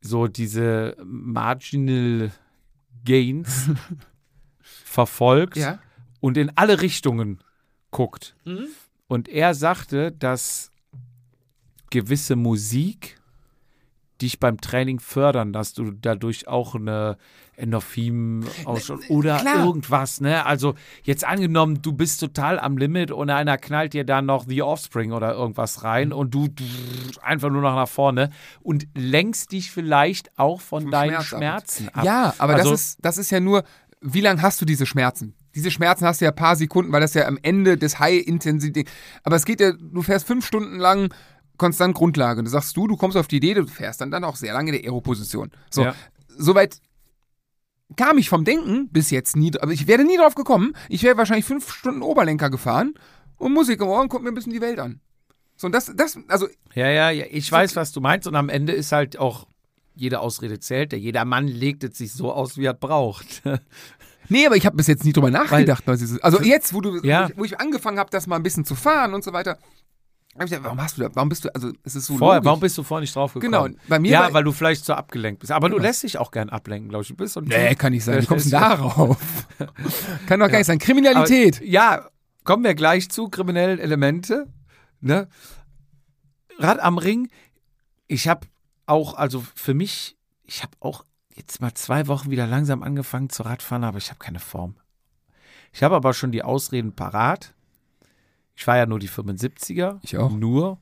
so 0.03 0.27
diese 0.29 0.97
Marginal 1.03 2.31
Gains 3.05 3.71
verfolgt 4.61 5.57
Ja. 5.57 5.79
Und 6.27 6.37
in 6.37 6.51
alle 6.57 6.83
Richtungen 6.83 7.39
guckt. 7.93 8.35
Und 9.07 9.29
er 9.29 9.55
sagte, 9.55 10.11
dass 10.11 10.73
gewisse 11.91 12.35
Musik 12.35 13.21
dich 14.21 14.41
beim 14.41 14.61
Training 14.61 14.99
fördern, 14.99 15.53
dass 15.53 15.73
du 15.73 15.93
dadurch 15.93 16.49
auch 16.49 16.75
eine 16.75 17.17
Endorphin 17.55 18.45
oder 19.09 19.37
klar. 19.39 19.65
irgendwas, 19.67 20.21
ne? 20.21 20.45
Also 20.45 20.75
jetzt 21.05 21.25
angenommen, 21.25 21.81
du 21.83 21.93
bist 21.93 22.19
total 22.21 22.59
am 22.59 22.77
Limit 22.77 23.11
und 23.13 23.31
einer 23.31 23.57
knallt 23.59 23.93
dir 23.93 24.05
dann 24.05 24.27
noch 24.27 24.47
The 24.49 24.63
Offspring 24.63 25.13
oder 25.13 25.33
irgendwas 25.35 25.85
rein 25.85 26.13
und 26.13 26.35
du 26.35 26.49
einfach 27.23 27.51
nur 27.51 27.63
noch 27.63 27.75
nach 27.77 27.89
vorne 27.89 28.31
und 28.63 28.89
lenkst 28.97 29.53
dich 29.53 29.71
vielleicht 29.71 30.37
auch 30.39 30.61
von 30.61 30.83
Vom 30.85 30.91
deinen 30.91 31.23
Schmerz 31.23 31.23
ab. 31.23 31.39
Schmerzen 31.39 31.89
ab. 31.95 32.05
Ja, 32.05 32.35
aber 32.39 32.55
Also- 32.55 32.71
das, 32.71 32.81
ist, 32.81 32.99
das 33.03 33.19
ist 33.19 33.31
ja 33.31 33.39
nur, 33.41 33.63
wie 34.01 34.23
lange 34.23 34.43
hast 34.43 34.61
du 34.61 34.65
diese 34.65 34.87
Schmerzen? 34.87 35.35
Diese 35.57 35.71
Schmerzen 35.73 36.05
hast 36.07 36.21
du 36.21 36.27
ja 36.27 36.31
ein 36.31 36.37
paar 36.37 36.55
Sekunden, 36.55 36.93
weil 36.93 37.01
das 37.01 37.15
ja 37.15 37.27
am 37.27 37.39
Ende 37.43 37.77
des 37.77 37.99
High-Intensität. 37.99 38.89
Aber 39.25 39.35
es 39.37 39.45
geht 39.45 39.59
ja, 39.61 39.73
du 39.73 40.03
fährst 40.03 40.27
fünf 40.27 40.47
Stunden 40.47 40.77
lang 40.79 41.13
konstant 41.57 41.95
Grundlage. 41.95 42.39
Und 42.39 42.45
du 42.45 42.51
sagst 42.51 42.77
du, 42.77 42.87
du 42.87 42.97
kommst 42.97 43.17
auf 43.17 43.27
die 43.27 43.37
Idee, 43.39 43.55
du 43.55 43.67
fährst 43.67 44.01
dann, 44.03 44.11
dann 44.11 44.23
auch 44.23 44.37
sehr 44.37 44.53
lange 44.53 44.71
in 44.71 44.83
der 44.83 44.85
Aero-Position. 44.91 45.51
So, 45.71 45.83
Ja. 45.85 45.95
soweit 46.29 46.81
kam 47.97 48.19
ich 48.19 48.29
vom 48.29 48.45
Denken 48.45 48.89
bis 48.91 49.11
jetzt 49.11 49.37
nie, 49.37 49.53
aber 49.59 49.73
ich 49.73 49.87
wäre 49.87 50.05
nie 50.05 50.17
drauf 50.19 50.35
gekommen. 50.35 50.75
Ich 50.89 51.03
wäre 51.03 51.17
wahrscheinlich 51.17 51.47
fünf 51.47 51.73
Stunden 51.73 52.03
Oberlenker 52.03 52.51
gefahren 52.51 52.95
und 53.37 53.53
Musik 53.55 53.81
im 53.81 53.89
Ohr 53.89 54.01
und 54.03 54.09
guck 54.09 54.23
mir 54.23 54.29
ein 54.29 54.35
bisschen 54.35 54.53
die 54.53 54.61
Welt 54.61 54.79
an. 54.79 55.01
So, 55.57 55.67
und 55.69 55.73
das, 55.73 55.91
das, 55.95 56.19
also, 56.29 56.49
Ja, 56.75 56.91
ja, 56.91 57.11
ja, 57.11 57.25
ich 57.31 57.51
weiß, 57.51 57.77
was 57.77 57.93
du 57.93 58.01
meinst. 58.03 58.27
Und 58.27 58.35
am 58.37 58.51
Ende 58.51 58.73
ist 58.75 58.93
halt 58.93 59.19
auch 59.19 59.47
jede 59.95 60.21
Ausrede 60.21 60.61
zählt. 60.61 60.93
Der 60.93 60.99
jeder 60.99 61.25
Mann 61.25 61.49
legt 61.49 61.83
es 61.85 61.97
sich 61.97 62.13
so 62.13 62.31
aus, 62.31 62.59
wie 62.59 62.67
er 62.67 62.75
braucht. 62.75 63.43
Nee, 64.29 64.47
aber 64.47 64.57
ich 64.57 64.67
habe 64.67 64.77
bis 64.77 64.87
jetzt 64.87 65.05
nie 65.05 65.13
drüber 65.13 65.31
nachgedacht. 65.31 65.83
was 65.87 66.01
dieses- 66.01 66.21
also 66.23 66.41
jetzt, 66.43 66.73
wo 66.75 66.81
du, 66.81 67.01
Ja. 67.03 67.25
wo, 67.25 67.31
ich, 67.33 67.39
wo 67.39 67.45
ich 67.45 67.61
angefangen 67.61 67.99
habe, 67.99 68.11
das 68.11 68.27
mal 68.27 68.37
ein 68.37 68.43
bisschen 68.43 68.65
zu 68.65 68.75
fahren 68.75 69.15
und 69.15 69.23
so 69.25 69.33
weiter, 69.33 69.59
warum 70.35 70.83
hast 70.83 70.99
du 70.99 71.03
da, 71.03 71.09
warum 71.15 71.29
bist 71.31 71.45
du, 71.47 71.55
also, 71.55 71.73
es 71.83 71.97
ist 71.97 72.07
so 72.07 72.19
Vorher, 72.19 72.37
logisch. 72.41 72.47
warum 72.47 72.61
bist 72.61 72.77
du 72.77 72.83
vorher 72.83 73.01
nicht 73.01 73.17
drauf 73.17 73.33
gekommen? 73.33 73.51
Genau, 73.53 73.69
bei 73.89 73.99
mir 73.99 74.11
Ja, 74.11 74.33
weil 74.35 74.45
du 74.45 74.53
vielleicht 74.53 74.85
so 74.85 74.93
abgelenkt 74.93 75.41
bist. 75.41 75.51
Aber 75.53 75.71
du 75.71 75.79
lässt 75.79 76.03
dich 76.03 76.19
auch 76.19 76.31
gern 76.31 76.51
ablenken, 76.51 76.91
glaube 76.91 77.03
ich. 77.03 77.09
Du 77.09 77.15
bist 77.17 77.33
so 77.35 77.41
Nee, 77.41 77.75
kann 77.75 77.93
nicht 77.93 78.05
sein. 78.05 78.17
Ja, 78.17 78.23
Wie 78.23 78.27
kommst 78.27 78.47
du 78.47 78.51
darauf? 78.51 79.17
kann 80.27 80.41
doch 80.41 80.49
gar 80.51 80.59
nicht 80.59 80.67
sein. 80.67 80.79
Kriminalität. 80.79 81.57
Aber, 81.57 81.65
ja, 81.67 82.09
kommen 82.45 82.65
wir 82.65 82.75
gleich 82.75 83.09
zu 83.11 83.29
kriminellen 83.31 83.79
Elemente. 83.79 84.47
Ne? 85.01 85.29
Rad 86.59 86.81
am 86.81 86.99
Ring. 86.99 87.29
Ich 88.07 88.29
habe 88.29 88.47
auch, 88.87 89.15
also 89.15 89.43
für 89.55 89.75
mich, 89.75 90.17
ich 90.45 90.63
habe 90.63 90.73
auch 90.81 91.05
jetzt 91.37 91.61
mal 91.61 91.75
zwei 91.75 92.07
Wochen 92.07 92.31
wieder 92.31 92.47
langsam 92.47 92.83
angefangen 92.83 93.31
zu 93.31 93.43
Radfahren, 93.43 93.85
aber 93.85 93.99
ich 93.99 94.09
habe 94.09 94.19
keine 94.19 94.41
Form. 94.41 94.75
Ich 95.73 95.83
habe 95.83 95.95
aber 95.95 96.15
schon 96.15 96.33
die 96.33 96.43
Ausreden 96.43 96.93
parat. 96.95 97.55
Ich 98.55 98.67
war 98.67 98.77
ja 98.79 98.87
nur 98.87 98.99
die 98.99 99.09
75er. 99.09 99.99
Ich 100.03 100.17
auch. 100.17 100.31
Nur. 100.33 100.79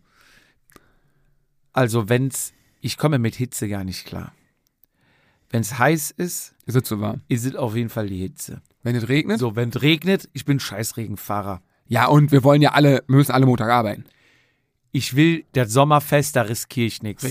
Also 1.72 2.08
wenn's, 2.08 2.52
ich 2.80 2.96
komme 2.96 3.18
mit 3.18 3.34
Hitze 3.34 3.68
gar 3.68 3.82
nicht 3.84 4.06
klar. 4.06 4.32
Wenn 5.50 5.60
es 5.62 5.78
heiß 5.78 6.12
ist, 6.12 6.54
Ist 6.66 6.76
es 6.76 6.82
zu 6.84 7.00
warm? 7.00 7.20
ist 7.28 7.44
es 7.44 7.54
auf 7.56 7.74
jeden 7.74 7.88
Fall 7.90 8.08
die 8.08 8.18
Hitze. 8.20 8.62
Wenn 8.82 8.94
es 8.96 9.08
regnet? 9.08 9.38
So, 9.40 9.56
wenn 9.56 9.70
es 9.70 9.82
regnet, 9.82 10.28
ich 10.32 10.44
bin 10.44 10.60
Scheißregenfahrer. 10.60 11.62
Ja, 11.86 12.06
und 12.06 12.32
wir 12.32 12.44
wollen 12.44 12.62
ja 12.62 12.72
alle, 12.72 13.02
wir 13.06 13.16
müssen 13.16 13.32
alle 13.32 13.46
Montag 13.46 13.70
arbeiten. 13.70 14.04
Ich 14.92 15.16
will 15.16 15.44
das 15.52 15.72
Sommerfest, 15.72 16.36
da 16.36 16.42
riskiere 16.42 16.86
ich 16.86 17.02
nichts. 17.02 17.24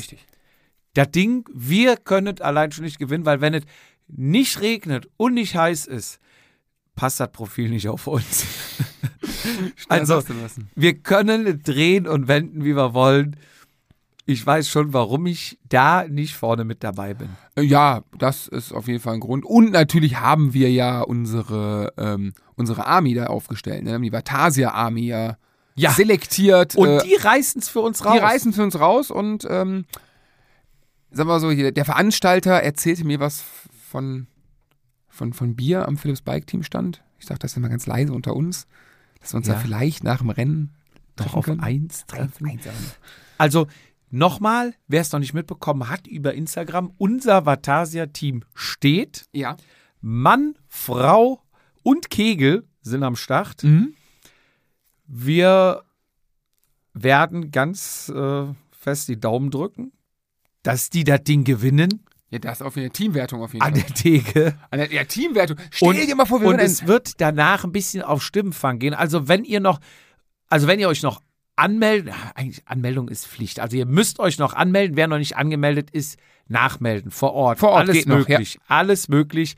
Das 0.93 1.09
Ding, 1.11 1.45
wir 1.53 1.97
können 1.97 2.35
es 2.35 2.41
allein 2.41 2.71
schon 2.71 2.85
nicht 2.85 2.99
gewinnen, 2.99 3.25
weil 3.25 3.41
wenn 3.41 3.53
es 3.53 3.63
nicht 4.07 4.61
regnet 4.61 5.09
und 5.17 5.33
nicht 5.33 5.55
heiß 5.55 5.87
ist, 5.87 6.19
passt 6.95 7.19
das 7.19 7.31
Profil 7.31 7.69
nicht 7.69 7.87
auf 7.87 8.07
uns. 8.07 8.45
also, 9.89 10.23
wir 10.75 10.93
können 10.99 11.47
es 11.47 11.63
drehen 11.63 12.07
und 12.07 12.27
wenden, 12.27 12.63
wie 12.63 12.75
wir 12.75 12.93
wollen. 12.93 13.35
Ich 14.25 14.45
weiß 14.45 14.69
schon, 14.69 14.93
warum 14.93 15.25
ich 15.25 15.59
da 15.67 16.05
nicht 16.07 16.35
vorne 16.35 16.63
mit 16.63 16.83
dabei 16.83 17.13
bin. 17.13 17.29
Ja, 17.59 18.03
das 18.17 18.47
ist 18.47 18.71
auf 18.71 18.87
jeden 18.87 19.01
Fall 19.01 19.15
ein 19.15 19.19
Grund. 19.19 19.43
Und 19.43 19.71
natürlich 19.71 20.17
haben 20.17 20.53
wir 20.53 20.71
ja 20.71 21.01
unsere, 21.01 21.91
ähm, 21.97 22.33
unsere 22.55 22.85
Army 22.85 23.15
da 23.15 23.25
aufgestellt. 23.25 23.83
Ne? 23.83 23.99
Die 23.99 24.13
Vatasia 24.13 24.71
Army 24.71 25.07
ja, 25.07 25.35
Ja. 25.75 25.91
selektiert. 25.91 26.75
Und 26.75 26.87
äh, 26.87 27.03
die 27.03 27.15
reißen 27.15 27.59
es 27.61 27.67
für 27.67 27.81
uns 27.81 28.05
raus. 28.05 28.13
die 28.13 28.19
reißen 28.19 28.53
für 28.53 28.63
uns 28.63 28.79
raus 28.79 29.11
und 29.11 29.45
ähm, 29.49 29.85
sagen 31.13 31.29
wir 31.29 31.39
so, 31.39 31.51
hier, 31.51 31.71
der 31.71 31.85
Veranstalter 31.85 32.51
erzählte 32.53 33.05
mir 33.05 33.19
was 33.19 33.43
von, 33.89 34.27
von, 35.07 35.33
von 35.33 35.55
Bier 35.55 35.87
am 35.87 35.97
Philips 35.97 36.21
Bike 36.21 36.47
Team 36.47 36.63
stand. 36.63 37.03
Ich 37.19 37.25
sage 37.25 37.39
das 37.39 37.55
immer 37.55 37.69
ganz 37.69 37.85
leise 37.85 38.11
unter 38.13 38.35
uns, 38.35 38.67
dass 39.21 39.33
wir 39.33 39.37
uns 39.37 39.47
Ja. 39.47 39.53
da 39.53 39.59
vielleicht 39.59 40.03
nach 40.03 40.17
dem 40.19 40.29
Rennen 40.29 40.71
Doch 41.15 41.25
treffen 41.25 41.37
auf 41.37 41.45
können. 41.45 41.59
eins 41.61 42.05
treffen. 42.05 42.47
eins, 42.49 42.67
eins. 42.67 42.99
Also 43.37 43.67
nochmal, 44.09 44.73
wer 44.87 45.01
es 45.01 45.11
noch 45.11 45.19
nicht 45.19 45.33
mitbekommen 45.33 45.87
hat, 45.89 46.07
über 46.07 46.33
Instagram, 46.33 46.91
unser 46.97 47.45
Vatasia-Team 47.45 48.43
steht. 48.53 49.25
Ja. 49.31 49.55
Mann, 50.01 50.55
Frau 50.67 51.41
und 51.83 52.09
Kegel 52.09 52.67
sind 52.81 53.03
am 53.03 53.15
Start. 53.15 53.63
Mhm. 53.63 53.93
Wir 55.07 55.83
werden 56.93 57.51
ganz 57.51 58.09
äh, 58.09 58.45
fest 58.71 59.07
die 59.07 59.19
Daumen 59.19 59.49
drücken, 59.49 59.92
dass 60.63 60.89
die 60.89 61.03
das 61.03 61.23
Ding 61.23 61.43
gewinnen 61.43 62.03
Ja, 62.31 62.39
das 62.39 62.61
auf 62.61 62.75
eine 62.77 62.89
Teamwertung 62.89 63.41
auf 63.43 63.53
jeden 63.53 63.63
an 63.63 63.75
Fall. 63.75 63.83
der 63.83 63.93
Theke. 63.95 64.55
An 64.71 64.79
der 64.79 64.91
ja, 64.91 65.03
Teamwertung. 65.03 65.57
Stell 65.71 65.89
Und- 65.89 65.95
dir 65.97 66.15
mal 66.15 66.25
vor, 66.25 66.41
wir 66.41 66.47
Und 66.47 66.59
es 66.59 66.87
wird 66.87 67.21
danach 67.21 67.63
ein 67.63 67.71
bisschen 67.71 68.01
auf 68.01 68.23
Stimmenfang 68.23 68.79
gehen. 68.79 68.93
Also 68.95 69.27
wenn 69.27 69.43
ihr 69.43 69.59
noch, 69.59 69.79
also 70.49 70.65
wenn 70.67 70.79
ihr 70.79 70.87
euch 70.89 71.03
noch 71.03 71.21
anmeldet, 71.55 72.13
ah, 72.13 72.31
eigentlich 72.35 72.63
Anmeldung 72.67 73.07
ist 73.09 73.27
Pflicht. 73.27 73.59
Also 73.59 73.77
ihr 73.77 73.85
müsst 73.85 74.19
euch 74.19 74.39
noch 74.39 74.53
anmelden. 74.53 74.97
Wer 74.97 75.07
noch 75.07 75.19
nicht 75.19 75.37
angemeldet 75.37 75.91
ist, 75.91 76.17
nachmelden 76.47 77.11
vor 77.11 77.33
Ort. 77.33 77.59
Vor 77.59 77.69
Ort 77.69 77.81
alles 77.81 77.93
geht 77.97 78.07
noch, 78.07 78.17
möglich. 78.27 78.57
Alles 78.67 79.07
möglich. 79.09 79.55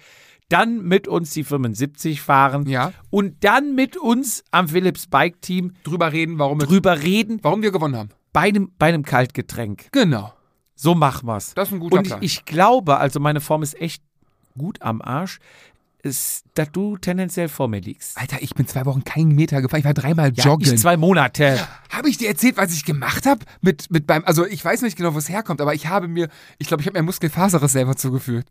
Dann 0.49 0.83
mit 0.83 1.07
uns 1.07 1.31
die 1.33 1.43
75 1.43 2.21
fahren 2.21 2.67
Ja. 2.67 2.91
und 3.09 3.43
dann 3.43 3.73
mit 3.73 3.97
uns 3.97 4.43
am 4.51 4.67
Philips 4.67 5.07
Bike 5.07 5.41
Team 5.41 5.73
drüber 5.83 6.11
reden, 6.11 6.37
warum, 6.37 6.59
drüber 6.59 7.01
reden 7.01 7.39
warum 7.41 7.61
wir 7.63 7.71
gewonnen 7.71 7.95
haben. 7.95 8.09
bei 8.33 8.41
einem, 8.49 8.71
bei 8.77 8.87
einem 8.87 9.01
Kaltgetränk. 9.03 9.87
Genau. 9.91 10.33
So 10.75 10.93
machen 10.95 11.27
wir's. 11.27 11.53
Das 11.53 11.69
ist 11.69 11.73
ein 11.73 11.79
guter 11.79 11.97
Und 11.97 12.05
ich, 12.05 12.09
Plan. 12.11 12.23
ich 12.23 12.45
glaube, 12.45 12.97
also 12.97 13.19
meine 13.19 13.41
Form 13.41 13.63
ist 13.63 13.79
echt 13.79 14.03
gut 14.57 14.81
am 14.81 15.01
Arsch, 15.01 15.39
ist, 16.03 16.43
dass 16.53 16.71
du 16.71 16.97
tendenziell 16.97 17.49
vor 17.49 17.67
mir 17.67 17.81
liegst. 17.81 18.17
Alter, 18.17 18.37
ich 18.41 18.53
bin 18.53 18.67
zwei 18.67 18.85
Wochen 18.85 19.03
keinen 19.03 19.29
Meter 19.29 19.61
gefahren. 19.61 19.79
Ich 19.79 19.85
war 19.85 19.93
dreimal 19.95 20.31
Ja, 20.35 20.43
joggen. 20.45 20.71
ich 20.73 20.79
zwei 20.79 20.97
Monate. 20.97 21.59
Habe 21.91 22.09
ich 22.09 22.17
dir 22.17 22.27
erzählt, 22.27 22.57
was 22.57 22.73
ich 22.73 22.85
gemacht 22.85 23.25
habe? 23.25 23.43
Mit, 23.61 23.89
mit 23.89 24.05
beim, 24.05 24.23
also 24.25 24.45
ich 24.45 24.63
weiß 24.63 24.83
nicht 24.83 24.97
genau, 24.97 25.15
wo 25.15 25.17
es 25.17 25.29
herkommt, 25.29 25.61
aber 25.61 25.73
ich 25.73 25.87
habe 25.87 26.07
mir, 26.07 26.29
ich 26.59 26.67
glaube, 26.67 26.81
ich 26.81 26.87
habe 26.87 26.99
mir 26.99 27.03
Muskelfaserriss 27.03 27.71
selber 27.71 27.95
zugefügt. 27.95 28.47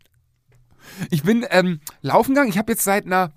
Ich 1.09 1.23
bin 1.23 1.45
ähm, 1.49 1.79
laufen 2.01 2.33
gegangen. 2.33 2.49
Ich 2.49 2.57
habe 2.57 2.71
jetzt 2.73 2.83
seit 2.83 3.05
einer, 3.05 3.31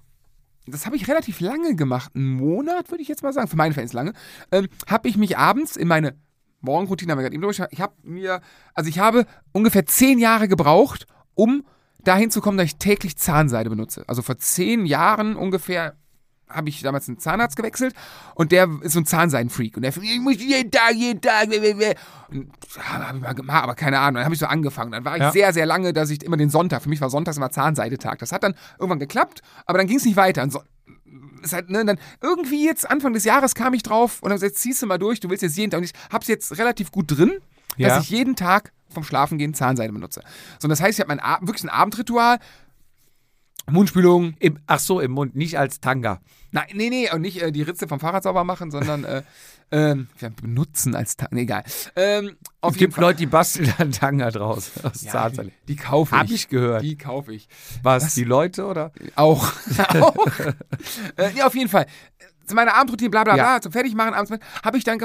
das 0.67 0.85
habe 0.85 0.97
ich 0.97 1.07
relativ 1.09 1.39
lange 1.41 1.77
gemacht, 1.77 2.11
einen 2.17 2.33
Monat 2.33 2.91
würde 2.91 3.03
ich 3.03 3.09
jetzt 3.09 3.23
mal 3.23 3.33
sagen, 3.33 3.49
für 3.49 3.57
meine 3.57 3.73
Fans 3.75 3.93
lange, 3.93 4.13
ähm, 4.51 4.69
habe 4.89 5.09
ich 5.09 5.17
mich 5.17 5.39
abends 5.39 5.77
in 5.77 5.87
meine 5.89 6.15
Morgenroutine, 6.61 7.13
haben 7.13 7.19
wir 7.19 7.23
gerade 7.23 7.35
eben 7.35 7.43
durch, 7.43 7.63
ich 7.71 7.81
habe 7.81 7.95
mir, 8.03 8.41
also 8.75 8.89
ich 8.89 8.99
habe 8.99 9.27
ungefähr 9.53 9.87
zehn 9.87 10.19
Jahre 10.19 10.49
gebraucht, 10.49 11.07
um 11.35 11.65
dahin 12.03 12.31
zu 12.31 12.41
kommen, 12.41 12.59
dass 12.59 12.67
ich 12.67 12.77
täglich 12.77 13.17
Zahnseide 13.17 13.71
benutze. 13.71 14.05
Also 14.07 14.23
vor 14.23 14.39
zehn 14.39 14.87
Jahren 14.87 15.37
ungefähr 15.37 15.95
habe 16.49 16.69
ich 16.71 16.81
damals 16.81 17.09
einen 17.09 17.19
Zahnarzt 17.19 17.57
gewechselt 17.57 17.95
und 18.35 18.53
der 18.53 18.69
ist 18.81 18.93
so 18.95 19.01
ein 19.01 19.07
Zahnseidenfreak 19.07 19.77
und 19.77 19.83
der 19.83 19.95
ich 19.95 20.21
muss 20.21 20.37
jeden 20.37 20.71
Tag, 20.71 20.95
jeden 20.95 21.21
Tag, 21.21 21.49
und 21.49 22.51
habe 22.79 23.17
ich 23.17 23.23
mal 23.23 23.35
gemacht, 23.35 23.65
aber 23.65 23.75
keine 23.75 23.99
Ahnung, 23.99 24.15
dann 24.15 24.25
habe 24.25 24.35
ich 24.35 24.41
so 24.41 24.47
angefangen. 24.47 24.93
Dann 24.93 25.05
war 25.05 25.17
ich 25.17 25.23
Ja. 25.23 25.33
sehr, 25.33 25.53
sehr 25.53 25.67
lange, 25.67 25.93
dass 25.93 26.11
ich 26.11 26.23
immer 26.23 26.37
den 26.37 26.51
Sonntag, 26.51 26.83
für 26.83 26.89
mich 26.89 27.01
war 27.01 27.11
Sonntags 27.11 27.37
immer 27.37 27.51
Zahnseidetag. 27.51 28.19
Das 28.19 28.33
hat 28.33 28.43
dann 28.45 28.55
irgendwann 28.79 28.99
geklappt, 28.99 29.43
aber 29.67 29.79
dann 29.79 29.87
ging 29.87 29.99
es 29.99 30.05
nicht 30.05 30.17
weiter. 30.17 30.43
Und 30.43 30.53
so, 30.53 30.63
halt, 31.51 31.71
ne, 31.71 31.85
dann 31.85 31.99
irgendwie 32.21 32.65
jetzt 32.65 32.89
Anfang 32.89 33.13
des 33.13 33.25
Jahres 33.25 33.55
kam 33.55 33.75
ich 33.75 33.83
drauf 33.83 34.23
und 34.23 34.31
habe 34.31 34.41
gesagt, 34.41 34.57
ziehst 34.59 34.83
du 34.83 34.87
mal 34.87 34.99
durch, 34.99 35.21
du 35.21 35.31
willst 35.31 35.43
jetzt 35.43 35.57
jeden 35.57 35.71
Tag. 35.71 35.79
Und 35.79 35.85
ich 35.85 35.93
habe 36.11 36.23
es 36.23 36.29
jetzt 36.29 36.59
relativ 36.59 36.91
gut 36.91 37.11
drin, 37.17 37.33
Ja. 37.77 37.89
dass 37.89 38.05
ich 38.05 38.11
jeden 38.11 38.37
Tag 38.37 38.73
vom 38.91 39.05
Schlafengehen 39.05 39.55
Zahnseide 39.55 39.93
benutze. 39.93 40.23
So, 40.59 40.67
und 40.67 40.71
das 40.71 40.81
heißt, 40.81 40.99
ich 40.99 41.01
habe 41.01 41.09
mein 41.09 41.21
Ab 41.21 41.41
wirklich 41.43 41.65
ein 41.65 41.69
Abendritual, 41.69 42.39
Mundspülung, 43.71 44.35
Im, 44.39 44.59
ach 44.67 44.79
so, 44.81 44.99
im 45.01 45.11
Mund, 45.13 45.37
nicht 45.37 45.59
als 45.59 45.81
Tanga. 45.81 46.21
Nein, 46.53 46.69
nee, 46.73 46.89
nee, 46.89 47.11
und 47.13 47.21
nicht 47.21 47.43
äh, 47.43 47.53
die 47.53 47.61
Ritze 47.63 47.87
vom 47.87 48.01
Fahrrad 48.01 48.23
sauber 48.23 48.45
machen, 48.45 48.71
sondern 48.71 49.05
äh, 49.05 49.23
ähm, 49.71 50.09
benutzen 50.41 50.95
als 50.95 51.17
Tag. 51.17 51.33
Nee, 51.33 51.43
egal. 51.43 51.65
Ähm, 51.97 52.37
Es 52.63 52.75
gibt 52.75 52.95
Fall. 52.95 53.05
Leute, 53.05 53.19
die 53.19 53.27
basteln 53.27 53.73
dann 53.79 53.93
Tanga 53.93 54.31
draus. 54.31 54.73
Aus 54.83 55.03
Ja, 55.03 55.29
die, 55.29 55.53
die 55.69 55.77
kaufe 55.77 56.15
ich. 56.15 56.21
Hab 56.21 56.31
ich 56.31 56.49
gehört. 56.49 56.83
Die 56.83 56.97
kaufe 56.97 57.35
ich. 57.35 57.49
Was, 57.83 58.15
die 58.15 58.25
Leute 58.25 58.67
oder? 58.67 58.93
Auch. 59.15 59.53
auch. 60.01 60.27
äh, 61.17 61.33
ja, 61.37 61.47
auf 61.47 61.55
jeden 61.55 61.69
Fall. 61.69 61.87
Zu 62.47 62.55
meiner 62.55 62.75
Abendroutine, 62.75 63.11
bla 63.11 63.25
bla 63.25 63.37
Ja. 63.37 63.45
bla, 63.45 63.61
zum 63.61 63.73
Fertigmachen 63.73 64.15
abends, 64.15 64.33
habe 64.65 64.79
ich 64.79 64.85
dann 64.85 64.99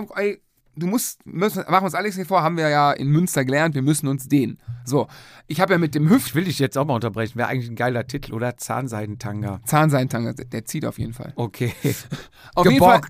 du 0.76 0.88
musst, 0.88 1.26
müssen, 1.26 1.59
machen 1.59 1.82
wir 1.82 1.84
uns 1.84 1.95
alles 1.95 2.15
hier 2.15 2.26
vor, 2.26 2.41
haben 2.41 2.57
wir 2.57 2.69
ja 2.69 2.91
in 2.91 3.09
Münster 3.09 3.45
gelernt, 3.45 3.76
wir 3.76 3.82
müssen 3.82 4.07
uns 4.07 4.28
dehnen. 4.28 4.59
So, 4.86 5.07
ich 5.47 5.61
habe 5.61 5.74
ja 5.74 5.80
mit 5.80 5.95
dem 5.95 6.09
Hüft 6.09 6.28
Ich 6.28 6.36
will 6.36 6.45
dich 6.45 6.59
jetzt 6.59 6.78
auch 6.78 6.86
mal 6.86 6.95
unterbrechen. 6.95 7.36
Wäre 7.36 7.49
eigentlich 7.49 7.69
ein 7.69 7.76
geiler 7.76 8.07
Titel, 8.07 8.34
oder? 8.34 8.57
Zahnseidentanga. 8.57 9.61
Zahnseintanga, 9.65 10.34
der, 10.34 10.65
zieht 10.65 10.86
auf 10.86 10.99
jeden 10.99 11.13
Fall. 11.13 11.34
Okay. 11.36 11.74
Auf 12.55 12.65
jeden 12.65 12.80
Fall, 12.80 13.01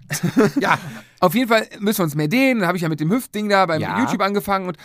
ja, 0.60 0.78
auf 1.20 1.36
jeden 1.36 1.50
Fall 1.50 1.68
müssen 1.80 2.00
wir 2.00 2.04
uns 2.06 2.16
mehr 2.16 2.28
dehnen. 2.28 2.62
Dann 2.62 2.68
habe 2.68 2.78
ich 2.78 2.84
ja 2.84 2.90
mit 2.90 3.00
dem 3.00 3.12
Hüftding 3.12 3.50
da 3.50 3.66
beim 3.66 3.82
Ja. 3.82 4.00
YouTube 4.00 4.22
angefangen 4.22 4.68
und 4.68 4.78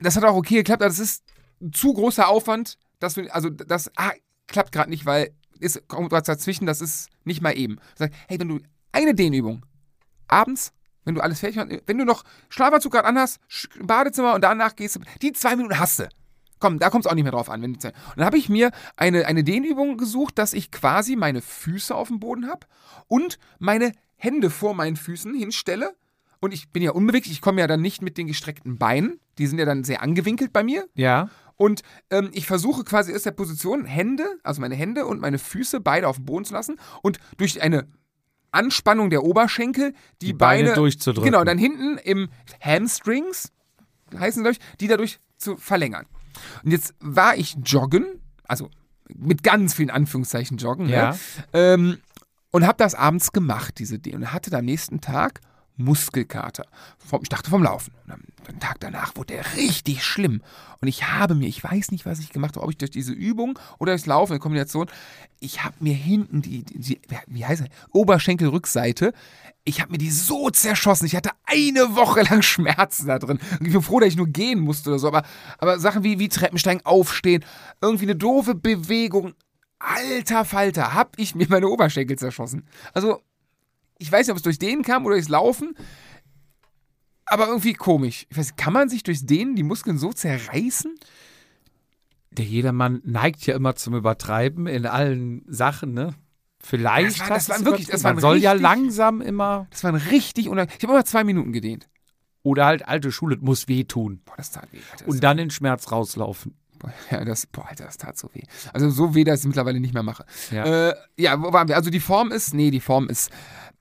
das 0.00 0.16
hat 0.16 0.24
auch 0.24 0.34
okay 0.34 0.56
geklappt, 0.56 0.82
aber 0.82 0.88
das 0.88 0.98
ist 0.98 1.24
ein 1.62 1.72
zu 1.72 1.94
großer 1.94 2.28
Aufwand, 2.28 2.76
dass 2.98 3.16
wir, 3.16 3.34
also 3.34 3.48
das 3.48 3.90
ah, 3.96 4.10
klappt 4.48 4.72
gerade 4.72 4.90
nicht, 4.90 5.06
weil 5.06 5.30
ist 5.60 5.88
kommt 5.88 6.10
was 6.12 6.24
dazwischen, 6.24 6.66
das 6.66 6.80
ist 6.80 7.08
nicht 7.24 7.40
mal 7.40 7.56
eben. 7.56 7.78
Sag, 7.94 8.12
hey, 8.28 8.38
wenn 8.38 8.48
du 8.48 8.58
eine 8.90 9.14
Dehnübung 9.14 9.64
abends, 10.28 10.72
wenn 11.04 11.14
du 11.14 11.20
alles 11.20 11.40
fertig 11.40 11.58
hast, 11.58 11.68
wenn 11.86 11.98
du 11.98 12.04
noch 12.04 12.24
Schlafanzug 12.48 12.92
gerade 12.92 13.08
anhast, 13.08 13.40
Badezimmer 13.80 14.34
und 14.34 14.42
danach 14.42 14.76
gehst 14.76 14.96
du, 14.96 15.00
die 15.20 15.32
zwei 15.32 15.56
Minuten 15.56 15.78
hast 15.78 16.00
du. 16.00 16.08
Komm, 16.58 16.78
da 16.78 16.90
kommt 16.90 17.04
es 17.04 17.10
auch 17.10 17.14
nicht 17.16 17.24
mehr 17.24 17.32
drauf 17.32 17.50
an. 17.50 17.60
Wenn 17.60 17.74
und 17.74 17.84
dann 17.84 18.24
habe 18.24 18.38
ich 18.38 18.48
mir 18.48 18.70
eine, 18.96 19.26
eine 19.26 19.42
Dehnübung 19.42 19.96
gesucht, 19.96 20.38
dass 20.38 20.52
ich 20.52 20.70
quasi 20.70 21.16
meine 21.16 21.42
Füße 21.42 21.92
auf 21.92 22.06
dem 22.06 22.20
Boden 22.20 22.48
habe 22.48 22.66
und 23.08 23.38
meine 23.58 23.92
Hände 24.14 24.48
vor 24.48 24.72
meinen 24.74 24.94
Füßen 24.94 25.34
hinstelle. 25.34 25.96
Und 26.38 26.54
ich 26.54 26.70
bin 26.70 26.82
ja 26.82 26.92
unbeweglich, 26.92 27.32
ich 27.32 27.40
komme 27.40 27.60
ja 27.60 27.66
dann 27.66 27.80
nicht 27.80 28.00
mit 28.02 28.16
den 28.16 28.28
gestreckten 28.28 28.78
Beinen. 28.78 29.18
Die 29.38 29.48
sind 29.48 29.58
ja 29.58 29.64
dann 29.64 29.82
sehr 29.82 30.02
angewinkelt 30.02 30.52
bei 30.52 30.62
mir. 30.62 30.86
Ja. 30.94 31.30
Und 31.56 31.82
ähm, 32.10 32.30
ich 32.32 32.46
versuche 32.46 32.84
quasi 32.84 33.14
aus 33.14 33.22
der 33.22 33.30
Position 33.32 33.84
Hände, 33.84 34.24
also 34.42 34.60
meine 34.60 34.74
Hände 34.76 35.06
und 35.06 35.20
meine 35.20 35.38
Füße 35.38 35.80
beide 35.80 36.06
auf 36.06 36.16
dem 36.16 36.26
Boden 36.26 36.44
zu 36.44 36.54
lassen 36.54 36.78
und 37.02 37.18
durch 37.36 37.60
eine 37.60 37.88
Anspannung 38.52 39.10
der 39.10 39.24
Oberschenkel 39.24 39.94
die, 40.20 40.26
Die 40.26 40.32
Beine 40.34 40.74
durchzudrücken. 40.74 41.30
Genau, 41.30 41.42
dann 41.44 41.58
hinten 41.58 41.98
im 41.98 42.28
Hamstrings, 42.60 43.50
heißen 44.16 44.42
glaube 44.42 44.56
ich, 44.58 44.78
die 44.78 44.86
dadurch 44.88 45.18
zu 45.38 45.56
verlängern. 45.56 46.06
Und 46.64 46.70
jetzt 46.70 46.94
war 47.00 47.36
ich 47.36 47.56
joggen, 47.64 48.06
also 48.46 48.70
mit 49.14 49.42
ganz 49.42 49.74
vielen 49.74 49.90
Anführungszeichen 49.90 50.56
joggen, 50.58 50.88
Ja. 50.88 51.10
ne? 51.12 51.18
ähm, 51.52 51.98
und 52.50 52.66
habe 52.66 52.76
das 52.78 52.94
abends 52.94 53.32
gemacht, 53.32 53.78
diese 53.78 53.96
Idee, 53.96 54.14
und 54.14 54.32
hatte 54.32 54.56
am 54.56 54.64
nächsten 54.64 55.00
Tag 55.00 55.40
Muskelkater. 55.76 56.66
Ich 57.22 57.28
dachte 57.28 57.50
vom 57.50 57.62
Laufen. 57.62 57.92
Und 58.04 58.12
am, 58.12 58.58
Tag 58.60 58.80
danach 58.80 59.16
wurde 59.16 59.34
der 59.34 59.56
richtig 59.56 60.04
schlimm. 60.04 60.42
Und 60.80 60.88
ich 60.88 61.08
habe 61.08 61.34
mir, 61.34 61.48
ich 61.48 61.62
weiß 61.62 61.90
nicht, 61.90 62.06
was 62.06 62.18
ich 62.18 62.30
gemacht 62.30 62.56
habe, 62.56 62.64
ob 62.64 62.70
ich 62.70 62.78
durch 62.78 62.90
diese 62.90 63.12
Übung 63.12 63.58
oder 63.78 63.92
durchs 63.92 64.06
Laufen 64.06 64.34
in 64.34 64.40
Kombination, 64.40 64.88
ich 65.40 65.64
habe 65.64 65.74
mir 65.80 65.94
hinten 65.94 66.42
die, 66.42 66.64
die, 66.64 67.00
die 67.00 67.00
wie 67.26 67.44
heißt 67.44 67.62
das, 67.62 67.68
Oberschenkelrückseite, 67.92 69.12
ich 69.64 69.80
habe 69.80 69.92
mir 69.92 69.98
die 69.98 70.10
so 70.10 70.50
zerschossen. 70.50 71.06
Ich 71.06 71.14
hatte 71.14 71.30
eine 71.44 71.94
Woche 71.94 72.22
lang 72.22 72.42
Schmerzen 72.42 73.06
da 73.06 73.18
drin. 73.18 73.38
Und 73.58 73.66
ich 73.66 73.72
bin 73.72 73.82
froh, 73.82 74.00
dass 74.00 74.08
ich 74.08 74.16
nur 74.16 74.26
gehen 74.26 74.60
musste 74.60 74.90
oder 74.90 74.98
so. 74.98 75.08
Aber, 75.08 75.22
aber 75.58 75.78
Sachen 75.78 76.02
wie, 76.02 76.18
wie 76.18 76.28
Treppensteigen 76.28 76.84
aufstehen, 76.84 77.44
irgendwie 77.80 78.06
eine 78.06 78.16
doofe 78.16 78.54
Bewegung. 78.54 79.34
Alter 79.78 80.44
Falter, 80.44 80.94
hab 80.94 81.18
ich 81.18 81.34
mir 81.34 81.46
meine 81.48 81.68
Oberschenkel 81.68 82.16
zerschossen. 82.16 82.66
Also, 82.92 83.20
ich 84.02 84.12
weiß 84.12 84.26
nicht, 84.26 84.32
ob 84.32 84.36
es 84.36 84.42
durch 84.42 84.58
den 84.58 84.82
kam 84.82 85.04
oder 85.06 85.14
durchs 85.14 85.28
Laufen. 85.28 85.74
aber 87.26 87.46
irgendwie 87.46 87.72
komisch. 87.74 88.26
Ich 88.30 88.36
weiß, 88.36 88.56
kann 88.56 88.72
man 88.74 88.88
sich 88.90 89.02
durchs 89.02 89.24
Dehnen 89.24 89.56
die 89.56 89.62
Muskeln 89.62 89.96
so 89.96 90.12
zerreißen? 90.12 90.94
Der 92.32 92.44
Jedermann 92.44 93.00
neigt 93.04 93.46
ja 93.46 93.54
immer 93.54 93.74
zum 93.74 93.94
Übertreiben 93.94 94.66
in 94.66 94.86
allen 94.86 95.42
Sachen, 95.46 95.92
ne? 95.94 96.14
Vielleicht 96.60 97.20
Das 97.20 97.28
war- 97.28 97.36
das 97.36 97.48
war 97.48 97.64
wirklich- 97.64 97.88
das 97.88 98.04
war 98.04 98.12
Man 98.14 98.20
soll 98.20 98.36
ja 98.38 98.52
richtig- 98.52 98.62
langsam 98.62 99.20
immer 99.20 99.66
Das 99.70 99.82
war 99.84 99.92
ein 99.92 99.96
richtig. 99.96 100.46
Ich 100.46 100.50
habe 100.52 100.66
immer 100.82 101.04
zwei 101.04 101.24
Minuten 101.24 101.52
gedehnt. 101.52 101.88
oder 102.44 102.66
halt 102.66 102.86
alte 102.88 103.12
Schule 103.12 103.36
muss 103.40 103.68
wehtun 103.68 104.20
Boah, 104.24 104.34
das 104.36 104.50
tat 104.50 104.66
weh. 104.72 104.78
Alter. 104.92 105.06
Und 105.08 105.22
dann 105.22 105.38
in 105.38 105.50
Schmerz 105.50 105.90
rauslaufen. 105.92 106.54
Ja, 107.12 107.24
das, 107.24 107.46
boah, 107.46 107.68
Alter, 107.68 107.84
das 107.84 107.96
tat 107.98 108.18
so 108.18 108.28
weh. 108.34 108.42
Also 108.72 108.90
so 108.90 109.14
weh, 109.14 109.22
dass 109.22 109.38
ich 109.38 109.42
es 109.42 109.46
mittlerweile 109.46 109.78
nicht 109.78 109.94
mehr 109.94 110.02
mache. 110.02 110.24
Ja. 110.50 110.66
Ja, 110.66 110.88
äh, 110.90 110.94
ja 111.16 111.40
wo 111.40 111.52
waren 111.52 111.68
wir? 111.68 111.76
Also 111.76 111.90
die 111.90 112.00
Form 112.00 112.32
ist, 112.32 112.52
nee, 112.54 112.72
die 112.72 112.80
Form 112.80 113.08
ist, 113.08 113.30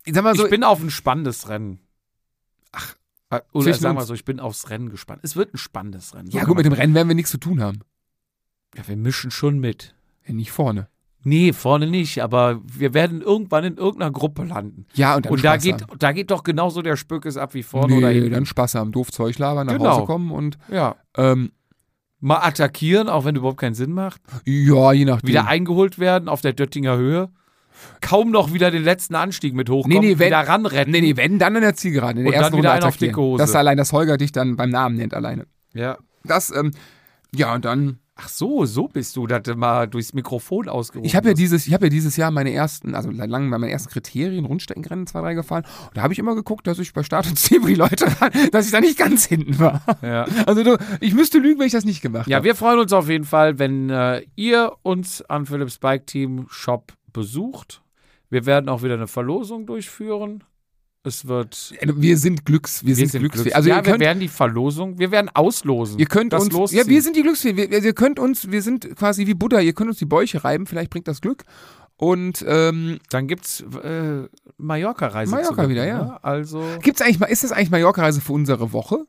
ich 0.05 0.13
sag 0.13 0.23
mal 0.23 0.35
so, 0.35 0.45
ich 0.45 0.49
bin 0.49 0.63
auf 0.63 0.81
ein 0.81 0.89
spannendes 0.89 1.49
Rennen. 1.49 1.79
Ach, 2.71 2.95
oder 3.53 3.63
zwischen 3.65 3.81
sagen 3.81 3.95
wir 3.95 3.99
uns. 4.01 4.07
so, 4.07 4.13
ich 4.13 4.25
bin 4.25 4.39
aufs 4.39 4.69
Rennen 4.69 4.89
gespannt. 4.89 5.21
Es 5.23 5.35
wird 5.35 5.53
ein 5.53 5.57
spannendes 5.57 6.13
Rennen. 6.15 6.29
So 6.31 6.37
ja 6.37 6.43
gut, 6.43 6.57
mit 6.57 6.65
dem 6.65 6.73
Rennen 6.73 6.93
werden 6.93 7.07
wir 7.07 7.15
nichts 7.15 7.31
zu 7.31 7.37
tun 7.37 7.61
haben. 7.61 7.79
Ja, 8.75 8.87
wir 8.87 8.97
mischen 8.97 9.31
schon 9.31 9.59
mit. 9.59 9.95
Ja, 10.25 10.33
nicht 10.33 10.51
vorne. 10.51 10.87
Nee, 11.23 11.53
vorne 11.53 11.85
nicht, 11.87 12.23
aber 12.23 12.61
wir 12.65 12.93
werden 12.95 13.21
irgendwann 13.21 13.63
in 13.63 13.77
irgendeiner 13.77 14.11
Gruppe 14.11 14.43
landen. 14.43 14.87
Ja, 14.95 15.15
und 15.15 15.25
dann 15.25 15.33
und 15.33 15.43
da 15.43 15.51
Spaß 15.53 15.63
geht, 15.63 15.81
haben. 15.83 15.99
da 15.99 16.11
geht 16.13 16.31
doch 16.31 16.43
genauso 16.43 16.81
der 16.81 16.97
Spökes 16.97 17.37
ab 17.37 17.53
wie 17.53 17.61
vorne 17.63 17.93
nee, 17.93 17.97
oder 17.99 18.09
hinten. 18.09 18.31
dann 18.31 18.45
Spaß 18.47 18.73
haben, 18.75 18.91
doof 18.91 19.11
Zeug 19.11 19.37
labern, 19.37 19.67
nach 19.67 19.77
Genau. 19.77 19.97
Hause 19.97 20.05
kommen 20.05 20.31
und 20.31 20.57
Ja. 20.71 20.95
ähm, 21.17 21.51
Mal 22.23 22.37
attackieren, 22.45 23.09
auch 23.09 23.25
wenn 23.25 23.35
überhaupt 23.35 23.59
keinen 23.59 23.73
Sinn 23.73 23.93
macht. 23.93 24.21
ja, 24.45 24.91
je 24.93 25.05
nachdem. 25.05 25.27
Wieder 25.29 25.47
eingeholt 25.47 25.97
werden 25.97 26.29
auf 26.29 26.41
der 26.41 26.53
Döttinger 26.53 26.95
Höhe. 26.97 27.31
Kaum 28.01 28.31
noch 28.31 28.53
wieder 28.53 28.71
den 28.71 28.83
letzten 28.83 29.15
Anstieg 29.15 29.53
mit 29.53 29.69
hochkommen, 29.69 29.99
Nee, 29.99 30.07
nee, 30.13 30.19
wenn- 30.19 30.27
wieder 30.27 30.47
ranrennen. 30.47 30.91
Nee, 30.91 31.01
nee, 31.01 31.17
wenn, 31.17 31.39
dann 31.39 31.55
in 31.55 31.61
der 31.61 31.75
Zielgerade. 31.75 32.19
In 32.19 32.25
der 32.25 32.27
Und 32.27 32.33
dann 32.33 32.43
ersten 32.43 32.57
wieder 32.57 32.71
Runde 32.73 32.87
auf 32.87 32.97
dicke 32.97 33.15
Hose. 33.21 33.41
Das 33.41 33.49
ist 33.51 33.55
allein, 33.55 33.77
dass 33.77 33.91
Holger 33.93 34.17
dich 34.17 34.31
dann 34.31 34.55
beim 34.55 34.69
Namen 34.69 34.95
nennt 34.97 35.13
alleine. 35.13 35.45
Ja. 35.73 35.97
Das, 36.23 36.51
ähm, 36.55 36.71
ja, 37.35 37.53
und 37.55 37.65
dann. 37.65 37.97
Ach 38.23 38.27
so, 38.27 38.65
so 38.65 38.87
bist 38.87 39.15
du, 39.15 39.25
dass 39.25 39.41
du 39.43 39.55
mal 39.55 39.87
durchs 39.87 40.13
Mikrofon 40.13 40.69
ausgerufen 40.69 41.07
Ich 41.07 41.15
habe 41.15 41.29
ja 41.29 41.33
dieses, 41.33 41.65
ich 41.65 41.73
habe 41.73 41.85
ja 41.85 41.89
dieses 41.89 42.17
Jahr 42.17 42.29
meine 42.29 42.53
ersten, 42.53 42.93
also 42.93 43.09
seit 43.11 43.29
langem 43.31 43.49
meine 43.49 43.71
ersten 43.71 43.89
Kriterien, 43.89 44.45
Rundstreckenrennen 44.45 45.07
zwei, 45.07 45.21
drei 45.21 45.33
gefahren. 45.33 45.63
Und 45.87 45.97
da 45.97 46.03
habe 46.03 46.13
ich 46.13 46.19
immer 46.19 46.35
geguckt, 46.35 46.67
dass 46.67 46.77
ich 46.77 46.93
bei 46.93 47.01
Start 47.01 47.25
und 47.25 47.39
Ziel, 47.39 47.63
wo 47.63 47.67
die 47.67 47.73
Leute 47.73 48.05
waren, 48.19 48.31
dass 48.51 48.65
ich 48.65 48.71
da 48.71 48.79
nicht 48.79 48.99
ganz 48.99 49.25
hinten 49.25 49.57
war. 49.57 49.81
Ja. 50.03 50.25
Also 50.45 50.61
du, 50.63 50.77
ich 50.99 51.15
müsste 51.15 51.39
lügen, 51.39 51.59
wenn 51.61 51.65
ich 51.67 51.71
das 51.73 51.85
nicht 51.85 52.01
gemacht 52.01 52.27
Ja, 52.27 52.35
habe. 52.37 52.45
wir 52.45 52.53
freuen 52.55 52.79
uns 52.79 52.93
auf 52.93 53.09
jeden 53.09 53.25
Fall, 53.25 53.57
wenn 53.57 53.89
äh, 53.89 54.21
ihr 54.35 54.73
uns 54.83 55.23
am 55.23 55.47
Philips 55.47 55.79
Bike 55.79 56.05
Team 56.05 56.45
Shop 56.49 56.93
besucht. 57.13 57.81
Wir 58.29 58.45
werden 58.45 58.69
auch 58.69 58.83
wieder 58.83 58.93
eine 58.95 59.07
Verlosung 59.07 59.65
durchführen. 59.65 60.43
Es 61.03 61.27
wird. 61.27 61.73
Wir 61.81 62.15
sind 62.17 62.45
Glücks, 62.45 62.85
wir, 62.85 62.95
sind, 62.95 63.11
glücksfähig. 63.11 63.53
glücks- 63.53 63.55
Also 63.55 63.69
ja, 63.69 63.81
könnt, 63.81 63.99
wir 63.99 64.05
werden 64.05 64.19
die 64.19 64.27
Verlosung, 64.27 64.99
wir 64.99 65.09
werden 65.09 65.29
auslosen. 65.33 65.97
ihr 65.97 66.05
könnt 66.05 66.31
uns, 66.33 66.51
losziehen. 66.51 66.83
ja, 66.83 66.87
wir 66.87 67.01
sind 67.01 67.15
die 67.15 67.23
Glücksfähigen. 67.23 67.57
Wir, 67.57 67.71
wir, 67.71 67.83
ihr 67.83 67.93
könnt 67.93 68.19
uns, 68.19 68.51
wir 68.51 68.61
sind 68.61 68.95
quasi 68.95 69.25
wie 69.25 69.33
Buddha, 69.33 69.59
ihr 69.61 69.73
könnt 69.73 69.89
uns 69.89 69.97
die 69.97 70.05
Bäuche 70.05 70.43
reiben, 70.43 70.67
vielleicht 70.67 70.91
bringt 70.91 71.07
das 71.07 71.19
Glück. 71.21 71.43
Und 71.97 72.45
ähm, 72.47 72.99
Dann 73.09 73.27
gibt's 73.27 73.61
äh, 73.83 74.27
Mallorca-Reise. 74.57 75.31
Mallorca 75.35 75.69
wieder, 75.69 75.85
ja. 75.87 76.03
ne? 76.03 76.23
Also, 76.23 76.63
gibt's 76.81 77.01
eigentlich 77.01 77.19
mal, 77.19 77.27
ist 77.27 77.43
das 77.43 77.51
eigentlich 77.51 77.71
Mallorca-Reise 77.71 78.21
für 78.21 78.33
unsere 78.33 78.71
Woche? 78.73 79.05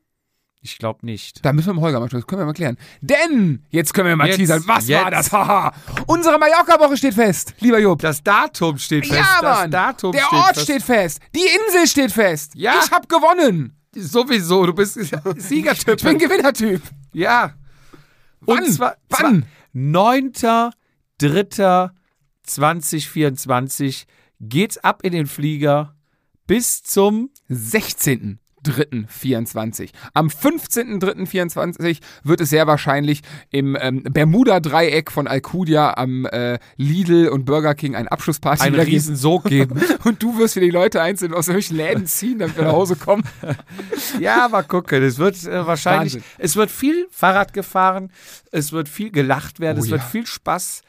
Ich 0.63 0.79
glaube 0.79 1.05
nicht. 1.05 1.45
Da 1.45 1.53
müssen 1.53 1.67
wir 1.69 1.75
mit 1.75 1.83
Holger 1.83 2.01
mal 2.01 2.07
sprechen, 2.07 2.21
das 2.23 2.27
können 2.29 2.41
wir 2.43 2.47
mal 2.47 2.53
klären. 2.55 2.79
Denn, 3.01 3.65
jetzt 3.71 3.93
können 3.93 4.09
wir 4.09 4.17
mal 4.17 4.29
Jetzt, 4.29 4.37
teasern, 4.37 4.63
was 4.67 4.89
war 4.89 5.13
jetzt. 5.13 5.13
das? 5.13 5.33
Haha. 5.33 5.73
Unsere 6.07 6.39
Mallorca-Woche 6.39 6.97
steht 6.97 7.15
fest, 7.15 7.55
lieber 7.61 7.79
Jupp. 7.79 8.01
Das 8.01 8.23
Datum 8.23 8.79
steht 8.79 9.07
fest. 9.07 9.19
ja, 9.21 9.39
das 9.43 9.59
Mann. 9.59 9.71
Datum 9.71 10.13
Der 10.13 10.23
steht 10.23 10.33
Ort 10.39 10.55
fest. 10.55 10.63
steht 10.65 10.83
fest. 10.83 11.21
Die 11.35 11.41
Insel 11.67 11.87
steht 11.87 12.13
fest. 12.13 12.53
Ja. 12.55 12.81
Ich 12.85 12.91
hab 12.91 13.09
gewonnen. 13.09 13.77
Sowieso, 13.95 14.65
du 14.65 14.73
bist 14.73 14.95
Siegertyp. 15.37 15.97
Ich 15.99 16.03
bin 16.05 16.19
Gewinnertyp. 16.19 16.81
Ja. 17.13 17.53
Wann? 18.41 18.65
Und 18.65 18.73
zwar, 18.73 18.97
Wann? 19.11 19.45
Zwar 19.75 20.71
9.3.2024 22.83 24.05
geht's 24.41 24.79
ab 24.79 25.01
in 25.05 25.13
den 25.13 25.27
Flieger 25.27 25.95
bis 26.47 26.83
zum 26.83 27.31
16.03.24. 28.67 29.91
Am 30.15 30.29
15.03.24 30.29 31.99
wird 32.25 32.41
es 32.41 32.51
sehr 32.51 32.67
wahrscheinlich 32.67 33.23
im 33.51 33.77
ähm, 33.81 34.03
Bermuda-Dreieck 34.03 35.11
von 35.11 35.27
Alcudia 35.27 35.95
am 35.97 36.27
äh, 36.27 36.59
Lidl 36.77 37.29
und 37.29 37.45
Burger 37.45 37.75
King 37.75 37.95
ein 37.95 38.09
Abschlussparty 38.09 38.63
ein 38.63 38.73
wieder 38.73 38.85
geben. 38.85 38.95
Riesensog 38.95 39.45
geben. 39.45 39.81
Und 40.05 40.23
du 40.23 40.39
wirst 40.39 40.55
für 40.55 40.61
die 40.61 40.71
Leute 40.71 41.01
einzeln 41.01 41.35
aus 41.35 41.47
solchen 41.47 41.77
Läden 41.77 42.07
ziehen, 42.07 42.39
damit 42.39 42.57
wir 42.57 42.65
nach 42.65 42.73
Hause 42.73 42.97
kommen. 42.97 43.25
ja, 44.21 44.49
mal 44.49 44.63
gucken. 44.63 45.03
Es 45.03 45.19
wird 45.19 45.43
äh, 45.45 45.67
wahrscheinlich, 45.67 46.15
Wahnsinn. 46.15 46.31
es 46.39 46.57
wird 46.57 46.71
viel 46.71 47.07
Fahrrad 47.11 47.53
gefahren, 47.53 48.11
es 48.51 48.73
wird 48.73 48.89
viel 48.89 49.11
gelacht 49.11 49.61
werden, 49.61 49.79
Oh 49.79 49.85
es 49.85 49.91
wird 49.91 50.01
ja. 50.01 50.07
viel 50.07 50.27
Spaß. 50.27 50.83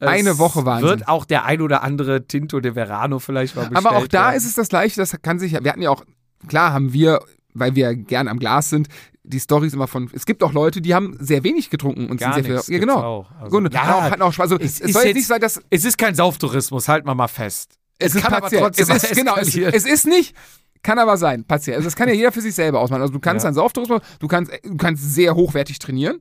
Es 0.00 0.08
Eine 0.08 0.38
Woche 0.38 0.64
Wahnsinn. 0.64 0.88
wird 0.88 1.08
auch 1.08 1.24
der 1.24 1.44
ein 1.44 1.60
oder 1.60 1.82
andere 1.82 2.26
Tinto 2.26 2.60
de 2.60 2.74
Verano 2.74 3.18
vielleicht 3.18 3.56
mal 3.56 3.62
bestellt 3.68 3.86
Aber 3.86 3.96
auch 3.96 4.06
da 4.06 4.26
werden. 4.26 4.36
ist 4.36 4.44
es 4.46 4.54
das 4.54 4.68
Gleiche, 4.68 4.96
das 5.00 5.16
kann 5.22 5.38
sich, 5.40 5.52
wir 5.52 5.70
hatten 5.70 5.82
ja 5.82 5.90
auch, 5.90 6.04
klar 6.46 6.72
haben 6.72 6.92
wir, 6.92 7.20
weil 7.54 7.74
wir 7.74 7.94
gern 7.94 8.28
am 8.28 8.38
Glas 8.38 8.70
sind, 8.70 8.88
die 9.24 9.40
Stories 9.40 9.74
immer 9.74 9.86
von, 9.88 10.08
es 10.14 10.24
gibt 10.24 10.42
auch 10.42 10.52
Leute, 10.52 10.80
die 10.80 10.94
haben 10.94 11.16
sehr 11.20 11.44
wenig 11.44 11.68
getrunken 11.70 12.08
und 12.08 12.18
Gar 12.18 12.34
sind 12.34 12.44
sehr 12.46 12.60
viel, 12.62 12.74
ja 12.74 12.80
genau. 12.80 13.02
auch. 13.02 13.30
Also, 13.40 13.60
ja, 13.60 13.94
auch, 13.94 14.02
hatten 14.02 14.22
auch 14.22 14.32
Spaß. 14.32 14.52
Also, 14.52 14.58
es 14.58 14.74
es, 14.74 14.80
ist 14.80 14.92
soll 14.94 15.04
jetzt 15.04 15.16
nicht 15.16 15.26
sein, 15.26 15.40
dass 15.40 15.60
es 15.68 15.84
ist 15.84 15.98
kein 15.98 16.14
Sauftourismus, 16.14 16.88
halten 16.88 17.06
wir 17.06 17.14
mal 17.14 17.28
fest. 17.28 17.72
es, 17.98 18.10
Es 18.10 18.14
ist 18.16 18.22
kann 18.22 18.32
aber 18.32 18.40
partiell. 18.42 18.62
trotzdem 18.62 18.90
es 18.90 19.04
ist, 19.04 19.14
genau, 19.16 19.36
es, 19.36 19.54
es 19.54 19.84
ist 19.84 20.06
nicht, 20.06 20.34
kann 20.82 20.98
aber 20.98 21.16
sein, 21.18 21.44
partiell. 21.44 21.76
Also 21.76 21.86
das 21.88 21.96
kann 21.96 22.08
ja 22.08 22.14
jeder 22.14 22.32
für 22.32 22.40
sich 22.40 22.54
selber 22.54 22.80
ausmachen. 22.80 23.02
Also 23.02 23.12
du 23.12 23.20
kannst 23.20 23.44
Ja. 23.44 23.48
dann 23.48 23.54
Sauftourismus, 23.54 24.00
du 24.18 24.28
kannst, 24.28 24.50
du 24.62 24.76
kannst 24.76 25.14
sehr 25.14 25.34
hochwertig 25.34 25.78
trainieren. 25.78 26.20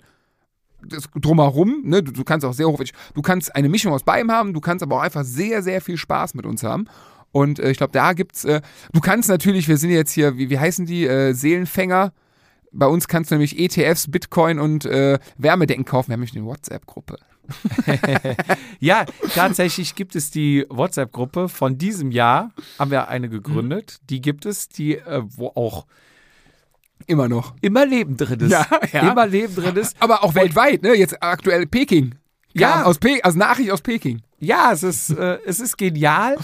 Das 0.85 1.05
drumherum, 1.15 1.81
ne, 1.85 2.03
du, 2.03 2.11
du 2.11 2.23
kannst 2.23 2.45
auch 2.45 2.53
sehr 2.53 2.67
hochwertig, 2.67 2.93
du 3.13 3.21
kannst 3.21 3.55
eine 3.55 3.67
Mischung 3.69 3.93
aus 3.93 4.03
beidem 4.03 4.31
haben, 4.31 4.53
du 4.53 4.59
kannst 4.61 4.83
aber 4.83 4.97
auch 4.97 5.01
einfach 5.01 5.23
sehr, 5.23 5.63
sehr 5.63 5.81
viel 5.81 5.97
Spaß 5.97 6.33
mit 6.33 6.45
uns 6.45 6.61
haben. 6.63 6.85
Und 7.37 7.59
äh, 7.59 7.69
ich 7.69 7.77
glaube, 7.77 7.91
da 7.93 8.13
gibt's, 8.13 8.45
äh, 8.45 8.61
du 8.93 8.99
kannst 8.99 9.29
natürlich, 9.29 9.67
wir 9.67 9.77
sind 9.77 9.91
jetzt 9.91 10.11
hier, 10.11 10.37
wie, 10.39 10.49
wie 10.49 10.57
heißen 10.57 10.87
die, 10.87 11.05
äh, 11.05 11.33
Seelenfänger. 11.33 12.11
Bei 12.71 12.87
uns 12.87 13.07
kannst 13.07 13.29
du 13.29 13.35
nämlich 13.35 13.59
ETFs, 13.59 14.09
Bitcoin 14.09 14.57
und 14.57 14.85
äh, 14.85 15.19
Wärmedecken 15.37 15.85
kaufen. 15.85 16.09
Wir 16.09 16.13
haben 16.13 16.21
nämlich 16.21 16.35
eine 16.35 16.45
WhatsApp-Gruppe. 16.45 17.17
Ja, 18.79 19.05
tatsächlich 19.35 19.93
gibt 19.93 20.15
es 20.15 20.31
die 20.31 20.65
WhatsApp-Gruppe 20.69 21.47
von 21.47 21.77
diesem 21.77 22.09
Jahr, 22.11 22.51
haben 22.79 22.89
wir 22.89 23.07
eine 23.07 23.29
gegründet. 23.29 23.99
Die 24.09 24.19
gibt 24.19 24.45
es, 24.47 24.67
die, 24.67 24.97
äh, 24.97 25.21
wo 25.27 25.49
auch 25.49 25.85
Immer 27.05 27.29
noch. 27.29 27.53
immer 27.61 27.85
Leben 27.85 28.17
drin 28.17 28.39
ist. 28.39 28.51
Ja, 28.51 28.65
ja. 28.91 29.11
Immer 29.11 29.27
Leben 29.27 29.55
drin 29.55 29.75
ist. 29.75 29.95
Aber 29.99 30.23
auch 30.23 30.33
weltweit, 30.33 30.81
ne? 30.81 30.95
Jetzt 30.95 31.21
aktuell 31.21 31.67
Peking. 31.67 32.15
Ja. 32.53 32.83
Aus 32.83 32.97
Pe 32.97 33.19
also 33.21 33.37
Nachricht 33.37 33.69
aus 33.69 33.81
Peking. 33.81 34.23
Ja, 34.39 34.71
es 34.73 34.81
ist, 34.81 35.11
äh, 35.11 35.37
es 35.45 35.59
ist 35.59 35.77
genial. 35.77 36.37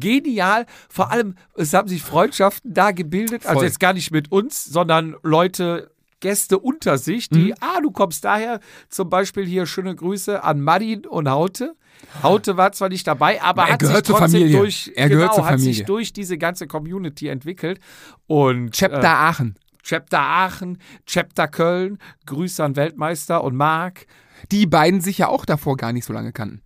Genial. 0.00 0.66
Vor 0.88 1.10
allem, 1.10 1.34
es 1.56 1.72
haben 1.74 1.88
sich 1.88 2.02
Freundschaften 2.02 2.72
da 2.74 2.90
gebildet. 2.92 3.44
Also 3.46 3.60
Voll. 3.60 3.64
jetzt 3.66 3.80
gar 3.80 3.92
nicht 3.92 4.10
mit 4.10 4.30
uns, 4.32 4.64
sondern 4.64 5.16
Leute, 5.22 5.90
Gäste 6.20 6.58
unter 6.58 6.98
sich, 6.98 7.28
die, 7.28 7.46
Mhm. 7.50 7.54
ah, 7.60 7.80
du 7.82 7.90
kommst 7.90 8.24
daher. 8.24 8.60
Zum 8.88 9.10
Beispiel 9.10 9.44
hier 9.44 9.66
schöne 9.66 9.94
Grüße 9.94 10.42
an 10.44 10.60
Martin 10.60 11.04
und 11.06 11.28
Haute. 11.28 11.74
Haute 12.22 12.56
war 12.56 12.72
zwar 12.72 12.88
nicht 12.88 13.06
dabei, 13.06 13.42
aber 13.42 13.64
Er 13.64 13.72
hat 13.74 13.80
sich 13.80 13.88
gehört 13.88 14.06
zur 14.06 14.18
trotzdem 14.18 14.40
Familie. 14.40 14.58
durch, 14.58 14.92
Er 14.94 15.08
gehört 15.08 15.32
genau, 15.32 15.44
hat 15.46 15.58
sich 15.58 15.66
Familie. 15.78 15.84
durch 15.84 16.12
diese 16.12 16.38
ganze 16.38 16.66
Community 16.66 17.28
entwickelt. 17.28 17.80
Und 18.26 18.70
Chapter 18.72 19.02
äh, 19.02 19.06
Aachen. 19.06 19.56
Chapter 19.82 20.20
Aachen, 20.20 20.78
Chapter 21.06 21.48
Köln, 21.48 21.98
Grüße 22.26 22.62
an 22.62 22.76
Weltmeister 22.76 23.42
und 23.42 23.56
Marc. 23.56 24.06
Die 24.52 24.66
beiden 24.66 25.00
sich 25.00 25.18
ja 25.18 25.26
auch 25.28 25.44
davor 25.44 25.76
gar 25.76 25.92
nicht 25.92 26.04
so 26.04 26.12
lange 26.12 26.30
kannten. 26.32 26.62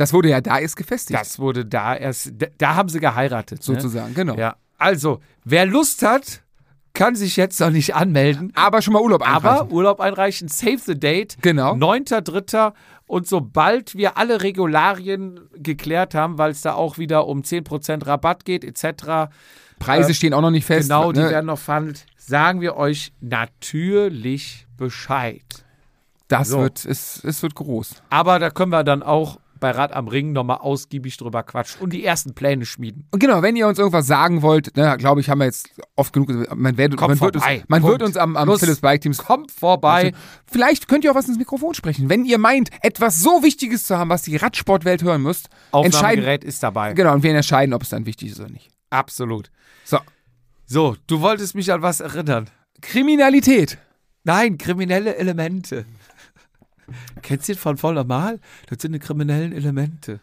Das 0.00 0.14
wurde 0.14 0.30
ja 0.30 0.40
da 0.40 0.58
erst 0.58 0.78
gefestigt. 0.78 1.20
Das 1.20 1.38
wurde 1.38 1.66
da 1.66 1.94
erst, 1.94 2.32
da, 2.56 2.74
haben 2.74 2.88
sie 2.88 3.00
geheiratet. 3.00 3.58
Ne? 3.58 3.64
sozusagen, 3.64 4.14
genau. 4.14 4.34
Ja, 4.34 4.56
also, 4.78 5.20
wer 5.44 5.66
Lust 5.66 6.02
hat, 6.02 6.40
kann 6.94 7.14
sich 7.16 7.36
jetzt 7.36 7.60
noch 7.60 7.68
nicht 7.68 7.94
anmelden. 7.94 8.50
Aber 8.54 8.80
schon 8.80 8.94
mal 8.94 9.02
Urlaub 9.02 9.20
einreichen. 9.20 9.46
Aber 9.46 9.70
Urlaub 9.70 10.00
einreichen, 10.00 10.48
save 10.48 10.78
the 10.78 10.98
date. 10.98 11.36
Genau. 11.42 11.74
9.3. 11.74 12.72
Und 13.08 13.28
sobald 13.28 13.94
wir 13.94 14.16
alle 14.16 14.42
Regularien 14.42 15.38
geklärt 15.54 16.14
haben, 16.14 16.38
weil 16.38 16.52
es 16.52 16.62
da 16.62 16.72
auch 16.72 16.96
wieder 16.96 17.26
um 17.26 17.42
10% 17.42 18.06
Rabatt 18.06 18.46
geht, 18.46 18.64
etc., 18.64 19.30
Preise 19.78 20.14
stehen 20.14 20.32
auch 20.32 20.40
noch 20.40 20.50
nicht 20.50 20.64
fest. 20.64 20.88
genau, 20.88 21.12
die 21.12 21.20
ne? 21.20 21.28
werden 21.28 21.46
noch 21.46 21.58
verhandelt, 21.58 22.06
sagen 22.16 22.62
wir 22.62 22.76
euch 22.76 23.12
natürlich 23.20 24.66
Bescheid. 24.78 25.44
Das 26.28 26.48
so. 26.48 26.60
wird, 26.60 26.86
es, 26.86 27.22
es 27.22 27.42
wird 27.42 27.54
groß. 27.54 28.02
Aber 28.08 28.38
da 28.38 28.48
können 28.48 28.72
wir 28.72 28.82
dann 28.82 29.02
auch 29.02 29.38
bei 29.60 29.70
Rad 29.70 29.92
am 29.92 30.08
Ring 30.08 30.32
nochmal 30.32 30.58
ausgiebig 30.58 31.16
drüber 31.16 31.42
quatschen 31.42 31.80
und 31.80 31.92
die 31.92 32.04
ersten 32.04 32.34
Pläne 32.34 32.66
schmieden. 32.66 33.06
Und 33.10 33.20
genau, 33.20 33.42
wenn 33.42 33.54
ihr 33.56 33.68
uns 33.68 33.78
irgendwas 33.78 34.06
sagen 34.06 34.42
wollt, 34.42 34.76
ne, 34.76 34.96
glaube 34.98 35.20
ich, 35.20 35.28
haben 35.30 35.38
wir 35.38 35.44
jetzt 35.44 35.68
oft 35.96 36.12
genug 36.12 36.28
man, 36.56 36.76
wird, 36.76 36.96
Kommt 36.96 37.10
man, 37.10 37.20
wird, 37.20 37.36
uns, 37.36 37.44
vorbei. 37.44 37.64
man 37.68 37.82
Punkt. 37.82 37.92
wird 37.92 38.02
uns 38.08 38.16
am, 38.16 38.36
am 38.36 38.48
Schluss. 38.48 38.60
Philips 38.60 38.80
Bike 38.80 39.00
Teams 39.02 39.18
Kommt 39.18 39.52
vorbei. 39.52 40.12
Vielleicht 40.50 40.88
könnt 40.88 41.04
ihr 41.04 41.12
auch 41.12 41.14
was 41.14 41.28
ins 41.28 41.38
Mikrofon 41.38 41.74
sprechen. 41.74 42.08
Wenn 42.08 42.24
ihr 42.24 42.38
meint, 42.38 42.70
etwas 42.82 43.20
so 43.20 43.42
Wichtiges 43.42 43.84
zu 43.84 43.96
haben, 43.96 44.10
was 44.10 44.22
die 44.22 44.36
Radsportwelt 44.36 45.02
hören 45.02 45.22
müsst. 45.22 45.48
Aufnahmegerät 45.72 46.42
ist 46.42 46.62
dabei. 46.62 46.94
Genau, 46.94 47.12
und 47.12 47.22
wir 47.22 47.34
entscheiden, 47.34 47.74
ob 47.74 47.82
es 47.82 47.90
dann 47.90 48.06
wichtig 48.06 48.32
ist 48.32 48.40
oder 48.40 48.50
nicht. 48.50 48.68
Absolut. 48.90 49.50
So, 49.84 49.98
So, 50.66 50.96
du 51.06 51.20
wolltest 51.20 51.54
mich 51.54 51.72
an 51.72 51.82
was 51.82 52.00
erinnern. 52.00 52.48
Kriminalität. 52.80 53.78
Nein, 54.24 54.58
kriminelle 54.58 55.16
Elemente. 55.16 55.84
Kennst 57.22 57.48
du 57.48 57.52
den 57.54 57.58
von 57.58 57.76
voll 57.76 57.94
normal? 57.94 58.40
Das 58.68 58.82
sind 58.82 58.92
die 58.92 58.98
kriminellen 58.98 59.52
Elemente. 59.52 60.20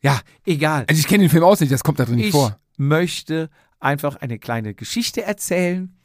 Ja, 0.00 0.20
egal. 0.44 0.84
Also 0.88 1.00
ich 1.00 1.06
kenne 1.06 1.24
den 1.24 1.30
Film 1.30 1.44
auswendig, 1.44 1.72
das 1.74 1.82
kommt 1.84 1.98
da 1.98 2.04
drin 2.04 2.16
nicht 2.16 2.26
Ich 2.26 2.32
vor. 2.32 2.58
möchte 2.76 3.48
einfach 3.80 4.16
eine 4.16 4.38
kleine 4.38 4.74
Geschichte 4.74 5.22
erzählen, 5.22 5.96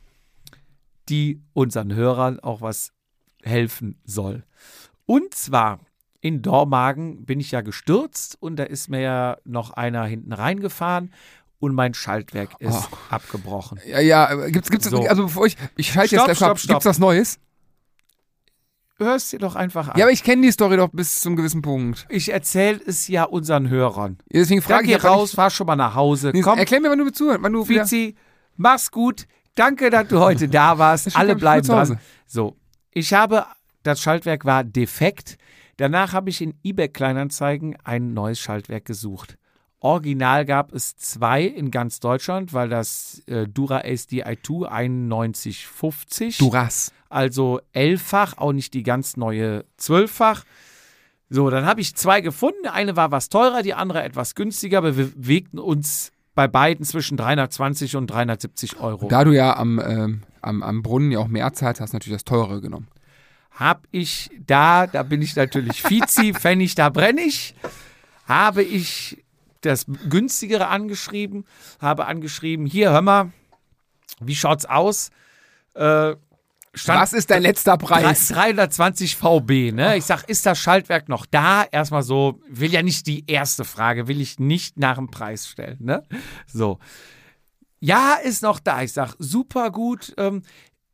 die 1.09 1.41
unseren 1.53 1.93
Hörern 1.93 2.39
auch 2.39 2.61
was 2.61 2.91
helfen 3.43 3.99
soll. 4.05 4.43
Und 5.05 5.33
zwar 5.33 5.79
in 6.21 6.41
Dormagen 6.41 7.25
bin 7.25 7.39
ich 7.39 7.51
ja 7.51 7.61
gestürzt 7.61 8.37
und 8.41 8.57
da 8.57 8.63
ist 8.63 8.89
mir 8.89 8.99
ja 9.01 9.37
noch 9.45 9.71
einer 9.71 10.05
hinten 10.05 10.33
reingefahren 10.33 11.13
und 11.59 11.73
mein 11.73 11.93
Schaltwerk 11.93 12.51
ist 12.59 12.87
Oh. 12.91 12.97
abgebrochen. 13.09 13.79
Ja, 13.85 13.99
ja, 13.99 14.47
gibt's, 14.49 14.69
gibt's, 14.69 14.89
So. 14.89 15.05
also 15.07 15.23
bevor 15.23 15.45
ich, 15.45 15.57
ich 15.77 15.91
schalte 15.91 16.15
Stopp, 16.15 16.27
jetzt 16.27 16.37
gleich 16.37 16.47
stopp, 16.49 16.59
stopp. 16.59 16.69
gibt's 16.75 16.85
was 16.85 16.99
Neues? 16.99 17.39
Hörst 18.99 19.31
dir 19.31 19.39
doch 19.39 19.55
einfach 19.55 19.87
an. 19.87 19.97
Ja, 19.97 20.03
aber 20.03 20.11
ich 20.11 20.23
kenne 20.23 20.41
die 20.41 20.51
Story 20.51 20.75
doch 20.75 20.89
bis 20.91 21.21
zum 21.21 21.37
gewissen 21.37 21.61
Punkt. 21.61 22.05
ich 22.09 22.33
erzähle 22.33 22.81
es 22.85 23.07
ja 23.07 23.23
unseren 23.23 23.69
Hörern. 23.69 24.17
Deswegen 24.31 24.61
frage 24.61 24.83
geh 24.83 24.89
ich 24.89 24.95
einfach 24.95 25.11
raus, 25.11 25.31
fahr 25.33 25.49
schon 25.49 25.67
mal 25.67 25.77
nach 25.77 25.95
Hause. 25.95 26.31
Nee, 26.33 26.41
Komm, 26.41 26.59
erklär 26.59 26.81
mir, 26.81 26.89
wann 26.89 26.99
du 26.99 27.09
zu, 27.09 27.29
wann 27.39 27.53
du 27.53 27.67
wieder, 27.67 27.83
Fizi, 27.85 28.15
mach's 28.57 28.91
gut. 28.91 29.25
Danke, 29.55 29.89
dass 29.89 30.09
du 30.09 30.19
heute 30.19 30.49
da 30.49 30.77
warst. 30.77 31.15
Alle 31.17 31.37
bleiben 31.37 31.65
dran. 31.65 31.97
So, 32.27 32.57
ich 32.91 33.13
habe, 33.13 33.45
das 33.83 34.01
Schaltwerk 34.01 34.43
war 34.43 34.65
defekt. 34.65 35.37
Danach 35.77 36.11
habe 36.11 36.29
ich 36.29 36.41
in 36.41 36.55
eBay 36.61 36.89
Kleinanzeigen 36.89 37.77
ein 37.85 38.13
neues 38.13 38.37
Schaltwerk 38.39 38.83
gesucht. 38.83 39.37
Original 39.81 40.45
gab 40.45 40.73
es 40.73 40.97
zwei 40.97 41.43
in 41.43 41.71
ganz 41.71 41.99
Deutschland, 41.99 42.53
weil 42.53 42.67
das 42.67 43.21
äh, 43.27 43.47
Dura 43.47 43.79
SDI2 43.79 44.89
9150, 44.89 46.37
Duras. 46.37 46.91
also 47.07 47.61
elffach, 47.71 48.37
auch 48.37 48.51
nicht 48.51 48.73
die 48.73 48.83
ganz 48.83 49.15
neue 49.15 49.65
zwölffach. 49.77 50.43
So, 51.29 51.49
dann 51.49 51.65
habe 51.65 51.79
ich 51.79 51.95
zwei 51.95 52.21
gefunden. 52.21 52.67
Eine 52.67 52.95
war 52.95 53.11
was 53.11 53.29
teurer, 53.29 53.61
die 53.61 53.73
andere 53.73 54.03
etwas 54.03 54.35
günstiger, 54.35 54.79
aber 54.79 54.97
wir 54.97 55.11
bewegten 55.11 55.59
uns 55.59 56.11
bei 56.35 56.47
beiden 56.47 56.85
zwischen 56.85 57.17
320 57.17 57.95
und 57.95 58.07
370 58.07 58.79
Euro. 58.79 59.07
Da 59.07 59.23
du 59.23 59.31
ja 59.31 59.55
am, 59.55 59.79
ähm, 59.79 60.21
am, 60.41 60.63
am 60.63 60.81
Brunnen 60.81 61.11
ja 61.11 61.19
auch 61.19 61.27
mehr 61.27 61.53
zahlst, 61.53 61.81
hast 61.81 61.93
du 61.93 61.97
natürlich 61.97 62.15
das 62.15 62.25
teure 62.25 62.61
genommen. 62.61 62.87
Hab 63.51 63.87
ich 63.91 64.29
da, 64.45 64.87
da 64.87 65.03
bin 65.03 65.21
ich 65.21 65.35
natürlich 65.35 65.81
Fizi, 65.81 66.33
Pfennig, 66.37 66.75
da 66.75 66.89
brenne 66.89 67.21
ich, 67.21 67.55
habe 68.25 68.63
ich 68.63 69.23
das 69.61 69.85
günstigere 70.09 70.67
angeschrieben, 70.67 71.45
habe 71.79 72.05
angeschrieben, 72.05 72.65
hier, 72.65 72.91
hör 72.91 73.01
mal, 73.01 73.31
wie 74.21 74.35
schaut's 74.35 74.65
aus? 74.65 75.09
Äh, 75.75 76.15
stand 76.73 77.01
Was 77.01 77.13
ist 77.13 77.29
dein 77.29 77.43
letzter 77.43 77.77
Preis? 77.77 78.29
320 78.29 79.15
VB, 79.15 79.71
ne? 79.71 79.97
Ich 79.97 80.05
sag, 80.05 80.23
ist 80.29 80.45
das 80.45 80.59
Schaltwerk 80.59 81.09
noch 81.09 81.25
da? 81.25 81.63
Erstmal 81.63 82.03
so, 82.03 82.39
will 82.47 82.71
ja 82.71 82.81
nicht 82.81 83.07
die 83.07 83.23
erste 83.27 83.65
Frage, 83.65 84.07
will 84.07 84.21
ich 84.21 84.39
nicht 84.39 84.77
nach 84.77 84.95
dem 84.95 85.11
Preis 85.11 85.47
stellen, 85.47 85.77
ne? 85.81 86.03
So. 86.47 86.79
Ja, 87.79 88.15
ist 88.15 88.43
noch 88.43 88.59
da. 88.59 88.81
Ich 88.81 88.91
sag, 88.91 89.15
super 89.19 89.71
gut. 89.71 90.13
Ähm, 90.17 90.43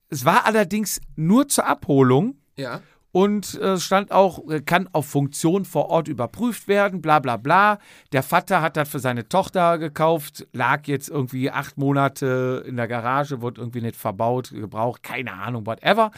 es 0.09 0.23
war 0.23 0.45
allerdings 0.45 1.01
nur 1.15 1.47
zur 1.47 1.65
Abholung 1.65 2.35
Ja. 2.57 2.81
Und 3.15 3.57
äh, 3.61 3.79
stand 3.79 4.11
auch, 4.11 4.45
äh, 4.49 4.59
kann 4.59 4.89
auf 4.91 5.05
Funktion 5.05 5.63
vor 5.63 5.87
Ort 5.87 6.09
überprüft 6.09 6.67
werden, 6.67 7.01
bla 7.01 7.19
bla 7.19 7.37
bla. 7.37 7.79
Der 8.11 8.23
Vater 8.23 8.61
hat 8.61 8.75
das 8.75 8.89
für 8.89 8.99
seine 8.99 9.29
Tochter 9.29 9.77
gekauft, 9.77 10.45
lag 10.51 10.85
jetzt 10.87 11.07
irgendwie 11.07 11.49
acht 11.49 11.77
Monate 11.77 12.65
in 12.67 12.75
der 12.75 12.89
Garage, 12.89 13.41
wurde 13.41 13.61
irgendwie 13.61 13.79
nicht 13.79 13.95
verbaut, 13.95 14.49
gebraucht, 14.49 15.01
keine 15.01 15.31
Ahnung, 15.31 15.65
whatever. 15.65 16.11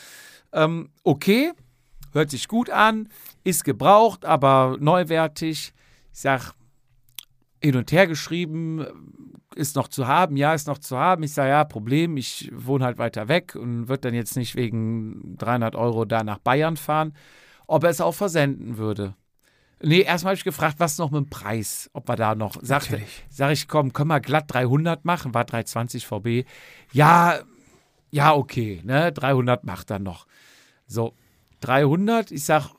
Ähm, 0.52 0.90
okay, 1.04 1.52
hört 2.14 2.32
sich 2.32 2.48
gut 2.48 2.72
an, 2.72 3.10
ist 3.44 3.64
gebraucht, 3.64 4.26
aber 4.26 4.78
neuwertig. 4.80 5.74
Ich 6.12 6.20
sag, 6.20 6.54
hin 7.62 7.76
und 7.76 7.92
her 7.92 8.08
geschrieben, 8.08 8.84
ist 9.58 9.76
noch 9.76 9.88
zu 9.88 10.08
haben, 10.08 10.38
ja, 10.38 10.54
ist 10.54 10.68
noch 10.68 10.78
zu 10.78 10.98
haben. 10.98 11.24
Ich 11.24 11.34
sage, 11.34 11.50
ja, 11.50 11.64
Problem, 11.64 12.16
ich 12.18 12.52
wohne 12.54 12.86
halt 12.86 12.98
weiter 12.98 13.28
weg 13.28 13.56
und 13.56 13.88
würde 13.88 14.02
dann 14.02 14.14
jetzt 14.14 14.38
nicht 14.38 14.56
wegen 14.56 15.36
300 15.38 15.76
Euro 15.76 16.06
da 16.06 16.24
nach 16.24 16.38
Bayern 16.40 16.78
fahren, 16.78 17.14
ob 17.66 17.84
er 17.84 17.90
es 17.90 18.02
auch 18.02 18.14
versenden 18.14 18.78
würde. 18.78 19.16
Nee, 19.82 20.02
erstmal 20.02 20.32
habe 20.32 20.38
ich 20.38 20.44
gefragt, 20.44 20.76
was 20.80 20.98
noch 20.98 21.12
mit 21.12 21.26
dem 21.26 21.30
Preis, 21.30 21.90
ob 21.94 22.08
wir 22.10 22.16
da 22.16 22.34
noch, 22.34 22.56
sagte, 22.62 22.94
Natürlich. 22.94 23.26
sag 23.30 23.52
ich, 23.52 23.68
komm, 23.68 23.94
können 23.94 24.10
wir 24.10 24.20
glatt 24.20 24.46
300 24.48 25.06
machen, 25.06 25.34
war 25.34 25.46
320 25.46 26.08
VB. 26.08 26.46
Ja, 26.92 27.40
ja, 28.10 28.34
okay, 28.34 28.82
ne, 28.84 29.12
300 29.12 29.64
macht 29.66 29.90
dann 29.92 30.04
noch. 30.04 30.26
So, 30.88 31.14
300, 31.60 32.32
ich 32.32 32.46
sag, 32.46 32.70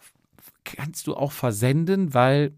kannst 0.65 1.07
du 1.07 1.15
auch 1.15 1.33
versenden, 1.33 2.15
weil 2.15 2.53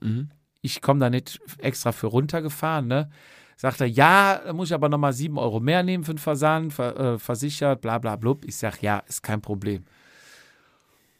Mhm. 0.00 0.30
ich 0.60 0.80
komme 0.82 1.00
da 1.00 1.08
nicht 1.10 1.40
extra 1.58 1.92
für 1.92 2.08
runtergefahren, 2.08 2.88
ne? 2.88 3.10
Sagt 3.56 3.80
er, 3.80 3.86
ja, 3.86 4.40
da 4.44 4.52
muss 4.52 4.68
ich 4.68 4.74
aber 4.74 4.88
nochmal 4.88 5.12
7 5.12 5.38
Euro 5.38 5.60
mehr 5.60 5.82
nehmen 5.82 6.04
für 6.04 6.14
den 6.14 6.18
Versand, 6.18 6.72
ver, 6.72 6.96
äh, 6.98 7.18
versichert, 7.18 7.80
bla 7.80 7.98
bla 7.98 8.16
blub. 8.16 8.44
Ich 8.44 8.56
sag, 8.56 8.82
ja, 8.82 8.98
ist 8.98 9.22
kein 9.22 9.40
Problem. 9.40 9.84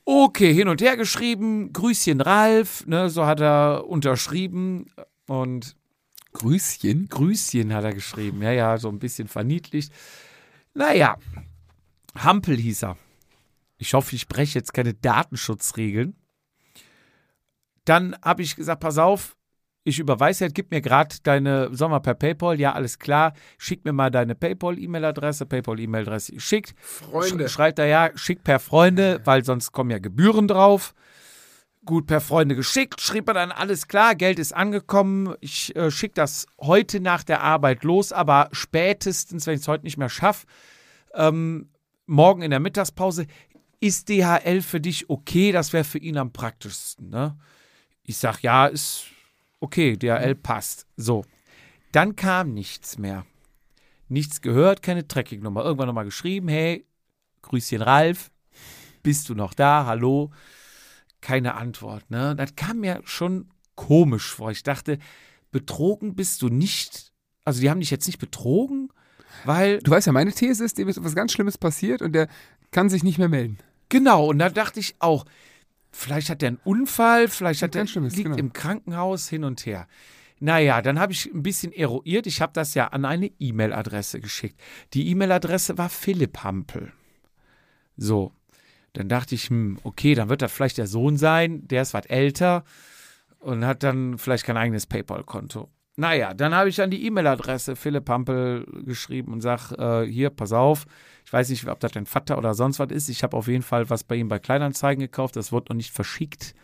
Okay, 0.05 0.53
hin 0.53 0.69
und 0.69 0.83
her 0.83 0.97
geschrieben, 0.97 1.73
Grüßchen 1.73 2.21
Ralf, 2.21 2.87
ne, 2.87 3.09
so 3.09 3.25
hat 3.25 3.41
er 3.41 3.87
unterschrieben 3.89 4.87
und 5.27 5.77
Grüßchen. 6.35 7.09
Grüßchen 7.09 7.73
hat 7.73 7.85
er 7.85 7.95
geschrieben, 7.95 8.43
ja, 8.43 8.53
ja, 8.53 8.77
so 8.77 8.91
ein 8.91 8.99
bisschen 8.99 9.29
verniedlicht. 9.29 9.93
Naja, 10.75 11.17
Hampel 12.17 12.57
hieß 12.57 12.85
er. 12.85 12.99
Ich 13.79 13.95
hoffe, 13.95 14.15
ich 14.15 14.29
breche 14.29 14.59
jetzt 14.59 14.75
keine 14.75 14.93
Datenschutzregeln. 14.93 16.17
Dann 17.85 18.17
habe 18.23 18.43
ich 18.43 18.57
gesagt, 18.57 18.81
pass 18.81 18.99
auf, 18.99 19.37
ich 19.85 19.99
überweise 19.99 20.45
jetzt, 20.45 20.55
gib 20.55 20.71
mir 20.71 20.81
gerade 20.81 21.15
deine, 21.23 21.69
Sommer 21.75 22.01
per 22.01 22.15
PayPal, 22.15 22.59
ja, 22.59 22.73
alles 22.73 22.99
klar, 22.99 23.35
schick 23.59 23.85
mir 23.85 23.93
mal 23.93 24.11
deine 24.11 24.35
PayPal-E-Mail-Adresse, 24.35 25.45
PayPal-E-Mail-Adresse 25.45 26.33
geschickt. 26.33 26.75
Freunde. 26.81 27.49
Sch 27.49 27.53
schreibt 27.53 27.79
er, 27.79 27.87
ja, 27.87 28.11
schick 28.15 28.43
per 28.43 28.59
Freunde, 28.59 29.21
weil 29.25 29.45
sonst 29.45 29.73
kommen 29.73 29.91
ja 29.91 29.99
Gebühren 29.99 30.49
drauf. 30.49 30.95
Gut, 31.85 32.07
per 32.07 32.23
Freunde 32.23 32.57
geschickt, 32.57 33.03
schrieb 33.03 33.29
er 33.29 33.35
dann, 33.35 33.53
alles 33.53 33.87
klar, 33.87 34.15
Geld 34.15 34.39
ist 34.39 34.55
angekommen, 34.55 35.35
ich 35.41 35.77
äh, 35.77 35.91
schicke 35.91 36.15
das 36.15 36.47
heute 36.59 36.99
nach 36.99 37.23
der 37.23 37.43
Arbeit 37.43 37.85
los, 37.85 38.11
aber 38.11 38.49
spätestens, 38.53 39.47
wenn 39.47 39.57
ich 39.57 39.61
es 39.61 39.69
heute 39.69 39.85
nicht 39.85 39.99
mehr 39.99 40.09
schaffe, 40.09 40.47
ähm, 41.13 41.69
morgen 42.07 42.41
in 42.41 42.51
der 42.51 42.61
Mittagspause, 42.61 43.27
ist 43.81 44.09
DHL 44.09 44.63
für 44.63 44.81
dich 44.81 45.11
okay? 45.11 45.53
Das 45.53 45.75
wäre 45.75 45.85
für 45.85 45.99
ihn 45.99 46.17
am 46.17 46.33
praktischsten, 46.33 47.11
ne? 47.11 47.37
Ich 48.03 48.17
sag, 48.17 48.41
ja, 48.41 48.67
ist 48.67 49.09
okay, 49.65 49.97
DHL 49.97 50.35
passt. 50.35 50.87
So. 50.97 51.25
Dann 51.93 52.17
kam 52.17 52.55
nichts 52.55 52.99
mehr. 52.99 53.25
Nichts 54.09 54.41
gehört, 54.41 54.83
keine 54.83 55.09
Tracking-Nummer. 55.09 55.65
Irgendwann 55.65 55.87
nochmal 55.89 56.05
geschrieben, 56.05 56.49
hey, 56.49 56.87
Grüßchen 57.43 57.83
Ralf, 57.83 58.31
bist 59.03 59.29
du 59.29 59.35
noch 59.35 59.55
da? 59.55 59.87
Hallo? 59.87 60.31
Keine 61.21 61.55
Antwort, 61.55 62.11
ne? 62.11 62.35
Das 62.37 62.57
kam 62.57 62.81
mir 62.81 63.01
schon 63.05 63.49
komisch 63.75 64.35
vor. 64.35 64.51
Ich 64.51 64.63
dachte, 64.63 64.99
betrogen 65.51 66.15
bist 66.15 66.43
du 66.43 66.49
nicht. 66.49 67.13
Also, 67.45 67.61
die 67.61 67.71
haben 67.71 67.81
dich 67.81 67.91
jetzt 67.91 68.07
nicht 68.07 68.19
betrogen, 68.19 68.91
weil. 69.45 69.79
Du 69.79 69.91
weißt 69.91 70.07
ja, 70.07 70.13
meine 70.13 70.33
These 70.33 70.65
ist, 70.65 70.79
dem 70.79 70.89
ist 70.89 71.03
was 71.03 71.15
ganz 71.15 71.33
Schlimmes 71.33 71.59
passiert 71.59 72.03
und 72.03 72.13
der 72.13 72.29
kann 72.71 72.89
sich 72.91 73.03
nicht 73.03 73.19
mehr 73.19 73.29
melden. 73.29 73.59
Genau, 73.89 74.27
und 74.27 74.39
da 74.39 74.51
dachte 74.51 74.81
ich 74.81 74.97
auch, 74.99 75.25
vielleicht 75.95 76.31
hat 76.31 76.43
er 76.43 76.49
einen 76.49 76.61
Unfall, 76.65 77.29
vielleicht 77.29 77.63
hat 77.63 77.75
er 77.75 77.85
liegt 77.85 78.15
genau. 78.17 78.37
im 78.37 78.53
Krankenhaus 78.53 79.29
hin 79.29 79.45
und 79.45 79.65
her. 79.65 79.87
Naja, 80.41 80.83
dann 80.83 80.99
habe 80.99 81.13
ich 81.13 81.33
ein 81.33 81.43
bisschen 81.43 81.73
eruiert. 81.73 82.27
Ich 82.27 82.43
habe 82.43 82.53
das 82.53 82.75
ja 82.75 82.89
an 82.89 83.05
eine 83.05 83.31
E-Mail-Adresse 83.39 84.21
geschickt. 84.21 84.61
Die 84.93 85.09
E-Mail-Adresse 85.09 85.79
war 85.79 85.89
Philipp 85.89 86.43
Hampel. 86.43 86.93
So, 87.97 88.33
dann 88.93 89.09
dachte 89.09 89.37
ich, 89.37 89.49
hm, 89.49 89.79
okay, 89.85 90.15
dann 90.15 90.29
wird 90.29 90.43
das 90.43 90.53
vielleicht 90.53 90.79
der 90.79 90.87
Sohn 90.87 91.17
sein, 91.17 91.67
der 91.69 91.83
ist 91.83 91.95
was 91.95 92.07
älter 92.07 92.65
und 93.39 93.65
hat 93.65 93.83
dann 93.83 94.19
vielleicht 94.19 94.45
kein 94.45 94.57
eigenes 94.57 94.87
PayPal-Konto. 94.87 95.71
Naja, 95.97 96.35
dann 96.35 96.55
habe 96.55 96.69
ich 96.69 96.81
an 96.83 96.91
die 96.91 97.07
E-Mail-Adresse 97.07 97.77
Philipp 97.77 98.09
Hampel 98.09 98.67
geschrieben 98.85 99.33
und 99.33 99.41
sag, 99.41 99.71
äh, 99.73 100.05
hier, 100.05 100.31
pass 100.31 100.53
auf, 100.53 100.87
ich 101.25 101.33
weiß 101.33 101.49
nicht, 101.51 101.69
ob 101.69 101.79
das 101.79 101.93
dein 101.93 102.07
Vater 102.07 102.37
oder 102.37 102.55
sonst 102.55 102.81
was 102.81 102.91
ist. 102.91 103.09
Ich 103.09 103.23
habe 103.23 103.37
auf 103.37 103.47
jeden 103.47 103.63
Fall 103.63 103.89
was 103.91 104.03
bei 104.03 104.17
ihm 104.17 104.29
bei 104.29 104.41
Kleinanzeigen 104.41 105.01
gekauft, 105.01 105.37
das 105.37 105.53
wird 105.53 105.69
noch 105.69 105.77
nicht 105.77 105.93
verschickt. 105.93 106.55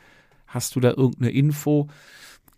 Hast 0.46 0.74
du 0.74 0.80
da 0.80 0.90
irgendeine 0.90 1.30
Info? 1.30 1.88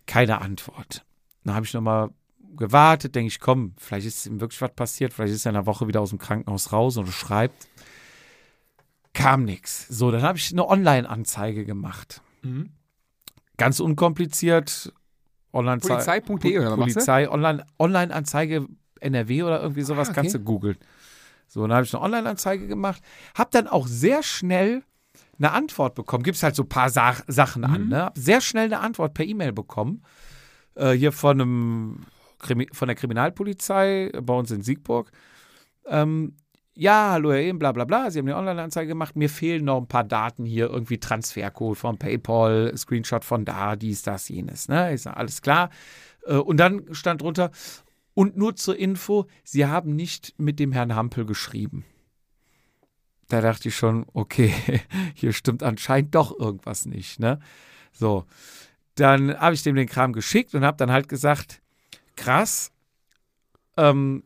Keine 0.07 0.41
Antwort. 0.41 1.05
Dann 1.43 1.53
habe 1.53 1.65
ich 1.65 1.73
nochmal 1.73 2.09
gewartet, 2.55 3.15
denke 3.15 3.27
ich, 3.27 3.39
komm, 3.39 3.73
vielleicht 3.77 4.07
ist 4.07 4.25
ihm 4.25 4.41
wirklich 4.41 4.61
was 4.61 4.73
passiert, 4.73 5.13
vielleicht 5.13 5.33
ist 5.33 5.45
er 5.45 5.51
in 5.51 5.57
einer 5.57 5.65
Woche 5.67 5.87
wieder 5.87 6.01
aus 6.01 6.09
dem 6.09 6.19
Krankenhaus 6.19 6.71
raus 6.71 6.97
und 6.97 7.07
schreibt. 7.07 7.67
Kam 9.13 9.45
nichts. 9.45 9.87
So, 9.89 10.09
dann 10.09 10.23
habe 10.23 10.39
ich 10.39 10.51
eine 10.51 10.67
Online-Anzeige 10.67 11.65
gemacht. 11.65 12.21
Ganz 13.57 13.79
unkompliziert 13.79 14.91
online 15.53 15.79
Polizei.de 15.79 16.59
oder 16.59 16.71
was? 16.71 16.77
Polizei, 16.79 17.29
Online, 17.29 17.65
Online-Anzeige 17.79 18.67
NRW 18.99 19.43
oder 19.43 19.61
irgendwie 19.61 19.81
sowas 19.83 20.07
Ah, 20.09 20.11
okay. 20.11 20.21
kannst 20.21 20.35
du 20.35 20.39
googeln. 20.39 20.77
So, 21.47 21.61
dann 21.61 21.73
habe 21.73 21.85
ich 21.85 21.93
eine 21.93 22.03
Online-Anzeige 22.03 22.67
gemacht, 22.67 23.01
habe 23.37 23.49
dann 23.51 23.67
auch 23.67 23.85
sehr 23.87 24.23
schnell 24.23 24.83
eine 25.37 25.51
Antwort 25.51 25.93
bekommen. 25.95 26.23
Gibt 26.23 26.37
es 26.37 26.43
halt 26.43 26.55
so 26.55 26.63
ein 26.63 26.69
paar 26.69 26.89
Sa 26.89 27.15
Sachen 27.27 27.63
an, 27.65 27.83
Mhm. 27.83 27.89
ne? 27.89 28.03
Hab 28.05 28.17
sehr 28.17 28.41
schnell 28.41 28.65
eine 28.65 28.79
Antwort 28.79 29.13
per 29.13 29.25
E-Mail 29.25 29.51
bekommen. 29.51 30.03
Äh, 30.75 30.91
hier 30.91 31.11
von 31.11 31.39
einem 31.41 32.05
Krimi 32.39 32.67
von 32.71 32.87
der 32.87 32.95
Kriminalpolizei 32.95 34.11
bei 34.21 34.33
uns 34.33 34.51
in 34.51 34.61
Siegburg. 34.63 35.11
Ähm, 35.85 36.35
ja, 36.75 37.11
hallo 37.11 37.31
Herr 37.31 37.41
Ehm, 37.41 37.59
bla 37.59 37.71
bla 37.71 37.85
bla. 37.85 38.09
Sie 38.09 38.19
haben 38.19 38.27
eine 38.27 38.37
Online-Anzeige 38.37 38.87
gemacht. 38.87 39.15
Mir 39.15 39.29
fehlen 39.29 39.65
noch 39.65 39.77
ein 39.77 39.87
paar 39.87 40.03
Daten 40.03 40.45
hier, 40.45 40.69
irgendwie 40.69 40.99
Transfercode 40.99 41.77
von 41.77 41.97
PayPal, 41.97 42.73
Screenshot 42.75 43.23
von 43.23 43.45
da, 43.45 43.75
dies, 43.75 44.01
das, 44.01 44.29
jenes. 44.29 44.67
Ne? 44.67 44.93
Ich 44.93 45.03
sag, 45.03 45.17
alles 45.17 45.41
klar. 45.41 45.69
Äh, 46.25 46.35
und 46.35 46.57
dann 46.57 46.93
stand 46.93 47.21
drunter, 47.21 47.51
und 48.15 48.37
nur 48.37 48.55
zur 48.55 48.77
Info, 48.77 49.25
Sie 49.43 49.65
haben 49.65 49.95
nicht 49.95 50.35
mit 50.37 50.59
dem 50.59 50.71
Herrn 50.71 50.95
Hampel 50.95 51.25
geschrieben. 51.25 51.85
Da 53.27 53.41
dachte 53.41 53.69
ich 53.69 53.75
schon, 53.75 54.05
okay, 54.13 54.53
hier 55.15 55.33
stimmt 55.33 55.63
anscheinend 55.63 56.13
doch 56.13 56.37
irgendwas 56.37 56.85
nicht. 56.85 57.19
Ne? 57.19 57.39
So, 57.91 58.25
dann 58.95 59.35
habe 59.39 59.55
ich 59.55 59.63
dem 59.63 59.75
den 59.75 59.87
Kram 59.87 60.13
geschickt 60.13 60.53
und 60.53 60.63
habe 60.63 60.77
dann 60.77 60.91
halt 60.91 61.09
gesagt, 61.09 61.61
krass, 62.15 62.71
ähm, 63.77 64.23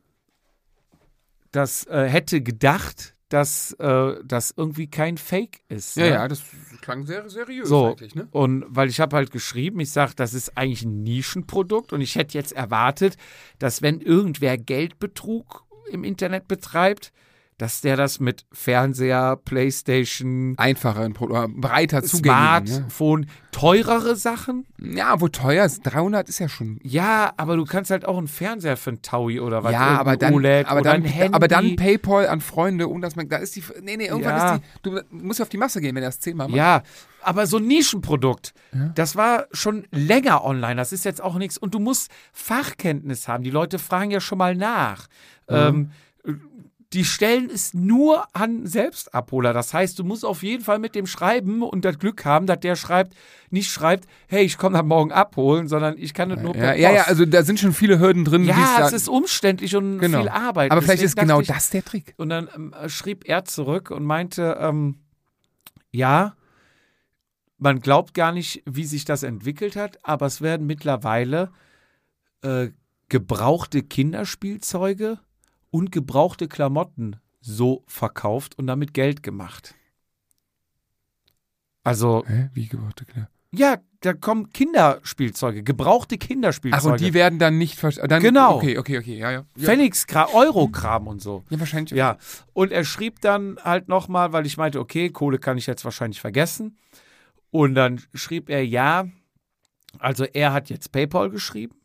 das 1.57 1.85
äh, 1.87 2.07
hätte 2.07 2.41
gedacht, 2.41 3.15
dass 3.29 3.73
äh, 3.79 4.15
das 4.23 4.53
irgendwie 4.55 4.87
kein 4.87 5.17
Fake 5.17 5.61
ist. 5.67 5.97
Ja, 5.97 6.03
ne? 6.03 6.09
ja, 6.11 6.27
das 6.27 6.43
klang 6.81 7.05
sehr 7.05 7.27
seriös 7.29 7.67
So, 7.67 7.87
eigentlich, 7.87 8.15
ne? 8.15 8.27
und 8.31 8.63
weil 8.69 8.89
ich 8.89 8.99
habe 8.99 9.15
halt 9.15 9.31
geschrieben, 9.31 9.79
ich 9.79 9.91
sage, 9.91 10.13
das 10.15 10.33
ist 10.35 10.55
eigentlich 10.55 10.83
ein 10.83 11.03
Nischenprodukt 11.03 11.93
und 11.93 12.01
ich 12.01 12.15
hätte 12.15 12.37
jetzt 12.37 12.53
erwartet, 12.53 13.17
dass 13.59 13.81
wenn 13.81 13.99
irgendwer 13.99 14.57
Geldbetrug 14.57 15.65
im 15.91 16.03
Internet 16.03 16.47
betreibt, 16.47 17.11
dass 17.57 17.81
der 17.81 17.97
das 17.97 18.19
mit 18.19 18.45
Fernseher, 18.51 19.35
Playstation, 19.43 20.53
Einfacher, 20.57 21.09
breiter 21.09 22.03
zugänglich. 22.03 22.69
Ne? 22.69 22.75
Smartphone, 22.77 23.25
teurere 23.51 24.15
Sachen. 24.15 24.65
Ja, 24.79 25.19
wo 25.19 25.27
teuer 25.27 25.65
ist, 25.65 25.81
300 25.81 26.29
ist 26.29 26.37
ja 26.39 26.49
schon. 26.49 26.79
Ja, 26.83 27.33
aber 27.37 27.55
du 27.57 27.65
kannst 27.65 27.89
halt 27.89 28.05
auch 28.05 28.17
einen 28.17 28.27
Fernseher 28.27 28.77
für 28.77 28.91
einen 28.91 29.01
Taui 29.01 29.39
oder 29.39 29.63
was. 29.63 29.71
ja, 29.73 29.99
aber 29.99 30.17
dann, 30.17 30.33
OLED 30.35 30.67
aber, 30.67 30.81
dann, 30.81 31.03
aber 31.31 31.47
dann 31.47 31.75
PayPal 31.75 32.27
an 32.27 32.41
Freunde 32.41 32.87
und 32.87 33.01
das, 33.01 33.13
da 33.15 33.37
ist 33.37 33.55
die, 33.55 33.63
nee, 33.81 33.97
nee, 33.97 34.05
irgendwann 34.05 34.35
Ja. 34.37 34.55
ist 34.55 34.61
die, 34.85 34.89
du 34.89 35.01
musst 35.09 35.41
auf 35.41 35.49
die 35.49 35.57
Masse 35.57 35.81
gehen, 35.81 35.95
wenn 35.95 36.03
er 36.03 36.09
das 36.09 36.19
zehnmal 36.19 36.47
macht. 36.47 36.57
Ja, 36.57 36.83
aber 37.23 37.47
so 37.47 37.57
ein 37.57 37.65
Nischenprodukt, 37.65 38.53
Ja. 38.73 38.89
das 38.93 39.15
war 39.15 39.47
schon 39.51 39.87
länger 39.91 40.43
online. 40.45 40.75
Das 40.75 40.93
ist 40.93 41.03
jetzt 41.05 41.21
auch 41.23 41.35
nichts. 41.37 41.57
Und 41.57 41.73
du 41.73 41.79
musst 41.79 42.11
Fachkenntnis 42.31 43.27
haben. 43.27 43.43
Die 43.43 43.49
Leute 43.49 43.79
fragen 43.79 44.11
ja 44.11 44.19
schon 44.21 44.37
mal 44.37 44.55
nach. 44.55 45.07
Ähm, 45.49 45.91
die 46.93 47.03
stellen 47.03 47.49
es 47.53 47.73
nur 47.73 48.23
an 48.33 48.65
Selbstabholer. 48.65 49.51
Das 49.51 49.73
heißt, 49.73 49.99
du 49.99 50.05
musst 50.05 50.23
auf 50.23 50.41
jeden 50.41 50.63
Fall 50.63 50.79
mit 50.79 50.95
dem 50.95 51.05
schreiben 51.05 51.61
und 51.61 51.83
das 51.83 51.99
Glück 51.99 52.23
haben, 52.23 52.45
dass 52.47 52.61
der 52.61 52.77
schreibt, 52.77 53.13
nicht 53.49 53.69
schreibt, 53.69 54.07
hey, 54.27 54.43
ich 54.45 54.57
komme 54.57 54.77
dann 54.77 54.87
morgen 54.87 55.11
abholen, 55.11 55.67
sondern 55.67 55.97
ich 55.97 56.13
kann 56.13 56.29
das 56.29 56.39
nur 56.41 56.55
Ja, 56.55 56.61
per 56.61 56.75
ja, 56.77 56.91
ja, 56.91 56.95
Post. 56.99 57.07
also 57.09 57.25
da 57.25 57.43
sind 57.43 57.59
schon 57.59 57.73
viele 57.73 57.99
Hürden 57.99 58.23
drin. 58.23 58.45
ja, 58.45 58.55
da- 58.79 58.87
es 58.87 58.93
ist 58.93 59.09
umständlich 59.09 59.75
und 59.75 59.99
Genau. 59.99 60.19
viel 60.21 60.29
Arbeit. 60.29 60.71
aber 60.71 60.81
vielleicht 60.81 61.03
Deswegen 61.03 61.07
ist 61.09 61.27
genau 61.27 61.41
ich, 61.41 61.47
das 61.47 61.69
der 61.71 61.83
Trick. 61.83 62.13
und 62.17 62.29
dann 62.29 62.47
ähm, 62.55 62.73
schrieb 62.87 63.27
er 63.27 63.43
zurück 63.43 63.91
und 63.91 64.05
meinte, 64.05 64.57
ähm, 64.61 64.95
ja, 65.91 66.35
man 67.57 67.79
glaubt 67.81 68.13
gar 68.13 68.31
nicht, 68.31 68.63
wie 68.65 68.85
sich 68.85 69.03
das 69.03 69.23
entwickelt 69.23 69.75
hat, 69.75 69.97
aber 70.03 70.25
es 70.27 70.41
werden 70.41 70.67
mittlerweile 70.67 71.51
äh, 72.43 72.69
gebrauchte 73.09 73.81
Kinderspielzeuge 73.83 75.19
und 75.77 75.91
gebrauchte 75.91 76.47
Klamotten 76.47 77.17
so 77.39 77.83
verkauft 77.85 78.57
und 78.57 78.65
damit 78.65 78.95
Geld 78.95 79.21
gemacht. 79.21 79.75
Also, 81.83 82.25
Hä? 82.25 82.49
Wie 82.55 82.67
gebaute 82.67 83.05
klar. 83.05 83.29
ja, 83.51 83.77
da 84.01 84.13
kommen 84.13 84.49
Kinderspielzeuge, 84.49 85.61
gebrauchte 85.61 86.15
Ach, 86.19 86.27
Kinderspielzeuge. 86.27 86.91
und 86.93 86.99
die 86.99 87.13
werden 87.13 87.37
dann 87.37 87.59
nicht 87.59 87.79
dann 87.81 88.23
Genau. 88.23 88.55
Okay, 88.55 88.79
okay, 88.79 88.97
okay, 88.97 89.19
ja. 89.19 89.31
Ja, 89.31 89.45
Pfennigskram, 89.55 90.29
Eurokram 90.33 91.07
und 91.07 91.21
so. 91.21 91.43
ja 91.51 91.59
wahrscheinlich. 91.59 91.91
Ja, 91.91 92.17
und 92.53 92.71
er 92.71 92.83
schrieb 92.83 93.21
dann 93.21 93.57
halt 93.63 93.87
nochmal, 93.87 94.33
weil 94.33 94.47
ich 94.47 94.57
meinte, 94.57 94.79
okay, 94.79 95.11
Kohle 95.11 95.37
kann 95.37 95.59
ich 95.59 95.67
jetzt 95.67 95.85
wahrscheinlich 95.85 96.19
vergessen. 96.19 96.79
Und 97.51 97.75
dann 97.75 98.01
schrieb 98.15 98.49
er, 98.49 98.65
ja, 98.65 99.07
also 99.99 100.25
er 100.25 100.53
hat 100.53 100.69
jetzt 100.69 100.91
PayPal 100.91 101.29
geschrieben. 101.29 101.76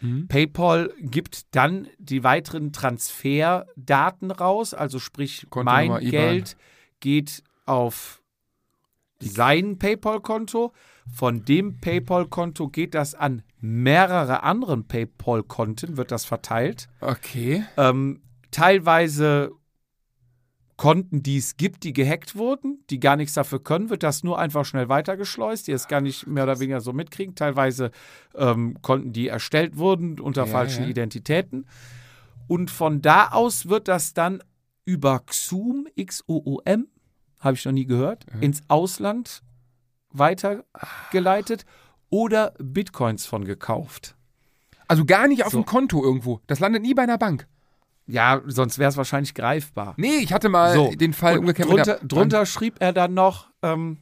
Mhm. 0.00 0.28
PayPal 0.28 0.92
gibt 1.00 1.54
dann 1.54 1.88
die 1.98 2.24
weiteren 2.24 2.72
Transferdaten 2.72 4.30
raus, 4.30 4.74
also 4.74 4.98
sprich, 4.98 5.46
mein. 5.54 5.98
Geld 5.98 6.56
geht 7.00 7.42
auf 7.66 8.22
sein 9.20 9.78
PayPal-Konto. 9.78 10.72
Von 11.12 11.44
dem 11.44 11.78
PayPal-Konto 11.80 12.68
geht 12.68 12.94
das 12.94 13.14
an 13.14 13.42
mehrere 13.60 14.42
anderen 14.42 14.86
PayPal-Konten, 14.86 15.96
wird 15.96 16.12
das 16.12 16.24
verteilt. 16.24 16.88
Okay. 17.00 17.64
Ähm, 17.76 18.22
teilweise 18.50 19.52
Konten, 20.78 21.22
die 21.22 21.36
es 21.36 21.56
gibt, 21.56 21.82
die 21.84 21.92
gehackt 21.92 22.36
wurden, 22.36 22.82
die 22.88 23.00
gar 23.00 23.16
nichts 23.16 23.34
dafür 23.34 23.62
können, 23.62 23.90
wird 23.90 24.02
das 24.04 24.22
nur 24.22 24.38
einfach 24.38 24.64
schnell 24.64 24.88
weitergeschleust, 24.88 25.66
die 25.66 25.72
es 25.72 25.88
gar 25.88 26.00
nicht 26.00 26.26
mehr 26.26 26.44
oder 26.44 26.60
weniger 26.60 26.80
so 26.80 26.92
mitkriegen. 26.92 27.34
Teilweise 27.34 27.90
ähm, 28.36 28.78
Konten, 28.80 29.12
die 29.12 29.26
erstellt 29.28 29.76
wurden 29.76 30.20
unter 30.20 30.46
Ja, 30.46 30.50
falschen 30.50 30.84
ja. 30.84 30.88
Identitäten. 30.90 31.66
Und 32.46 32.70
von 32.70 33.02
da 33.02 33.28
aus 33.32 33.68
wird 33.68 33.88
das 33.88 34.14
dann 34.14 34.40
über 34.84 35.18
Xoom, 35.26 35.88
X-O-O-M, 35.96 36.86
habe 37.40 37.54
ich 37.54 37.64
noch 37.64 37.72
nie 37.72 37.84
gehört, 37.84 38.24
ins 38.40 38.62
Ausland 38.68 39.42
weitergeleitet 40.10 41.64
oder 42.10 42.54
Bitcoins 42.58 43.26
von 43.26 43.44
gekauft. 43.44 44.16
Also 44.86 45.04
gar 45.04 45.28
nicht 45.28 45.44
auf 45.44 45.52
So. 45.52 45.60
dem 45.62 45.66
Konto 45.66 46.02
irgendwo. 46.02 46.40
Das 46.46 46.60
landet 46.60 46.82
nie 46.82 46.94
bei 46.94 47.02
einer 47.02 47.18
Bank. 47.18 47.46
Ja, 48.08 48.40
sonst 48.46 48.78
wäre 48.78 48.88
es 48.88 48.96
wahrscheinlich 48.96 49.34
greifbar. 49.34 49.94
Nee, 49.98 50.16
ich 50.22 50.32
hatte 50.32 50.48
mal 50.48 50.74
So, 50.74 50.90
den 50.92 51.12
Fall 51.12 51.34
und 51.34 51.40
umgekehrt 51.40 51.68
drunter, 51.68 52.00
drunter 52.02 52.46
schrieb 52.46 52.76
er 52.80 52.92
dann 52.92 53.14
noch, 53.14 53.50
ähm, 53.62 53.98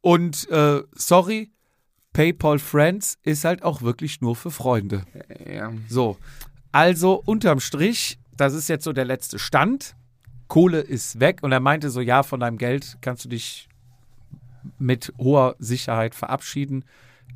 und 0.00 0.48
äh, 0.50 0.82
sorry, 0.94 1.50
PayPal 2.14 2.58
Friends 2.58 3.18
ist 3.22 3.44
halt 3.44 3.62
auch 3.62 3.82
wirklich 3.82 4.22
nur 4.22 4.34
für 4.34 4.50
Freunde. 4.50 5.04
Ja. 5.46 5.72
So, 5.88 6.16
also 6.72 7.22
unterm 7.26 7.60
Strich, 7.60 8.18
das 8.36 8.54
ist 8.54 8.68
jetzt 8.68 8.84
so 8.84 8.92
der 8.92 9.04
letzte 9.04 9.38
Stand. 9.38 9.94
Kohle 10.46 10.80
ist 10.80 11.20
weg 11.20 11.40
und 11.42 11.52
er 11.52 11.60
meinte 11.60 11.90
so, 11.90 12.00
ja, 12.00 12.22
von 12.22 12.40
deinem 12.40 12.56
Geld 12.56 12.96
kannst 13.02 13.26
du 13.26 13.28
dich 13.28 13.68
mit 14.78 15.12
hoher 15.18 15.56
Sicherheit 15.58 16.14
verabschieden. 16.14 16.84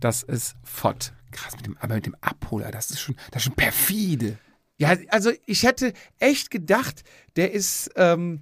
Das 0.01 0.23
ist 0.23 0.57
fort. 0.65 1.13
Krass, 1.31 1.55
mit 1.57 1.67
dem, 1.67 1.77
aber 1.79 1.97
mit 1.97 2.07
dem 2.07 2.17
Abholer, 2.23 2.71
das 2.71 2.91
ist 2.91 3.01
schon, 3.01 3.17
das 3.31 3.43
ist 3.43 3.47
schon 3.47 3.55
perfide. 3.55 4.39
Ja, 4.83 4.97
also 5.11 5.31
ich 5.47 5.63
hätte 5.63 5.93
echt 6.19 6.51
gedacht, 6.51 7.05
der 7.37 7.53
ist, 7.53 7.93
ähm, 7.95 8.41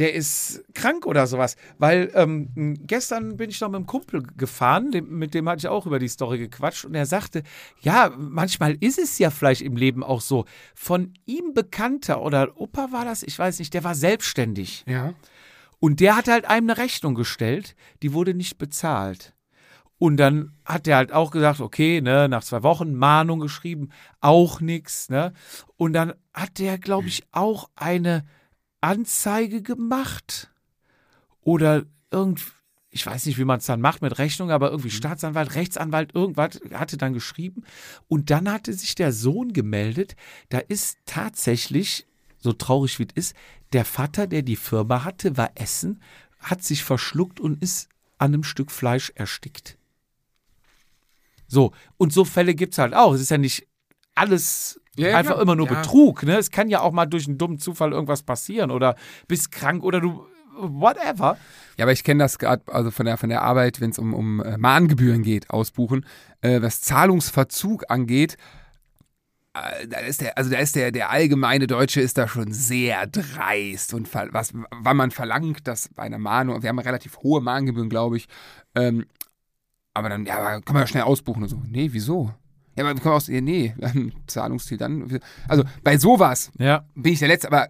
der 0.00 0.12
ist 0.12 0.64
krank 0.74 1.06
oder 1.06 1.28
sowas. 1.28 1.54
Weil 1.78 2.10
ähm, 2.14 2.48
gestern 2.80 3.36
bin 3.36 3.48
ich 3.48 3.60
noch 3.60 3.68
mit 3.68 3.76
einem 3.76 3.86
Kumpel 3.86 4.24
gefahren, 4.36 4.90
dem, 4.90 5.18
mit 5.20 5.32
dem 5.34 5.48
hatte 5.48 5.60
ich 5.60 5.68
auch 5.68 5.86
über 5.86 6.00
die 6.00 6.08
Story 6.08 6.38
gequatscht 6.38 6.84
und 6.84 6.96
er 6.96 7.06
sagte, 7.06 7.44
ja, 7.80 8.12
manchmal 8.18 8.76
ist 8.80 8.98
es 8.98 9.20
ja 9.20 9.30
vielleicht 9.30 9.62
im 9.62 9.76
Leben 9.76 10.02
auch 10.02 10.20
so. 10.20 10.46
Von 10.74 11.14
ihm 11.26 11.54
Bekannter 11.54 12.22
oder 12.22 12.60
Opa 12.60 12.90
war 12.90 13.04
das, 13.04 13.22
ich 13.22 13.38
weiß 13.38 13.60
nicht, 13.60 13.72
der 13.72 13.84
war 13.84 13.94
selbstständig. 13.94 14.82
Ja. 14.88 15.14
Und 15.78 16.00
der 16.00 16.16
hat 16.16 16.26
halt 16.26 16.44
einem 16.46 16.70
eine 16.70 16.78
Rechnung 16.78 17.14
gestellt, 17.14 17.76
die 18.02 18.12
wurde 18.12 18.34
nicht 18.34 18.58
bezahlt. 18.58 19.32
Und 20.00 20.16
dann 20.16 20.54
hat 20.64 20.88
er 20.88 20.96
halt 20.96 21.12
auch 21.12 21.30
gesagt, 21.30 21.60
okay, 21.60 22.00
ne, 22.00 22.26
nach 22.26 22.42
zwei 22.42 22.62
Wochen 22.62 22.94
Mahnung 22.94 23.38
geschrieben, 23.38 23.90
auch 24.22 24.62
nix, 24.62 25.10
ne? 25.10 25.34
Und 25.76 25.92
dann 25.92 26.14
hat 26.32 26.58
der, 26.58 26.78
glaube 26.78 27.08
ich, 27.08 27.22
auch 27.32 27.68
eine 27.76 28.24
Anzeige 28.80 29.60
gemacht. 29.60 30.50
Oder 31.42 31.84
irgend, 32.10 32.40
ich 32.88 33.04
weiß 33.04 33.26
nicht, 33.26 33.36
wie 33.36 33.44
man 33.44 33.58
es 33.58 33.66
dann 33.66 33.82
macht 33.82 34.00
mit 34.00 34.16
Rechnung, 34.16 34.50
aber 34.50 34.70
irgendwie 34.70 34.90
Staatsanwalt, 34.90 35.54
Rechtsanwalt, 35.54 36.14
irgendwas 36.14 36.58
hatte 36.72 36.96
dann 36.96 37.12
geschrieben. 37.12 37.64
Und 38.08 38.30
dann 38.30 38.50
hatte 38.50 38.72
sich 38.72 38.94
der 38.94 39.12
Sohn 39.12 39.52
gemeldet. 39.52 40.16
Da 40.48 40.60
ist 40.60 40.96
tatsächlich, 41.04 42.06
so 42.38 42.54
traurig 42.54 42.98
wie 43.00 43.06
es 43.14 43.26
ist, 43.26 43.36
der 43.74 43.84
Vater, 43.84 44.26
der 44.26 44.40
die 44.40 44.56
Firma 44.56 45.04
hatte, 45.04 45.36
war 45.36 45.50
essen, 45.56 46.00
hat 46.38 46.62
sich 46.62 46.84
verschluckt 46.84 47.38
und 47.38 47.62
ist 47.62 47.90
an 48.16 48.32
einem 48.32 48.44
Stück 48.44 48.70
Fleisch 48.70 49.12
erstickt. 49.14 49.76
So, 51.50 51.72
und 51.96 52.12
so 52.12 52.24
Fälle 52.24 52.54
gibt 52.54 52.74
es 52.74 52.78
halt 52.78 52.94
auch. 52.94 53.12
Es 53.12 53.20
ist 53.20 53.30
ja 53.30 53.38
nicht 53.38 53.66
alles 54.14 54.80
Ja, 54.96 55.16
einfach 55.16 55.32
klar. 55.32 55.42
immer 55.42 55.56
nur 55.56 55.66
Ja. 55.66 55.74
Betrug. 55.80 56.22
Ne? 56.22 56.38
Es 56.38 56.50
kann 56.50 56.68
ja 56.68 56.80
auch 56.80 56.92
mal 56.92 57.06
durch 57.06 57.26
einen 57.26 57.38
dummen 57.38 57.58
Zufall 57.58 57.92
irgendwas 57.92 58.22
passieren 58.22 58.70
oder 58.70 58.94
bist 59.26 59.50
krank 59.50 59.82
oder 59.82 60.00
du 60.00 60.24
whatever. 60.56 61.36
Ja, 61.76 61.84
aber 61.86 61.92
ich 61.92 62.04
kenne 62.04 62.22
das 62.22 62.38
gerade 62.38 62.62
also 62.72 62.90
von 62.90 63.06
der, 63.06 63.16
von 63.16 63.30
der 63.30 63.42
Arbeit, 63.42 63.80
wenn 63.80 63.90
es 63.90 63.98
um, 63.98 64.14
um 64.14 64.40
äh, 64.42 64.58
Mahngebühren 64.58 65.22
geht, 65.22 65.50
ausbuchen. 65.50 66.06
Äh, 66.40 66.62
was 66.62 66.82
Zahlungsverzug 66.82 67.84
angeht, 67.88 68.36
äh, 69.54 69.88
da 69.88 69.98
ist 70.00 70.20
der, 70.20 70.38
also 70.38 70.50
da 70.50 70.58
ist 70.58 70.76
der, 70.76 70.92
der 70.92 71.10
allgemeine 71.10 71.66
Deutsche 71.66 72.00
ist 72.00 72.18
da 72.18 72.28
schon 72.28 72.52
sehr 72.52 73.06
dreist 73.06 73.94
und 73.94 74.08
was, 74.14 74.52
wann 74.70 74.96
man 74.96 75.10
verlangt, 75.10 75.66
dass 75.66 75.88
bei 75.88 76.02
einer 76.04 76.18
Mahnung, 76.18 76.62
wir 76.62 76.68
haben 76.68 76.78
relativ 76.78 77.18
hohe 77.18 77.40
Mahngebühren, 77.40 77.88
glaube 77.88 78.18
ich, 78.18 78.28
ähm, 78.74 79.06
aber 79.94 80.08
dann, 80.08 80.26
ja, 80.26 80.38
aber 80.38 80.60
kann 80.62 80.74
man 80.74 80.82
ja 80.82 80.86
schnell 80.86 81.02
ausbuchen 81.04 81.42
und 81.42 81.48
so. 81.48 81.62
Nee, 81.66 81.88
wieso? 81.92 82.32
Ja, 82.76 82.84
aber 82.84 82.94
wir 82.94 83.02
können 83.02 83.20
ja, 83.34 83.40
nee, 83.40 83.74
wir 83.76 83.88
haben 83.88 84.06
ein 84.06 84.12
Zahlungsziel 84.26 84.78
dann. 84.78 85.20
Also 85.48 85.64
bei 85.82 85.98
sowas 85.98 86.50
Ja. 86.58 86.84
bin 86.94 87.12
ich 87.12 87.18
der 87.18 87.28
Letzte, 87.28 87.48
aber 87.48 87.68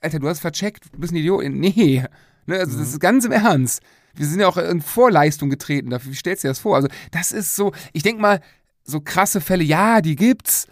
Alter, 0.00 0.18
du 0.18 0.28
hast 0.28 0.40
vercheckt, 0.40 0.84
du 0.92 0.98
bist 0.98 1.12
ein 1.12 1.16
Idiot. 1.16 1.44
Nee. 1.48 2.04
Ne, 2.46 2.58
also 2.58 2.78
das 2.78 2.90
ist 2.90 3.00
ganz 3.00 3.24
im 3.24 3.32
Ernst. 3.32 3.82
Wir 4.14 4.26
sind 4.26 4.40
ja 4.40 4.46
auch 4.46 4.56
in 4.56 4.80
Vorleistung 4.80 5.50
getreten 5.50 5.90
dafür. 5.90 6.12
Wie 6.12 6.16
stellst 6.16 6.44
du 6.44 6.48
dir 6.48 6.50
das 6.52 6.60
vor? 6.60 6.76
Also, 6.76 6.88
das 7.10 7.32
ist 7.32 7.56
so, 7.56 7.72
ich 7.92 8.02
denke 8.02 8.22
mal, 8.22 8.40
so 8.84 9.00
krasse 9.00 9.40
Fälle, 9.40 9.64
ja, 9.64 10.00
die 10.00 10.16
gibt's. 10.16 10.68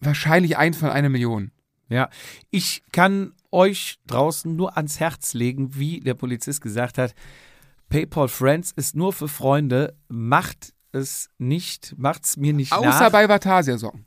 Wahrscheinlich 0.00 0.56
eins 0.56 0.78
von 0.78 0.88
einer 0.90 1.08
Million. 1.08 1.50
Ja, 1.88 2.08
ich 2.50 2.84
kann 2.92 3.32
euch 3.50 3.98
draußen 4.06 4.54
nur 4.54 4.76
ans 4.76 5.00
Herz 5.00 5.34
legen, 5.34 5.74
wie 5.76 6.00
der 6.00 6.14
Polizist 6.14 6.60
gesagt 6.62 6.98
hat, 6.98 7.14
PayPal 7.90 8.28
Friends 8.28 8.72
ist 8.72 8.96
nur 8.96 9.12
für 9.12 9.28
Freunde, 9.28 9.94
macht 10.08 10.72
es 10.92 11.28
nicht, 11.38 11.94
macht's 11.98 12.36
mir 12.36 12.52
nicht 12.54 12.72
Außer 12.72 12.86
nach. 12.88 13.12
bei 13.12 13.28
Vatasia-Socken. 13.28 14.06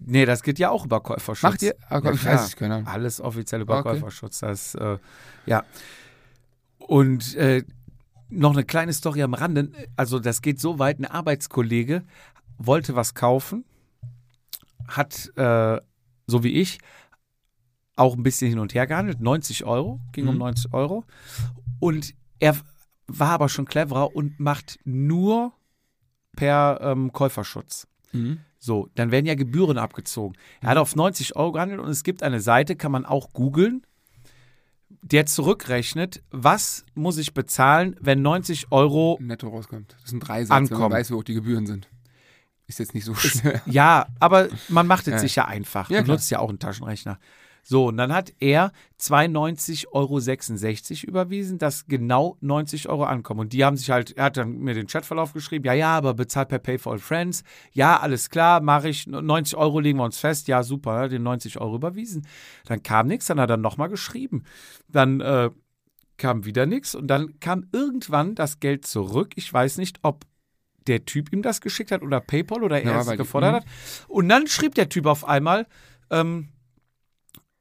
nee, 0.00 0.24
das 0.26 0.42
geht 0.42 0.58
ja 0.58 0.70
auch 0.70 0.84
über 0.84 1.00
Käuferschutz. 1.00 1.42
Macht 1.50 1.62
ihr? 1.62 1.74
Ah, 1.88 2.00
Ja, 2.04 2.12
ich 2.12 2.24
weiß 2.24 2.44
nicht, 2.46 2.62
Ahnung. 2.62 2.86
Alles 2.86 3.20
offiziell 3.20 3.62
über 3.62 3.78
Okay. 3.78 3.88
Käuferschutz. 3.90 4.40
Das, 4.40 4.74
äh, 4.74 4.98
ja. 5.46 5.64
Und 6.78 7.34
äh, 7.36 7.64
noch 8.28 8.52
eine 8.52 8.64
kleine 8.64 8.92
Story 8.92 9.22
am 9.22 9.34
Rande. 9.34 9.70
Also, 9.96 10.18
das 10.18 10.42
geht 10.42 10.60
so 10.60 10.78
weit: 10.78 10.98
ein 11.00 11.04
Arbeitskollege 11.06 12.04
wollte 12.58 12.94
was 12.96 13.14
kaufen, 13.14 13.64
hat, 14.88 15.30
äh, 15.36 15.80
so 16.26 16.42
wie 16.42 16.52
ich, 16.60 16.78
auch 17.96 18.14
ein 18.16 18.22
bisschen 18.22 18.48
hin 18.48 18.58
und 18.58 18.74
her 18.74 18.86
gehandelt. 18.86 19.20
90 19.20 19.64
Euro, 19.64 20.00
ging 20.12 20.26
um 20.28 20.34
Mhm. 20.34 20.40
90 20.40 20.72
Euro. 20.72 21.04
Und 21.80 22.14
er 22.38 22.56
war 23.06 23.30
aber 23.30 23.48
schon 23.48 23.66
cleverer 23.66 24.14
und 24.14 24.38
macht 24.40 24.78
nur 24.84 25.52
per 26.36 26.78
ähm, 26.82 27.12
Käuferschutz. 27.12 27.86
Mhm. 28.12 28.40
So, 28.58 28.88
dann 28.94 29.10
werden 29.10 29.26
ja 29.26 29.34
Gebühren 29.34 29.78
abgezogen. 29.78 30.36
Er 30.60 30.70
hat 30.70 30.78
auf 30.78 30.96
90 30.96 31.36
Euro 31.36 31.52
gehandelt 31.52 31.80
und 31.80 31.88
es 31.88 32.02
gibt 32.02 32.22
eine 32.22 32.40
Seite, 32.40 32.74
kann 32.74 32.90
man 32.92 33.04
auch 33.04 33.32
googeln, 33.32 33.86
der 35.02 35.26
zurückrechnet, 35.26 36.22
was 36.30 36.84
muss 36.94 37.18
ich 37.18 37.32
bezahlen, 37.34 37.96
wenn 38.00 38.22
90 38.22 38.72
Euro. 38.72 39.18
Netto 39.20 39.48
rauskommt. 39.48 39.96
Das 40.00 40.10
sind 40.10 40.20
drei 40.20 40.40
Sätze, 40.44 40.50
wenn 40.50 40.64
man 40.64 40.72
Ankommen. 40.72 40.92
weiß, 40.94 41.10
wie 41.10 41.14
hoch 41.14 41.24
die 41.24 41.34
Gebühren 41.34 41.66
sind. 41.66 41.88
Ist 42.66 42.80
jetzt 42.80 42.94
nicht 42.94 43.04
so 43.04 43.14
schwer. 43.14 43.62
Ja, 43.66 44.06
aber 44.18 44.48
man 44.68 44.86
macht 44.88 45.06
es 45.06 45.12
Ja. 45.14 45.18
sich 45.20 45.36
ja 45.36 45.44
einfach. 45.44 45.88
Ja, 45.90 46.02
klar. 46.02 46.16
nutzt 46.16 46.30
ja 46.30 46.40
auch 46.40 46.48
einen 46.48 46.58
Taschenrechner. 46.58 47.18
So, 47.68 47.86
und 47.86 47.96
dann 47.96 48.12
hat 48.12 48.32
er 48.38 48.70
92,66 49.00 49.88
Euro 49.92 50.20
überwiesen, 51.08 51.58
dass 51.58 51.86
genau 51.86 52.36
90 52.40 52.88
Euro 52.88 53.02
ankommen. 53.02 53.40
Und 53.40 53.52
die 53.52 53.64
haben 53.64 53.76
sich 53.76 53.90
halt, 53.90 54.16
er 54.16 54.26
hat 54.26 54.36
dann 54.36 54.58
mir 54.58 54.74
den 54.74 54.86
Chatverlauf 54.86 55.32
geschrieben, 55.32 55.64
ja, 55.64 55.72
ja, 55.72 55.96
aber 55.96 56.14
bezahlt 56.14 56.48
per 56.48 56.60
Pay 56.60 56.78
for 56.78 56.92
All 56.92 57.00
Friends. 57.00 57.42
Ja, 57.72 57.98
alles 57.98 58.30
klar, 58.30 58.60
mache 58.60 58.88
ich. 58.88 59.08
90 59.08 59.58
Euro 59.58 59.80
legen 59.80 59.98
wir 59.98 60.04
uns 60.04 60.18
fest. 60.18 60.46
Ja, 60.46 60.62
super, 60.62 61.08
den 61.08 61.24
90 61.24 61.60
Euro 61.60 61.74
überwiesen. 61.74 62.24
Dann 62.66 62.84
kam 62.84 63.08
nichts, 63.08 63.26
dann 63.26 63.40
hat 63.40 63.50
er 63.50 63.56
nochmal 63.56 63.88
geschrieben. 63.88 64.44
Dann 64.86 65.20
äh, 65.20 65.50
kam 66.18 66.44
wieder 66.44 66.66
nichts 66.66 66.94
und 66.94 67.08
dann 67.08 67.40
kam 67.40 67.66
irgendwann 67.72 68.36
das 68.36 68.60
Geld 68.60 68.86
zurück. 68.86 69.32
Ich 69.34 69.52
weiß 69.52 69.78
nicht, 69.78 69.98
ob 70.02 70.24
der 70.86 71.04
Typ 71.04 71.32
ihm 71.32 71.42
das 71.42 71.60
geschickt 71.60 71.90
hat 71.90 72.02
oder 72.02 72.20
PayPal 72.20 72.62
oder 72.62 72.80
er 72.80 72.92
Ja, 72.92 73.00
es 73.00 73.18
gefordert 73.18 73.52
mhm. 73.52 73.56
hat. 73.56 73.64
Und 74.06 74.28
dann 74.28 74.46
schrieb 74.46 74.76
der 74.76 74.88
Typ 74.88 75.06
auf 75.06 75.26
einmal, 75.26 75.66
ähm, 76.10 76.50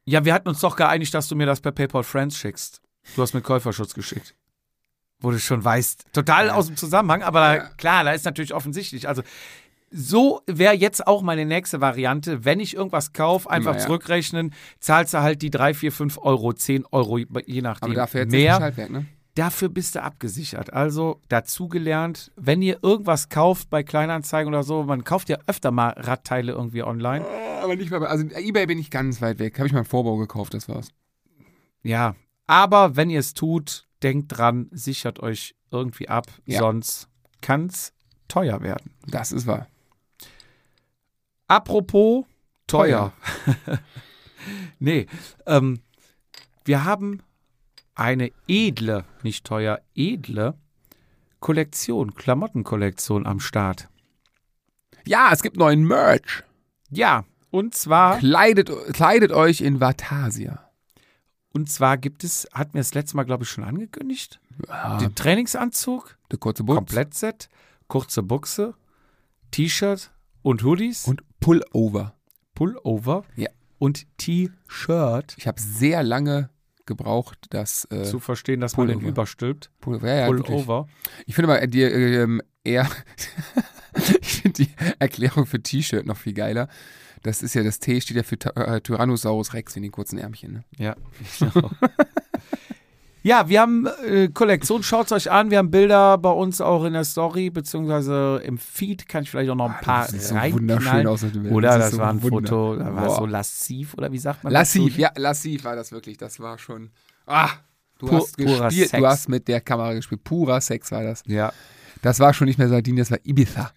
ja, 0.06 0.24
wir 0.24 0.34
hatten 0.34 0.48
uns 0.48 0.60
doch 0.60 0.76
geeinigt, 0.76 1.14
dass 1.14 1.28
du 1.28 1.36
mir 1.36 1.46
das 1.46 1.62
per 1.62 1.72
PayPal 1.72 2.04
Friends 2.04 2.38
schickst. 2.38 2.82
Du 3.16 3.22
hast 3.22 3.34
mir 3.34 3.42
Käuferschutz 3.42 3.94
geschickt. 3.94 4.36
Wo 5.20 5.32
du 5.32 5.40
schon 5.40 5.64
weißt, 5.64 6.06
total 6.14 6.50
aus 6.50 6.68
dem 6.68 6.78
Zusammenhang, 6.78 7.24
aber 7.24 7.40
da, 7.40 7.60
klar, 7.78 8.04
da 8.04 8.12
ist 8.12 8.26
natürlich 8.26 8.54
offensichtlich. 8.54 9.08
Also, 9.08 9.24
so 9.90 10.42
wäre 10.46 10.74
jetzt 10.74 11.08
auch 11.08 11.22
meine 11.22 11.46
nächste 11.46 11.80
Variante. 11.80 12.44
Wenn 12.44 12.60
ich 12.60 12.76
irgendwas 12.76 13.14
kaufe, 13.14 13.50
einfach 13.50 13.72
Immer, 13.72 13.80
ja. 13.80 13.86
zurückrechnen, 13.86 14.54
zahlst 14.80 15.14
du 15.14 15.20
halt 15.20 15.42
die 15.42 15.50
3, 15.50 15.74
4, 15.74 15.92
5 15.92 16.18
Euro, 16.18 16.54
10 16.54 16.86
Euro, 16.92 17.18
je 17.18 17.62
nachdem. 17.62 17.86
Aber 17.86 17.94
dafür 17.94 18.22
jetzt 18.22 18.32
mehr. 18.32 18.56
Bescheid 18.56 18.78
weg, 18.78 18.90
ne? 18.90 19.06
Dafür 19.36 19.68
bist 19.70 19.96
du 19.96 20.02
abgesichert. 20.02 20.72
Also 20.74 21.20
dazugelernt, 21.28 22.32
wenn 22.38 22.62
ihr 22.62 22.80
irgendwas 22.82 23.28
kauft 23.30 23.70
bei 23.70 23.84
Kleinanzeigen 23.84 24.48
oder 24.54 24.64
so, 24.64 24.84
man 24.84 25.04
kauft 25.04 25.28
ja 25.30 25.38
öfter 25.46 25.72
mal 25.72 25.90
Radteile 25.98 26.54
irgendwie 26.54 26.84
online. 26.84 27.26
Aber 27.62 27.76
nicht 27.76 27.92
mal 27.92 28.00
bei, 28.00 28.08
also 28.08 28.26
Ebay 28.26 28.66
bin 28.66 28.80
ich 28.80 28.90
ganz 28.90 29.22
weit 29.22 29.40
weg. 29.40 29.58
Habe 29.60 29.68
ich 29.68 29.74
mal 29.74 29.80
einen 29.80 29.86
Vorbau 29.88 30.16
gekauft, 30.18 30.54
das 30.54 30.70
war's. 30.70 30.90
Ja, 31.84 32.16
aber 32.48 32.96
wenn 32.96 33.10
ihr 33.10 33.20
es 33.20 33.34
tut, 33.34 33.88
denkt 34.04 34.38
dran, 34.38 34.70
sichert 34.72 35.20
euch 35.20 35.56
irgendwie 35.70 36.08
ab, 36.08 36.28
Ja. 36.46 36.60
sonst 36.60 37.10
kann 37.42 37.66
es 37.68 37.92
teuer 38.30 38.62
werden. 38.62 38.92
Das 39.08 39.32
ist 39.34 39.48
wahr. 39.48 39.68
Apropos 41.48 42.26
teuer. 42.68 43.14
nee, 44.80 45.08
ähm, 45.46 45.82
wir 46.64 46.86
haben 46.86 47.22
eine 47.96 48.32
edle, 48.48 49.06
nicht 49.24 49.46
teuer, 49.46 49.82
edle 49.96 50.56
Kollektion, 51.40 52.14
Klamottenkollektion 52.16 53.26
am 53.26 53.40
Start. 53.40 53.88
Ja, 55.06 55.30
es 55.32 55.44
gibt 55.44 55.58
neuen 55.58 55.84
Merch. 55.84 56.44
Ja, 56.90 57.26
und 57.52 57.76
zwar, 57.76 58.18
Kleidet, 58.20 58.70
kleidet 58.94 59.32
euch 59.32 59.62
in 59.62 59.80
Vatasia. 59.80 60.70
und 61.54 61.70
zwar 61.70 61.98
gibt 61.98 62.24
es, 62.24 62.48
hatten 62.54 62.74
wir 62.74 62.82
das 62.82 62.94
letzte 62.94 63.16
Mal, 63.16 63.24
glaube 63.24 63.44
ich, 63.44 63.50
schon 63.50 63.64
angekündigt, 63.64 64.40
Ja, 64.68 64.98
den 64.98 65.14
Trainingsanzug, 65.16 66.18
der 66.32 66.40
kurze 66.40 66.64
Butz. 66.64 66.78
Komplettset, 66.78 67.50
kurze 67.88 68.24
Buchse, 68.24 68.74
T-Shirt 69.52 70.12
und 70.42 70.64
Hoodies, 70.64 71.08
Und 71.08 71.22
Pullover. 71.40 72.16
Pullover 72.56 73.24
Ja. 73.36 73.50
und 73.78 74.06
T-Shirt. 74.18 75.36
Ich 75.38 75.48
habe 75.48 75.62
sehr 75.62 76.02
lange 76.04 76.50
gebraucht, 76.86 77.48
das 77.50 77.88
äh, 77.92 78.04
Zu 78.04 78.20
verstehen, 78.20 78.60
dass 78.62 78.78
man 78.78 78.88
den 78.88 79.00
Pullover. 79.00 79.12
überstülpt. 79.12 79.72
Pullover. 79.82 80.08
Ja, 80.08 80.16
ja. 80.16 80.28
Pullover. 80.28 80.88
Ich 81.26 81.36
finde 81.36 81.52
aber 81.54 81.68
die 81.68 81.82
ähm, 81.82 82.42
eher, 82.64 82.90
ich 84.22 84.42
finde 84.42 84.64
die 84.64 84.70
Erklärung 85.00 85.46
für 85.46 85.62
T-Shirt 85.62 86.06
noch 86.06 86.18
viel 86.18 86.34
geiler. 86.34 86.68
Das 87.24 87.42
ist 87.42 87.56
ja, 87.56 87.64
das 87.64 87.80
T 87.80 88.00
steht 88.02 88.18
ja 88.18 88.24
für 88.24 88.38
äh, 88.56 88.82
Tyrannosaurus 88.82 89.54
Rex 89.54 89.76
in 89.76 89.82
den 89.82 89.92
kurzen 89.92 90.20
Ärmchen. 90.20 90.54
Ne? 90.54 90.64
Ja, 90.78 90.96
genau. 91.40 91.72
Ja, 93.28 93.50
wir 93.50 93.60
haben 93.60 93.88
äh, 94.06 94.28
Kollektion, 94.30 94.84
schaut 94.84 95.08
es 95.08 95.12
euch 95.12 95.32
an. 95.32 95.50
Wir 95.50 95.58
haben 95.58 95.72
Bilder 95.72 96.18
bei 96.20 96.30
uns 96.30 96.62
auch 96.62 96.84
in 96.86 96.94
der 96.94 97.04
Story, 97.04 97.50
beziehungsweise 97.50 98.40
im 98.46 98.60
Feed 98.60 99.10
kann 99.10 99.24
ich 99.24 99.32
vielleicht 99.32 99.50
auch 99.50 99.56
noch 99.56 99.70
ein 99.72 99.82
paar 99.82 100.02
Ah, 100.02 100.02
Das 100.04 100.12
sieht 100.12 100.22
so 100.22 100.36
reinknallen. 100.36 100.70
wunderschön 100.70 101.08
aus. 101.08 101.22
mit 101.24 101.36
dem. 101.36 101.52
Oder 101.52 101.70
ist 101.72 101.80
das, 101.80 101.92
so 101.92 101.98
war 101.98 102.10
ein 102.12 102.22
wunder- 102.22 102.50
Foto, 102.50 102.76
da 102.76 102.94
war 102.96 103.06
Boah. 103.08 103.16
so 103.16 103.26
lassiv, 103.26 103.96
oder 103.96 104.12
wie 104.12 104.20
sagt 104.20 104.44
man 104.44 104.54
Lassiv, 104.54 104.90
dazu? 104.94 105.02
ja, 105.02 105.12
lassiv 105.18 105.64
war 105.64 105.76
das 105.76 105.92
wirklich. 105.92 106.18
Das 106.18 106.40
war 106.40 106.60
schon. 106.60 106.92
Ah, 107.26 107.50
du 107.98 108.06
Pur- 108.08 108.20
hast 108.20 108.38
gespielt, 108.38 108.94
du 108.94 109.06
hast 109.08 109.28
mit 109.28 109.48
der 109.48 109.60
Kamera 109.62 109.94
gespielt. 109.94 110.24
Purer 110.24 110.62
Sex 110.62 110.92
war 110.92 111.02
das. 111.04 111.24
Ja. 111.26 111.52
Das 112.04 112.20
war 112.20 112.32
schon 112.34 112.46
nicht 112.46 112.60
mehr 112.60 112.70
Sardinien, 112.70 113.00
das 113.00 113.10
war 113.10 113.18
Ibiza. 113.24 113.72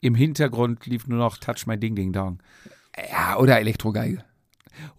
Im 0.00 0.14
Hintergrund 0.14 0.86
lief 0.86 1.06
nur 1.06 1.18
noch 1.18 1.36
Touch 1.36 1.66
My 1.66 1.76
Ding 1.78 1.94
Ding 1.94 2.12
Dong. 2.12 2.38
Ja, 3.10 3.36
oder 3.36 3.58
Elektrogeige. 3.60 4.24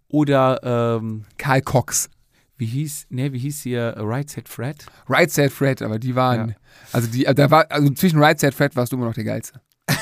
Oder, 0.09 0.97
ähm, 1.01 1.23
Karl 1.37 1.61
Cox. 1.61 2.09
Wie 2.57 2.65
hieß, 2.65 3.07
ne, 3.09 3.33
wie 3.33 3.39
hieß 3.39 3.61
hier 3.61 3.95
Right 3.97 4.29
Set 4.29 4.47
Fred? 4.47 4.85
Right 5.09 5.29
Set 5.29 5.51
Fred, 5.51 5.81
aber 5.81 5.99
die 5.99 6.15
waren. 6.15 6.49
Ja. 6.49 6.55
Also 6.93 7.07
die, 7.09 7.23
da 7.23 7.51
war, 7.51 7.69
also 7.69 7.89
zwischen 7.91 8.19
Right 8.19 8.39
Set 8.39 8.53
Fred 8.53 8.75
warst 8.75 8.91
du 8.91 8.97
immer 8.97 9.05
noch 9.05 9.13
der 9.13 9.23
geilste. 9.23 9.61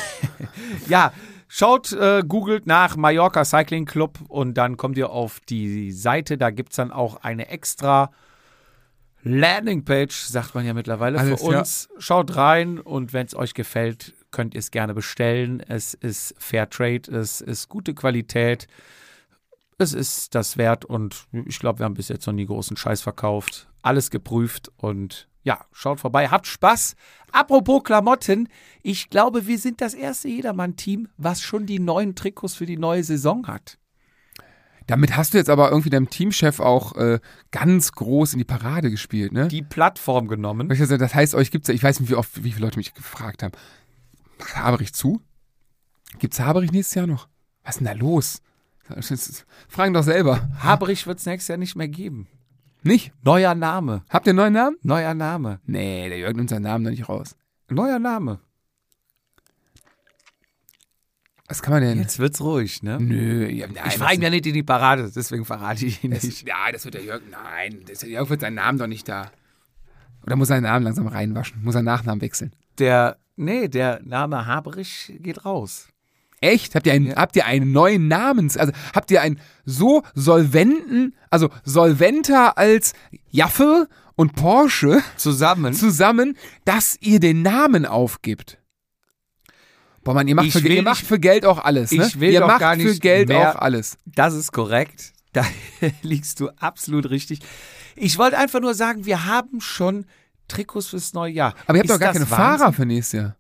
Ja, 0.87 1.13
schaut, 1.47 1.93
äh, 1.93 2.23
googelt 2.27 2.67
nach 2.67 2.97
Mallorca 2.97 3.45
Cycling 3.45 3.85
Club 3.85 4.19
und 4.27 4.55
dann 4.55 4.75
kommt 4.75 4.97
ihr 4.97 5.09
auf 5.11 5.39
die 5.39 5.91
Seite. 5.91 6.37
Da 6.37 6.49
gibt 6.49 6.73
es 6.73 6.77
dann 6.77 6.91
auch 6.91 7.17
eine 7.17 7.47
extra 7.47 8.11
Landingpage, 9.23 10.15
sagt 10.15 10.53
man 10.55 10.65
ja 10.65 10.73
mittlerweile, 10.73 11.19
Alles, 11.19 11.41
für 11.41 11.47
uns. 11.47 11.89
Schaut 11.97 12.35
rein 12.35 12.79
und 12.79 13.13
wenn 13.13 13.25
es 13.25 13.35
euch 13.35 13.53
gefällt, 13.53 14.13
könnt 14.31 14.53
ihr 14.53 14.59
es 14.59 14.71
gerne 14.71 14.93
bestellen. 14.93 15.61
Es 15.61 15.93
ist 15.93 16.35
Fair 16.37 16.69
Trade, 16.69 17.09
es 17.11 17.39
ist 17.39 17.69
gute 17.69 17.93
Qualität. 17.93 18.67
Es 19.77 19.93
ist 19.93 20.35
das 20.35 20.57
wert 20.57 20.85
und 20.85 21.27
ich 21.31 21.59
glaube, 21.59 21.79
wir 21.79 21.85
haben 21.85 21.95
bis 21.95 22.09
jetzt 22.09 22.27
noch 22.27 22.33
nie 22.33 22.45
großen 22.45 22.77
Scheiß 22.77 23.01
verkauft. 23.01 23.67
Alles 23.81 24.09
geprüft 24.09 24.71
und 24.77 25.27
ja, 25.43 25.65
schaut 25.71 25.99
vorbei, 25.99 26.29
habt 26.29 26.47
Spaß. 26.47 26.95
Apropos 27.31 27.83
Klamotten, 27.83 28.47
ich 28.81 29.09
glaube, 29.09 29.47
wir 29.47 29.59
sind 29.59 29.81
das 29.81 29.93
erste 29.93 30.29
Jedermann-Team, 30.29 31.09
was 31.17 31.41
schon 31.41 31.65
die 31.65 31.79
neuen 31.79 32.15
Trikots 32.15 32.55
für 32.55 32.65
die 32.65 32.77
neue 32.77 33.03
Saison 33.03 33.45
hat. 33.47 33.77
Damit 34.87 35.15
hast 35.15 35.33
du 35.33 35.37
jetzt 35.37 35.49
aber 35.49 35.69
irgendwie 35.69 35.89
deinem 35.89 36.09
Teamchef 36.09 36.59
auch 36.59 36.95
äh, 36.95 37.19
ganz 37.51 37.93
groß 37.93 38.33
in 38.33 38.39
die 38.39 38.45
Parade 38.45 38.91
gespielt, 38.91 39.31
ne? 39.31 39.47
Die 39.47 39.61
Plattform 39.61 40.27
genommen. 40.27 40.67
Das 40.67 41.15
heißt, 41.15 41.35
euch 41.35 41.51
gibt's 41.51 41.69
ja, 41.69 41.73
ich 41.73 41.83
weiß 41.83 42.01
nicht, 42.01 42.09
wie 42.09 42.15
oft, 42.15 42.43
wie 42.43 42.51
viele 42.51 42.65
Leute 42.65 42.77
mich 42.77 42.93
gefragt 42.93 43.43
haben. 43.43 43.53
Macht 44.39 44.57
Haberich 44.57 44.93
zu? 44.93 45.21
Gibt's 46.19 46.39
Haberich 46.39 46.71
nächstes 46.71 46.95
Jahr 46.95 47.07
noch? 47.07 47.29
Was 47.63 47.75
ist 47.75 47.79
denn 47.79 47.87
da 47.87 47.93
los? 47.93 48.41
Fragen 49.67 49.93
doch 49.93 50.03
selber. 50.03 50.49
Haberich 50.59 51.07
wird 51.07 51.19
es 51.19 51.25
nächstes 51.25 51.47
Jahr 51.49 51.57
nicht 51.57 51.75
mehr 51.75 51.87
geben. 51.87 52.27
Nicht? 52.83 53.13
Neuer 53.23 53.55
Name. 53.55 54.03
Habt 54.09 54.27
ihr 54.27 54.31
einen 54.31 54.37
neuen 54.37 54.53
Namen? 54.53 54.77
Neuer 54.83 55.13
Name. 55.13 55.59
Nee, 55.65 56.09
der 56.09 56.17
Jürgen 56.17 56.37
nimmt 56.37 56.49
seinen 56.49 56.63
Namen 56.63 56.83
noch 56.83 56.91
nicht 56.91 57.07
raus. 57.07 57.35
Neuer 57.69 57.99
Name. 57.99 58.39
Was 61.47 61.61
kann 61.61 61.73
man 61.73 61.83
denn? 61.83 61.99
Jetzt 61.99 62.19
wird's 62.19 62.41
ruhig, 62.41 62.83
ne? 62.83 62.97
Nö, 62.99 63.47
ja, 63.47 63.67
nein, 63.67 63.83
ich 63.87 63.97
frage 63.97 64.15
ihn 64.15 64.21
ja 64.21 64.29
nicht 64.29 64.45
in 64.47 64.53
die 64.53 64.63
Parade, 64.63 65.11
deswegen 65.13 65.45
verrate 65.45 65.85
ich 65.85 66.03
ihn 66.03 66.11
das, 66.11 66.23
nicht. 66.23 66.47
Ja, 66.47 66.71
das 66.71 66.83
wird 66.85 66.95
der 66.95 67.03
Jürgen. 67.03 67.29
Nein, 67.29 67.81
das, 67.87 67.99
der 67.99 68.09
Jürgen 68.09 68.29
wird 68.29 68.41
seinen 68.41 68.55
Namen 68.55 68.79
doch 68.79 68.87
nicht 68.87 69.07
da. 69.07 69.31
Oder 70.25 70.35
muss 70.35 70.47
seinen 70.47 70.63
Namen 70.63 70.83
langsam 70.83 71.07
reinwaschen? 71.07 71.63
Muss 71.63 71.73
seinen 71.73 71.85
Nachnamen 71.85 72.21
wechseln? 72.21 72.55
Der, 72.79 73.17
nee, 73.35 73.67
der 73.67 74.01
Name 74.03 74.45
Haberich 74.45 75.13
geht 75.19 75.45
raus. 75.45 75.89
Echt? 76.43 76.75
Habt 76.75 76.85
ihr 76.85 76.93
einen, 76.93 77.15
habt 77.15 77.35
ihr 77.35 77.45
einen 77.45 77.71
neuen 77.71 78.07
Namens? 78.07 78.57
Also 78.57 78.73
habt 78.93 79.09
ihr 79.11 79.21
einen 79.21 79.39
so 79.65 80.03
solventen, 80.13 81.15
also 81.29 81.49
solventer 81.63 82.57
als 82.57 82.93
Jaffe 83.29 83.87
und 84.15 84.35
Porsche 84.35 85.01
Zusammen. 85.17 85.73
zusammen, 85.73 86.37
dass 86.65 86.97
ihr 87.01 87.19
den 87.19 87.41
Namen 87.41 87.85
aufgibt? 87.85 88.57
Boah, 90.03 90.13
Mann, 90.13 90.27
ihr 90.27 90.35
macht, 90.35 90.47
Ich 90.47 90.53
für, 90.53 90.63
will 90.63 90.73
ihr 90.73 90.83
macht 90.83 91.05
für 91.05 91.19
Geld 91.19 91.45
auch 91.45 91.59
alles, 91.63 91.91
ne? 91.91 92.05
ich 92.05 92.19
will 92.19 92.31
ihr 92.33 92.41
doch 92.41 92.47
macht 92.47 92.59
gar 92.59 92.75
für 92.75 92.83
nicht 92.83 93.01
Geld 93.01 93.29
mehr- 93.29 93.51
auch 93.51 93.61
alles. 93.61 93.97
Das 94.05 94.33
ist 94.33 94.51
korrekt. 94.51 95.11
Da 95.33 95.43
liegst 96.03 96.39
du 96.39 96.49
absolut 96.59 97.09
richtig. 97.09 97.39
Ich 97.95 98.19
wollte 98.19 98.37
einfach 98.37 98.59
nur 98.59 98.75
sagen, 98.75 99.07
wir 99.07 99.25
haben 99.25 99.61
schon 99.61 100.05
Trikots 100.47 100.85
fürs 100.89 101.13
neue 101.13 101.31
Jahr. 101.31 101.55
Aber 101.65 101.75
ihr 101.75 101.79
habt 101.79 101.89
Ist 101.89 101.95
doch 101.95 101.99
gar 101.99 102.13
keine 102.13 102.29
Wahnsinn? 102.29 102.37
Fahrer 102.59 102.71
für 102.73 102.85
nächstes 102.85 103.19
Jahr. 103.19 103.37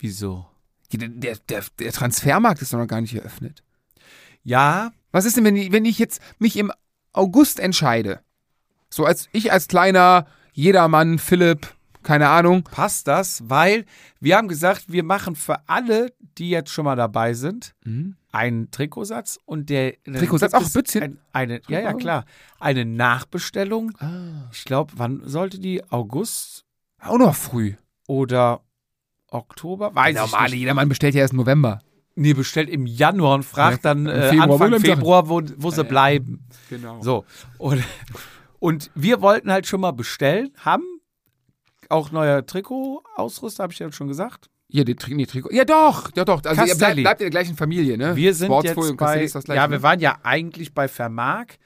Wieso? 0.00 0.49
Der, 0.92 1.36
der, 1.36 1.64
der, 1.78 1.92
Transfermarkt 1.92 2.62
ist 2.62 2.72
doch 2.72 2.78
noch 2.78 2.86
gar 2.86 3.00
nicht 3.00 3.14
eröffnet. 3.14 3.62
Ja, 4.42 4.92
Was 5.12 5.24
ist 5.24 5.36
denn, 5.36 5.44
wenn 5.44 5.56
ich, 5.56 5.72
wenn 5.72 5.84
ich 5.84 5.98
jetzt 5.98 6.20
mich 6.38 6.56
im 6.56 6.72
August 7.12 7.60
entscheide? 7.60 8.20
So 8.88 9.04
als 9.04 9.28
ich 9.32 9.52
als 9.52 9.68
kleiner 9.68 10.26
Jedermann, 10.52 11.18
Philipp, 11.18 11.74
keine 12.02 12.28
Ahnung. 12.28 12.64
passt 12.64 13.06
das, 13.06 13.42
weil 13.48 13.84
wir 14.20 14.36
haben 14.36 14.48
gesagt, 14.48 14.86
wir 14.88 15.04
machen 15.04 15.36
für 15.36 15.68
alle, 15.68 16.12
die 16.38 16.50
jetzt 16.50 16.70
schon 16.70 16.84
mal 16.84 16.96
dabei 16.96 17.34
sind, 17.34 17.74
einen 18.32 18.70
Trikotsatz 18.70 19.38
und 19.44 19.70
der 19.70 19.94
Trikotsatz, 20.04 20.54
auch 20.54 20.70
Bützchen? 20.70 21.02
Ein, 21.02 21.18
eine, 21.32 21.60
ja, 21.68 21.80
ja, 21.80 21.92
klar. 21.92 22.24
Eine 22.58 22.84
Nachbestellung. 22.84 23.92
Ich 24.52 24.64
glaube, 24.64 24.92
wann 24.96 25.22
sollte 25.24 25.58
die? 25.58 25.82
August 25.90 26.64
Auch 27.00 27.18
noch 27.18 27.34
früh. 27.34 27.74
oder 28.06 28.62
Oktober? 29.30 29.94
Weiß 29.94 30.14
Der 30.14 30.24
ich 30.24 30.30
normale 30.30 30.50
nicht. 30.50 30.60
Jedermann 30.60 30.88
bestellt 30.88 31.14
ja 31.14 31.20
erst 31.22 31.32
im 31.32 31.38
November. 31.38 31.80
Nee, 32.16 32.34
bestellt 32.34 32.68
im 32.68 32.86
Januar 32.86 33.36
und 33.36 33.44
fragt 33.44 33.84
Ja, 33.84 33.94
dann 33.94 34.06
äh, 34.06 34.30
Februar, 34.30 34.48
wo 34.48 34.64
Anfang 34.64 34.80
sie? 34.80 34.86
Februar, 34.86 35.28
wo, 35.28 35.42
wo 35.56 35.70
sie 35.70 35.84
bleiben. 35.84 36.44
Genau. 36.68 37.00
So. 37.02 37.24
Und, 37.56 37.82
und 38.58 38.90
wir 38.94 39.22
wollten 39.22 39.50
halt 39.50 39.66
schon 39.66 39.80
mal 39.80 39.92
bestellen, 39.92 40.50
haben 40.58 40.82
auch 41.88 42.10
neuer 42.10 42.44
Trikot-Ausrüster, 42.44 43.62
habe 43.62 43.72
ich 43.72 43.78
ja 43.78 43.90
schon 43.92 44.08
gesagt. 44.08 44.50
Ja, 44.68 44.84
die, 44.84 44.94
Tri- 44.94 45.26
Trikot. 45.26 45.52
Ja, 45.52 45.64
doch, 45.64 46.10
ja, 46.14 46.24
doch. 46.24 46.44
Also 46.44 46.62
ihr 46.64 46.76
bleibt, 46.76 46.96
bleibt 46.96 47.20
in 47.20 47.24
der 47.24 47.30
gleichen 47.30 47.56
Familie, 47.56 47.96
ne? 47.96 48.14
Wir 48.14 48.34
sind 48.34 48.46
Sportsfolie 48.46 48.90
jetzt 48.90 48.90
und 48.90 48.96
bei, 48.98 49.24
ist 49.24 49.34
das 49.34 49.44
gleiche. 49.44 49.60
ja, 49.60 49.70
wir 49.70 49.78
ne? 49.78 49.82
waren 49.82 50.00
ja 50.00 50.18
eigentlich 50.22 50.74
bei 50.74 50.88
Vermark, 50.88 51.58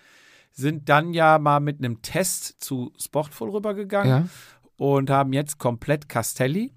sind 0.53 0.89
dann 0.89 1.13
ja 1.13 1.39
mal 1.39 1.61
mit 1.61 1.79
einem 1.79 2.01
Test 2.01 2.63
zu 2.63 2.93
Sportful 2.99 3.51
rübergegangen 3.51 4.09
ja. 4.09 4.29
und 4.77 5.11
haben 5.11 5.33
jetzt 5.33 5.59
komplett 5.59 6.09
Castelli. 6.09 6.73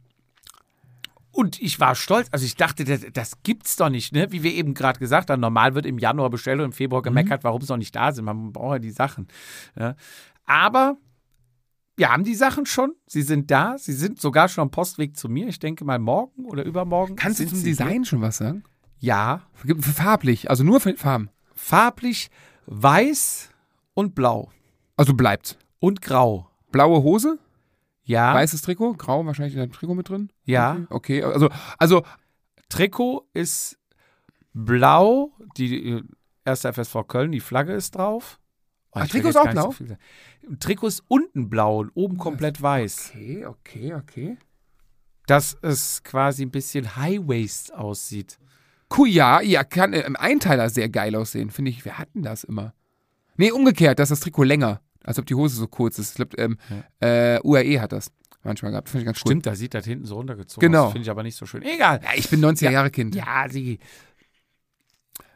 Und 1.37 1.61
ich 1.61 1.79
war 1.79 1.93
stolz, 1.93 2.29
also 2.31 2.45
ich 2.45 2.55
dachte, 2.55 2.83
das, 2.83 3.01
das 3.13 3.43
gibt's 3.43 3.75
doch 3.75 3.89
nicht, 3.89 4.11
ne? 4.11 4.31
Wie 4.31 4.41
wir 4.41 4.51
eben 4.55 4.73
gerade 4.73 4.97
gesagt 4.97 5.29
haben, 5.29 5.39
normal 5.39 5.75
wird 5.75 5.85
im 5.85 5.99
Januar 5.99 6.31
bestellt 6.31 6.57
und 6.59 6.65
im 6.65 6.71
Februar 6.71 7.03
gemeckert, 7.03 7.43
warum 7.43 7.61
es 7.61 7.69
noch 7.69 7.77
nicht 7.77 7.95
da 7.95 8.11
sind. 8.11 8.25
Man 8.25 8.51
braucht 8.51 8.73
ja 8.73 8.79
die 8.79 8.89
Sachen. 8.89 9.27
Ja. 9.77 9.95
Aber 10.45 10.97
wir 11.95 12.09
haben 12.11 12.23
die 12.23 12.33
Sachen 12.33 12.65
schon, 12.65 12.93
sie 13.05 13.21
sind 13.21 13.51
da, 13.51 13.77
sie 13.77 13.93
sind 13.93 14.19
sogar 14.19 14.47
schon 14.49 14.63
am 14.63 14.71
Postweg 14.71 15.15
zu 15.15 15.29
mir. 15.29 15.47
Ich 15.47 15.59
denke 15.59 15.85
mal 15.85 15.99
morgen 15.99 16.45
oder 16.45 16.63
übermorgen. 16.65 17.15
Kannst 17.15 17.39
du 17.39 17.47
zum 17.47 17.63
Design 17.63 18.03
schon 18.03 18.21
was 18.21 18.37
sagen? 18.37 18.63
Ja, 18.97 19.43
farblich, 19.79 20.49
also 20.49 20.63
nur 20.63 20.79
für 20.79 20.95
Farben. 20.95 21.29
farblich 21.53 22.31
weiß 22.65 23.49
und 23.93 24.15
blau 24.15 24.49
Also 24.95 25.13
bleibt. 25.13 25.59
und 25.79 26.01
grau. 26.01 26.49
Blaue 26.71 27.03
Hose, 27.03 27.37
Ja, 28.07 28.33
weißes 28.33 28.61
Trikot, 28.61 28.93
grau 28.93 29.25
wahrscheinlich 29.25 29.53
in 29.53 29.59
deinem 29.59 29.73
Trikot 29.73 29.93
mit 29.93 30.07
drin. 30.07 30.31
ja. 30.45 30.87
Okay, 30.89 31.21
also, 31.21 31.49
also 31.77 32.03
Trikot 32.69 33.27
ist 33.33 33.77
blau, 34.53 35.33
die 35.57 35.91
äh, 35.91 36.03
erste 36.45 36.71
FSV 36.71 37.05
Köln, 37.07 37.33
die 37.33 37.41
Flagge 37.41 37.73
ist 37.73 37.95
drauf. 37.95 38.39
Oh, 38.91 39.01
will 39.01 39.07
Trikot 39.09 39.29
ist 39.29 39.35
auch 39.35 39.51
blau? 39.51 39.71
sagen. 39.71 39.97
Trikot 40.59 40.87
ist 40.87 41.03
unten 41.09 41.49
blau 41.49 41.79
und 41.79 41.91
oben 41.95 42.17
komplett 42.17 42.61
weiß. 42.61 43.11
Okay, 43.13 43.45
okay, 43.45 43.93
okay. 43.93 44.37
Dass 45.25 45.57
es 45.61 46.01
quasi 46.03 46.43
ein 46.43 46.51
bisschen 46.51 46.95
High-Waist 46.95 47.73
aussieht. 47.73 48.39
Cool, 48.95 49.09
ja, 49.09 49.41
ja, 49.41 49.65
kann 49.65 49.91
äh, 49.91 50.03
im 50.03 50.15
Einteiler 50.15 50.69
sehr 50.69 50.87
geil 50.87 51.13
aussehen, 51.17 51.49
finde 51.49 51.71
ich. 51.71 51.83
Wir 51.83 51.97
hatten 51.97 52.23
das 52.23 52.45
immer. 52.45 52.73
Nee, 53.35 53.51
umgekehrt, 53.51 53.99
dass 53.99 54.09
das 54.09 54.21
Trikot 54.21 54.43
länger, 54.43 54.79
als 55.07 55.17
ob 55.17 55.25
die 55.25 55.35
Hose 55.35 55.55
so 55.55 55.67
kurz 55.67 55.97
ist. 55.97 56.11
Ich 56.11 56.15
glaube, 56.15 56.37
ähm, 56.37 56.57
äh, 56.99 57.39
UAE 57.43 57.79
hat 57.81 57.91
das 57.93 58.11
manchmal 58.43 58.71
gehabt. 58.71 58.89
Finde 58.89 59.01
ich 59.01 59.05
ganz 59.05 59.17
cool. 59.19 59.31
Stimmt, 59.31 59.45
da 59.45 59.55
sieht 59.55 59.73
das 59.73 59.85
hinten 59.85 60.05
so 60.05 60.15
runtergezogen 60.15 60.69
Genau. 60.71 60.89
Finde 60.89 61.01
ich 61.03 61.09
aber 61.09 61.23
nicht 61.23 61.35
so 61.35 61.45
schön. 61.45 61.63
Egal. 61.63 62.01
Ja, 62.03 62.09
ich 62.15 62.29
bin 62.29 62.43
90er 62.43 62.69
Jahre 62.71 62.91
Kind. 62.91 63.15
Ja, 63.15 63.45
sie. 63.49 63.79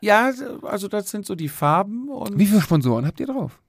Ja, 0.01 0.31
also 0.63 0.87
das 0.87 1.09
sind 1.09 1.25
so 1.25 1.35
die 1.35 1.49
Farben 1.49 2.09
und 2.09 2.37
Wie 2.37 2.45
viele 2.45 2.61
Sponsoren 2.61 3.05
habt 3.05 3.19
ihr 3.19 3.27
drauf? 3.27 3.59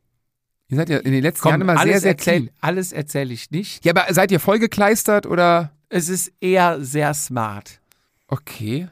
Ihr 0.69 0.77
seid 0.79 0.89
ja 0.89 0.99
in 0.99 1.13
den 1.13 1.23
letzten 1.23 1.43
Komm, 1.43 1.51
Jahren 1.51 1.61
immer 1.63 1.79
sehr, 1.79 2.01
sehr 2.01 2.13
erzähl, 2.13 2.41
clean. 2.41 2.51
alles 2.61 2.93
erzähle 2.93 3.35
ich 3.35 3.51
nicht. 3.51 3.85
Ja, 3.85 3.93
aber 3.95 4.13
seid 4.15 4.31
ihr 4.33 4.41
vollgekleistert 4.41 5.27
oder? 5.27 5.73
Es 5.91 6.09
ist 6.09 6.33
eher 6.41 6.83
sehr 6.83 7.13
smart. 7.13 7.81
Okay. 8.29 8.89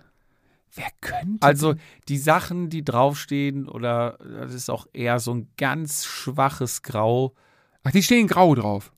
Wer 0.75 0.89
könnte? 1.01 1.47
Also 1.47 1.75
die 2.09 2.18
Sachen, 2.18 2.71
die 2.71 2.85
draufstehen, 2.85 3.68
oder 3.68 4.18
das 4.21 4.55
ist 4.55 4.71
auch 4.71 4.87
eher 4.93 5.18
so 5.18 5.35
ein 5.35 5.49
ganz 5.57 6.05
schwaches 6.05 6.83
Grau. 6.83 7.35
Ach, 7.83 7.91
die 7.91 8.03
stehen 8.03 8.29
grau 8.29 8.55
drauf. 8.55 8.93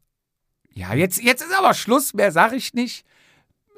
Ja, 0.74 0.94
jetzt, 0.94 1.22
jetzt 1.22 1.42
ist 1.42 1.54
aber 1.56 1.74
Schluss, 1.74 2.14
mehr 2.14 2.32
sage 2.32 2.56
ich 2.56 2.74
nicht. 2.74 3.04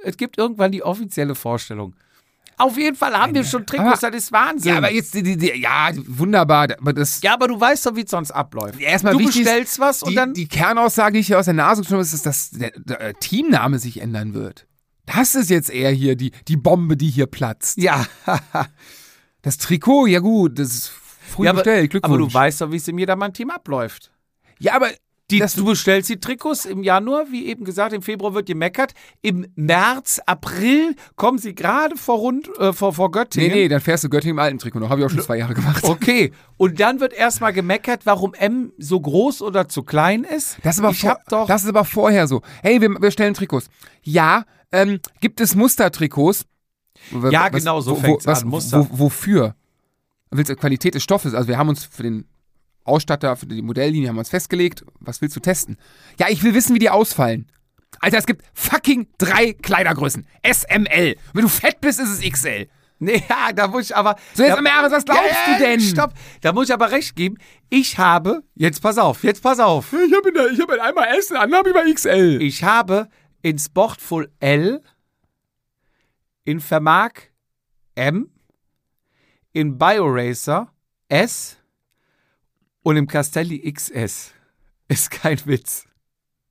Es 0.02 0.16
gibt 0.16 0.38
irgendwann 0.38 0.72
die 0.72 0.82
offizielle 0.82 1.34
Vorstellung. 1.34 1.94
Auf 2.56 2.76
jeden 2.76 2.96
Fall 2.96 3.18
haben 3.18 3.34
wir 3.34 3.42
schon 3.42 3.66
Trikots, 3.66 4.00
das 4.00 4.14
ist 4.14 4.32
Wahnsinn. 4.32 4.72
Ja, 4.72 4.78
aber 4.78 4.92
jetzt, 4.92 5.12
die, 5.14 5.22
die, 5.22 5.36
die, 5.36 5.60
ja, 5.60 5.90
wunderbar. 6.06 6.68
Aber 6.78 6.92
das, 6.92 7.20
Ja, 7.22 7.34
aber 7.34 7.48
du 7.48 7.60
weißt 7.60 7.86
doch, 7.86 7.96
wie 7.96 8.04
es 8.04 8.10
sonst 8.10 8.30
abläuft. 8.30 8.80
Erstmal 8.80 9.14
du 9.14 9.20
ist, 9.20 9.34
bestellst 9.34 9.80
was 9.80 10.02
und 10.02 10.10
die, 10.10 10.14
dann. 10.14 10.34
die 10.34 10.46
Kernaussage, 10.46 11.14
die 11.14 11.20
ich 11.20 11.26
hier 11.26 11.38
aus 11.38 11.46
der 11.46 11.54
Nase 11.54 11.82
genommen 11.82 12.04
habe, 12.04 12.14
ist, 12.14 12.26
dass 12.26 12.50
der, 12.50 12.70
der 12.76 13.00
äh, 13.00 13.14
Teamname 13.14 13.80
sich 13.80 14.00
ändern 14.00 14.34
wird. 14.34 14.66
Das 15.06 15.34
ist 15.34 15.50
jetzt 15.50 15.70
eher 15.70 15.90
hier 15.90 16.16
die, 16.16 16.32
die 16.48 16.56
Bombe, 16.56 16.96
die 16.96 17.10
hier 17.10 17.26
platzt. 17.26 17.78
ja, 17.78 18.06
Das 19.42 19.58
Trikot, 19.58 20.06
ja 20.06 20.20
gut, 20.20 20.58
das 20.58 20.68
ist 20.68 20.88
früh 20.88 21.44
ja 21.44 21.50
aber, 21.50 21.58
bestellt. 21.62 21.90
Glückwunsch. 21.90 22.14
aber 22.14 22.26
du 22.26 22.32
weißt 22.32 22.62
doch, 22.62 22.72
wie 22.72 22.76
es 22.76 22.88
im 22.88 22.98
Jedermann-Team 22.98 23.50
abläuft. 23.50 24.10
Ja, 24.58 24.74
aber 24.74 24.88
Die, 25.34 25.40
Das- 25.40 25.54
du 25.54 25.64
bestellst 25.64 26.08
die 26.08 26.20
Trikots 26.20 26.64
im 26.64 26.82
Januar, 26.84 27.24
wie 27.30 27.46
eben 27.46 27.64
gesagt, 27.64 27.92
im 27.92 28.02
Februar 28.02 28.34
wird 28.34 28.46
gemeckert. 28.46 28.92
Im 29.20 29.46
März, 29.56 30.20
April 30.26 30.94
kommen 31.16 31.38
sie 31.38 31.54
gerade 31.54 31.96
vor, 31.96 32.18
rund, 32.18 32.48
äh, 32.58 32.72
vor, 32.72 32.92
vor 32.92 33.08
nee, 33.08 33.12
Göttingen. 33.12 33.50
nee, 33.52 33.68
dann 33.68 33.80
fährst 33.80 34.04
du 34.04 34.08
Göttingen 34.08 34.36
im 34.36 34.38
alten 34.38 34.58
Trikot 34.58 34.78
noch. 34.78 34.90
Habe 34.90 35.00
ich 35.00 35.06
auch 35.06 35.10
schon 35.10 35.22
zwei 35.22 35.38
Jahre 35.38 35.54
gemacht. 35.54 35.82
Okay, 35.82 36.32
und 36.56 36.78
dann 36.78 37.00
wird 37.00 37.12
erstmal 37.12 37.52
gemeckert, 37.52 38.06
warum 38.06 38.32
M 38.34 38.72
so 38.78 39.00
groß 39.00 39.42
oder 39.42 39.68
zu 39.68 39.82
klein 39.82 40.22
ist. 40.24 40.58
Das 40.62 40.76
ist 40.76 40.80
aber, 40.84 40.92
ich 40.92 41.00
vor, 41.00 41.18
doch. 41.28 41.46
das 41.46 41.62
ist 41.64 41.68
aber 41.68 41.84
vorher 41.84 42.28
so. 42.28 42.42
Hey, 42.62 42.80
wir, 42.80 42.90
wir 43.02 43.10
stellen 43.10 43.34
Trikots. 43.34 43.68
Ja, 44.02 44.44
ähm, 44.70 45.00
gibt 45.20 45.40
es 45.40 45.54
Mustertrikots? 45.56 46.46
Ja, 47.30 47.48
genau, 47.48 47.80
so 47.80 48.02
wo, 48.02 48.18
was, 48.24 48.42
an, 48.42 48.48
Muster. 48.48 48.88
Wo, 48.90 48.98
wofür? 49.06 49.56
Willst 50.30 50.50
du 50.50 50.56
Qualität 50.56 50.94
des 50.94 51.02
Stoffes? 51.02 51.34
Also 51.34 51.48
wir 51.48 51.58
haben 51.58 51.68
uns 51.68 51.84
für 51.84 52.02
den 52.02 52.26
Ausstatter, 52.84 53.36
für 53.36 53.46
die 53.46 53.62
Modelllinie 53.62 54.08
haben 54.08 54.16
wir 54.16 54.20
uns 54.20 54.28
festgelegt. 54.30 54.84
Was 55.00 55.20
willst 55.20 55.34
du 55.36 55.40
testen? 55.40 55.76
Ja, 56.18 56.28
ich 56.28 56.42
will 56.42 56.54
wissen, 56.54 56.74
wie 56.74 56.78
die 56.78 56.90
ausfallen. 56.90 57.46
Alter, 58.00 58.18
es 58.18 58.26
gibt 58.26 58.44
fucking 58.52 59.08
drei 59.18 59.52
Kleidergrößen. 59.54 60.26
SML. 60.46 61.16
Wenn 61.32 61.42
du 61.42 61.48
fett 61.48 61.80
bist, 61.80 62.00
ist 62.00 62.10
es 62.10 62.20
XL. 62.20 62.68
nee, 62.98 63.22
ja, 63.28 63.52
da 63.52 63.66
muss 63.68 63.84
ich 63.90 63.96
aber. 63.96 64.16
So, 64.34 64.42
jetzt 64.42 64.52
da, 64.52 64.58
am 64.58 64.66
Ernst, 64.66 64.92
was 64.92 65.04
glaubst 65.04 65.24
Ja, 65.24 65.58
du 65.58 65.64
denn? 65.64 65.80
Stopp, 65.80 66.12
da 66.42 66.52
muss 66.52 66.68
ich 66.68 66.74
aber 66.74 66.90
recht 66.90 67.16
geben. 67.16 67.36
Ich 67.70 67.98
habe, 67.98 68.42
jetzt 68.54 68.80
pass 68.82 68.98
auf, 68.98 69.24
jetzt 69.24 69.42
pass 69.42 69.58
auf. 69.60 69.92
Ich 69.92 70.12
habe 70.14 70.28
in, 70.28 70.34
der- 70.34 70.50
ich 70.50 70.60
hab 70.60 70.70
in 70.70 70.80
einmal 70.80 71.08
S, 71.18 71.28
dann 71.28 71.52
habe 71.54 71.68
ich 71.70 71.74
mal 71.74 71.92
XL. 71.92 72.38
Ich 72.40 72.62
habe 72.64 73.08
in 73.42 73.58
Sportful 73.58 74.30
L, 74.40 74.82
in 76.44 76.60
Vermark 76.60 77.32
M, 77.94 78.30
in 79.52 79.78
BioRacer 79.78 80.70
S 81.08 81.56
und 82.84 82.96
im 82.96 83.08
Castelli 83.08 83.72
XS. 83.72 84.32
Ist 84.86 85.10
kein 85.10 85.44
Witz. 85.46 85.86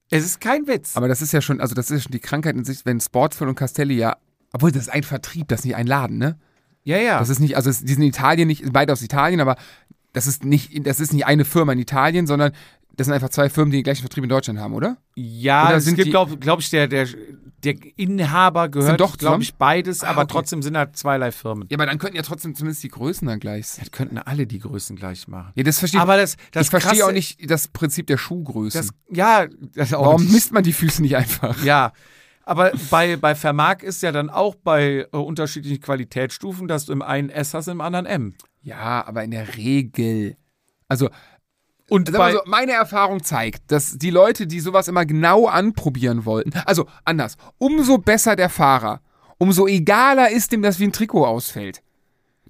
Es 0.10 0.26
ist 0.26 0.42
kein 0.42 0.68
Witz. 0.68 0.98
Aber 0.98 1.08
das 1.08 1.22
ist 1.22 1.32
ja 1.32 1.42
schon, 1.42 1.62
also 1.62 1.76
das 1.76 1.90
ist 1.90 2.04
schon 2.04 2.12
die 2.12 2.20
Krankheit 2.20 2.56
in 2.56 2.66
sich, 2.66 2.86
wenn 2.86 3.00
Sportsful 3.00 3.48
und 3.48 3.56
Castelli 3.56 3.94
ja, 3.94 4.18
obwohl 4.52 4.72
das 4.72 4.84
ist 4.84 4.90
ein 4.90 5.04
Vertrieb, 5.04 5.48
das 5.48 5.62
ist 5.62 5.66
nicht 5.66 5.76
ein 5.76 5.88
Laden, 5.88 6.18
ne? 6.18 6.38
ja, 6.84 6.98
ja. 6.98 7.20
Das 7.20 7.30
ist 7.30 7.40
nicht, 7.40 7.56
also 7.56 7.70
es, 7.70 7.80
die 7.80 7.94
sind 7.94 8.04
in 8.04 8.10
Italien 8.10 8.48
nicht, 8.48 8.64
beide 8.74 8.92
aus 8.92 9.02
Italien, 9.02 9.40
aber 9.40 9.56
das 10.12 10.28
ist 10.28 10.44
nicht, 10.44 10.86
das 10.86 11.00
ist 11.00 11.14
nicht 11.14 11.26
eine 11.26 11.46
Firma 11.46 11.74
in 11.74 11.80
Italien, 11.80 12.28
sondern 12.28 12.52
das 12.96 13.06
sind 13.08 13.14
einfach 13.14 13.30
zwei 13.30 13.50
Firmen, 13.50 13.72
die 13.72 13.78
den 13.80 13.84
gleichen 13.84 14.02
Vertrieb 14.02 14.24
in 14.24 14.30
Deutschland 14.30 14.60
haben, 14.60 14.74
oder? 14.74 14.98
ja, 15.16 15.68
oder 15.68 15.78
es 15.78 15.86
sind 15.86 15.96
gibt, 15.96 16.10
glaube 16.12 16.38
glaub 16.38 16.60
ich, 16.60 16.70
der, 16.70 16.88
der, 16.88 17.08
der 17.64 17.76
Inhaber 17.96 18.70
gehört, 18.70 19.00
doch 19.00 19.18
glaube 19.18 19.44
ich, 19.44 19.56
beides, 19.56 20.04
Ah, 20.04 20.10
aber 20.10 20.24
okay. 20.24 20.34
trotzdem 20.34 20.62
sind 20.62 20.78
halt 20.78 20.96
zweierlei 20.98 21.32
Firmen. 21.32 21.68
Ja, 21.70 21.78
aber 21.78 21.86
dann 21.86 21.98
könnten 21.98 22.18
ja 22.18 22.24
trotzdem 22.24 22.56
zumindest 22.56 22.84
die 22.84 22.90
Größen 22.90 23.28
dann 23.28 23.40
gleich 23.40 23.68
sein. 23.68 23.86
Das 23.86 23.92
könnten 23.92 24.18
alle 24.18 24.46
die 24.48 24.60
Größen 24.60 24.96
gleich 24.96 25.28
machen. 25.28 25.52
Ja, 25.56 25.64
das 25.64 25.80
verstehe 25.80 26.02
Aber 26.02 26.18
das, 26.18 26.36
das 26.52 26.66
ich 26.66 26.70
verstehe 26.70 27.06
auch 27.06 27.12
nicht 27.12 27.50
das 27.50 27.68
Prinzip 27.68 28.08
der 28.08 28.18
Schuhgrößen. 28.18 28.82
Das, 28.82 28.90
ja, 29.16 29.48
das 29.76 29.92
Warum 29.92 30.24
misst 30.32 30.52
man 30.52 30.64
die 30.64 30.74
Füße 30.74 31.02
nicht 31.02 31.16
einfach? 31.16 31.64
Ja, 31.64 31.94
aber 32.46 32.72
bei, 32.90 33.16
bei 33.16 33.36
Vermark 33.36 33.84
ist 33.84 34.04
ja 34.04 34.12
dann 34.12 34.30
auch 34.30 34.56
bei 34.56 35.08
äh, 35.12 35.18
unterschiedlichen 35.18 35.82
Qualitätsstufen, 35.82 36.68
dass 36.68 36.86
du 36.86 36.94
im 36.94 37.02
einen 37.02 37.30
S 37.30 37.54
hast, 37.54 37.68
im 37.68 37.82
anderen 37.82 38.06
M. 38.06 38.36
Ja, 38.62 39.06
aber 39.06 39.24
in 39.24 39.32
der 39.32 39.56
Regel. 39.56 40.36
Also, 40.90 41.10
Und 41.94 42.08
Sag 42.08 42.18
bei, 42.18 42.34
mal 42.34 42.34
so, 42.34 42.42
meine 42.48 42.72
Erfahrung 42.72 43.22
zeigt, 43.24 43.72
dass 43.72 44.00
die 44.00 44.10
Leute, 44.10 44.48
die 44.48 44.60
sowas 44.62 44.88
immer 44.88 45.06
genau 45.06 45.46
anprobieren 45.46 46.26
wollten, 46.26 46.52
also 46.66 46.88
anders, 47.06 47.38
umso 47.60 48.00
besser 48.00 48.36
der 48.36 48.50
Fahrer, 48.50 49.00
umso 49.38 49.68
egaler 49.68 50.32
ist 50.32 50.52
ihm 50.54 50.64
das, 50.64 50.80
wie 50.80 50.86
ein 50.86 50.92
Trikot 50.92 51.24
ausfällt. 51.24 51.84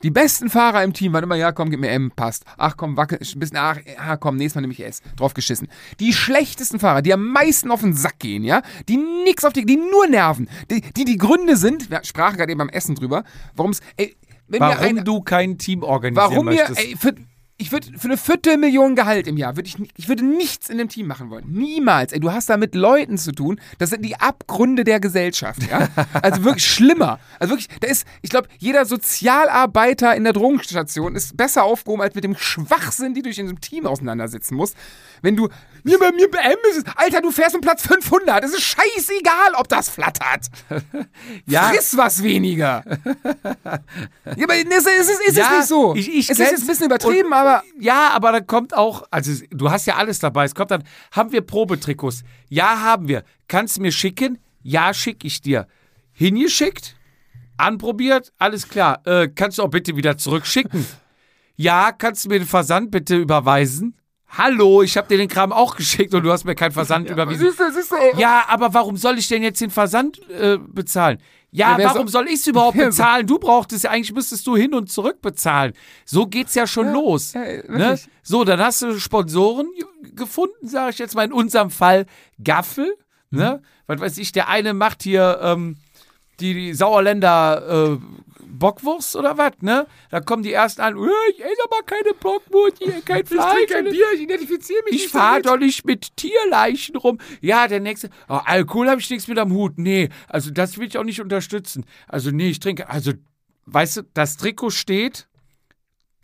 Die 0.02 0.12
besten 0.12 0.50
Fahrer 0.50 0.82
im 0.82 0.94
Team 0.94 1.12
waren 1.12 1.26
immer, 1.26 1.36
ja 1.36 1.52
komm, 1.52 1.70
gib 1.72 1.82
mir 1.82 1.89
M, 1.89 2.12
passt. 2.16 2.46
Ach 2.56 2.78
komm, 2.78 2.96
wackel, 2.96 3.20
ein 3.20 3.39
bisschen, 3.39 3.58
ach, 3.58 3.80
ah, 3.98 4.16
komm, 4.16 4.38
nächstes 4.38 4.56
Mal 4.56 4.62
nehme 4.62 4.72
ich 4.72 4.86
S. 4.86 5.02
Drauf 5.18 5.34
geschissen. 5.34 5.68
Die 6.00 6.14
schlechtesten 6.14 6.80
Fahrer, 6.80 7.02
die 7.02 7.12
am 7.12 7.28
meisten 7.28 7.70
auf 7.70 7.82
den 7.82 7.94
Sack 7.94 8.20
gehen, 8.20 8.46
ja, 8.46 8.62
die 8.88 8.96
nix 8.96 9.44
auf 9.44 9.52
die, 9.52 9.66
die 9.66 9.76
nur 9.76 10.08
nerven, 10.08 10.48
die 10.72 10.80
die, 10.80 11.04
die 11.04 11.18
Gründe 11.18 11.58
sind, 11.58 11.91
wir 11.91 12.02
sprachen 12.06 12.38
gerade 12.38 12.54
eben 12.54 12.60
beim 12.60 12.70
Essen 12.70 12.96
drüber, 12.96 13.26
warum 13.58 13.72
es, 13.72 13.82
ey, 13.98 14.16
wenn 14.48 14.62
warum 14.62 15.00
ein, 15.00 15.04
du 15.04 15.22
kein 15.22 15.58
Team 15.58 15.84
organisieren 15.84 16.32
Warum 16.32 16.46
möchtest. 16.46 16.80
ey, 16.80 16.96
für, 16.98 17.14
ich 17.58 17.72
würde 17.72 17.88
für 17.97 18.06
eine 18.08 18.18
Viertelmillion 18.18 18.95
Gehalt 18.95 19.28
im 19.28 19.38
Jahr, 19.38 19.56
würde 19.56 19.70
ich, 19.70 19.78
ich 19.95 20.08
würde 20.10 20.26
nichts 20.26 20.70
in 20.70 20.78
dem 20.80 20.89
Team 20.89 21.08
machen 21.08 21.30
wollen. 21.30 21.45
Niemals. 21.47 22.12
Ey, 22.12 22.20
du 22.20 22.32
hast 22.32 22.49
da 22.49 22.58
mit 22.58 22.74
Leuten 22.76 23.18
zu 23.18 23.32
tun, 23.32 23.60
das 23.78 23.91
sind 23.91 24.04
die 24.04 24.16
Abgründe 24.20 24.84
der 24.84 24.99
Gesellschaft, 24.99 25.62
ja? 25.70 25.88
Also 26.22 26.43
wirklich 26.43 26.66
schlimmer. 26.66 27.20
Also 27.39 27.54
wirklich, 27.54 27.70
da 27.80 27.88
ist, 27.88 28.06
ich 28.22 28.30
glaube, 28.32 28.47
jeder 28.58 28.86
Sozialarbeiter 28.86 30.16
in 30.16 30.24
der 30.24 30.34
Drogenstation 30.34 31.16
ist 31.16 31.38
besser 31.38 31.64
aufgehoben, 31.64 32.01
als 32.01 32.16
mit 32.16 32.24
dem 32.24 32.36
Schwachsinn, 32.36 33.14
die 33.14 33.22
du 33.22 33.30
dich 33.30 33.39
in 33.39 33.45
so 33.47 33.51
einem 33.51 33.62
Team 33.62 33.86
auseinandersetzen 33.86 34.56
musst. 34.56 34.76
Wenn 35.22 35.36
du, 35.36 35.47
mir 35.84 35.99
bei 35.99 36.12
mir 36.12 36.28
ist 36.72 36.78
es, 36.80 36.84
Alter, 36.95 37.22
du 37.22 37.32
fährst 37.32 37.56
um 37.56 37.62
Platz 37.62 37.86
500, 37.88 38.43
es 38.43 38.54
ist 38.54 38.62
scheißegal, 38.64 39.54
ob 39.58 39.68
das 39.68 39.89
flattert. 39.89 40.47
Ja. 41.45 41.70
Friss 41.70 41.95
was 41.97 42.24
weniger. 42.24 42.84
ja, 42.86 44.43
aber 44.43 44.56
es 44.56 44.86
ist, 44.86 45.10
ist, 45.10 45.22
ist 45.28 45.38
Ja, 45.38 45.45
es 45.51 45.58
nicht 45.60 45.68
so. 45.68 45.95
ich- 45.95 46.08
ich 46.14 46.30
es 46.30 46.39
ist 46.39 46.51
jetzt 46.51 46.62
ein 46.62 46.68
bisschen 46.68 46.86
übertrieben, 46.86 47.28
Und- 47.28 47.34
aber 47.44 47.64
Ja, 47.80 48.10
aber 48.14 48.32
dann 48.32 48.48
kommt 48.48 48.76
auch, 48.76 49.04
also 49.12 49.32
du 49.52 49.70
hast 49.70 49.86
ja 49.86 49.96
alles 49.96 50.20
dabei. 50.20 50.46
Es 50.46 50.56
kommt 50.56 50.72
dann, 50.72 50.84
haben 51.12 51.32
wir 51.32 51.41
Probetrikots? 51.41 52.24
Ja, 52.50 52.82
haben 52.82 53.08
wir. 53.08 53.24
Kannst 53.48 53.78
du 53.78 53.82
mir 53.82 53.91
schicken? 53.91 54.39
Ja, 54.62 54.94
schick 54.94 55.24
ich 55.26 55.41
dir. 55.41 55.68
Hingeschickt? 56.14 56.96
Anprobiert? 57.58 58.34
Alles 58.39 58.68
klar. 58.68 59.06
Äh, 59.06 59.28
kannst 59.30 59.58
du 59.58 59.64
auch 59.64 59.70
bitte 59.70 59.96
wieder 59.96 60.18
zurückschicken? 60.18 60.86
Ja, 61.56 61.91
kannst 61.91 62.26
du 62.26 62.30
mir 62.30 62.39
den 62.39 62.48
Versand 62.48 62.89
bitte 62.89 63.16
überweisen? 63.16 63.96
Hallo, 64.28 64.82
ich 64.82 64.98
habe 64.98 65.08
dir 65.08 65.20
den 65.20 65.28
Kram 65.30 65.52
auch 65.54 65.76
geschickt 65.76 66.12
und 66.16 66.24
du 66.24 66.32
hast 66.32 66.46
mir 66.46 66.56
keinen 66.56 66.72
Versand 66.72 67.08
überwiesen. 67.12 67.46
Siehst 67.46 67.60
du, 67.60 67.72
siehst 67.72 67.91
du, 67.91 68.20
Ja, 68.20 68.46
aber 68.48 68.74
warum 68.74 68.98
soll 68.98 69.20
ich 69.20 69.28
denn 69.28 69.44
jetzt 69.44 69.62
den 69.62 69.70
Versand 69.70 70.20
äh, 70.32 70.58
bezahlen? 70.58 71.20
Ja, 71.56 71.78
Ja, 71.78 71.86
warum 71.93 72.08
so- 72.08 72.14
soll 72.14 72.28
ich 72.28 72.36
es 72.36 72.47
überhaupt 72.47 72.78
bezahlen? 72.78 73.26
Du 73.28 73.38
brauchtest 73.39 73.84
ja, 73.84 73.91
eigentlich 73.91 74.14
müsstest 74.14 74.45
du 74.47 74.58
hin 74.58 74.74
und 74.74 74.91
zurück 74.91 75.22
bezahlen. 75.22 75.74
So 76.06 76.26
geht's 76.28 76.56
ja 76.56 76.66
schon 76.68 76.91
los. 76.91 77.34
ja, 77.34 77.41
ne? 77.41 77.64
wirklich. 77.68 78.08
So, 78.24 78.43
dann 78.43 78.60
hast 78.60 78.82
du 78.82 78.99
Sponsoren 78.99 79.68
gefunden, 80.16 80.68
sage 80.68 80.89
ich 80.91 80.97
jetzt 80.99 81.16
mal, 81.16 81.26
in 81.26 81.32
unserem 81.34 81.70
Fall 81.70 82.06
Gaffel. 82.43 82.95
Mhm. 83.30 83.39
Ne? 83.39 83.62
Was 83.88 83.99
weiß 84.01 84.18
ich, 84.18 84.32
der 84.32 84.49
eine 84.49 84.74
macht 84.74 85.04
hier 85.04 85.39
ähm, 85.41 85.78
die, 86.39 86.54
die 86.54 86.74
Sauerländer 86.74 87.93
äh, 87.93 87.97
Bockwurst 88.54 89.16
oder 89.16 89.38
was, 89.38 89.54
ne? 89.62 89.88
Da 90.10 90.20
kommen 90.22 90.43
die 90.43 90.54
ersten 90.54 90.82
an, 90.82 90.95
"Äh, 90.95 91.10
ich 91.32 91.39
esse 91.43 91.62
aber 91.66 91.84
keine 91.86 92.14
Bockwurst, 92.20 92.78
hier, 92.80 93.01
kein 93.06 93.26
Fleisch. 93.26 93.68
keine- 93.70 93.89
ich 93.89 94.22
identifiziere 94.22 94.84
mich 94.89 95.06
ich 95.06 95.08
fahre 95.10 95.41
doch 95.41 95.58
nicht 95.58 95.86
mit 95.86 96.16
Tierleichen 96.16 96.95
rum. 96.95 97.20
Ja, 97.41 97.68
der 97.68 97.80
nächste. 97.80 98.10
Oh, 98.30 98.39
Alkohol 98.45 98.89
habe 98.89 99.01
ich 99.01 99.10
nichts 99.10 99.28
mit 99.28 99.38
am 99.39 99.51
Hut. 99.54 99.74
Nee, 99.78 100.10
also 100.30 100.51
das 100.51 100.78
will 100.78 100.88
ich 100.88 100.97
auch 100.97 101.04
nicht 101.04 101.20
unterstützen. 101.22 101.86
Also 102.08 102.32
nee, 102.32 102.49
ich 102.49 102.60
trinke. 102.60 102.89
Also, 102.89 103.12
weißt 103.66 103.97
du, 103.97 104.01
das 104.14 104.38
Trikot 104.38 104.70
steht, 104.70 105.28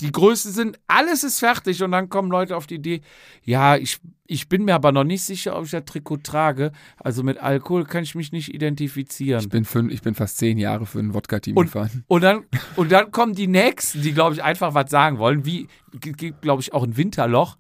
die 0.02 0.12
Größen 0.12 0.52
sind, 0.54 0.80
alles 0.88 1.24
ist 1.24 1.40
fertig 1.40 1.84
und 1.84 1.92
dann 1.92 2.10
kommen 2.10 2.32
Leute 2.32 2.56
auf 2.56 2.68
die 2.68 2.76
Idee, 2.76 3.02
ja, 3.44 3.76
ich, 3.76 4.00
ich 4.28 4.48
bin 4.48 4.64
mir 4.64 4.76
aber 4.76 4.92
noch 4.92 5.04
nicht 5.04 5.24
sicher, 5.24 5.58
ob 5.58 5.66
ich 5.66 5.72
das 5.72 5.86
Trikot 5.86 6.18
trage. 6.18 6.72
Also 6.98 7.24
mit 7.24 7.38
Alkohol 7.38 7.84
kann 7.86 8.04
ich 8.04 8.16
mich 8.16 8.32
nicht 8.32 8.54
identifizieren. 8.54 9.42
Ich 9.42 9.50
bin, 9.50 9.66
fünf, 9.66 9.92
ich 9.92 10.02
bin 10.02 10.16
fast 10.16 10.38
zehn 10.38 10.58
Jahre 10.58 10.86
für 10.86 11.00
ein 11.00 11.14
Wodka-Team 11.14 11.58
Und, 11.58 11.66
gefahren. 11.66 12.04
und, 12.08 12.22
dann, 12.22 12.46
und 12.76 12.92
dann 12.92 13.12
kommen 13.12 13.34
die 13.34 13.48
Nächsten, 13.48 14.02
die, 14.02 14.14
glaube 14.14 14.36
ich, 14.36 14.44
einfach 14.44 14.74
was 14.74 14.90
sagen 14.90 15.18
wollen. 15.18 15.46
Wie, 15.46 15.68
gibt, 15.92 16.42
glaube 16.42 16.62
ich, 16.62 16.74
auch 16.74 16.84
ein 16.84 16.96
Winterloch. 16.96 17.58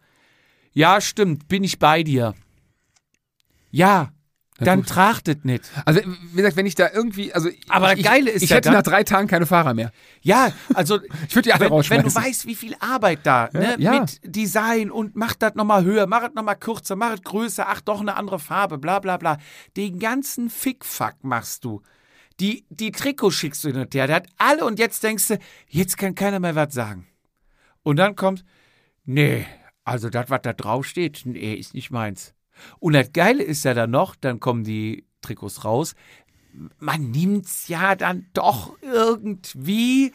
Ja, 0.71 1.01
stimmt, 1.01 1.47
bin 1.47 1.63
ich 1.63 1.79
bei 1.79 2.03
dir. 2.03 2.35
Ja, 3.71 4.11
dann 4.59 4.85
trachtet 4.85 5.45
nicht. 5.45 5.69
Also, 5.85 6.01
wie 6.05 6.37
gesagt, 6.37 6.55
wenn 6.55 6.65
ich 6.65 6.75
da 6.75 6.89
irgendwie, 6.93 7.33
also 7.33 7.49
Aber 7.67 7.93
ich, 7.93 8.03
das 8.03 8.11
Geile 8.11 8.31
ist 8.31 8.43
ich 8.43 8.49
ja 8.49 8.57
hätte 8.57 8.69
dann- 8.69 8.75
nach 8.77 8.83
drei 8.83 9.03
Tagen 9.03 9.27
keine 9.27 9.45
Fahrer 9.45 9.73
mehr. 9.73 9.91
Ja, 10.21 10.51
also 10.73 10.99
Ich 11.27 11.35
würde 11.35 11.49
die 11.49 11.53
alle 11.53 11.69
wenn, 11.69 11.89
wenn 11.89 12.03
du 12.03 12.13
weißt, 12.13 12.45
wie 12.45 12.55
viel 12.55 12.75
Arbeit 12.79 13.19
da, 13.23 13.49
ne, 13.53 13.75
ja. 13.79 13.99
mit 13.99 14.19
Design 14.23 14.91
und 14.91 15.15
mach 15.15 15.35
das 15.35 15.55
nochmal 15.55 15.83
höher, 15.83 16.07
mach 16.07 16.23
es 16.23 16.33
nochmal 16.33 16.57
kürzer, 16.57 16.95
mach 16.95 17.13
es 17.13 17.21
größer, 17.21 17.67
ach 17.67 17.81
doch 17.81 18.01
eine 18.01 18.15
andere 18.15 18.39
Farbe, 18.39 18.77
bla 18.77 18.99
bla 18.99 19.17
bla. 19.17 19.37
Den 19.77 19.99
ganzen 19.99 20.49
Fickfuck 20.49 21.15
machst 21.23 21.63
du. 21.65 21.81
Die, 22.39 22.65
die 22.69 22.91
Trikots 22.91 23.35
schickst 23.35 23.63
du 23.63 23.67
hin 23.69 23.77
und 23.81 23.93
her, 23.93 24.07
der 24.07 24.15
hat 24.17 24.27
alle 24.37 24.63
und 24.65 24.79
jetzt 24.79 25.03
denkst 25.03 25.27
du, 25.27 25.39
jetzt 25.67 25.97
kann 25.97 26.15
keiner 26.15 26.39
mehr 26.39 26.55
was 26.55 26.73
sagen. 26.73 27.05
Und 27.83 27.97
dann 27.97 28.15
kommt, 28.15 28.45
nee, 29.05 29.45
also 29.83 30.09
das, 30.09 30.29
was 30.29 30.41
da 30.43 30.53
drauf 30.53 30.85
steht, 30.85 31.21
nee, 31.25 31.53
ist 31.55 31.73
nicht 31.73 31.91
meins. 31.91 32.33
Und 32.79 32.93
das 32.93 33.11
Geile 33.13 33.43
ist 33.43 33.63
ja 33.65 33.73
dann 33.73 33.91
noch, 33.91 34.15
dann 34.15 34.39
kommen 34.39 34.63
die 34.63 35.05
Trikots 35.21 35.63
raus, 35.65 35.95
man 36.79 37.11
nimmt's 37.11 37.67
ja 37.67 37.95
dann 37.95 38.25
doch 38.33 38.77
irgendwie 38.81 40.11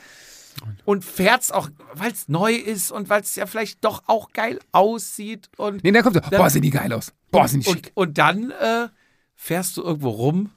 und 0.84 1.04
fährt's 1.04 1.50
auch, 1.50 1.68
weil 1.94 2.12
es 2.12 2.28
neu 2.28 2.54
ist 2.54 2.90
und 2.90 3.08
weil 3.08 3.22
es 3.22 3.34
ja 3.36 3.46
vielleicht 3.46 3.84
doch 3.84 4.02
auch 4.06 4.30
geil 4.32 4.58
aussieht 4.72 5.48
und 5.56 5.82
Nee, 5.84 5.92
dann 5.92 6.02
kommt 6.02 6.14
so, 6.14 6.20
Dann- 6.20 6.38
boah, 6.38 6.50
sind 6.50 6.62
die 6.62 6.70
geil 6.70 6.92
aus. 6.92 7.12
Boah, 7.30 7.48
sind 7.48 7.64
die 7.66 7.70
und, 7.70 7.76
schick. 7.76 7.92
und 7.94 8.18
dann 8.18 8.50
äh, 8.52 8.88
fährst 9.34 9.76
du 9.76 9.82
irgendwo 9.82 10.10
rum 10.10 10.50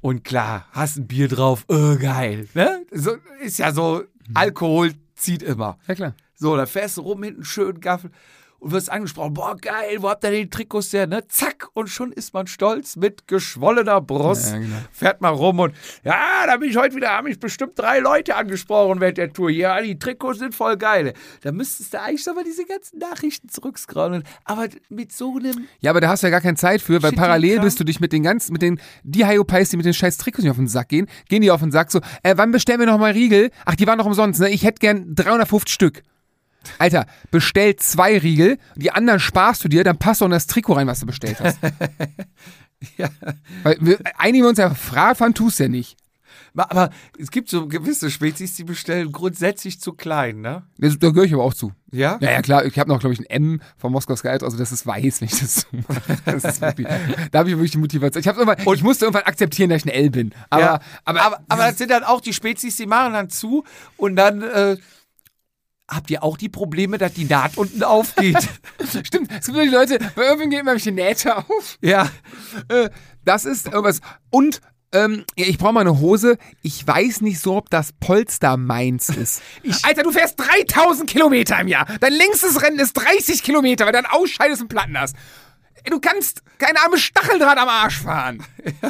und 0.00 0.22
klar, 0.24 0.66
hast 0.72 0.96
ein 0.96 1.06
Bier 1.06 1.28
drauf, 1.28 1.64
äh, 1.68 1.96
geil. 1.96 2.48
Ne? 2.54 2.84
So, 2.92 3.16
ist 3.42 3.58
ja 3.58 3.72
so, 3.72 4.04
Alkohol 4.34 4.92
zieht 5.14 5.42
immer. 5.42 5.78
Ja, 5.88 5.94
klar. 5.94 6.14
So, 6.34 6.54
da 6.56 6.66
fährst 6.66 6.98
du 6.98 7.00
rum 7.02 7.22
hinten 7.22 7.44
schön 7.44 7.80
Gaffel 7.80 8.10
und 8.58 8.72
wirst 8.72 8.90
angesprochen, 8.90 9.34
boah, 9.34 9.56
geil, 9.56 9.98
wo 10.00 10.10
habt 10.10 10.24
ihr 10.24 10.30
denn 10.30 10.42
die 10.42 10.50
Trikots 10.50 10.92
her? 10.92 11.06
Ne? 11.06 11.26
Zack, 11.28 11.68
und 11.74 11.88
schon 11.88 12.12
ist 12.12 12.34
man 12.34 12.46
stolz 12.46 12.96
mit 12.96 13.28
geschwollener 13.28 14.00
Brust. 14.00 14.52
Ja, 14.52 14.58
genau. 14.58 14.76
Fährt 14.92 15.20
mal 15.20 15.30
rum 15.30 15.60
und 15.60 15.74
ja, 16.04 16.46
da 16.46 16.56
bin 16.56 16.70
ich 16.70 16.76
heute 16.76 16.96
wieder, 16.96 17.10
haben 17.10 17.28
mich 17.28 17.38
bestimmt 17.38 17.78
drei 17.78 17.98
Leute 17.98 18.36
angesprochen 18.36 19.00
während 19.00 19.18
der 19.18 19.32
Tour. 19.32 19.50
Ja, 19.50 19.80
die 19.80 19.98
Trikots 19.98 20.38
sind 20.38 20.54
voll 20.54 20.76
geil. 20.76 21.12
Da 21.42 21.52
müsstest 21.52 21.94
du 21.94 22.00
eigentlich 22.00 22.26
nochmal 22.26 22.44
diese 22.44 22.64
ganzen 22.64 22.98
Nachrichten 22.98 23.48
zurückscrollen. 23.48 24.24
Aber 24.44 24.68
mit 24.88 25.12
so 25.12 25.36
einem 25.36 25.66
Ja, 25.80 25.90
aber 25.90 26.00
da 26.00 26.08
hast 26.08 26.22
du 26.22 26.26
ja 26.26 26.30
gar 26.30 26.40
keine 26.40 26.56
Zeit 26.56 26.80
für, 26.80 27.02
weil 27.02 27.12
parallel 27.12 27.60
bist 27.60 27.78
du 27.80 27.84
dich 27.84 28.00
mit 28.00 28.12
den 28.12 28.22
ganzen, 28.22 28.52
mit 28.52 28.62
den, 28.62 28.80
die 29.02 29.26
Hyopies, 29.26 29.70
die 29.70 29.76
mit 29.76 29.86
den 29.86 29.94
scheiß 29.94 30.16
Trikots 30.18 30.42
nicht 30.42 30.50
auf 30.50 30.56
den 30.56 30.68
Sack 30.68 30.88
gehen, 30.88 31.06
gehen 31.28 31.42
die 31.42 31.50
auf 31.50 31.60
den 31.60 31.70
Sack 31.70 31.90
so, 31.90 32.00
äh, 32.22 32.34
wann 32.36 32.52
bestellen 32.52 32.80
wir 32.80 32.86
noch 32.86 32.98
mal 32.98 33.12
Riegel? 33.12 33.50
Ach, 33.64 33.74
die 33.74 33.86
waren 33.86 33.98
noch 33.98 34.06
umsonst, 34.06 34.40
ne? 34.40 34.50
Ich 34.50 34.64
hätte 34.64 34.80
gern 34.80 35.14
350 35.14 35.72
Stück. 35.72 36.02
Alter, 36.78 37.06
bestell 37.30 37.76
zwei 37.76 38.18
Riegel, 38.18 38.58
die 38.76 38.90
anderen 38.90 39.20
sparst 39.20 39.64
du 39.64 39.68
dir, 39.68 39.84
dann 39.84 39.98
passt 39.98 40.20
doch 40.20 40.26
in 40.26 40.32
das 40.32 40.46
Trikot 40.46 40.74
rein, 40.74 40.86
was 40.86 41.00
du 41.00 41.06
bestellt 41.06 41.40
hast. 41.40 41.58
Ja. 42.98 43.08
Weil 43.62 43.78
wir 43.80 43.98
einigen 44.18 44.44
wir 44.44 44.50
uns 44.50 44.58
ja, 44.58 44.70
Radfahren 44.92 45.32
tust 45.32 45.58
du 45.58 45.64
ja 45.64 45.68
nicht. 45.70 45.96
Aber 46.56 46.90
es 47.18 47.30
gibt 47.30 47.50
so 47.50 47.68
gewisse 47.68 48.10
Spezies, 48.10 48.54
die 48.54 48.64
bestellen 48.64 49.12
grundsätzlich 49.12 49.78
zu 49.78 49.92
klein, 49.92 50.40
ne? 50.40 50.62
Das, 50.78 50.98
da 50.98 51.10
gehöre 51.10 51.24
ich 51.24 51.34
aber 51.34 51.44
auch 51.44 51.52
zu. 51.52 51.72
Ja? 51.92 52.18
Ja, 52.20 52.30
ja, 52.30 52.42
klar, 52.42 52.64
ich 52.64 52.78
habe 52.78 52.88
noch, 52.88 52.98
glaube 52.98 53.12
ich, 53.12 53.20
ein 53.20 53.26
M 53.26 53.60
von 53.76 53.92
Moskau 53.92 54.16
Sky, 54.16 54.28
also 54.28 54.56
das 54.56 54.72
ist 54.72 54.86
weiß, 54.86 55.20
wenn 55.20 55.28
ich 55.28 55.38
das 55.38 55.54
so 55.56 55.66
mache. 55.88 56.16
Das 56.24 56.44
ist 56.44 56.60
wirklich, 56.62 56.86
da 57.30 57.40
habe 57.40 57.50
ich 57.50 57.56
wirklich 57.56 57.72
die 57.72 57.78
Motivation. 57.78 58.20
Ich, 58.20 58.26
irgendwann, 58.26 58.74
ich 58.74 58.82
musste 58.82 59.04
irgendwann 59.04 59.24
akzeptieren, 59.24 59.70
dass 59.70 59.84
ich 59.84 59.92
ein 59.92 59.94
L 59.94 60.10
bin. 60.10 60.32
Aber, 60.48 60.62
ja. 60.62 60.80
aber, 61.04 61.22
aber, 61.22 61.40
aber 61.48 61.62
das 61.64 61.78
sind 61.78 61.90
dann 61.90 62.04
auch 62.04 62.22
die 62.22 62.32
Spezies, 62.32 62.76
die 62.76 62.86
machen 62.86 63.12
dann 63.12 63.28
zu 63.28 63.64
und 63.96 64.16
dann, 64.16 64.42
äh, 64.42 64.76
habt 65.88 66.10
ihr 66.10 66.22
auch 66.22 66.36
die 66.36 66.48
Probleme, 66.48 66.98
dass 66.98 67.12
die 67.12 67.24
Naht 67.24 67.56
unten 67.56 67.82
aufgeht? 67.82 68.36
Stimmt, 69.04 69.30
es 69.32 69.46
gibt 69.46 69.58
die 69.58 69.68
Leute, 69.68 69.98
bei 70.14 70.22
irgendwen 70.22 70.50
gehen 70.50 70.60
immer 70.60 70.76
die 70.76 70.90
Nähte 70.90 71.36
auf. 71.36 71.78
ja. 71.80 72.10
Äh, 72.68 72.90
das 73.24 73.44
ist 73.44 73.66
irgendwas. 73.66 74.00
Und 74.30 74.60
ähm, 74.92 75.24
ich 75.34 75.58
brauche 75.58 75.72
mal 75.72 75.80
eine 75.80 75.98
Hose. 75.98 76.38
Ich 76.62 76.86
weiß 76.86 77.20
nicht 77.20 77.40
so, 77.40 77.56
ob 77.56 77.70
das 77.70 77.92
Polster 77.92 78.56
meins 78.56 79.08
ist. 79.08 79.42
Alter, 79.82 80.02
du 80.04 80.12
fährst 80.12 80.38
3000 80.38 81.10
Kilometer 81.10 81.60
im 81.60 81.68
Jahr. 81.68 81.86
Dein 82.00 82.12
längstes 82.12 82.62
Rennen 82.62 82.78
ist 82.78 82.94
30 82.94 83.42
Kilometer, 83.42 83.84
weil 83.84 83.92
du 83.92 83.98
einen 83.98 84.06
ausscheidest 84.06 84.62
und 84.62 84.68
Platten 84.68 84.98
hast. 84.98 85.16
Ey, 85.86 85.90
Du 85.90 86.00
kannst 86.00 86.42
keine 86.58 86.80
arme 86.80 86.98
Stacheldraht 86.98 87.56
am 87.58 87.68
Arsch 87.68 87.98
fahren. 88.00 88.42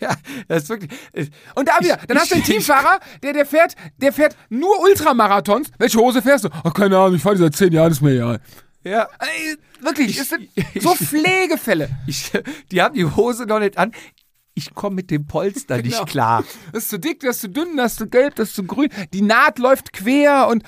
Ja, 0.00 0.14
das 0.48 0.64
ist 0.64 0.68
wirklich. 0.68 0.90
äh, 1.12 1.26
Und 1.54 1.68
da 1.68 1.74
wieder, 1.80 1.96
dann 2.08 2.18
hast 2.18 2.30
du 2.30 2.34
einen 2.34 2.44
Teamfahrer, 2.44 2.98
der, 3.22 3.32
der 3.32 3.46
fährt, 3.46 3.74
der 3.98 4.12
fährt 4.12 4.36
nur 4.50 4.80
Ultramarathons. 4.80 5.70
Welche 5.78 5.98
Hose 5.98 6.20
fährst 6.20 6.44
du? 6.44 6.48
Ach, 6.64 6.74
keine 6.74 6.98
Ahnung, 6.98 7.14
ich 7.16 7.22
fahre 7.22 7.36
die 7.36 7.42
seit 7.42 7.54
10 7.56 7.72
Jahren, 7.72 7.92
ist 7.92 8.02
mir 8.02 8.10
egal. 8.14 8.40
Ja. 8.84 9.08
Ey, 9.20 9.56
wirklich, 9.80 10.18
es 10.18 10.28
sind 10.28 10.48
so 10.80 10.94
Pflegefälle. 10.94 11.88
Ich, 12.06 12.32
die 12.70 12.82
haben 12.82 12.94
die 12.94 13.04
Hose 13.04 13.46
noch 13.46 13.60
nicht 13.60 13.78
an. 13.78 13.92
Ich 14.54 14.74
komme 14.74 14.96
mit 14.96 15.10
dem 15.10 15.26
Polster 15.26 15.80
Genau. 15.80 16.00
nicht 16.00 16.10
klar. 16.10 16.44
Das 16.72 16.82
ist 16.84 16.90
zu 16.90 16.98
dick, 16.98 17.20
das 17.20 17.36
ist 17.36 17.42
zu 17.42 17.48
dünn, 17.48 17.76
das 17.76 17.92
ist 17.92 17.98
zu 17.98 18.08
gelb, 18.08 18.34
das 18.34 18.48
ist 18.50 18.56
zu 18.56 18.64
grün. 18.64 18.90
Die 19.14 19.22
Naht 19.22 19.58
läuft 19.58 19.92
quer 19.92 20.48
und 20.48 20.64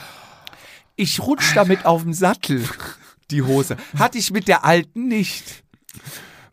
Ich 0.96 1.20
rutsch 1.20 1.54
damit 1.54 1.84
auf 1.84 2.02
dem 2.02 2.12
Sattel. 2.14 2.66
Die 3.34 3.42
Hose. 3.42 3.76
Hatte 3.98 4.16
ich 4.18 4.30
mit 4.30 4.46
der 4.46 4.64
alten 4.64 5.08
nicht. 5.08 5.64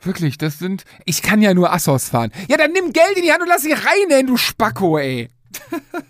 Wirklich, 0.01 0.39
das 0.39 0.57
sind. 0.57 0.83
Ich 1.05 1.21
kann 1.21 1.41
ja 1.43 1.53
nur 1.53 1.71
Assos 1.71 2.09
fahren. 2.09 2.31
Ja, 2.49 2.57
dann 2.57 2.71
nimm 2.71 2.91
Geld 2.91 3.15
in 3.17 3.23
die 3.23 3.31
Hand 3.31 3.43
und 3.43 3.47
lass 3.47 3.61
sie 3.61 3.73
rein, 3.73 4.25
du 4.25 4.35
Spacko, 4.35 4.97
ey. 4.97 5.29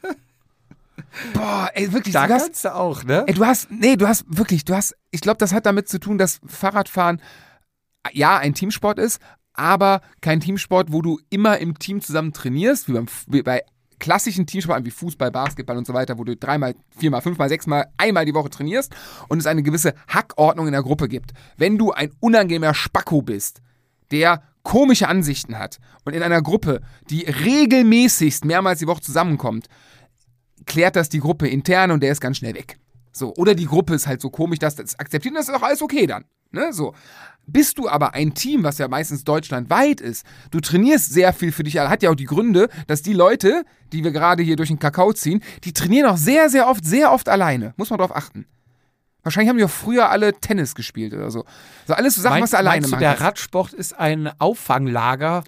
Boah, 1.34 1.70
ey, 1.74 1.92
wirklich, 1.92 2.14
Da 2.14 2.28
du 2.28 2.34
hast, 2.34 2.44
kannst 2.46 2.66
du 2.66 2.74
auch, 2.74 3.04
ne? 3.04 3.26
ey, 3.28 3.34
du 3.34 3.46
hast, 3.46 3.70
nee, 3.70 3.98
du 3.98 4.08
hast 4.08 4.24
wirklich, 4.28 4.64
du 4.64 4.74
hast, 4.74 4.96
ich 5.12 5.20
glaube, 5.20 5.40
das 5.40 5.52
hat 5.52 5.66
damit 5.66 5.90
zu 5.90 6.00
tun, 6.00 6.18
dass 6.18 6.40
Fahrradfahren 6.48 7.22
ja 8.14 8.38
ein 8.38 8.54
Teamsport 8.54 8.98
ist, 8.98 9.20
aber 9.54 10.02
kein 10.22 10.40
Teamsport, 10.40 10.94
wo 10.94 11.02
du 11.02 11.20
immer 11.30 11.58
im 11.58 11.78
Team 11.78 12.00
zusammen 12.02 12.32
trainierst, 12.32 12.88
wie, 12.88 12.94
beim, 12.94 13.08
wie 13.28 13.42
bei 13.44 13.64
klassischen 14.02 14.46
Teamsportarten 14.46 14.86
wie 14.86 14.92
Fußball, 14.92 15.32
Basketball 15.32 15.78
und 15.78 15.88
so 15.88 15.94
weiter, 15.94 16.18
wo 16.18 16.26
du 16.26 16.36
dreimal, 16.36 16.76
viermal, 16.98 17.22
fünfmal, 17.22 17.48
sechsmal, 17.48 17.86
einmal 17.98 18.26
die 18.26 18.34
Woche 18.34 18.50
trainierst 18.50 18.94
und 19.30 19.40
es 19.40 19.46
eine 19.46 19.64
gewisse 19.64 19.94
Hackordnung 20.10 20.66
in 20.66 20.74
der 20.74 20.82
Gruppe 20.82 21.08
gibt. 21.08 21.32
Wenn 21.56 21.78
du 21.78 21.92
ein 21.92 22.12
unangenehmer 22.20 22.74
Spacko 22.74 23.22
bist, 23.22 23.62
der 24.10 24.44
komische 24.64 25.08
Ansichten 25.08 25.58
hat 25.58 25.78
und 26.04 26.14
in 26.14 26.24
einer 26.24 26.42
Gruppe, 26.42 26.82
die 27.10 27.22
regelmäßigst 27.22 28.44
mehrmals 28.44 28.80
die 28.80 28.88
Woche 28.88 29.02
zusammenkommt, 29.02 29.68
klärt 30.66 30.96
das 30.96 31.10
die 31.10 31.20
Gruppe 31.20 31.48
intern 31.48 31.92
und 31.92 32.02
der 32.02 32.12
ist 32.12 32.22
ganz 32.22 32.38
schnell 32.38 32.56
weg. 32.56 32.78
So, 33.14 33.34
oder 33.36 33.56
die 33.56 33.66
Gruppe 33.66 33.94
ist 33.94 34.08
halt 34.08 34.20
so 34.20 34.30
komisch, 34.30 34.60
dass 34.60 34.76
das 34.76 34.98
akzeptiert 34.98 35.34
und 35.34 35.40
das 35.40 35.48
ist 35.48 35.56
auch 35.56 35.64
alles 35.64 35.82
okay 35.82 36.08
dann. 36.08 36.26
Ne? 36.52 36.74
So. 36.74 36.94
Bist 37.48 37.78
du 37.80 37.90
aber 37.90 38.14
ein 38.14 38.34
Team, 38.34 38.64
was 38.64 38.78
ja 38.78 38.88
meistens 38.88 39.24
deutschlandweit 39.24 40.00
ist, 40.00 40.26
du 40.52 40.60
trainierst 40.60 41.12
sehr 41.12 41.34
viel 41.34 41.52
für 41.52 41.64
dich, 41.64 41.78
hat 41.78 42.02
ja 42.04 42.10
auch 42.10 42.16
die 42.16 42.26
Gründe, 42.26 42.70
dass 42.88 43.02
die 43.02 43.14
Leute, 43.14 43.66
die 43.92 44.04
wir 44.04 44.12
gerade 44.12 44.42
hier 44.44 44.56
durch 44.56 44.70
den 44.70 44.80
Kakao 44.80 45.12
ziehen, 45.12 45.42
die 45.64 45.74
trainieren 45.74 46.08
auch 46.10 46.18
sehr, 46.18 46.50
sehr 46.50 46.68
oft, 46.70 46.86
sehr 46.86 47.12
oft 47.12 47.28
alleine. 47.28 47.74
Muss 47.78 47.90
man 47.90 48.00
drauf 48.00 48.16
achten. 48.16 48.46
Wahrscheinlich 49.24 49.50
haben 49.50 49.58
die 49.58 49.64
auch 49.66 49.70
früher 49.70 50.10
alle 50.10 50.34
Tennis 50.34 50.76
gespielt 50.76 51.14
oder 51.14 51.30
so. 51.30 51.46
So 51.88 51.94
alles 51.94 52.16
so 52.16 52.22
Sachen, 52.22 52.36
Mein- 52.36 52.44
was 52.44 52.52
du 52.52 52.58
alleine 52.58 52.76
meinst 52.82 52.88
du, 52.88 52.92
machen 52.92 53.02
der. 53.02 53.22
Radsport 53.22 53.74
ist 53.74 54.00
ein 54.00 54.32
Auffanglager 54.40 55.44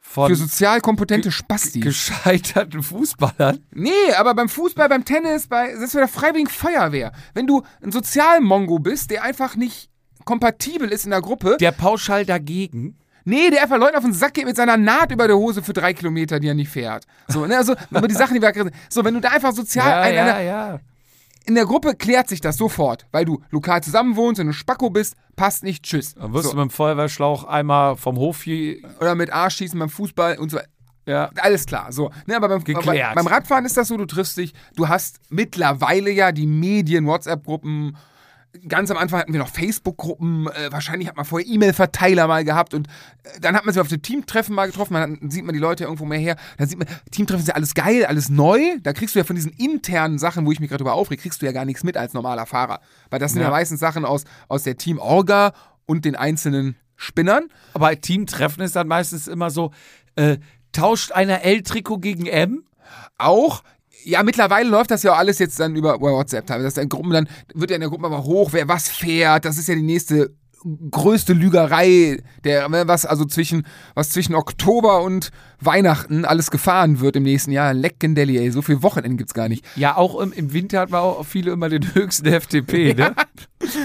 von 0.00 0.28
Für 0.30 0.36
sozial 0.36 0.80
kompetente 0.80 1.30
Spastis. 1.30 1.82
gescheiterten 1.82 2.82
Fußballern? 2.82 3.60
Nee, 3.72 3.90
aber 4.16 4.34
beim 4.34 4.48
Fußball, 4.48 4.88
beim 4.88 5.04
Tennis, 5.04 5.46
bei 5.46 5.76
selbst 5.76 5.92
bei 5.94 6.00
der 6.00 6.08
Freiwilligen 6.08 6.48
Feuerwehr, 6.50 7.12
wenn 7.34 7.46
du 7.46 7.62
ein 7.82 7.92
Sozialmongo 7.92 8.78
bist, 8.78 9.10
der 9.10 9.22
einfach 9.22 9.56
nicht 9.56 9.90
kompatibel 10.24 10.88
ist 10.88 11.04
in 11.04 11.10
der 11.10 11.20
Gruppe, 11.20 11.56
Der 11.60 11.72
pauschal 11.72 12.24
dagegen. 12.24 12.96
nee, 13.24 13.50
der 13.50 13.62
einfach 13.62 13.78
Leuten 13.78 13.96
auf 13.96 14.04
den 14.04 14.12
Sack 14.12 14.34
geht 14.34 14.44
mit 14.46 14.56
seiner 14.56 14.76
Naht 14.76 15.10
über 15.12 15.26
der 15.26 15.36
Hose 15.36 15.62
für 15.62 15.72
drei 15.72 15.94
Kilometer, 15.94 16.40
die 16.40 16.48
er 16.48 16.54
nicht 16.54 16.68
fährt. 16.70 17.04
So, 17.28 17.46
ne, 17.46 17.56
also 17.56 17.74
über 17.90 18.08
die 18.08 18.14
Sachen, 18.14 18.34
die 18.34 18.42
wir 18.42 18.52
gerade 18.52 18.70
So, 18.88 19.04
wenn 19.04 19.14
du 19.14 19.20
da 19.20 19.30
einfach 19.30 19.52
sozial 19.52 19.92
ein, 20.02 20.16
einer, 20.18 20.40
ja. 20.40 20.80
in 21.46 21.54
der 21.54 21.64
Gruppe 21.66 21.94
klärt 21.94 22.28
sich 22.28 22.40
das 22.40 22.56
sofort, 22.56 23.06
weil 23.12 23.24
du 23.24 23.40
lokal 23.50 23.82
zusammen 23.82 24.16
wohnst 24.16 24.40
und 24.40 24.48
ein 24.48 24.52
Spacko 24.52 24.90
bist, 24.90 25.14
passt 25.36 25.62
nicht, 25.62 25.84
tschüss. 25.84 26.14
Dann 26.14 26.32
wirst 26.32 26.44
So. 26.44 26.50
du 26.52 26.56
mit 26.56 26.64
dem 26.64 26.70
Feuerwehrschlauch 26.70 27.44
einmal 27.44 27.96
vom 27.96 28.16
Hof 28.16 28.42
hier. 28.42 28.76
Oder 29.00 29.14
mit 29.14 29.32
Arschschießen 29.32 29.78
beim 29.78 29.88
Fußball 29.90 30.38
und 30.38 30.50
so. 30.50 30.58
Ja. 31.06 31.28
Alles 31.36 31.66
klar, 31.66 31.92
so. 31.92 32.10
Ne, 32.26 32.34
aber 32.36 32.48
beim, 32.48 32.64
Geklärt. 32.64 33.06
aber 33.10 33.14
beim 33.16 33.26
Radfahren 33.26 33.66
ist 33.66 33.76
das 33.76 33.88
so, 33.88 33.96
du 33.98 34.06
triffst 34.06 34.38
dich, 34.38 34.54
du 34.74 34.88
hast 34.88 35.20
mittlerweile 35.28 36.10
ja 36.10 36.32
die 36.32 36.46
Medien, 36.46 37.04
WhatsApp-Gruppen, 37.06 37.94
ganz 38.68 38.90
am 38.90 38.96
Anfang 38.96 39.20
hatten 39.20 39.32
wir 39.32 39.40
noch 39.40 39.48
Facebook-Gruppen, 39.48 40.48
äh, 40.48 40.70
wahrscheinlich 40.70 41.08
hat 41.08 41.16
man 41.16 41.24
vorher 41.24 41.48
E-Mail-Verteiler 41.48 42.26
mal 42.26 42.44
gehabt 42.44 42.74
und 42.74 42.88
äh, 43.24 43.40
dann 43.40 43.56
hat 43.56 43.64
man 43.64 43.74
sich 43.74 43.80
auf 43.80 43.88
dem 43.88 44.02
Teamtreffen 44.02 44.54
mal 44.54 44.66
getroffen, 44.66 44.94
dann 44.94 45.30
sieht 45.30 45.44
man 45.44 45.52
die 45.52 45.58
Leute 45.60 45.84
irgendwo 45.84 46.04
mehr 46.04 46.18
her, 46.18 46.36
dann 46.58 46.68
sieht 46.68 46.78
man, 46.78 46.88
Teamtreffen 47.10 47.42
ist 47.42 47.48
ja 47.48 47.54
alles 47.54 47.74
geil, 47.74 48.04
alles 48.06 48.28
neu, 48.28 48.60
da 48.82 48.92
kriegst 48.92 49.14
du 49.14 49.18
ja 49.18 49.24
von 49.24 49.36
diesen 49.36 49.52
internen 49.52 50.18
Sachen, 50.18 50.46
wo 50.46 50.52
ich 50.52 50.60
mich 50.60 50.68
gerade 50.68 50.82
drüber 50.82 50.94
aufrege, 50.94 51.20
kriegst 51.22 51.42
du 51.42 51.46
ja 51.46 51.52
gar 51.52 51.64
nichts 51.64 51.84
mit 51.84 51.96
als 51.96 52.12
normaler 52.14 52.46
Fahrer, 52.46 52.80
weil 53.10 53.18
das 53.18 53.32
sind 53.32 53.40
ja, 53.40 53.48
Ja. 53.48 53.52
meistens 53.52 53.80
Sachen 53.80 54.04
aus, 54.04 54.24
aus 54.48 54.62
der 54.62 54.76
Team-Orga 54.76 55.52
und 55.86 56.04
den 56.04 56.16
einzelnen 56.16 56.76
Spinnern. 56.96 57.48
Aber 57.72 58.00
Teamtreffen 58.00 58.62
ist 58.62 58.76
dann 58.76 58.86
meistens 58.88 59.26
immer 59.26 59.50
so, 59.50 59.72
äh, 60.16 60.38
tauscht 60.72 61.12
einer 61.12 61.42
L-Trikot 61.42 61.98
gegen 61.98 62.26
M? 62.26 62.64
auch. 63.18 63.62
Ja, 64.04 64.22
mittlerweile 64.22 64.68
läuft 64.68 64.90
das 64.90 65.02
ja 65.02 65.12
auch 65.12 65.18
alles 65.18 65.38
jetzt 65.38 65.58
dann 65.58 65.76
über 65.76 66.00
WhatsApp. 66.00 66.46
Das 66.46 66.62
ist 66.62 66.78
in 66.78 66.88
Gruppen, 66.88 67.10
dann 67.10 67.28
wird 67.54 67.70
ja 67.70 67.76
in 67.76 67.80
der 67.80 67.90
Gruppe 67.90 68.06
aber 68.06 68.24
hoch, 68.24 68.52
wer 68.52 68.68
was 68.68 68.88
fährt. 68.88 69.44
Das 69.44 69.56
ist 69.56 69.68
ja 69.68 69.74
die 69.74 69.82
nächste 69.82 70.30
größte 70.90 71.34
Lügerei, 71.34 72.22
der, 72.42 72.68
ne, 72.68 72.88
was 72.88 73.04
also 73.04 73.24
zwischen, 73.26 73.66
was 73.94 74.10
zwischen 74.10 74.34
Oktober 74.34 75.02
und 75.02 75.30
Weihnachten 75.60 76.24
alles 76.24 76.50
gefahren 76.50 77.00
wird 77.00 77.16
im 77.16 77.22
nächsten 77.22 77.52
Jahr. 77.52 77.74
Leckendelli, 77.74 78.38
ey, 78.38 78.50
so 78.50 78.62
viel 78.62 78.82
Wochenenden 78.82 79.18
gibt's 79.18 79.34
gar 79.34 79.48
nicht. 79.48 79.64
Ja, 79.76 79.96
auch 79.96 80.18
im, 80.20 80.32
im 80.32 80.52
Winter 80.52 80.80
hat 80.80 80.90
man 80.90 81.00
auch 81.00 81.24
viele 81.24 81.52
immer 81.52 81.68
den 81.68 81.94
höchsten 81.94 82.26
FTP, 82.26 82.94
ne? 82.96 83.14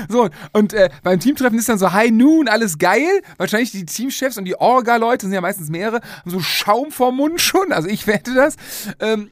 So, 0.08 0.30
und 0.54 0.74
äh, 0.74 0.90
beim 1.04 1.20
Teamtreffen 1.20 1.58
ist 1.58 1.70
dann 1.70 1.80
so 1.80 1.92
High 1.92 2.12
Noon, 2.12 2.48
alles 2.48 2.78
geil. 2.78 3.22
Wahrscheinlich 3.38 3.72
die 3.72 3.86
Teamchefs 3.86 4.38
und 4.38 4.46
die 4.46 4.56
Orga-Leute, 4.56 5.26
sind 5.26 5.34
ja 5.34 5.42
meistens 5.42 5.70
mehrere, 5.70 6.02
haben 6.02 6.32
so 6.32 6.40
Schaum 6.40 6.92
vorm 6.92 7.18
Mund 7.18 7.42
schon. 7.42 7.72
Also 7.72 7.88
ich 7.90 8.08
wette 8.08 8.34
das. 8.34 8.56
Ähm, 9.00 9.32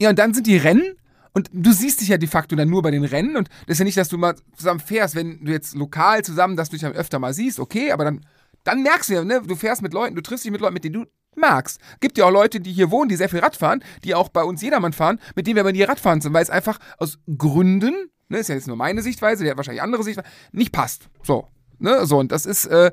ja, 0.00 0.10
und 0.10 0.18
dann 0.18 0.34
sind 0.34 0.46
die 0.46 0.56
Rennen. 0.56 0.96
Und 1.32 1.48
du 1.52 1.72
siehst 1.72 2.00
dich 2.00 2.08
ja 2.08 2.18
de 2.18 2.28
facto 2.28 2.56
dann 2.56 2.68
nur 2.68 2.82
bei 2.82 2.90
den 2.90 3.04
Rennen. 3.04 3.36
Und 3.36 3.48
das 3.66 3.74
ist 3.74 3.78
ja 3.78 3.84
nicht, 3.84 3.96
dass 3.96 4.08
du 4.08 4.18
mal 4.18 4.34
zusammen 4.56 4.80
fährst, 4.80 5.14
wenn 5.14 5.44
du 5.44 5.52
jetzt 5.52 5.76
lokal 5.76 6.24
zusammen, 6.24 6.56
dass 6.56 6.70
du 6.70 6.72
dich 6.72 6.82
dann 6.82 6.92
öfter 6.92 7.20
mal 7.20 7.32
siehst, 7.32 7.60
okay, 7.60 7.92
aber 7.92 8.04
dann, 8.04 8.26
dann 8.64 8.82
merkst 8.82 9.10
du 9.10 9.14
ja, 9.14 9.24
ne, 9.24 9.40
du 9.46 9.54
fährst 9.54 9.80
mit 9.80 9.92
Leuten, 9.92 10.16
du 10.16 10.22
triffst 10.22 10.44
dich 10.44 10.50
mit 10.50 10.60
Leuten, 10.60 10.74
mit 10.74 10.82
denen 10.82 10.94
du 10.94 11.06
magst. 11.36 11.80
Gibt 12.00 12.18
ja 12.18 12.24
auch 12.24 12.32
Leute, 12.32 12.60
die 12.60 12.72
hier 12.72 12.90
wohnen, 12.90 13.08
die 13.08 13.16
sehr 13.16 13.28
viel 13.28 13.38
Rad 13.38 13.54
fahren, 13.54 13.84
die 14.02 14.14
auch 14.14 14.28
bei 14.28 14.42
uns 14.42 14.60
jedermann 14.62 14.92
fahren, 14.92 15.20
mit 15.36 15.46
denen 15.46 15.56
wir 15.56 15.62
aber 15.62 15.72
nie 15.72 15.82
Radfahren 15.82 16.20
sind, 16.20 16.32
weil 16.32 16.42
es 16.42 16.50
einfach 16.50 16.78
aus 16.98 17.18
Gründen, 17.38 18.10
ne, 18.28 18.38
ist 18.38 18.48
ja 18.48 18.56
jetzt 18.56 18.66
nur 18.66 18.76
meine 18.76 19.02
Sichtweise, 19.02 19.44
der 19.44 19.52
hat 19.52 19.56
wahrscheinlich 19.56 19.82
andere 19.82 20.02
Sichtweise, 20.02 20.28
nicht 20.50 20.72
passt. 20.72 21.08
So, 21.22 21.46
ne, 21.78 22.06
so, 22.06 22.18
und 22.18 22.32
das 22.32 22.44
ist, 22.44 22.66
äh, 22.66 22.90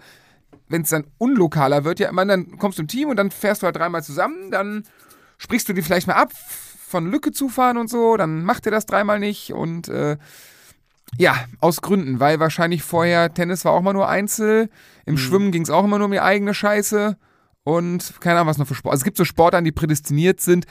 wenn 0.69 0.84
es 0.84 0.89
dann 0.89 1.05
unlokaler 1.17 1.85
wird, 1.85 1.99
ja, 1.99 2.09
immer, 2.09 2.25
dann 2.25 2.57
kommst 2.59 2.77
du 2.77 2.84
im 2.84 2.88
Team 2.88 3.09
und 3.09 3.15
dann 3.15 3.31
fährst 3.31 3.63
du 3.63 3.65
halt 3.65 3.75
dreimal 3.75 4.03
zusammen, 4.03 4.51
dann 4.51 4.84
sprichst 5.39 5.67
du 5.69 5.73
die 5.73 5.81
vielleicht 5.81 6.07
mal 6.07 6.13
ab, 6.13 6.31
von 6.88 7.11
Lücke 7.11 7.34
zufahren 7.34 7.77
und 7.77 7.89
so, 7.89 8.15
dann 8.15 8.43
macht 8.43 8.65
er 8.65 8.72
das 8.72 8.85
dreimal 8.85 9.19
nicht 9.19 9.51
und 9.51 9.89
äh, 9.89 10.18
ja, 11.18 11.35
aus 11.59 11.81
Gründen, 11.81 12.22
weil 12.22 12.39
wahrscheinlich 12.39 12.81
vorher 12.81 13.34
Tennis 13.34 13.65
war 13.65 13.73
auch 13.73 13.81
mal 13.81 13.91
nur 13.91 14.07
Einzel, 14.07 14.69
im 15.05 15.18
Schwimmen 15.18 15.51
ging 15.51 15.64
es 15.64 15.69
auch 15.69 15.84
immer 15.84 15.97
nur 15.97 16.05
um 16.05 16.11
die 16.14 16.22
eigene 16.22 16.53
Scheiße 16.53 17.18
und 17.64 18.14
keine 18.22 18.35
Ahnung, 18.35 18.47
was 18.47 18.57
noch 18.57 18.68
für 18.68 18.76
Sport. 18.76 18.93
Also 18.93 19.01
es 19.01 19.05
gibt 19.05 19.18
so 19.18 19.26
Sportarten, 19.26 19.65
die 19.65 19.73
prädestiniert 19.73 20.39
sind, 20.39 20.65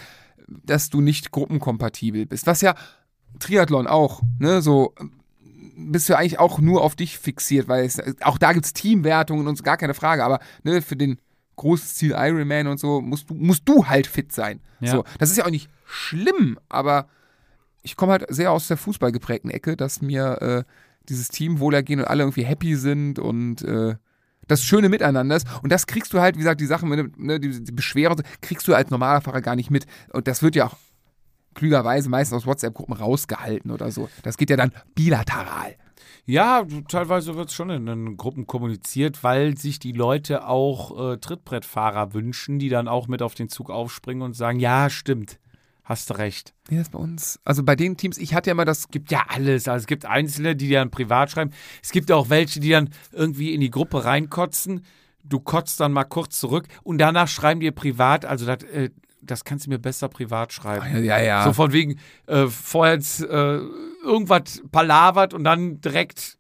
dass 0.49 0.89
du 0.89 1.03
nicht 1.03 1.33
gruppenkompatibel 1.33 2.25
bist. 2.25 2.47
Was 2.47 2.63
ja 2.63 2.75
Triathlon 3.39 3.87
auch, 3.87 4.23
ne, 4.39 4.63
so 4.63 4.95
bist 5.77 6.09
du 6.09 6.17
eigentlich 6.17 6.39
auch 6.39 6.61
nur 6.61 6.83
auf 6.83 6.97
dich 6.97 7.19
fixiert, 7.19 7.69
weil 7.69 7.85
es, 7.85 8.01
auch 8.23 8.39
da 8.39 8.55
gibt 8.55 8.65
es 8.65 8.73
Teamwertungen 8.73 9.47
und 9.47 9.57
so, 9.57 9.63
gar 9.63 9.77
keine 9.77 9.93
Frage, 9.93 10.25
aber 10.25 10.41
ne, 10.63 10.81
für 10.81 10.97
den 10.97 11.19
großes 11.57 11.95
Ziel 11.97 12.15
Ironman 12.17 12.67
und 12.67 12.79
so 12.79 13.01
musst 13.01 13.31
du, 13.31 13.35
musst 13.35 13.69
du 13.69 13.87
halt 13.87 14.07
fit 14.07 14.33
sein. 14.33 14.61
Ja. 14.81 14.93
So, 14.93 15.05
das 15.19 15.31
ist 15.31 15.37
ja 15.39 15.45
auch 15.47 15.51
nicht 15.51 15.71
schlimm, 15.85 16.59
aber 16.69 17.09
ich 17.83 17.97
komme 17.97 18.13
halt 18.13 18.27
sehr 18.29 18.53
aus 18.53 18.69
der 18.69 18.77
Fußball 18.77 19.13
geprägten 19.13 19.51
Ecke, 19.51 19.77
dass 19.77 20.03
mir 20.03 20.43
äh, 20.43 20.65
dieses 21.09 21.29
Teamwohlergehen 21.29 22.01
und 22.01 22.07
alle 22.07 22.23
irgendwie 22.23 22.45
happy 22.45 22.77
sind 22.77 23.19
und 23.19 23.63
äh, 23.63 23.95
das 24.49 24.63
schöne 24.63 24.89
Miteinander 24.89 25.37
ist. 25.37 25.47
Und 25.63 25.71
das 25.73 25.87
kriegst 25.87 26.13
du 26.13 26.21
halt, 26.21 26.37
wie 26.37 26.41
gesagt, 26.41 26.61
die 26.61 26.67
Sachen, 26.67 26.89
mit, 26.89 27.19
ne, 27.19 27.41
die, 27.41 27.65
die 27.65 27.73
Beschwerden, 27.73 28.25
kriegst 28.41 28.67
du 28.69 28.75
als 28.75 28.91
normaler 28.91 29.21
Fahrer 29.21 29.41
gar 29.41 29.57
nicht 29.57 29.71
mit. 29.71 29.87
Und 30.13 30.29
das 30.29 30.43
wird 30.43 30.57
ja 30.57 30.67
auch 30.67 30.77
klügerweise 31.55 32.09
meistens 32.09 32.37
aus 32.39 32.47
WhatsApp-Gruppen 32.47 32.95
rausgehalten 32.95 33.71
oder 33.71 33.91
so. 33.91 34.09
Das 34.23 34.37
geht 34.37 34.51
ja 34.51 34.57
dann 34.57 34.73
bilateral. 34.95 35.77
Ja, 36.27 36.67
teilweise 36.89 37.37
wird 37.37 37.51
es 37.51 37.55
schon 37.55 37.71
in 37.71 37.87
den 37.87 38.17
Gruppen 38.17 38.49
kommuniziert, 38.49 39.23
weil 39.23 39.57
sich 39.57 39.79
die 39.79 39.93
Leute 39.93 40.47
auch 40.47 41.13
äh, 41.13 41.17
Trittbrettfahrer 41.19 42.15
wünschen, 42.15 42.59
die 42.59 42.69
dann 42.69 42.89
auch 42.89 43.07
mit 43.07 43.23
auf 43.23 43.35
den 43.35 43.49
Zug 43.49 43.71
aufspringen 43.71 44.23
und 44.23 44.35
sagen, 44.35 44.59
ja, 44.59 44.91
stimmt. 44.91 45.39
Hast 45.85 46.11
du 46.11 46.15
recht. 46.15 46.53
Nee, 46.69 46.79
das 46.79 46.89
ist 46.89 46.93
bei 46.93 46.99
uns. 46.99 47.39
Also 47.45 47.63
bei 47.63 47.77
den 47.77 47.97
Teams, 47.97 48.19
ich 48.19 48.35
hatte 48.35 48.51
ja 48.51 48.53
immer 48.53 48.65
das. 48.65 48.89
gibt 48.89 49.13
ja 49.13 49.27
alles. 49.29 49.69
Also 49.69 49.85
es 49.85 49.87
gibt 49.87 50.05
Einzelne, 50.05 50.57
die 50.57 50.69
dann 50.69 50.91
privat 50.91 51.31
schreiben. 51.31 51.53
Es 51.81 51.93
gibt 51.93 52.11
auch 52.11 52.29
welche, 52.29 52.59
die 52.59 52.71
dann 52.71 52.91
irgendwie 53.13 53.55
in 53.55 53.61
die 53.61 53.71
Gruppe 53.71 54.05
reinkotzen. 54.05 54.85
Du 55.23 55.39
kotzt 55.39 55.79
dann 55.79 55.93
mal 55.93 56.03
kurz 56.03 56.41
zurück 56.41 56.67
und 56.83 56.99
danach 56.99 57.29
schreiben 57.29 57.61
dir 57.61 57.71
privat. 57.71 58.25
Also 58.25 58.47
das, 58.47 58.65
äh, 58.65 58.91
das 59.23 59.45
kannst 59.45 59.67
du 59.67 59.71
mir 59.71 59.79
besser 59.79 60.09
privat 60.09 60.53
schreiben. 60.53 61.05
Ja, 61.05 61.21
ja. 61.21 61.45
So 61.45 61.53
von 61.53 61.73
wegen 61.73 62.01
äh, 62.27 62.47
vorher 62.49 62.97
äh, 62.97 63.61
irgendwas 64.07 64.63
palavert 64.73 65.35
und 65.35 65.45
dann 65.45 65.81
direkt 65.81 66.39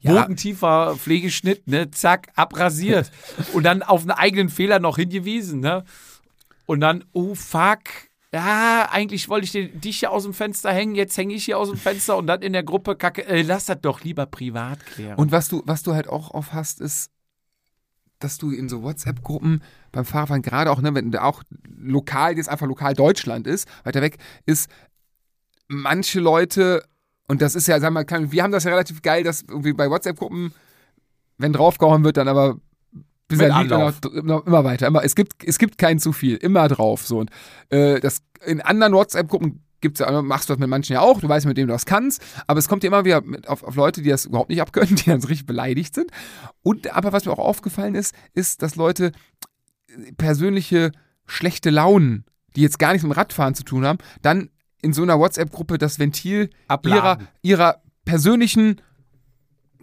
Ja. 0.00 0.12
bodentiefer 0.12 0.96
Pflegeschnitt, 0.96 1.66
ne, 1.66 1.90
zack, 1.90 2.28
abrasiert. 2.34 3.10
und 3.52 3.64
dann 3.64 3.82
auf 3.82 4.02
einen 4.02 4.10
eigenen 4.12 4.48
Fehler 4.48 4.78
noch 4.78 4.96
hingewiesen, 4.96 5.60
ne? 5.60 5.84
Und 6.66 6.80
dann, 6.80 7.04
oh 7.12 7.34
fuck, 7.34 7.80
ja, 8.32 8.88
eigentlich 8.90 9.28
wollte 9.28 9.44
ich 9.44 9.52
den, 9.52 9.80
dich 9.80 10.00
hier 10.00 10.10
aus 10.10 10.24
dem 10.24 10.34
Fenster 10.34 10.72
hängen, 10.72 10.94
jetzt 10.94 11.16
hänge 11.16 11.34
ich 11.34 11.44
hier 11.44 11.58
aus 11.58 11.68
dem 11.70 11.78
Fenster 11.78 12.16
und 12.16 12.26
dann 12.26 12.42
in 12.42 12.52
der 12.52 12.64
Gruppe 12.64 12.96
kacke, 12.96 13.24
äh, 13.26 13.42
lass 13.42 13.66
das 13.66 13.80
doch 13.80 14.02
lieber 14.02 14.26
privat 14.26 14.84
klären. 14.84 15.16
Und 15.16 15.32
was 15.32 15.48
du, 15.48 15.62
was 15.64 15.82
du 15.82 15.94
halt 15.94 16.08
auch 16.08 16.32
oft 16.32 16.52
hast, 16.52 16.80
ist, 16.80 17.10
dass 18.18 18.38
du 18.38 18.50
in 18.50 18.68
so 18.68 18.82
WhatsApp-Gruppen 18.82 19.62
beim 19.92 20.04
Fahrradfahren, 20.04 20.42
gerade 20.42 20.70
auch, 20.70 20.80
ne, 20.80 20.94
wenn 20.94 21.14
auch 21.16 21.42
lokal, 21.78 22.36
jetzt 22.36 22.48
einfach 22.48 22.66
lokal 22.66 22.94
Deutschland 22.94 23.46
ist, 23.46 23.68
weiter 23.84 24.02
weg, 24.02 24.18
ist 24.46 24.70
manche 25.68 26.20
Leute, 26.20 26.84
und 27.28 27.42
das 27.42 27.54
ist 27.54 27.66
ja, 27.68 27.80
sagen 27.80 27.94
wir 27.94 28.04
mal, 28.04 28.32
wir 28.32 28.42
haben 28.42 28.52
das 28.52 28.64
ja 28.64 28.70
relativ 28.70 29.02
geil, 29.02 29.24
dass 29.24 29.42
irgendwie 29.42 29.72
bei 29.72 29.90
WhatsApp-Gruppen, 29.90 30.52
wenn 31.38 31.52
draufgehauen 31.52 32.04
wird, 32.04 32.16
dann 32.16 32.28
aber 32.28 32.56
bis 33.28 33.40
er 33.40 33.58
liegt, 33.58 33.70
noch, 33.70 33.92
noch 34.22 34.46
immer 34.46 34.64
weiter. 34.64 34.86
Immer, 34.86 35.02
es, 35.04 35.14
gibt, 35.14 35.44
es 35.44 35.58
gibt 35.58 35.78
kein 35.78 35.98
zu 35.98 36.12
viel, 36.12 36.36
immer 36.36 36.68
drauf. 36.68 37.06
So. 37.06 37.18
Und, 37.18 37.30
äh, 37.70 37.98
das, 38.00 38.22
in 38.44 38.60
anderen 38.60 38.92
WhatsApp-Gruppen 38.92 39.62
gibt's 39.80 40.00
ja, 40.00 40.22
machst 40.22 40.48
du 40.48 40.52
das 40.52 40.60
mit 40.60 40.68
manchen 40.68 40.94
ja 40.94 41.00
auch, 41.00 41.20
du 41.20 41.28
weißt, 41.28 41.46
mit 41.46 41.56
dem 41.56 41.66
du 41.66 41.72
das 41.72 41.86
kannst, 41.86 42.22
aber 42.46 42.58
es 42.58 42.68
kommt 42.68 42.82
ja 42.82 42.88
immer 42.88 43.04
wieder 43.04 43.20
mit, 43.20 43.48
auf, 43.48 43.62
auf 43.62 43.74
Leute, 43.74 44.02
die 44.02 44.08
das 44.08 44.24
überhaupt 44.24 44.50
nicht 44.50 44.62
abkönnen, 44.62 44.96
die 44.96 45.10
dann 45.10 45.20
so 45.20 45.28
richtig 45.28 45.46
beleidigt 45.46 45.94
sind. 45.94 46.10
Und 46.62 46.94
aber 46.94 47.12
was 47.12 47.24
mir 47.24 47.32
auch 47.32 47.38
aufgefallen 47.38 47.94
ist, 47.94 48.14
ist, 48.32 48.62
dass 48.62 48.76
Leute 48.76 49.12
persönliche 50.16 50.92
schlechte 51.26 51.70
Launen, 51.70 52.24
die 52.54 52.62
jetzt 52.62 52.78
gar 52.78 52.92
nichts 52.92 53.06
mit 53.06 53.16
Radfahren 53.16 53.54
zu 53.54 53.64
tun 53.64 53.84
haben, 53.84 53.98
dann 54.22 54.50
in 54.82 54.92
so 54.92 55.02
einer 55.02 55.18
WhatsApp-Gruppe 55.18 55.78
das 55.78 55.98
Ventil 55.98 56.42
ihrer, 56.42 56.50
Abladen. 56.68 57.28
ihrer 57.42 57.82
persönlichen 58.04 58.80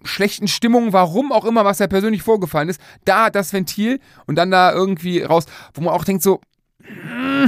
schlechten 0.04 0.48
Stimmung, 0.48 0.94
warum 0.94 1.32
auch 1.32 1.46
immer, 1.46 1.66
was 1.66 1.78
da 1.78 1.88
persönlich 1.88 2.24
vorgefallen 2.24 2.70
ist, 2.70 2.82
da 3.06 3.30
das 3.30 3.54
Ventil 3.54 4.00
und 4.26 4.36
dann 4.36 4.52
da 4.52 4.72
irgendwie 4.74 5.22
raus, 5.22 5.46
wo 5.74 5.82
man 5.82 5.94
auch 5.94 6.04
denkt 6.04 6.24
so, 6.24 6.42
mm, 6.80 7.46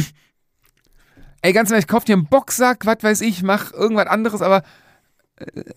ey, 1.41 1.53
ganz 1.53 1.69
ehrlich, 1.71 1.87
kauf 1.87 2.05
dir 2.05 2.13
einen 2.13 2.27
Boxsack, 2.27 2.85
was 2.85 2.97
weiß 3.01 3.21
ich, 3.21 3.43
mach 3.43 3.73
irgendwas 3.73 4.07
anderes, 4.07 4.41
aber 4.41 4.63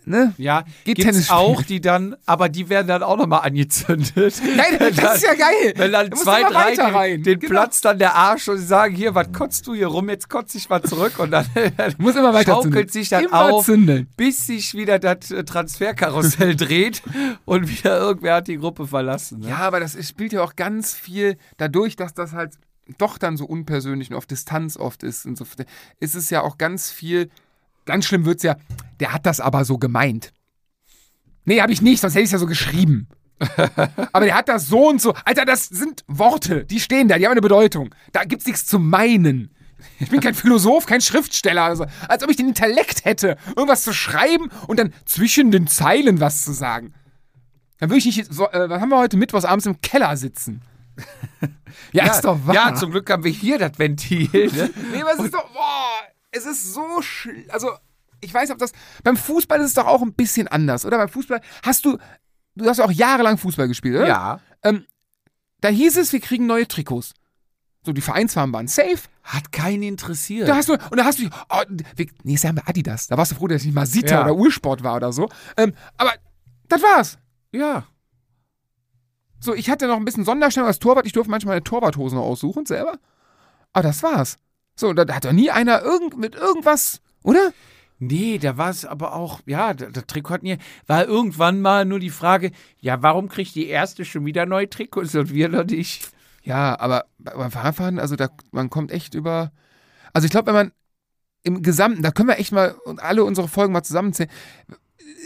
ne? 0.04 0.34
Ja, 0.38 0.62
Geht 0.84 0.96
gibt's 0.96 1.04
Tennis 1.04 1.30
auch, 1.30 1.54
spielen. 1.60 1.66
die 1.68 1.80
dann, 1.80 2.16
aber 2.26 2.48
die 2.48 2.68
werden 2.68 2.86
dann 2.86 3.02
auch 3.02 3.16
nochmal 3.16 3.40
angezündet. 3.40 4.40
Nein, 4.56 4.78
das 4.96 5.16
ist 5.16 5.24
ja 5.24 5.34
geil. 5.34 5.72
Wenn 5.76 5.92
dann 5.92 6.10
Da 6.10 6.16
zwei, 6.16 6.42
drei 6.44 6.74
den, 6.76 6.80
rein. 6.94 7.22
den 7.22 7.40
Genau. 7.40 7.50
platzt 7.50 7.84
dann 7.84 7.98
der 7.98 8.14
Arsch 8.14 8.48
und 8.48 8.58
sie 8.58 8.66
sagen, 8.66 8.94
hier, 8.94 9.14
was 9.14 9.32
kotzt 9.32 9.66
du 9.66 9.74
hier 9.74 9.88
rum, 9.88 10.08
jetzt 10.08 10.28
kotzt 10.30 10.54
ich 10.54 10.68
mal 10.68 10.82
zurück 10.82 11.18
und 11.18 11.30
dann 11.32 11.46
Muss 11.98 12.14
immer 12.16 12.32
weiter 12.34 12.52
schaukelt 12.52 12.72
zündeln. 12.72 12.88
sich 12.88 13.08
dann 13.08 13.24
Immer 13.24 13.52
auf, 13.52 13.64
zündeln. 13.66 14.08
bis 14.16 14.46
sich 14.46 14.74
wieder 14.74 14.98
das 14.98 15.30
äh, 15.30 15.44
Transferkarussell 15.44 16.54
dreht 16.56 17.02
und 17.44 17.68
wieder 17.68 17.98
irgendwer 17.98 18.36
hat 18.36 18.48
die 18.48 18.58
Gruppe 18.58 18.86
verlassen. 18.86 19.40
Ne? 19.40 19.48
Ja, 19.50 19.56
aber 19.58 19.80
das 19.80 19.94
ist- 19.94 20.08
spielt 20.08 20.32
ja 20.32 20.42
auch 20.42 20.56
ganz 20.56 20.94
viel 20.94 21.36
dadurch, 21.56 21.96
dass 21.96 22.14
das 22.14 22.32
halt 22.32 22.54
doch 22.96 23.18
dann 23.18 23.36
so 23.36 23.44
unpersönlich 23.44 24.10
und 24.10 24.16
auf 24.16 24.24
Distanz 24.26 24.76
oft 24.78 25.02
ist. 25.02 25.26
Und 25.26 25.36
so, 25.36 25.44
ist 26.00 26.14
es 26.14 26.30
ja 26.30 26.40
auch 26.42 26.56
ganz 26.58 26.90
viel, 26.90 27.28
ganz 27.88 28.06
schlimm 28.06 28.24
wird 28.24 28.38
es 28.38 28.42
ja, 28.44 28.56
der 29.00 29.12
hat 29.12 29.26
das 29.26 29.40
aber 29.40 29.64
so 29.64 29.78
gemeint. 29.78 30.32
Nee, 31.44 31.60
habe 31.60 31.72
ich 31.72 31.82
nicht, 31.82 32.00
sonst 32.00 32.14
hätte 32.14 32.22
ich 32.22 32.28
es 32.28 32.32
ja 32.32 32.38
so 32.38 32.46
geschrieben. 32.46 33.08
aber 34.12 34.26
der 34.26 34.36
hat 34.36 34.48
das 34.48 34.66
so 34.66 34.88
und 34.88 35.00
so. 35.00 35.14
Alter, 35.24 35.44
das 35.44 35.66
sind 35.66 36.04
Worte, 36.06 36.64
die 36.64 36.80
stehen 36.80 37.08
da, 37.08 37.18
die 37.18 37.24
haben 37.24 37.32
eine 37.32 37.40
Bedeutung. 37.40 37.94
Da 38.12 38.24
gibt's 38.24 38.46
nichts 38.46 38.66
zu 38.66 38.78
meinen. 38.78 39.54
Ich 40.00 40.10
bin 40.10 40.20
kein 40.20 40.34
Philosoph, 40.34 40.86
kein 40.86 41.00
Schriftsteller. 41.00 41.62
Also, 41.62 41.86
als 42.08 42.22
ob 42.22 42.30
ich 42.30 42.36
den 42.36 42.48
Intellekt 42.48 43.04
hätte, 43.04 43.36
irgendwas 43.48 43.82
zu 43.82 43.92
schreiben 43.92 44.50
und 44.66 44.78
dann 44.78 44.92
zwischen 45.04 45.50
den 45.50 45.66
Zeilen 45.66 46.20
was 46.20 46.44
zu 46.44 46.52
sagen. 46.52 46.94
Dann 47.78 47.90
würde 47.90 47.98
ich 47.98 48.06
nicht, 48.06 48.32
so, 48.32 48.48
äh, 48.50 48.68
was 48.68 48.80
haben 48.80 48.88
wir 48.88 48.98
heute 48.98 49.16
Mittwochs 49.16 49.44
abends 49.44 49.66
im 49.66 49.80
Keller 49.80 50.16
sitzen? 50.16 50.62
Ja, 51.92 52.06
ist 52.06 52.22
doch 52.22 52.38
wahr. 52.46 52.54
ja, 52.54 52.74
zum 52.74 52.90
Glück 52.90 53.08
haben 53.08 53.24
wir 53.24 53.30
hier 53.30 53.58
das 53.58 53.78
Ventil. 53.78 54.28
Ne? 54.32 54.70
nee, 54.92 55.02
es 55.14 55.24
ist 55.24 55.32
doch, 55.34 55.48
boah, 55.50 56.00
es 56.30 56.46
ist 56.46 56.72
so 56.74 57.02
schl 57.02 57.46
Also, 57.50 57.70
ich 58.20 58.32
weiß, 58.34 58.50
ob 58.50 58.58
das, 58.58 58.72
beim 59.04 59.16
Fußball 59.16 59.60
ist 59.60 59.66
es 59.66 59.74
doch 59.74 59.86
auch 59.86 60.02
ein 60.02 60.12
bisschen 60.14 60.48
anders, 60.48 60.84
oder? 60.84 60.98
Beim 60.98 61.08
Fußball 61.08 61.40
hast 61.62 61.84
du, 61.84 61.98
du 62.56 62.64
hast 62.68 62.78
ja 62.78 62.84
auch 62.84 62.90
jahrelang 62.92 63.38
Fußball 63.38 63.68
gespielt, 63.68 63.96
oder? 63.96 64.06
Ja. 64.08 64.40
Da 65.60 65.68
hieß 65.68 65.96
es, 65.96 66.12
wir 66.12 66.20
kriegen 66.20 66.46
neue 66.46 66.68
Trikots. 66.68 67.14
So, 67.84 67.92
die 67.92 68.00
Vereinsfarben 68.00 68.52
waren 68.52 68.68
safe. 68.68 69.08
Hat 69.22 69.50
keinen 69.52 69.82
interessiert. 69.82 70.48
Da 70.48 70.56
hast 70.56 70.68
du, 70.68 70.74
und 70.74 70.96
da 70.96 71.04
hast 71.04 71.20
du, 71.20 71.28
oh, 71.48 71.62
wir, 71.96 72.06
nächstes 72.22 72.42
Jahr 72.42 72.50
haben 72.50 72.56
wir 72.56 72.68
Adidas. 72.68 73.06
Da 73.06 73.16
warst 73.16 73.32
du 73.32 73.36
froh, 73.36 73.46
dass 73.46 73.60
es 73.62 73.64
nicht 73.66 73.74
mal 73.74 73.86
Sita 73.86 74.14
Ja. 74.16 74.22
oder 74.24 74.34
Ursport 74.34 74.82
war 74.82 74.96
oder 74.96 75.12
so. 75.12 75.28
Ähm, 75.56 75.74
aber 75.96 76.12
das 76.68 76.82
war's. 76.82 77.18
ja. 77.52 77.86
So, 79.40 79.54
ich 79.54 79.70
hatte 79.70 79.86
noch 79.86 79.96
ein 79.96 80.04
bisschen 80.04 80.24
Sonderstellung 80.24 80.66
als 80.66 80.80
Torwart. 80.80 81.06
Ich 81.06 81.12
durfte 81.12 81.30
manchmal 81.30 81.54
meine 81.54 81.64
Torwarthosen 81.64 82.18
aussuchen 82.18 82.66
selber. 82.66 82.98
Aber 83.72 83.82
das 83.84 84.02
war's. 84.02 84.36
So, 84.78 84.92
da, 84.92 85.04
da 85.04 85.16
hat 85.16 85.24
doch 85.24 85.32
nie 85.32 85.50
einer 85.50 85.82
irgend, 85.82 86.16
mit 86.18 86.36
irgendwas, 86.36 87.00
oder? 87.24 87.52
Nee, 87.98 88.38
da 88.38 88.56
war 88.56 88.70
es 88.70 88.84
aber 88.84 89.12
auch, 89.12 89.40
ja, 89.44 89.74
der, 89.74 89.90
der 89.90 90.06
Trikot 90.06 90.34
hat 90.34 90.42
nie, 90.44 90.56
war 90.86 91.04
irgendwann 91.04 91.60
mal 91.60 91.84
nur 91.84 91.98
die 91.98 92.10
Frage, 92.10 92.52
ja, 92.78 93.02
warum 93.02 93.28
kriegt 93.28 93.56
die 93.56 93.66
erste 93.66 94.04
schon 94.04 94.24
wieder 94.24 94.46
neue 94.46 94.70
Trikots 94.70 95.16
und 95.16 95.34
wir 95.34 95.48
noch 95.48 95.64
nicht? 95.64 96.12
Ja, 96.44 96.78
aber 96.78 97.06
bei- 97.18 97.34
beim 97.34 97.50
Fahrradfahren, 97.50 97.98
also 97.98 98.14
da, 98.14 98.28
man 98.52 98.70
kommt 98.70 98.92
echt 98.92 99.14
über. 99.14 99.50
Also 100.12 100.26
ich 100.26 100.30
glaube, 100.30 100.46
wenn 100.46 100.54
man 100.54 100.72
im 101.42 101.60
Gesamten, 101.64 102.02
da 102.02 102.12
können 102.12 102.28
wir 102.28 102.38
echt 102.38 102.52
mal 102.52 102.76
und 102.84 103.02
alle 103.02 103.24
unsere 103.24 103.48
Folgen 103.48 103.72
mal 103.72 103.82
zusammenzählen. 103.82 104.30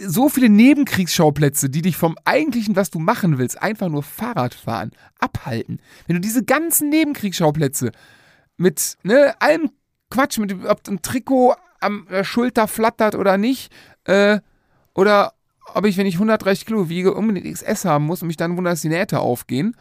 So 0.07 0.29
viele 0.29 0.49
Nebenkriegsschauplätze, 0.49 1.69
die 1.69 1.83
dich 1.83 1.95
vom 1.95 2.15
eigentlichen, 2.25 2.75
was 2.75 2.89
du 2.89 2.97
machen 2.97 3.37
willst, 3.37 3.61
einfach 3.61 3.89
nur 3.89 4.01
Fahrradfahren, 4.01 4.93
abhalten. 5.19 5.79
Wenn 6.07 6.15
du 6.15 6.21
diese 6.21 6.43
ganzen 6.43 6.89
Nebenkriegsschauplätze 6.89 7.91
mit 8.57 8.97
ne, 9.03 9.33
allem 9.39 9.71
Quatsch, 10.09 10.37
mit 10.37 10.53
ob 10.65 10.87
ein 10.87 11.01
Trikot 11.01 11.55
am 11.79 12.07
äh, 12.07 12.23
Schulter 12.23 12.67
flattert 12.67 13.15
oder 13.15 13.37
nicht, 13.37 13.71
äh, 14.05 14.39
oder 14.93 15.33
ob 15.73 15.85
ich, 15.85 15.97
wenn 15.97 16.05
ich 16.05 16.15
130 16.15 16.65
Kilo 16.65 16.89
wiege, 16.89 17.13
unbedingt 17.13 17.51
XS 17.51 17.85
haben 17.85 18.05
muss 18.05 18.21
und 18.21 18.27
mich 18.27 18.37
dann 18.37 18.57
wundert, 18.57 18.73
dass 18.73 18.81
die 18.81 18.89
Nähte 18.89 19.19
aufgehen. 19.19 19.75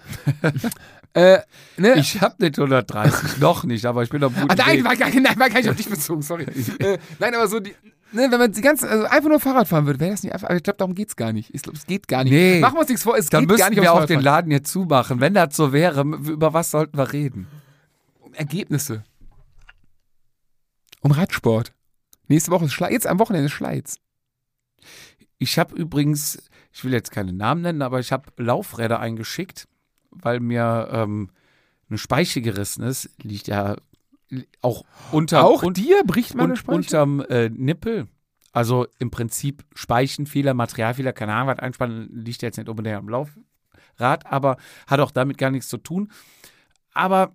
äh, 1.15 1.39
ne? 1.77 1.95
Ich 1.97 2.21
hab 2.21 2.41
nicht 2.41 2.59
130, 2.59 3.39
noch 3.39 3.65
nicht, 3.65 3.85
aber 3.85 4.03
ich 4.03 4.11
bin 4.11 4.23
auf 4.25 4.33
gutem 4.33 4.51
Ah, 4.51 4.55
nein, 4.55 4.79
Weg. 4.79 4.85
war 4.85 4.97
gar, 4.97 5.11
nein, 5.11 5.39
war 5.39 5.51
gar 5.51 5.59
nicht 5.59 5.69
auf 5.69 5.77
dich 5.77 5.89
bezogen, 5.89 6.23
sorry. 6.23 6.45
äh, 6.79 6.99
nein, 7.19 7.35
aber 7.35 7.49
so, 7.49 7.61
die, 7.61 7.75
ne, 8.13 8.29
wenn 8.31 8.39
man 8.39 8.53
die 8.53 8.61
ganze, 8.61 8.89
also 8.89 9.05
einfach 9.05 9.29
nur 9.29 9.41
Fahrrad 9.41 9.69
fahren 9.69 9.87
würde, 9.87 10.01
wäre 10.01 10.13
das 10.13 10.23
nicht 10.23 10.33
einfach, 10.33 10.49
aber 10.49 10.57
ich 10.57 10.63
glaube, 10.63 10.79
darum 10.79 10.95
geht's 10.95 11.17
gar 11.17 11.33
nicht. 11.33 11.51
Ich 11.53 11.63
glaube, 11.63 11.77
es 11.77 11.87
geht 11.87 12.09
gar 12.09 12.25
nicht. 12.25 12.33
Nee. 12.33 12.61
Machen 12.61 12.77
wir 12.77 12.81
uns 12.81 12.89
nichts 12.89 13.03
vor, 13.03 13.17
es 13.19 13.29
Dann 13.29 13.47
geht 13.47 13.59
gar 13.59 13.71
nicht 13.71 13.83
wir 13.83 13.91
ums 13.93 14.05
auch 14.05 14.07
den. 14.07 14.21
Laden 14.21 14.51
jetzt 14.51 14.73
zumachen. 14.73 15.21
Wenn 15.21 15.35
das 15.35 15.55
so 15.55 15.73
wäre, 15.73 16.03
über 16.03 16.55
was 16.55 16.71
sollten 16.71 16.97
wir 16.97 17.13
reden? 17.13 17.47
Um 18.33 18.39
Ergebnisse. 18.39 19.05
Um 21.03 21.11
Radsport. 21.13 21.75
Nächste 22.29 22.51
Woche 22.51 22.65
ist 22.65 22.73
Schleiz, 22.73 22.93
jetzt 22.93 23.07
am 23.07 23.19
Wochenende 23.19 23.47
ist 23.47 23.53
Schleiz. 23.53 23.97
Ich 25.39 25.59
habe 25.59 25.75
übrigens, 25.75 26.43
ich 26.73 26.83
will 26.85 26.93
jetzt 26.93 27.11
keine 27.11 27.33
Namen 27.33 27.61
nennen, 27.63 27.83
aber 27.83 28.01
ich 28.01 28.11
habe 28.13 28.33
Laufräder 28.37 29.01
eingeschickt, 29.01 29.69
weil 30.11 30.41
mir 30.41 30.89
ähm, 30.93 31.31
eine 31.91 31.99
Speiche 31.99 32.41
gerissen 32.41 32.85
ist. 32.85 33.11
Liegt 33.23 33.49
ja 33.49 33.77
auch 34.63 34.85
unter, 35.11 35.45
Auch 35.45 35.63
un- 35.63 35.75
dir 35.75 36.03
bricht 36.07 36.35
meine 36.35 36.53
und, 36.53 36.57
Speiche? 36.57 36.77
unterm 36.79 37.21
äh, 37.29 37.51
Nippel. 37.51 38.09
Also 38.53 38.87
im 38.99 39.11
Prinzip 39.11 39.65
Speichenfehler, 39.75 40.55
Materialfehler, 40.55 41.13
keine 41.13 41.35
Ahnung, 41.35 41.49
was 41.49 41.59
einspannen, 41.59 42.09
liegt 42.13 42.41
jetzt 42.43 42.57
nicht 42.57 42.69
unbedingt 42.69 42.97
am 42.97 43.09
Laufrad, 43.09 44.25
aber 44.27 44.57
hat 44.87 45.01
auch 45.01 45.11
damit 45.11 45.37
gar 45.39 45.51
nichts 45.51 45.69
zu 45.69 45.77
tun. 45.79 46.11
Aber 46.95 47.35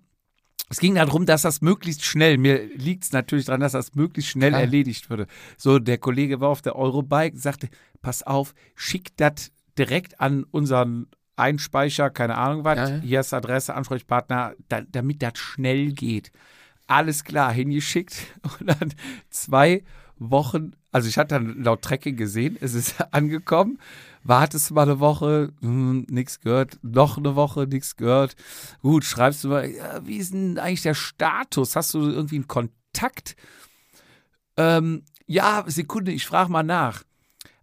es 0.70 0.80
ging 0.80 0.94
darum, 0.94 1.26
dass 1.26 1.42
das 1.42 1.60
möglichst 1.60 2.04
schnell, 2.04 2.38
mir 2.38 2.66
liegt 2.76 3.04
es 3.04 3.12
natürlich 3.12 3.46
daran, 3.46 3.60
dass 3.60 3.72
das 3.72 3.94
möglichst 3.94 4.30
schnell 4.30 4.50
Klar. 4.50 4.62
erledigt 4.62 5.08
würde. 5.08 5.26
So, 5.56 5.78
der 5.78 5.98
Kollege 5.98 6.40
war 6.40 6.48
auf 6.50 6.62
der 6.62 6.76
Eurobike, 6.76 7.38
sagte, 7.38 7.68
pass 8.02 8.22
auf, 8.22 8.54
schick 8.74 9.16
das 9.16 9.50
direkt 9.78 10.20
an 10.20 10.44
unseren 10.44 11.06
Einspeicher, 11.36 12.10
keine 12.10 12.36
Ahnung 12.36 12.64
was, 12.64 12.76
Ja, 12.76 12.96
ja. 12.96 13.00
hier 13.02 13.20
ist 13.20 13.32
Adresse, 13.32 13.74
Ansprechpartner, 13.74 14.54
da, 14.68 14.82
damit 14.82 15.22
das 15.22 15.38
schnell 15.38 15.92
geht. 15.92 16.32
Alles 16.86 17.24
klar, 17.24 17.52
hingeschickt 17.52 18.16
und 18.60 18.66
dann 18.66 18.92
zwei 19.30 19.84
Wochen, 20.18 20.72
also 20.90 21.08
ich 21.08 21.16
hatte 21.16 21.36
dann 21.36 21.62
laut 21.62 21.82
Tracking 21.82 22.16
gesehen, 22.16 22.56
es 22.60 22.74
ist 22.74 22.96
angekommen, 23.12 23.78
wartest 24.28 24.70
mal 24.70 24.82
eine 24.82 25.00
Woche, 25.00 25.52
hm, 25.60 26.06
nichts 26.08 26.40
gehört, 26.40 26.78
noch 26.82 27.18
eine 27.18 27.34
Woche, 27.34 27.66
nichts 27.66 27.96
gehört. 27.96 28.36
Gut, 28.82 29.04
schreibst 29.04 29.44
du 29.44 29.48
mal, 29.48 29.68
ja, 29.68 30.06
wie 30.06 30.18
ist 30.18 30.32
denn 30.32 30.58
eigentlich 30.58 30.82
der 30.82 30.94
Status? 30.94 31.74
Hast 31.74 31.94
du 31.94 32.00
irgendwie 32.00 32.36
einen 32.36 32.48
Kontakt 32.48 32.78
Takt. 32.92 33.36
Ähm, 34.56 35.04
ja, 35.26 35.64
Sekunde, 35.66 36.12
ich 36.12 36.26
frage 36.26 36.50
mal 36.50 36.62
nach. 36.62 37.04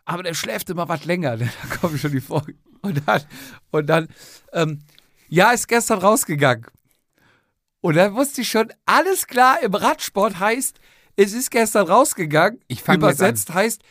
Aber 0.06 0.24
der 0.24 0.34
schläft 0.34 0.70
immer 0.70 0.88
was 0.88 1.06
länger. 1.06 1.38
Da 1.38 1.76
kommen 1.76 1.98
schon 1.98 2.12
die 2.12 2.22
Folgen. 2.22 2.60
Und 2.82 3.02
dann, 3.06 3.22
und 3.72 3.88
dann 3.88 4.08
ähm, 4.54 4.82
ja, 5.28 5.52
ist 5.52 5.68
gestern 5.68 6.00
rausgegangen. 6.00 6.68
Und 7.82 7.96
dann 7.96 8.16
wusste 8.16 8.42
ich 8.42 8.50
schon, 8.50 8.72
alles 8.86 9.28
klar, 9.28 9.62
im 9.62 9.74
Radsport 9.74 10.40
heißt, 10.40 10.80
es 11.16 11.34
ist 11.34 11.52
gestern 11.52 11.88
rausgegangen. 11.88 12.62
Ich 12.68 12.88
Übersetzt 12.88 13.54
heißt, 13.54 13.82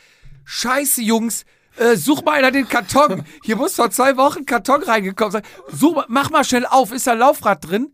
scheiße, 0.45 1.03
Jungs, 1.03 1.45
äh, 1.77 1.97
such 1.97 2.23
mal 2.25 2.33
einer 2.33 2.51
den 2.51 2.69
Karton. 2.69 3.25
Hier 3.45 3.57
muss 3.57 3.75
vor 3.77 3.91
zwei 3.91 4.17
Wochen 4.17 4.45
Karton 4.47 4.83
reingekommen 4.83 5.33
sein. 5.33 5.43
Such, 5.69 5.95
mal- 5.95 6.07
mach 6.09 6.31
mal 6.31 6.45
schnell 6.45 6.67
auf. 6.67 6.93
Ist 6.93 7.07
da 7.07 7.13
Laufrad 7.15 7.69
drin? 7.69 7.93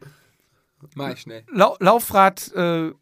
Mach 0.94 1.10
ich 1.10 1.20
schnell. 1.22 1.44
Lau 1.52 1.76
Laufrad 1.80 2.52
äh, 2.52 2.92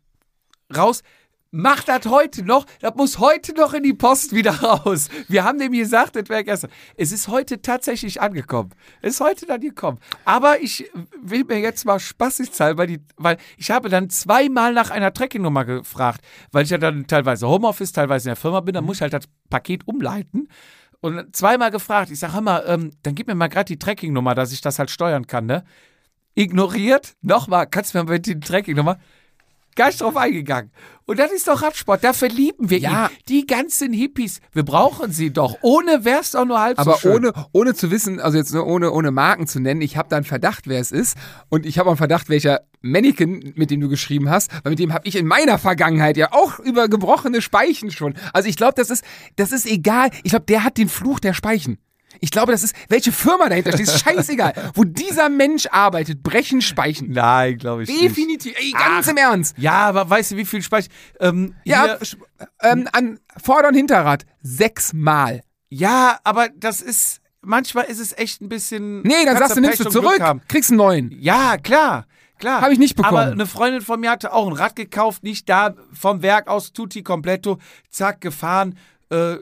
raus. 0.77 1.03
Mach 1.51 1.83
das 1.83 2.05
heute 2.05 2.45
noch. 2.45 2.67
Das 2.81 2.95
muss 2.95 3.19
heute 3.19 3.55
noch 3.55 3.73
in 3.73 3.83
die 3.83 3.95
Post 3.95 4.35
wieder 4.35 4.61
raus. 4.61 5.09
Wir 5.29 5.45
haben 5.45 5.59
dem 5.59 5.73
gesagt, 5.73 6.15
das 6.17 6.29
wäre 6.29 6.45
gestern. 6.45 6.71
Es 6.97 7.11
ist 7.11 7.29
heute 7.29 7.63
tatsächlich 7.63 8.21
angekommen. 8.21 8.71
Es 9.01 9.15
ist 9.15 9.21
heute 9.21 9.47
dann 9.47 9.61
gekommen. 9.63 9.99
Aber 10.27 10.61
ich 10.61 10.91
will 11.23 11.45
mir 11.45 11.59
jetzt 11.59 11.87
mal 11.87 11.99
spaßig 11.99 12.53
zahlen, 12.53 12.77
weil, 12.77 12.87
die, 12.87 13.01
weil 13.17 13.39
ich 13.57 13.71
habe 13.71 13.89
dann 13.89 14.11
zweimal 14.11 14.75
nach 14.75 14.91
einer 14.91 15.11
Tracking-Nummer 15.11 15.65
gefragt, 15.65 16.21
weil 16.53 16.65
ich 16.65 16.71
ja 16.71 16.77
dann 16.77 17.07
teilweise 17.07 17.49
Homeoffice, 17.49 17.93
teilweise 17.93 18.29
in 18.29 18.35
der 18.35 18.37
Firma 18.37 18.61
bin. 18.61 18.75
Dann 18.75 18.85
muss 18.85 18.97
ich 18.97 19.03
halt 19.03 19.15
das 19.15 19.25
Paket 19.49 19.89
umleiten. 19.89 20.49
Und 21.01 21.35
zweimal 21.35 21.71
gefragt. 21.71 22.11
Ich 22.11 22.19
sage, 22.19 22.35
hör 22.35 22.41
mal, 22.43 22.65
ähm, 22.67 22.91
dann 23.03 23.15
gib 23.15 23.27
mir 23.27 23.35
mal 23.35 23.49
gerade 23.49 23.67
die 23.67 23.79
Tracking-Nummer, 23.79 24.35
dass 24.35 24.53
ich 24.53 24.61
das 24.61 24.79
halt 24.79 24.91
steuern 24.91 25.27
kann, 25.27 25.47
ne? 25.47 25.65
Ignoriert. 26.35 27.15
Nochmal, 27.23 27.67
kannst 27.67 27.95
du 27.95 27.99
mir 27.99 28.05
mal 28.05 28.19
die 28.19 28.39
Tracking-Nummer? 28.39 28.99
Gar 29.79 29.87
nicht 29.87 30.01
drauf 30.01 30.17
eingegangen. 30.17 30.73
Und 31.07 31.21
das 31.21 31.31
ist 31.33 31.47
doch 31.47 31.63
Radsport. 31.63 32.03
Da 32.03 32.13
verlieben 32.13 32.69
wir 32.69 32.79
Ja. 32.79 33.07
ihn. 33.07 33.17
Die 33.29 33.47
ganzen 33.47 33.93
Hippies, 33.93 34.41
wir 34.53 34.65
brauchen 34.65 35.13
sie 35.13 35.33
doch. 35.33 35.57
Ohne 35.63 36.05
wär's 36.05 36.33
doch 36.33 36.45
nur 36.45 36.61
halb 36.61 36.79
Aber 36.81 36.95
so 36.95 36.99
schön. 36.99 37.13
ohne, 37.27 37.33
ohne 37.53 37.75
zu 37.75 37.91
wissen, 37.93 38.19
also 38.21 38.37
jetzt 38.37 38.53
nur 38.53 38.67
ohne, 38.67 38.91
ohne 38.91 39.13
Marken 39.13 39.47
zu 39.47 39.61
nennen, 39.61 39.81
ich 39.81 39.97
habe 39.97 40.09
da 40.09 40.17
einen 40.17 40.25
Verdacht, 40.25 40.67
wer 40.67 40.81
es 40.81 40.91
ist. 40.91 41.17
Und 41.49 41.65
ich 41.65 41.79
habe 41.79 41.87
auch 41.89 41.93
einen 41.93 41.97
Verdacht, 41.99 42.29
welcher 42.29 42.63
Mannequin, 42.83 43.53
mit 43.57 43.71
dem 43.71 43.81
du 43.81 43.89
geschrieben 43.89 44.29
hast, 44.29 44.51
weil 44.65 44.71
mit 44.71 44.81
dem 44.81 44.93
habe 44.93 45.07
ich 45.07 45.15
in 45.17 45.27
meiner 45.27 45.59
Vergangenheit 45.59 46.17
ja 46.17 46.33
auch 46.33 46.59
über 46.59 46.89
gebrochene 46.89 47.41
Speichen 47.41 47.93
schon. 47.93 48.15
Also 48.33 48.49
ich 48.49 48.57
glaube, 48.57 48.75
das 48.77 48.91
ist, 48.91 49.05
das 49.37 49.53
ist 49.53 49.65
egal. 49.65 50.11
Ich 50.25 50.31
glaube, 50.31 50.47
der 50.47 50.65
hat 50.65 50.77
den 50.77 50.89
Fluch 50.89 51.21
der 51.21 51.35
Speichen. 51.35 51.79
Ich 52.21 52.31
glaube, 52.31 52.53
das 52.53 52.63
ist, 52.63 52.75
welche 52.89 53.13
Firma 53.13 53.49
dahinter 53.49 53.73
steht, 53.73 53.89
ist 53.89 54.01
scheißegal. 54.01 54.53
Wo 54.75 54.85
dieser 54.85 55.29
Mensch 55.29 55.67
arbeitet, 55.71 56.23
brechen 56.23 56.61
Speichen. 56.61 57.11
Nein, 57.13 57.59
glaube 57.59 57.83
ich 57.85 57.89
nicht. 57.89 58.03
Definitiv. 58.03 58.55
Ey, 58.59 58.73
ganz 58.73 59.07
Ach. 59.07 59.11
im 59.11 59.17
Ernst. 59.17 59.57
Ja, 59.59 59.87
aber 59.89 60.09
weißt 60.09 60.33
du, 60.33 60.37
wie 60.37 60.45
viel 60.45 60.63
Speicher? 60.63 60.89
Ähm, 61.21 61.55
Ja, 61.65 61.99
ähm, 62.63 62.89
an 62.93 63.21
Vorder- 63.43 63.69
und 63.69 63.75
Hinterrad 63.75 64.25
sechsmal. 64.43 65.43
ja, 65.69 66.19
aber 66.25 66.49
das 66.57 66.81
ist, 66.81 67.21
manchmal 67.41 67.85
ist 67.85 67.99
es 68.01 68.17
echt 68.17 68.41
ein 68.43 68.49
bisschen. 68.49 69.03
Nee, 69.03 69.25
dann 69.25 69.37
sagst 69.39 69.57
du, 69.57 69.61
nimmst 69.61 69.81
du 69.81 69.89
zurück, 69.91 70.21
kriegst 70.49 70.71
einen 70.71 70.79
neuen. 70.79 71.11
Ja, 71.21 71.57
klar. 71.57 72.07
Klar. 72.39 72.61
Hab 72.61 72.71
ich 72.71 72.79
nicht 72.79 72.95
bekommen. 72.95 73.17
Aber 73.17 73.33
eine 73.33 73.47
Freundin 73.47 73.81
von 73.81 73.99
mir 73.99 74.11
hatte 74.11 74.33
auch 74.33 74.47
ein 74.47 74.53
Rad 74.53 74.77
gekauft, 74.77 75.25
nicht 75.25 75.49
da, 75.49 75.75
vom 75.93 76.23
Werk 76.23 76.47
aus, 76.47 76.73
tutti 76.73 77.03
completo, 77.03 77.59
zack, 77.91 78.21
gefahren, 78.21 78.79
äh, 79.11 79.37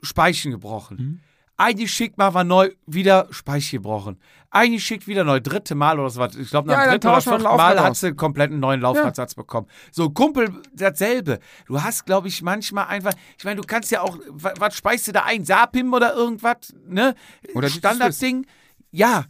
Speichen 0.00 0.52
gebrochen. 0.52 0.96
Mhm. 0.96 1.20
Eingeschickt 1.58 2.18
mal 2.18 2.34
war 2.34 2.44
neu, 2.44 2.70
wieder 2.86 3.28
Speichen 3.30 3.76
gebrochen. 3.78 4.20
Eingeschickt 4.50 5.06
wieder 5.06 5.24
neu, 5.24 5.40
dritte 5.40 5.74
Mal 5.74 5.98
oder 5.98 6.10
so 6.10 6.20
was. 6.20 6.34
Ich 6.36 6.50
glaube, 6.50 6.68
nach 6.68 6.74
Ja, 6.76 6.84
dem 6.84 6.90
dritten 6.92 7.08
oder 7.08 7.20
vierten 7.22 7.42
Mal 7.44 7.80
hat 7.82 7.96
sie 7.96 8.08
einen 8.08 8.16
kompletten 8.16 8.60
neuen 8.60 8.80
Laufradsatz 8.80 9.34
bekommen. 9.34 9.66
So, 9.90 10.10
Kumpel, 10.10 10.50
dasselbe. 10.74 11.38
Du 11.66 11.82
hast, 11.82 12.04
glaube 12.06 12.28
ich, 12.28 12.42
manchmal 12.42 12.86
einfach, 12.86 13.12
ich 13.38 13.44
meine, 13.44 13.60
du 13.60 13.66
kannst 13.66 13.90
ja 13.90 14.02
auch, 14.02 14.18
wa- 14.28 14.52
was 14.58 14.74
speist 14.76 15.08
du 15.08 15.12
da 15.12 15.22
ein? 15.24 15.44
Sapim 15.44 15.92
oder 15.94 16.14
irgendwas, 16.14 16.74
ne? 16.86 17.14
Oder 17.54 17.68
Standardding. 17.70 18.46
Ja, 18.90 19.24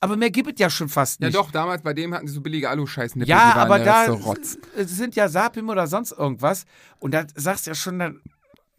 aber 0.00 0.16
mehr 0.16 0.30
gibt 0.30 0.48
es 0.52 0.58
ja 0.58 0.70
schon 0.70 0.88
fast 0.88 1.20
Ja 1.20 1.28
nicht. 1.28 1.36
doch, 1.36 1.50
damals 1.50 1.82
bei 1.82 1.92
dem 1.94 2.12
hatten 2.14 2.26
sie 2.26 2.34
so 2.34 2.40
billige 2.40 2.68
Aluscheißen. 2.68 3.22
Ja, 3.26 3.54
aber 3.54 3.78
da 3.78 4.06
s- 4.06 4.58
sind 4.76 5.14
ja 5.14 5.28
Sapim 5.28 5.68
oder 5.68 5.86
sonst 5.86 6.12
irgendwas. 6.12 6.64
Und 6.98 7.12
da 7.14 7.24
sagst 7.34 7.66
du 7.66 7.70
ja 7.70 7.74
schon, 7.74 7.98
dann 7.98 8.20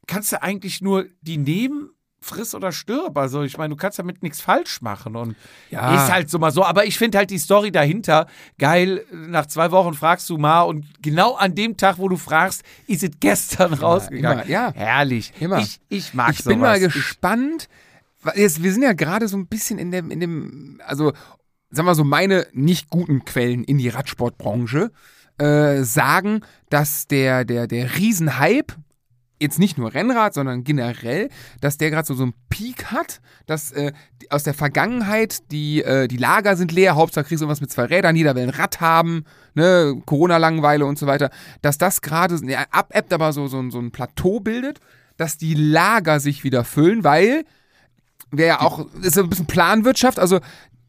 kannst 0.07 0.31
du 0.31 0.41
eigentlich 0.41 0.81
nur 0.81 1.05
die 1.21 1.37
nehmen, 1.37 1.89
friss 2.23 2.53
oder 2.53 2.71
stirb. 2.71 3.17
Also 3.17 3.41
ich 3.41 3.57
meine, 3.57 3.69
du 3.71 3.75
kannst 3.75 3.97
damit 3.99 4.21
nichts 4.21 4.41
falsch 4.41 4.81
machen. 4.81 5.15
Und 5.15 5.35
Ja. 5.69 5.95
ist 5.95 6.11
halt 6.11 6.29
so 6.29 6.37
mal 6.39 6.51
so. 6.51 6.63
Aber 6.63 6.85
ich 6.85 6.97
finde 6.97 7.17
halt 7.17 7.31
die 7.31 7.39
Story 7.39 7.71
dahinter 7.71 8.27
geil. 8.59 9.03
Nach 9.11 9.47
zwei 9.47 9.71
Wochen 9.71 9.93
fragst 9.93 10.29
du 10.29 10.37
mal 10.37 10.61
und 10.61 10.85
genau 11.01 11.33
an 11.35 11.55
dem 11.55 11.77
Tag, 11.77 11.97
wo 11.97 12.07
du 12.07 12.17
fragst, 12.17 12.63
ist 12.87 13.03
es 13.03 13.09
gestern 13.19 13.73
rausgegangen. 13.73 14.41
immer, 14.43 14.49
ja. 14.49 14.71
Herrlich. 14.73 15.33
Immer. 15.39 15.59
Ich, 15.59 15.79
ich 15.89 16.13
mag 16.13 16.31
ich 16.33 16.43
bin 16.43 16.59
mal 16.59 16.79
sowas. 16.79 16.93
gespannt. 16.93 17.67
Jetzt, 18.35 18.61
wir 18.61 18.71
sind 18.71 18.83
ja 18.83 18.93
gerade 18.93 19.27
so 19.27 19.35
ein 19.35 19.47
bisschen 19.47 19.79
in 19.79 19.89
dem, 19.91 20.11
in 20.11 20.19
dem, 20.19 20.79
also 20.85 21.13
sagen 21.71 21.87
wir 21.87 21.95
so, 21.95 22.03
meine 22.03 22.45
nicht 22.53 22.89
guten 22.91 23.25
Quellen 23.25 23.63
in 23.63 23.79
die 23.79 23.89
Radsportbranche 23.89 24.91
äh, 25.39 25.81
sagen, 25.81 26.41
dass 26.69 27.07
der, 27.07 27.45
der, 27.45 27.65
der 27.65 27.95
Riesenhype, 27.97 28.75
jetzt 29.41 29.59
nicht 29.59 29.77
nur 29.77 29.93
Rennrad, 29.93 30.33
sondern 30.33 30.63
generell, 30.63 31.29
dass 31.59 31.77
der 31.77 31.89
gerade 31.89 32.07
so, 32.07 32.13
so 32.13 32.23
einen 32.23 32.33
Peak 32.49 32.85
hat, 32.91 33.19
dass 33.47 33.71
äh, 33.71 33.91
aus 34.29 34.43
der 34.43 34.53
Vergangenheit 34.53 35.51
die, 35.51 35.83
äh, 35.83 36.07
die 36.07 36.17
Lager 36.17 36.55
sind 36.55 36.71
leer, 36.71 36.95
Hauptsache 36.95 37.25
kriegst 37.25 37.41
du 37.41 37.45
irgendwas 37.45 37.61
mit 37.61 37.71
zwei 37.71 37.85
Rädern, 37.85 38.15
jeder 38.15 38.35
will 38.35 38.43
ein 38.43 38.49
Rad 38.49 38.79
haben, 38.81 39.25
ne, 39.55 39.99
Corona-Langeweile 40.05 40.85
und 40.85 40.97
so 40.99 41.07
weiter, 41.07 41.29
dass 41.61 41.77
das 41.77 42.01
gerade 42.01 42.35
ja, 42.45 42.65
abebbt, 42.71 43.11
aber 43.13 43.33
so, 43.33 43.47
so, 43.47 43.59
ein- 43.59 43.71
so 43.71 43.79
ein 43.79 43.91
Plateau 43.91 44.39
bildet, 44.39 44.79
dass 45.17 45.37
die 45.37 45.53
Lager 45.55 46.19
sich 46.19 46.43
wieder 46.43 46.63
füllen, 46.63 47.03
weil 47.03 47.43
wäre 48.31 48.47
ja 48.47 48.61
auch, 48.61 48.85
ist 49.01 49.15
so 49.15 49.23
ein 49.23 49.29
bisschen 49.29 49.47
Planwirtschaft, 49.47 50.19
also 50.19 50.39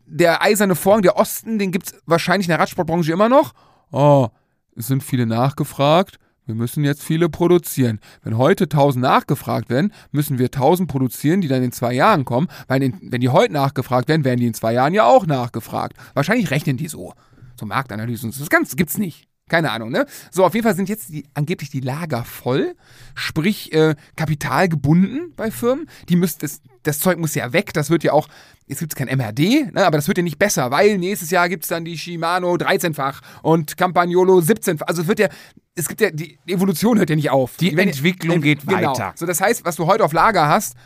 der 0.07 0.43
eiserne 0.43 0.74
Vorhang, 0.74 1.03
der 1.03 1.16
Osten, 1.16 1.59
den 1.59 1.73
gibt 1.73 1.87
es 1.87 1.95
wahrscheinlich 2.07 2.47
in 2.47 2.51
der 2.51 2.59
Radsportbranche 2.61 3.12
immer 3.12 3.29
noch. 3.29 3.53
Oh, 3.91 4.29
es 4.77 4.87
sind 4.87 5.03
viele 5.03 5.27
nachgefragt. 5.27 6.19
Wir 6.44 6.55
müssen 6.55 6.82
jetzt 6.85 7.02
viele 7.02 7.28
produzieren. 7.28 8.01
Wenn 8.23 8.36
heute 8.36 8.64
1000 8.64 9.02
nachgefragt 9.02 9.70
werden, 9.70 9.93
müssen 10.10 10.39
wir 10.39 10.47
1000 10.47 10.90
produzieren, 10.90 11.40
die 11.40 11.48
dann 11.48 11.62
in 11.62 11.73
zwei 11.73 11.94
Jahren 11.94 12.24
kommen, 12.24 12.48
weil 12.66 12.82
in, 12.82 12.98
wenn 13.02 13.20
die 13.20 13.28
heute 13.28 13.52
nachgefragt 13.52 14.09
werden, 14.09 14.24
werden 14.24 14.40
die 14.40 14.47
in 14.47 14.55
zwei 14.55 14.73
Jahren 14.73 14.94
ja 14.94 15.05
auch 15.05 15.27
nachgefragt. 15.27 15.97
Wahrscheinlich 16.14 16.51
rechnen 16.51 16.77
die 16.77 16.89
so. 16.89 17.14
So 17.59 17.66
Marktanalysen. 17.66 18.32
Das 18.36 18.51
Ganze 18.51 18.77
gibt's 18.77 18.98
nicht. 18.98 19.28
Keine 19.53 19.70
Ahnung, 19.70 19.91
ne? 19.91 20.07
So, 20.31 20.47
auf 20.47 20.55
jeden 20.55 20.65
Fall 20.65 20.74
sind 20.74 20.89
jetzt 20.89 21.11
die, 21.11 21.27
angeblich 21.35 21.69
die 21.69 21.81
Lager 21.81 22.24
voll, 22.24 22.74
sprich 23.15 23.70
äh, 23.74 23.95
Kapital 24.16 24.66
gebunden 24.70 25.35
bei 25.37 25.51
Firmen. 25.51 25.91
Die 26.09 26.16
müssen, 26.16 26.39
das, 26.41 26.62
das 26.85 27.01
Zeug 27.01 27.19
muss 27.19 27.35
ja 27.35 27.53
weg, 27.53 27.74
das 27.74 27.91
wird 27.91 28.03
ja 28.03 28.15
auch, 28.15 28.29
jetzt 28.66 28.79
gibt 28.79 28.95
es 28.95 28.97
kein 28.97 29.09
MHD, 29.09 29.74
ne, 29.74 29.85
aber 29.85 29.99
das 29.99 30.09
wird 30.09 30.16
ja 30.16 30.24
nicht 30.24 30.39
besser, 30.39 30.70
weil 30.70 30.97
nächstes 30.97 31.31
Jahr 31.31 31.51
gibt 31.51 31.65
es 31.65 31.69
dann 31.69 31.85
die 31.85 31.99
Shimano 31.99 32.55
13-fach 32.55 33.20
und 33.43 33.77
Campagnolo 33.77 34.39
17-fach. 34.39 34.87
Also 34.87 35.03
es 35.03 35.09
wird 35.09 35.19
ja, 35.19 35.29
es 35.74 35.87
gibt 35.87 36.01
ja, 36.01 36.11
die 36.11 36.39
Evolution 36.47 36.97
hört 36.97 37.11
ja 37.11 37.16
nicht 37.16 37.29
auf. 37.29 37.59
Die 37.59 37.77
werden- 37.77 37.91
Entwicklung 37.91 38.41
geht 38.41 38.66
genau. 38.66 38.93
weiter. 38.93 39.12
So, 39.16 39.27
das 39.27 39.43
heißt, 39.43 39.66
was 39.66 39.77
du 39.77 39.87
heute 39.87 40.03
auf 40.03 40.15
Lager 40.15 40.49
hast, 40.49 40.77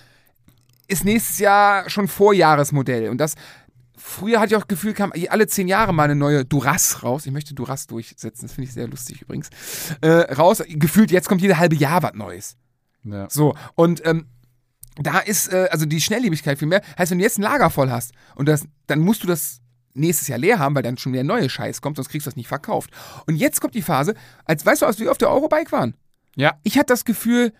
ist 0.88 1.04
nächstes 1.04 1.38
Jahr 1.38 1.88
schon 1.88 2.08
Vorjahresmodell. 2.08 3.10
Und 3.10 3.18
das, 3.18 3.36
früher 4.06 4.40
hatte 4.40 4.52
ich 4.52 4.56
auch 4.56 4.60
das 4.60 4.68
Gefühl, 4.68 4.94
kam 4.94 5.12
alle 5.28 5.46
zehn 5.46 5.68
Jahre 5.68 5.92
mal 5.92 6.04
eine 6.04 6.14
neue 6.14 6.44
Duras 6.44 7.02
raus. 7.02 7.26
Ich 7.26 7.32
möchte 7.32 7.54
Duras 7.54 7.86
durchsetzen, 7.86 8.42
das 8.42 8.52
finde 8.52 8.68
ich 8.68 8.74
sehr 8.74 8.86
lustig 8.86 9.22
übrigens. 9.22 9.50
Äh, 10.00 10.32
raus, 10.34 10.62
gefühlt, 10.66 11.10
jetzt 11.10 11.28
kommt 11.28 11.42
jede 11.42 11.58
halbe 11.58 11.74
Jahr 11.74 12.02
was 12.02 12.14
Neues. 12.14 12.56
Ja. 13.04 13.28
So, 13.28 13.54
und 13.74 14.04
ähm, 14.06 14.26
da 14.96 15.18
ist, 15.18 15.52
äh, 15.52 15.68
also 15.70 15.86
die 15.86 16.00
Schnelllebigkeit 16.00 16.58
viel 16.58 16.68
mehr. 16.68 16.82
Heißt, 16.98 17.10
wenn 17.10 17.18
du 17.18 17.24
jetzt 17.24 17.38
ein 17.38 17.42
Lager 17.42 17.68
voll 17.70 17.90
hast 17.90 18.12
und 18.36 18.48
das, 18.48 18.66
dann 18.86 19.00
musst 19.00 19.22
du 19.22 19.26
das 19.26 19.60
nächstes 19.94 20.28
Jahr 20.28 20.38
leer 20.38 20.58
haben, 20.58 20.74
weil 20.74 20.82
dann 20.82 20.98
schon 20.98 21.12
wieder 21.12 21.24
neue 21.24 21.48
Scheiß 21.48 21.80
kommt, 21.80 21.96
sonst 21.96 22.08
kriegst 22.08 22.26
du 22.26 22.30
das 22.30 22.36
nicht 22.36 22.48
verkauft. 22.48 22.90
Und 23.26 23.36
jetzt 23.36 23.60
kommt 23.60 23.74
die 23.74 23.82
Phase, 23.82 24.14
als 24.44 24.64
weißt 24.64 24.82
du, 24.82 24.86
als 24.86 24.98
wir 24.98 25.10
auf 25.10 25.18
der 25.18 25.30
Eurobike 25.30 25.72
waren, 25.72 25.94
ja. 26.36 26.58
ich 26.62 26.78
hatte 26.78 26.92
das 26.92 27.04
Gefühl, 27.04 27.52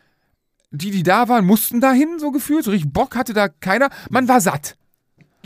die, 0.71 0.91
die 0.91 1.03
da 1.03 1.29
waren, 1.29 1.45
mussten 1.45 1.81
dahin, 1.81 2.19
so 2.19 2.31
gefühlt. 2.31 2.65
So 2.65 2.71
richtig 2.71 2.93
Bock 2.93 3.17
hatte 3.17 3.33
da 3.33 3.49
keiner. 3.49 3.89
Man 4.11 4.29
war 4.29 4.41
satt. 4.41 4.77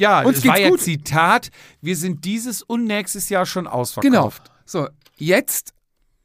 Ja, 0.00 0.22
Uns 0.22 0.38
das 0.38 0.46
war 0.46 0.54
geht's 0.54 0.64
ja 0.64 0.70
gut. 0.70 0.80
Zitat, 0.80 1.50
wir 1.80 1.94
sind 1.96 2.24
dieses 2.24 2.62
und 2.62 2.84
nächstes 2.84 3.28
Jahr 3.28 3.46
schon 3.46 3.64
Genau. 3.64 3.76
ausverkauft. 3.76 4.50
So, 4.64 4.88
jetzt, 5.16 5.72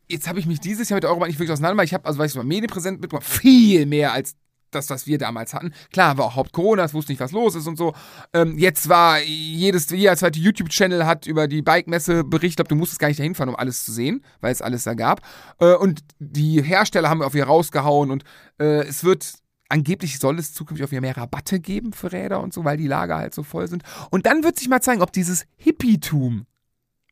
jetzt 0.07 0.27
habe 0.27 0.39
ich 0.39 0.45
mich 0.45 0.59
dieses 0.59 0.89
Jahr 0.89 0.95
mit 0.97 1.03
der 1.03 1.09
Eurobahn 1.11 1.27
nicht 1.29 1.37
wirklich 1.39 1.51
auseinander, 1.53 1.77
weil 1.77 1.85
ich 1.85 1.93
habe, 1.93 2.05
also 2.05 2.23
ich 2.23 2.31
so 2.31 2.41
medienpräsent 2.41 3.01
mitbekommen, 3.01 3.21
viel 3.21 3.85
mehr 3.85 4.13
als 4.13 4.35
das, 4.71 4.89
was 4.89 5.07
wir 5.07 5.17
damals 5.17 5.53
hatten. 5.53 5.73
Klar, 5.91 6.17
war 6.17 6.25
auch 6.25 6.35
Haupt-Corona, 6.35 6.83
es 6.83 6.93
wusste 6.93 7.11
nicht, 7.13 7.21
was 7.21 7.31
los 7.31 7.55
ist 7.55 7.65
und 7.67 7.77
so. 7.77 7.93
Ähm, 8.33 8.57
jetzt 8.57 8.89
war 8.89 9.21
jedes, 9.21 9.89
jeder 9.89 10.17
zweite 10.17 10.39
YouTube-Channel 10.39 11.05
hat 11.05 11.27
über 11.27 11.47
die 11.47 11.61
Bike-Messe 11.61 12.23
berichtet. 12.25 12.49
Ich 12.51 12.55
glaube, 12.57 12.69
du 12.69 12.75
musstest 12.75 12.99
gar 12.99 13.07
nicht 13.07 13.19
dahin 13.19 13.35
fahren, 13.35 13.49
um 13.49 13.55
alles 13.55 13.85
zu 13.85 13.93
sehen, 13.93 14.23
weil 14.41 14.51
es 14.51 14.61
alles 14.61 14.83
da 14.83 14.93
gab. 14.93 15.21
Äh, 15.59 15.75
und 15.75 16.01
die 16.19 16.61
Hersteller 16.61 17.09
haben 17.09 17.21
auf 17.21 17.35
ihr 17.35 17.45
rausgehauen 17.45 18.11
und 18.11 18.23
äh, 18.59 18.83
es 18.85 19.03
wird 19.03 19.35
angeblich 19.69 20.19
soll 20.19 20.39
es 20.39 20.53
zukünftig 20.53 20.83
auf 20.83 20.91
wieder 20.91 21.01
mehr 21.01 21.17
Rabatte 21.17 21.59
geben 21.59 21.93
für 21.93 22.11
Räder 22.11 22.41
und 22.41 22.53
so, 22.53 22.63
weil 22.63 22.77
die 22.77 22.87
Lager 22.87 23.17
halt 23.17 23.33
so 23.33 23.43
voll 23.43 23.67
sind. 23.67 23.83
Und 24.11 24.25
dann 24.25 24.43
wird 24.43 24.57
sich 24.59 24.67
mal 24.69 24.81
zeigen, 24.81 25.01
ob 25.01 25.11
dieses 25.11 25.45
Hippietum 25.57 26.45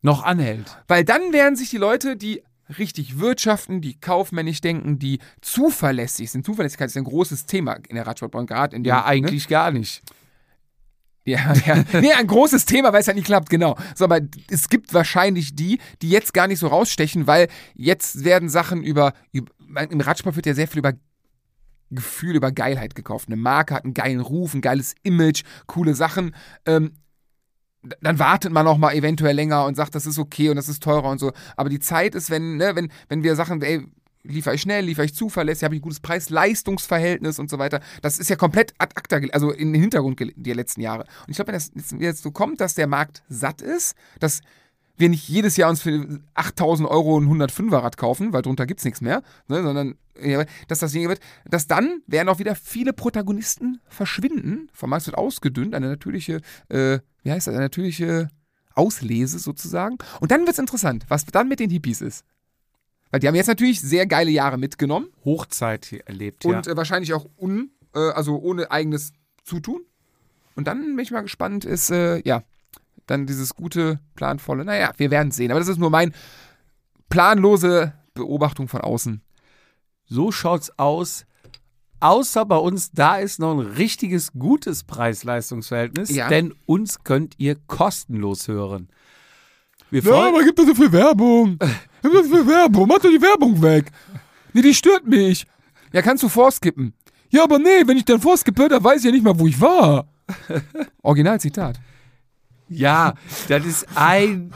Noch 0.01 0.23
anhält. 0.23 0.77
weil 0.87 1.03
dann 1.03 1.33
werden 1.33 1.55
sich 1.55 1.69
die 1.69 1.77
Leute, 1.77 2.15
die 2.15 2.43
richtig 2.77 3.19
wirtschaften, 3.19 3.81
die 3.81 3.99
kaufmännisch 3.99 4.61
denken, 4.61 4.97
die 4.97 5.19
zuverlässig 5.41 6.31
sind. 6.31 6.45
Zuverlässigkeit 6.45 6.87
ist 6.89 6.97
ein 6.97 7.03
großes 7.03 7.45
Thema 7.45 7.73
in 7.89 7.95
der 7.95 8.07
Radsportbranche, 8.07 8.47
gerade 8.47 8.75
in 8.75 8.83
dem, 8.83 8.89
Ja, 8.89 8.97
ne? 8.97 9.05
eigentlich 9.05 9.47
gar 9.47 9.71
nicht. 9.71 10.01
Ja, 11.25 11.53
ja. 11.65 11.83
Nee, 12.01 12.11
ein 12.13 12.27
großes 12.27 12.65
Thema, 12.65 12.91
weil 12.93 13.01
es 13.01 13.07
halt 13.07 13.15
nicht 13.17 13.25
klappt, 13.25 13.49
genau. 13.49 13.77
So, 13.95 14.05
aber 14.05 14.19
es 14.49 14.69
gibt 14.69 14.93
wahrscheinlich 14.93 15.55
die, 15.55 15.79
die 16.01 16.09
jetzt 16.09 16.33
gar 16.33 16.47
nicht 16.47 16.59
so 16.59 16.67
rausstechen, 16.67 17.27
weil 17.27 17.47
jetzt 17.75 18.23
werden 18.25 18.49
Sachen 18.49 18.83
über, 18.83 19.13
über 19.31 19.51
im 19.89 20.01
Radsport 20.01 20.35
wird 20.35 20.45
ja 20.45 20.53
sehr 20.53 20.67
viel 20.67 20.79
über 20.79 20.93
Gefühl, 21.95 22.35
über 22.35 22.51
Geilheit 22.51 22.95
gekauft. 22.95 23.27
Eine 23.27 23.37
Marke 23.37 23.73
hat 23.73 23.83
einen 23.83 23.93
geilen 23.93 24.19
Ruf, 24.19 24.53
ein 24.53 24.61
geiles 24.61 24.95
Image, 25.03 25.43
coole 25.67 25.95
Sachen. 25.95 26.35
Ähm, 26.65 26.93
dann 28.01 28.19
wartet 28.19 28.51
man 28.51 28.67
auch 28.67 28.77
mal 28.77 28.93
eventuell 28.93 29.35
länger 29.35 29.65
und 29.65 29.75
sagt, 29.75 29.93
das 29.95 30.05
ist 30.05 30.17
okay 30.17 30.49
und 30.49 30.55
das 30.55 30.69
ist 30.69 30.81
teurer 30.81 31.09
und 31.09 31.19
so. 31.19 31.33
Aber 31.57 31.69
die 31.69 31.79
Zeit 31.79 32.15
ist, 32.15 32.29
wenn, 32.29 32.57
ne, 32.57 32.75
wenn, 32.75 32.91
wenn 33.09 33.23
wir 33.23 33.35
Sachen, 33.35 33.61
ey, 33.61 33.85
liefere 34.23 34.55
ich 34.55 34.61
schnell, 34.61 34.85
liefere 34.85 35.05
ich 35.05 35.15
zuverlässig, 35.15 35.63
habe 35.63 35.75
ich 35.75 35.79
ein 35.79 35.83
gutes 35.83 35.99
Preis-Leistungs-Verhältnis 35.99 37.39
und 37.39 37.49
so 37.49 37.59
weiter. 37.59 37.81
Das 38.01 38.19
ist 38.19 38.29
ja 38.29 38.35
komplett 38.35 38.73
ad 38.77 38.95
acta, 38.95 39.19
also 39.33 39.51
in 39.51 39.73
den 39.73 39.81
Hintergrund 39.81 40.19
die 40.19 40.53
letzten 40.53 40.81
Jahre. 40.81 41.01
Und 41.01 41.29
ich 41.29 41.35
glaube, 41.35 41.51
wenn 41.51 41.59
das 41.59 41.71
jetzt 41.99 42.23
so 42.23 42.31
kommt, 42.31 42.61
dass 42.61 42.73
der 42.73 42.87
Markt 42.87 43.23
satt 43.27 43.61
ist, 43.61 43.95
dass 44.19 44.41
wir 44.95 45.09
nicht 45.09 45.27
jedes 45.27 45.57
Jahr 45.57 45.69
uns 45.69 45.81
für 45.81 46.21
8000 46.35 46.87
Euro 46.87 47.19
ein 47.19 47.27
105er 47.27 47.77
Rad 47.77 47.97
kaufen, 47.97 48.31
weil 48.33 48.41
drunter 48.41 48.65
gibt 48.65 48.79
es 48.79 48.85
nichts 48.85 49.01
mehr, 49.01 49.23
ne, 49.47 49.63
sondern 49.63 49.95
dass 50.67 50.79
das 50.79 50.91
Ding 50.91 51.07
wird, 51.09 51.19
dass 51.45 51.67
dann 51.67 52.01
werden 52.05 52.29
auch 52.29 52.37
wieder 52.37 52.55
viele 52.55 52.93
Protagonisten 52.93 53.81
verschwinden. 53.87 54.69
Vom 54.71 54.91
Markt 54.91 55.07
wird 55.07 55.17
ausgedünnt, 55.17 55.73
eine 55.73 55.87
natürliche, 55.87 56.41
äh, 56.69 56.99
wie 57.23 57.31
heißt 57.31 57.47
das, 57.47 57.53
eine 57.53 57.63
natürliche 57.63 58.29
Auslese 58.75 59.39
sozusagen. 59.39 59.97
Und 60.19 60.31
dann 60.31 60.41
wird 60.41 60.51
es 60.51 60.59
interessant, 60.59 61.05
was 61.07 61.25
dann 61.25 61.47
mit 61.47 61.59
den 61.59 61.71
Hippies 61.71 62.01
ist. 62.01 62.25
Weil 63.09 63.19
die 63.19 63.27
haben 63.27 63.35
jetzt 63.35 63.47
natürlich 63.47 63.81
sehr 63.81 64.05
geile 64.05 64.31
Jahre 64.31 64.57
mitgenommen 64.57 65.07
Hochzeit 65.25 65.85
hier 65.85 66.05
erlebt, 66.07 66.45
und 66.45 66.65
ja. 66.65 66.73
äh, 66.73 66.77
wahrscheinlich 66.77 67.13
auch 67.13 67.27
un, 67.37 67.71
äh, 67.95 67.99
also 67.99 68.37
ohne 68.39 68.71
eigenes 68.71 69.13
Zutun. 69.43 69.81
Und 70.55 70.67
dann 70.67 70.81
bin 70.95 70.99
ich 70.99 71.11
mal 71.11 71.21
gespannt, 71.21 71.65
ist, 71.65 71.89
äh, 71.89 72.21
ja, 72.27 72.43
dann 73.07 73.25
dieses 73.25 73.55
gute, 73.55 73.99
planvolle, 74.15 74.65
naja, 74.65 74.91
wir 74.97 75.11
werden 75.11 75.31
sehen. 75.31 75.51
Aber 75.51 75.59
das 75.59 75.69
ist 75.69 75.77
nur 75.79 75.89
mein 75.89 76.13
planlose 77.09 77.93
Beobachtung 78.13 78.67
von 78.67 78.81
außen. 78.81 79.21
So 80.05 80.31
schaut's 80.31 80.71
aus. 80.77 81.25
Außer 81.99 82.45
bei 82.45 82.57
uns, 82.57 82.91
da 82.91 83.17
ist 83.17 83.39
noch 83.39 83.53
ein 83.53 83.59
richtiges 83.65 84.33
gutes 84.33 84.83
Preis-Leistungs-Verhältnis, 84.83 86.09
Ja. 86.09 86.27
denn 86.27 86.53
uns 86.65 87.03
könnt 87.03 87.35
ihr 87.37 87.55
kostenlos 87.67 88.47
hören. 88.49 88.89
Wir 89.89 90.03
freuen 90.03 90.43
gibt 90.43 90.59
da 90.59 90.65
so 90.65 90.75
viel 90.75 90.91
Werbung. 90.91 91.57
Gibt 92.01 92.15
da 92.15 92.23
so 92.23 92.35
viel 92.35 92.47
Werbung. 92.47 92.87
Mach 92.87 92.97
doch 92.99 93.09
die 93.09 93.21
Werbung 93.21 93.61
weg. 93.61 93.91
Nee, 94.51 94.61
die 94.63 94.73
stört 94.73 95.07
mich. 95.07 95.45
Ja, 95.93 96.01
kannst 96.01 96.23
du 96.23 96.27
vorskippen. 96.29 96.93
Ja, 97.29 97.43
aber 97.43 97.59
nee, 97.59 97.83
wenn 97.85 97.95
ich 97.97 98.03
dann 98.03 98.19
vorskippe, 98.19 98.67
dann 98.67 98.83
weiß 98.83 98.99
ich 98.99 99.05
ja 99.05 99.11
nicht 99.11 99.23
mal, 99.23 99.39
wo 99.39 99.47
ich 99.47 99.61
war. 99.61 100.07
Originalzitat. 101.03 101.79
Ja, 102.75 103.13
das 103.47 103.65
ist 103.65 103.87
ein 103.95 104.53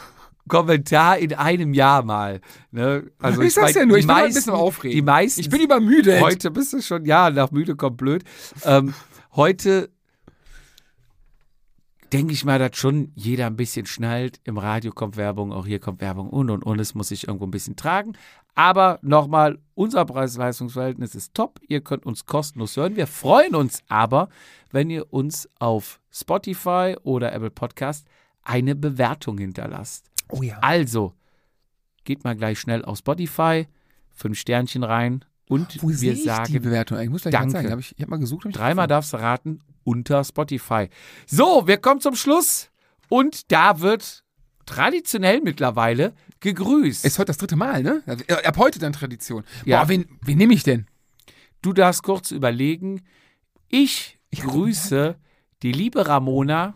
Kommentar 0.47 1.17
in 1.17 1.33
einem 1.33 1.73
Jahr 1.73 2.03
mal. 2.03 2.39
Ne? 2.71 3.11
Also 3.19 3.41
Ich 3.41 3.53
sag's 3.53 3.73
mein, 3.75 3.81
ja 3.81 3.85
nur, 3.85 3.97
ich 3.97 4.03
bin 4.03 4.07
mal 4.07 4.15
ein 4.15 4.23
meisten- 4.25 4.35
bisschen 4.39 4.53
aufregen. 4.53 4.95
Die 4.95 5.01
meisten 5.01 5.41
Ich 5.41 5.49
bin 5.49 5.61
übermüdet. 5.61 6.21
Heute 6.21 6.51
bist 6.51 6.73
du 6.73 6.81
schon, 6.81 7.05
ja, 7.05 7.29
nach 7.29 7.51
müde 7.51 7.75
kommt 7.75 7.97
blöd. 7.97 8.23
Ähm, 8.63 8.93
heute 9.35 9.89
denke 12.13 12.31
ich 12.31 12.45
mal, 12.45 12.57
dass 12.59 12.77
schon 12.77 13.11
jeder 13.15 13.47
ein 13.47 13.57
bisschen 13.57 13.85
schnallt. 13.85 14.39
Im 14.45 14.57
Radio 14.57 14.91
kommt 14.91 15.17
Werbung, 15.17 15.51
auch 15.51 15.65
hier 15.65 15.79
kommt 15.79 15.99
Werbung 15.99 16.29
und 16.29 16.49
und 16.49 16.63
und. 16.63 16.79
Es 16.79 16.95
muss 16.95 17.09
sich 17.09 17.27
irgendwo 17.27 17.45
ein 17.45 17.51
bisschen 17.51 17.75
tragen. 17.75 18.13
Aber 18.55 18.97
nochmal, 19.01 19.59
unser 19.75 20.05
Preis-Leistungs-Verhältnis 20.05 21.13
ist 21.13 21.33
top. 21.35 21.59
Ihr 21.67 21.81
könnt 21.81 22.05
uns 22.05 22.25
kostenlos 22.25 22.75
hören. 22.77 22.95
Wir 22.95 23.05
freuen 23.07 23.53
uns 23.53 23.83
aber, 23.89 24.29
wenn 24.71 24.89
ihr 24.89 25.11
uns 25.13 25.49
auf 25.59 25.99
Spotify 26.19 26.95
oder 27.03 27.33
Apple 27.33 27.51
Podcast 27.51 28.07
eine 28.43 28.75
Bewertung 28.75 29.37
hinterlasst. 29.37 30.09
Oh 30.29 30.41
ja. 30.41 30.57
Also, 30.59 31.13
geht 32.03 32.23
mal 32.23 32.35
gleich 32.35 32.59
schnell 32.59 32.83
auf 32.83 32.99
Spotify, 32.99 33.67
fünf 34.09 34.39
Sternchen 34.39 34.83
rein 34.83 35.25
und 35.47 35.81
Wo 35.81 35.89
wir 35.89 36.15
sagen, 36.15 36.53
die 36.53 36.59
Bewertung? 36.59 36.99
Ich 36.99 37.09
muss 37.09 37.21
gleich 37.21 37.31
Danke. 37.31 37.47
mal 37.47 37.59
zeigen. 37.59 37.71
Hab 37.71 37.79
ich 37.79 37.93
ich 37.95 38.01
habe 38.01 38.11
mal 38.11 38.19
gesucht. 38.19 38.45
hab 38.45 38.51
Dreimal 38.51 38.87
darfst 38.87 39.13
du 39.13 39.17
raten 39.17 39.61
unter 39.83 40.23
Spotify. 40.23 40.89
So, 41.25 41.67
wir 41.67 41.77
kommen 41.77 42.01
zum 42.01 42.15
Schluss 42.15 42.69
und 43.09 43.51
da 43.51 43.79
wird 43.79 44.23
traditionell 44.65 45.41
mittlerweile 45.41 46.13
gegrüßt. 46.41 47.05
Ist 47.05 47.17
heute 47.19 47.27
das 47.27 47.37
dritte 47.37 47.55
Mal, 47.55 47.83
ne? 47.83 48.03
Äh, 48.27 48.43
Ab 48.43 48.57
heute 48.57 48.79
dann 48.79 48.91
Tradition. 48.93 49.43
Ja. 49.65 49.81
Boah, 49.81 49.89
wen, 49.89 50.05
wen 50.21 50.37
nehme 50.37 50.53
ich 50.53 50.63
denn? 50.63 50.87
du 51.61 51.73
darfst 51.73 52.03
kurz 52.03 52.31
überlegen. 52.31 53.01
Ich 53.67 54.19
grüße 54.33 55.17
die 55.63 55.71
liebe 55.71 56.07
Ramona. 56.07 56.75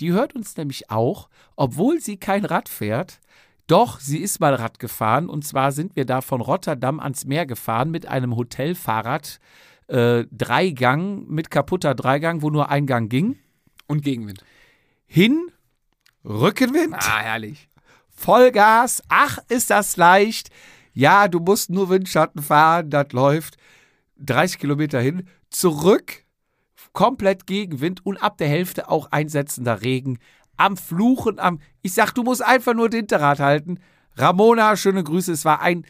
Die 0.00 0.12
hört 0.12 0.34
uns 0.34 0.56
nämlich 0.56 0.90
auch, 0.90 1.28
obwohl 1.56 2.00
sie 2.00 2.16
kein 2.16 2.44
Rad 2.44 2.68
fährt. 2.68 3.20
Doch, 3.66 4.00
sie 4.00 4.18
ist 4.18 4.40
mal 4.40 4.54
Rad 4.54 4.78
gefahren 4.78 5.28
und 5.28 5.44
zwar 5.44 5.72
sind 5.72 5.94
wir 5.94 6.04
da 6.04 6.22
von 6.22 6.40
Rotterdam 6.40 6.98
ans 6.98 7.24
Meer 7.24 7.46
gefahren 7.46 7.90
mit 7.90 8.06
einem 8.06 8.34
Hotelfahrrad. 8.34 9.38
Äh, 9.86 10.24
Dreigang 10.32 11.26
mit 11.28 11.50
kaputter 11.50 11.94
Dreigang, 11.94 12.42
wo 12.42 12.50
nur 12.50 12.68
ein 12.70 12.86
Gang 12.86 13.10
ging. 13.10 13.38
Und 13.86 14.02
Gegenwind. 14.02 14.44
Hin, 15.06 15.50
Rückenwind. 16.24 16.94
Ah, 16.94 17.18
herrlich. 17.20 17.68
Vollgas. 18.08 19.02
Ach, 19.08 19.38
ist 19.48 19.70
das 19.70 19.96
leicht. 19.96 20.50
Ja, 20.92 21.28
du 21.28 21.40
musst 21.40 21.70
nur 21.70 21.88
Windschatten 21.88 22.42
fahren, 22.42 22.90
das 22.90 23.12
läuft. 23.12 23.56
30 24.18 24.58
Kilometer 24.58 25.00
hin, 25.00 25.26
zurück, 25.48 26.24
komplett 26.92 27.46
Gegenwind 27.46 28.04
und 28.04 28.16
ab 28.16 28.38
der 28.38 28.48
Hälfte 28.48 28.88
auch 28.88 29.10
einsetzender 29.10 29.82
Regen. 29.82 30.18
Am 30.56 30.76
Fluchen, 30.76 31.38
am. 31.38 31.60
Ich 31.82 31.94
sag, 31.94 32.12
du 32.12 32.22
musst 32.22 32.44
einfach 32.44 32.74
nur 32.74 32.88
den 32.90 33.00
Hinterrad 33.00 33.40
halten. 33.40 33.78
Ramona, 34.16 34.76
schöne 34.76 35.02
Grüße. 35.02 35.32
Es 35.32 35.44
war 35.44 35.62
ein, 35.62 35.86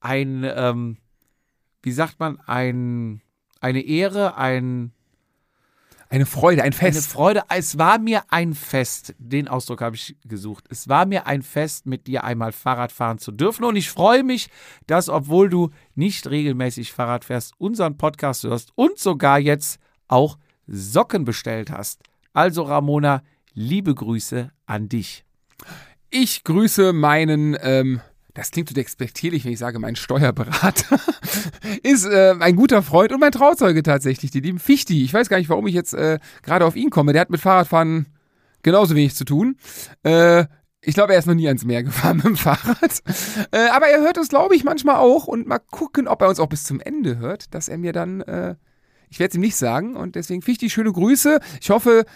ein, 0.00 0.44
ähm, 0.44 0.98
wie 1.82 1.92
sagt 1.92 2.20
man, 2.20 2.38
ein, 2.40 3.20
eine 3.60 3.80
Ehre, 3.80 4.36
ein, 4.36 4.92
Eine 6.08 6.26
Freude, 6.26 6.60
ein 6.62 6.66
eine 6.66 6.74
Fest. 6.74 7.10
Freude. 7.10 7.42
Es 7.48 7.78
war 7.78 7.98
mir 7.98 8.22
ein 8.28 8.54
Fest. 8.54 9.14
Den 9.18 9.48
Ausdruck 9.48 9.80
habe 9.80 9.96
ich 9.96 10.14
gesucht. 10.24 10.66
Es 10.68 10.86
war 10.86 11.06
mir 11.06 11.26
ein 11.26 11.42
Fest, 11.42 11.86
mit 11.86 12.06
dir 12.06 12.22
einmal 12.22 12.52
Fahrrad 12.52 12.92
fahren 12.92 13.16
zu 13.18 13.32
dürfen. 13.32 13.64
Und 13.64 13.76
ich 13.76 13.88
freue 13.90 14.22
mich, 14.22 14.50
dass, 14.86 15.08
obwohl 15.08 15.48
du 15.48 15.70
nicht 15.94 16.28
regelmäßig 16.28 16.92
Fahrrad 16.92 17.24
fährst, 17.24 17.54
unseren 17.58 17.96
Podcast 17.96 18.44
hörst 18.44 18.72
und 18.74 18.98
sogar 18.98 19.38
jetzt 19.38 19.80
auch 20.08 20.38
Socken 20.66 21.24
bestellt 21.24 21.70
hast. 21.70 22.00
Also, 22.32 22.62
Ramona, 22.62 23.22
liebe 23.54 23.94
Grüße 23.94 24.50
an 24.66 24.88
dich. 24.88 25.24
Ich 26.10 26.44
grüße 26.44 26.92
meinen, 26.92 27.56
ähm, 27.60 28.00
das 28.34 28.50
klingt 28.50 28.68
so 28.68 28.74
despektierlich, 28.74 29.44
wenn 29.44 29.52
ich 29.52 29.58
sage, 29.58 29.78
mein 29.78 29.96
Steuerberater 29.96 31.00
ist 31.82 32.06
äh, 32.06 32.34
ein 32.38 32.56
guter 32.56 32.82
Freund 32.82 33.12
und 33.12 33.20
mein 33.20 33.32
Trauzeuge 33.32 33.82
tatsächlich, 33.82 34.30
die 34.30 34.40
lieben 34.40 34.58
Fichti. 34.58 35.04
Ich 35.04 35.12
weiß 35.12 35.28
gar 35.28 35.38
nicht, 35.38 35.50
warum 35.50 35.66
ich 35.66 35.74
jetzt 35.74 35.94
äh, 35.94 36.18
gerade 36.42 36.64
auf 36.64 36.76
ihn 36.76 36.90
komme. 36.90 37.12
Der 37.12 37.22
hat 37.22 37.30
mit 37.30 37.40
Fahrradfahren 37.40 38.06
genauso 38.62 38.94
wenig 38.94 39.14
zu 39.14 39.24
tun. 39.24 39.56
Äh, 40.02 40.46
ich 40.80 40.94
glaube, 40.94 41.12
er 41.12 41.18
ist 41.18 41.26
noch 41.26 41.34
nie 41.34 41.46
ans 41.46 41.64
Meer 41.64 41.82
gefahren 41.82 42.16
mit 42.18 42.26
dem 42.26 42.36
Fahrrad. 42.36 43.02
Äh, 43.52 43.68
aber 43.68 43.86
er 43.86 44.00
hört 44.00 44.18
uns, 44.18 44.28
glaube 44.28 44.56
ich, 44.56 44.64
manchmal 44.64 44.96
auch. 44.96 45.26
Und 45.26 45.46
mal 45.46 45.58
gucken, 45.58 46.08
ob 46.08 46.22
er 46.22 46.28
uns 46.28 46.40
auch 46.40 46.48
bis 46.48 46.64
zum 46.64 46.80
Ende 46.80 47.18
hört, 47.18 47.54
dass 47.54 47.68
er 47.68 47.78
mir 47.78 47.92
dann, 47.92 48.20
äh, 48.22 48.56
ich 49.12 49.20
werde 49.20 49.32
es 49.32 49.34
ihm 49.34 49.42
nicht 49.42 49.56
sagen. 49.56 49.94
Und 49.94 50.14
deswegen 50.14 50.40
Fichti, 50.40 50.70
schöne 50.70 50.90
Grüße. 50.90 51.38
Ich 51.60 51.68
hoffe, 51.68 52.06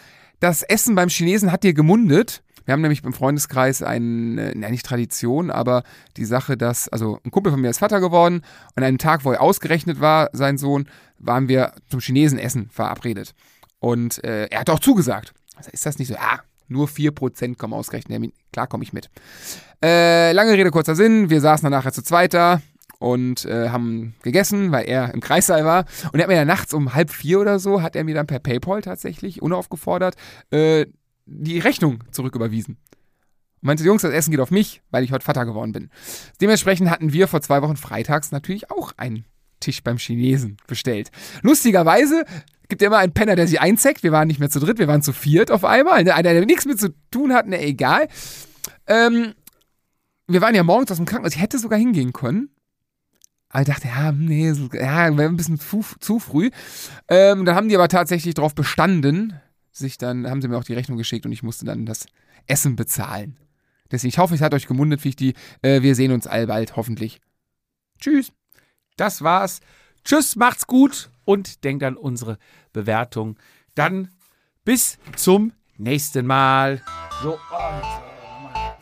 das 0.40 0.62
Essen 0.62 0.94
beim 0.94 1.10
Chinesen 1.10 1.52
hat 1.52 1.62
dir 1.62 1.74
gemundet. 1.74 2.42
Wir 2.64 2.72
haben 2.72 2.80
nämlich 2.80 3.04
im 3.04 3.12
Freundeskreis 3.12 3.82
eine, 3.82 4.52
na 4.56 4.70
nicht 4.70 4.86
Tradition, 4.86 5.50
aber 5.50 5.82
die 6.16 6.24
Sache, 6.24 6.56
dass, 6.56 6.88
also 6.88 7.20
ein 7.22 7.30
Kumpel 7.30 7.52
von 7.52 7.60
mir 7.60 7.68
ist 7.68 7.78
Vater 7.78 8.00
geworden 8.00 8.36
und 8.36 8.76
an 8.76 8.84
einem 8.84 8.98
Tag, 8.98 9.24
wo 9.24 9.32
er 9.32 9.42
ausgerechnet 9.42 10.00
war, 10.00 10.30
sein 10.32 10.56
Sohn, 10.56 10.88
waren 11.18 11.48
wir 11.48 11.74
zum 11.90 12.00
Chinesen 12.00 12.38
essen 12.38 12.70
verabredet. 12.70 13.34
Und 13.78 14.24
äh, 14.24 14.46
er 14.46 14.60
hat 14.60 14.70
auch 14.70 14.80
zugesagt. 14.80 15.34
Also 15.54 15.70
ist 15.70 15.84
das 15.84 15.98
nicht 15.98 16.08
so, 16.08 16.16
ah, 16.16 16.40
nur 16.66 16.88
4% 16.88 17.56
kommen 17.56 17.74
ausgerechnet. 17.74 18.32
Klar 18.52 18.66
komme 18.66 18.84
ich 18.84 18.94
mit. 18.94 19.10
Äh, 19.84 20.32
lange 20.32 20.52
Rede, 20.52 20.70
kurzer 20.70 20.96
Sinn. 20.96 21.28
Wir 21.28 21.42
saßen 21.42 21.64
dann 21.66 21.78
nachher 21.78 21.92
zu 21.92 22.02
zweiter 22.02 22.62
und 22.98 23.44
äh, 23.44 23.68
haben 23.70 24.14
gegessen, 24.22 24.72
weil 24.72 24.86
er 24.86 25.12
im 25.12 25.20
Kreissaal 25.20 25.64
war. 25.64 25.84
Und 26.12 26.18
er 26.18 26.22
hat 26.22 26.28
mir 26.28 26.36
dann 26.36 26.46
nachts 26.46 26.74
um 26.74 26.94
halb 26.94 27.10
vier 27.10 27.40
oder 27.40 27.58
so, 27.58 27.82
hat 27.82 27.96
er 27.96 28.04
mir 28.04 28.14
dann 28.14 28.26
per 28.26 28.38
Paypal 28.38 28.82
tatsächlich, 28.82 29.42
unaufgefordert, 29.42 30.16
äh, 30.50 30.86
die 31.26 31.58
Rechnung 31.58 32.04
zurücküberwiesen. 32.10 32.76
Und 33.60 33.66
meinte, 33.66 33.84
Jungs, 33.84 34.02
das 34.02 34.12
Essen 34.12 34.30
geht 34.30 34.40
auf 34.40 34.50
mich, 34.50 34.82
weil 34.90 35.04
ich 35.04 35.12
heute 35.12 35.24
Vater 35.24 35.44
geworden 35.44 35.72
bin. 35.72 35.90
Dementsprechend 36.40 36.90
hatten 36.90 37.12
wir 37.12 37.28
vor 37.28 37.42
zwei 37.42 37.62
Wochen 37.62 37.76
freitags 37.76 38.30
natürlich 38.30 38.70
auch 38.70 38.92
einen 38.96 39.24
Tisch 39.60 39.82
beim 39.82 39.96
Chinesen 39.96 40.58
bestellt. 40.66 41.10
Lustigerweise 41.42 42.24
gibt 42.68 42.82
immer 42.82 42.98
einen 42.98 43.12
Penner, 43.12 43.36
der 43.36 43.46
sie 43.46 43.58
einzeckt. 43.58 44.02
Wir 44.02 44.12
waren 44.12 44.28
nicht 44.28 44.40
mehr 44.40 44.50
zu 44.50 44.60
dritt, 44.60 44.78
wir 44.78 44.88
waren 44.88 45.02
zu 45.02 45.12
viert 45.12 45.50
auf 45.50 45.64
einmal. 45.64 46.04
Ne, 46.04 46.14
Einer, 46.14 46.32
der 46.32 46.44
nichts 46.46 46.66
mit 46.66 46.78
zu 46.78 46.94
tun 47.10 47.32
hat, 47.32 47.46
ne, 47.46 47.60
egal. 47.60 48.08
Ähm, 48.86 49.34
wir 50.26 50.40
waren 50.40 50.54
ja 50.54 50.62
morgens 50.62 50.90
aus 50.90 50.96
dem 50.96 51.06
Krankenhaus, 51.06 51.34
ich 51.34 51.42
hätte 51.42 51.58
sogar 51.58 51.78
hingehen 51.78 52.12
können. 52.12 52.50
Aber 53.48 53.62
ich 53.62 53.68
dachte, 53.68 53.88
ja, 53.88 54.12
nee, 54.12 54.52
so, 54.52 54.68
ja, 54.72 55.16
wäre 55.16 55.28
ein 55.28 55.36
bisschen 55.36 55.58
zu, 55.58 55.84
zu 56.00 56.18
früh. 56.18 56.50
Ähm, 57.08 57.44
dann 57.44 57.54
haben 57.54 57.68
die 57.68 57.76
aber 57.76 57.88
tatsächlich 57.88 58.34
darauf 58.34 58.54
bestanden, 58.54 59.40
sich 59.72 59.98
dann, 59.98 60.28
haben 60.28 60.42
sie 60.42 60.48
mir 60.48 60.58
auch 60.58 60.64
die 60.64 60.74
Rechnung 60.74 60.98
geschickt 60.98 61.26
und 61.26 61.32
ich 61.32 61.42
musste 61.42 61.64
dann 61.64 61.86
das 61.86 62.06
Essen 62.46 62.76
bezahlen. 62.76 63.36
Deswegen, 63.90 64.08
ich 64.08 64.18
hoffe, 64.18 64.34
es 64.34 64.40
hat 64.40 64.54
euch 64.54 64.66
gemundet, 64.66 65.00
Fichti. 65.00 65.34
Äh, 65.62 65.82
wir 65.82 65.94
sehen 65.94 66.12
uns 66.12 66.26
allbald, 66.26 66.76
hoffentlich. 66.76 67.20
Tschüss. 68.00 68.32
Das 68.96 69.22
war's. 69.22 69.60
Tschüss, 70.04 70.36
macht's 70.36 70.66
gut 70.66 71.10
und 71.24 71.64
denkt 71.64 71.84
an 71.84 71.96
unsere 71.96 72.38
Bewertung. 72.72 73.38
Dann 73.74 74.10
bis 74.64 74.98
zum 75.14 75.52
nächsten 75.76 76.26
Mal. 76.26 76.82
So, 77.22 77.32
und 77.32 77.38
äh, 77.38 77.96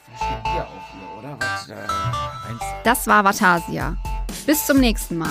Fläschchen 0.05 0.43
Bier 0.43 0.67
auf 0.67 0.93
hier, 0.93 1.19
oder? 1.19 1.39
Was, 1.41 1.69
äh, 1.69 1.75
eins. 1.75 2.63
Das 2.85 3.07
war 3.07 3.25
Vatasia. 3.25 3.97
Bis 4.47 4.67
zum 4.67 4.79
nächsten 4.79 5.17
Mal, 5.17 5.31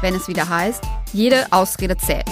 wenn 0.00 0.16
es 0.16 0.26
wieder 0.26 0.48
heißt, 0.48 0.82
jede 1.12 1.46
Ausrede 1.52 1.96
zählt. 1.96 2.26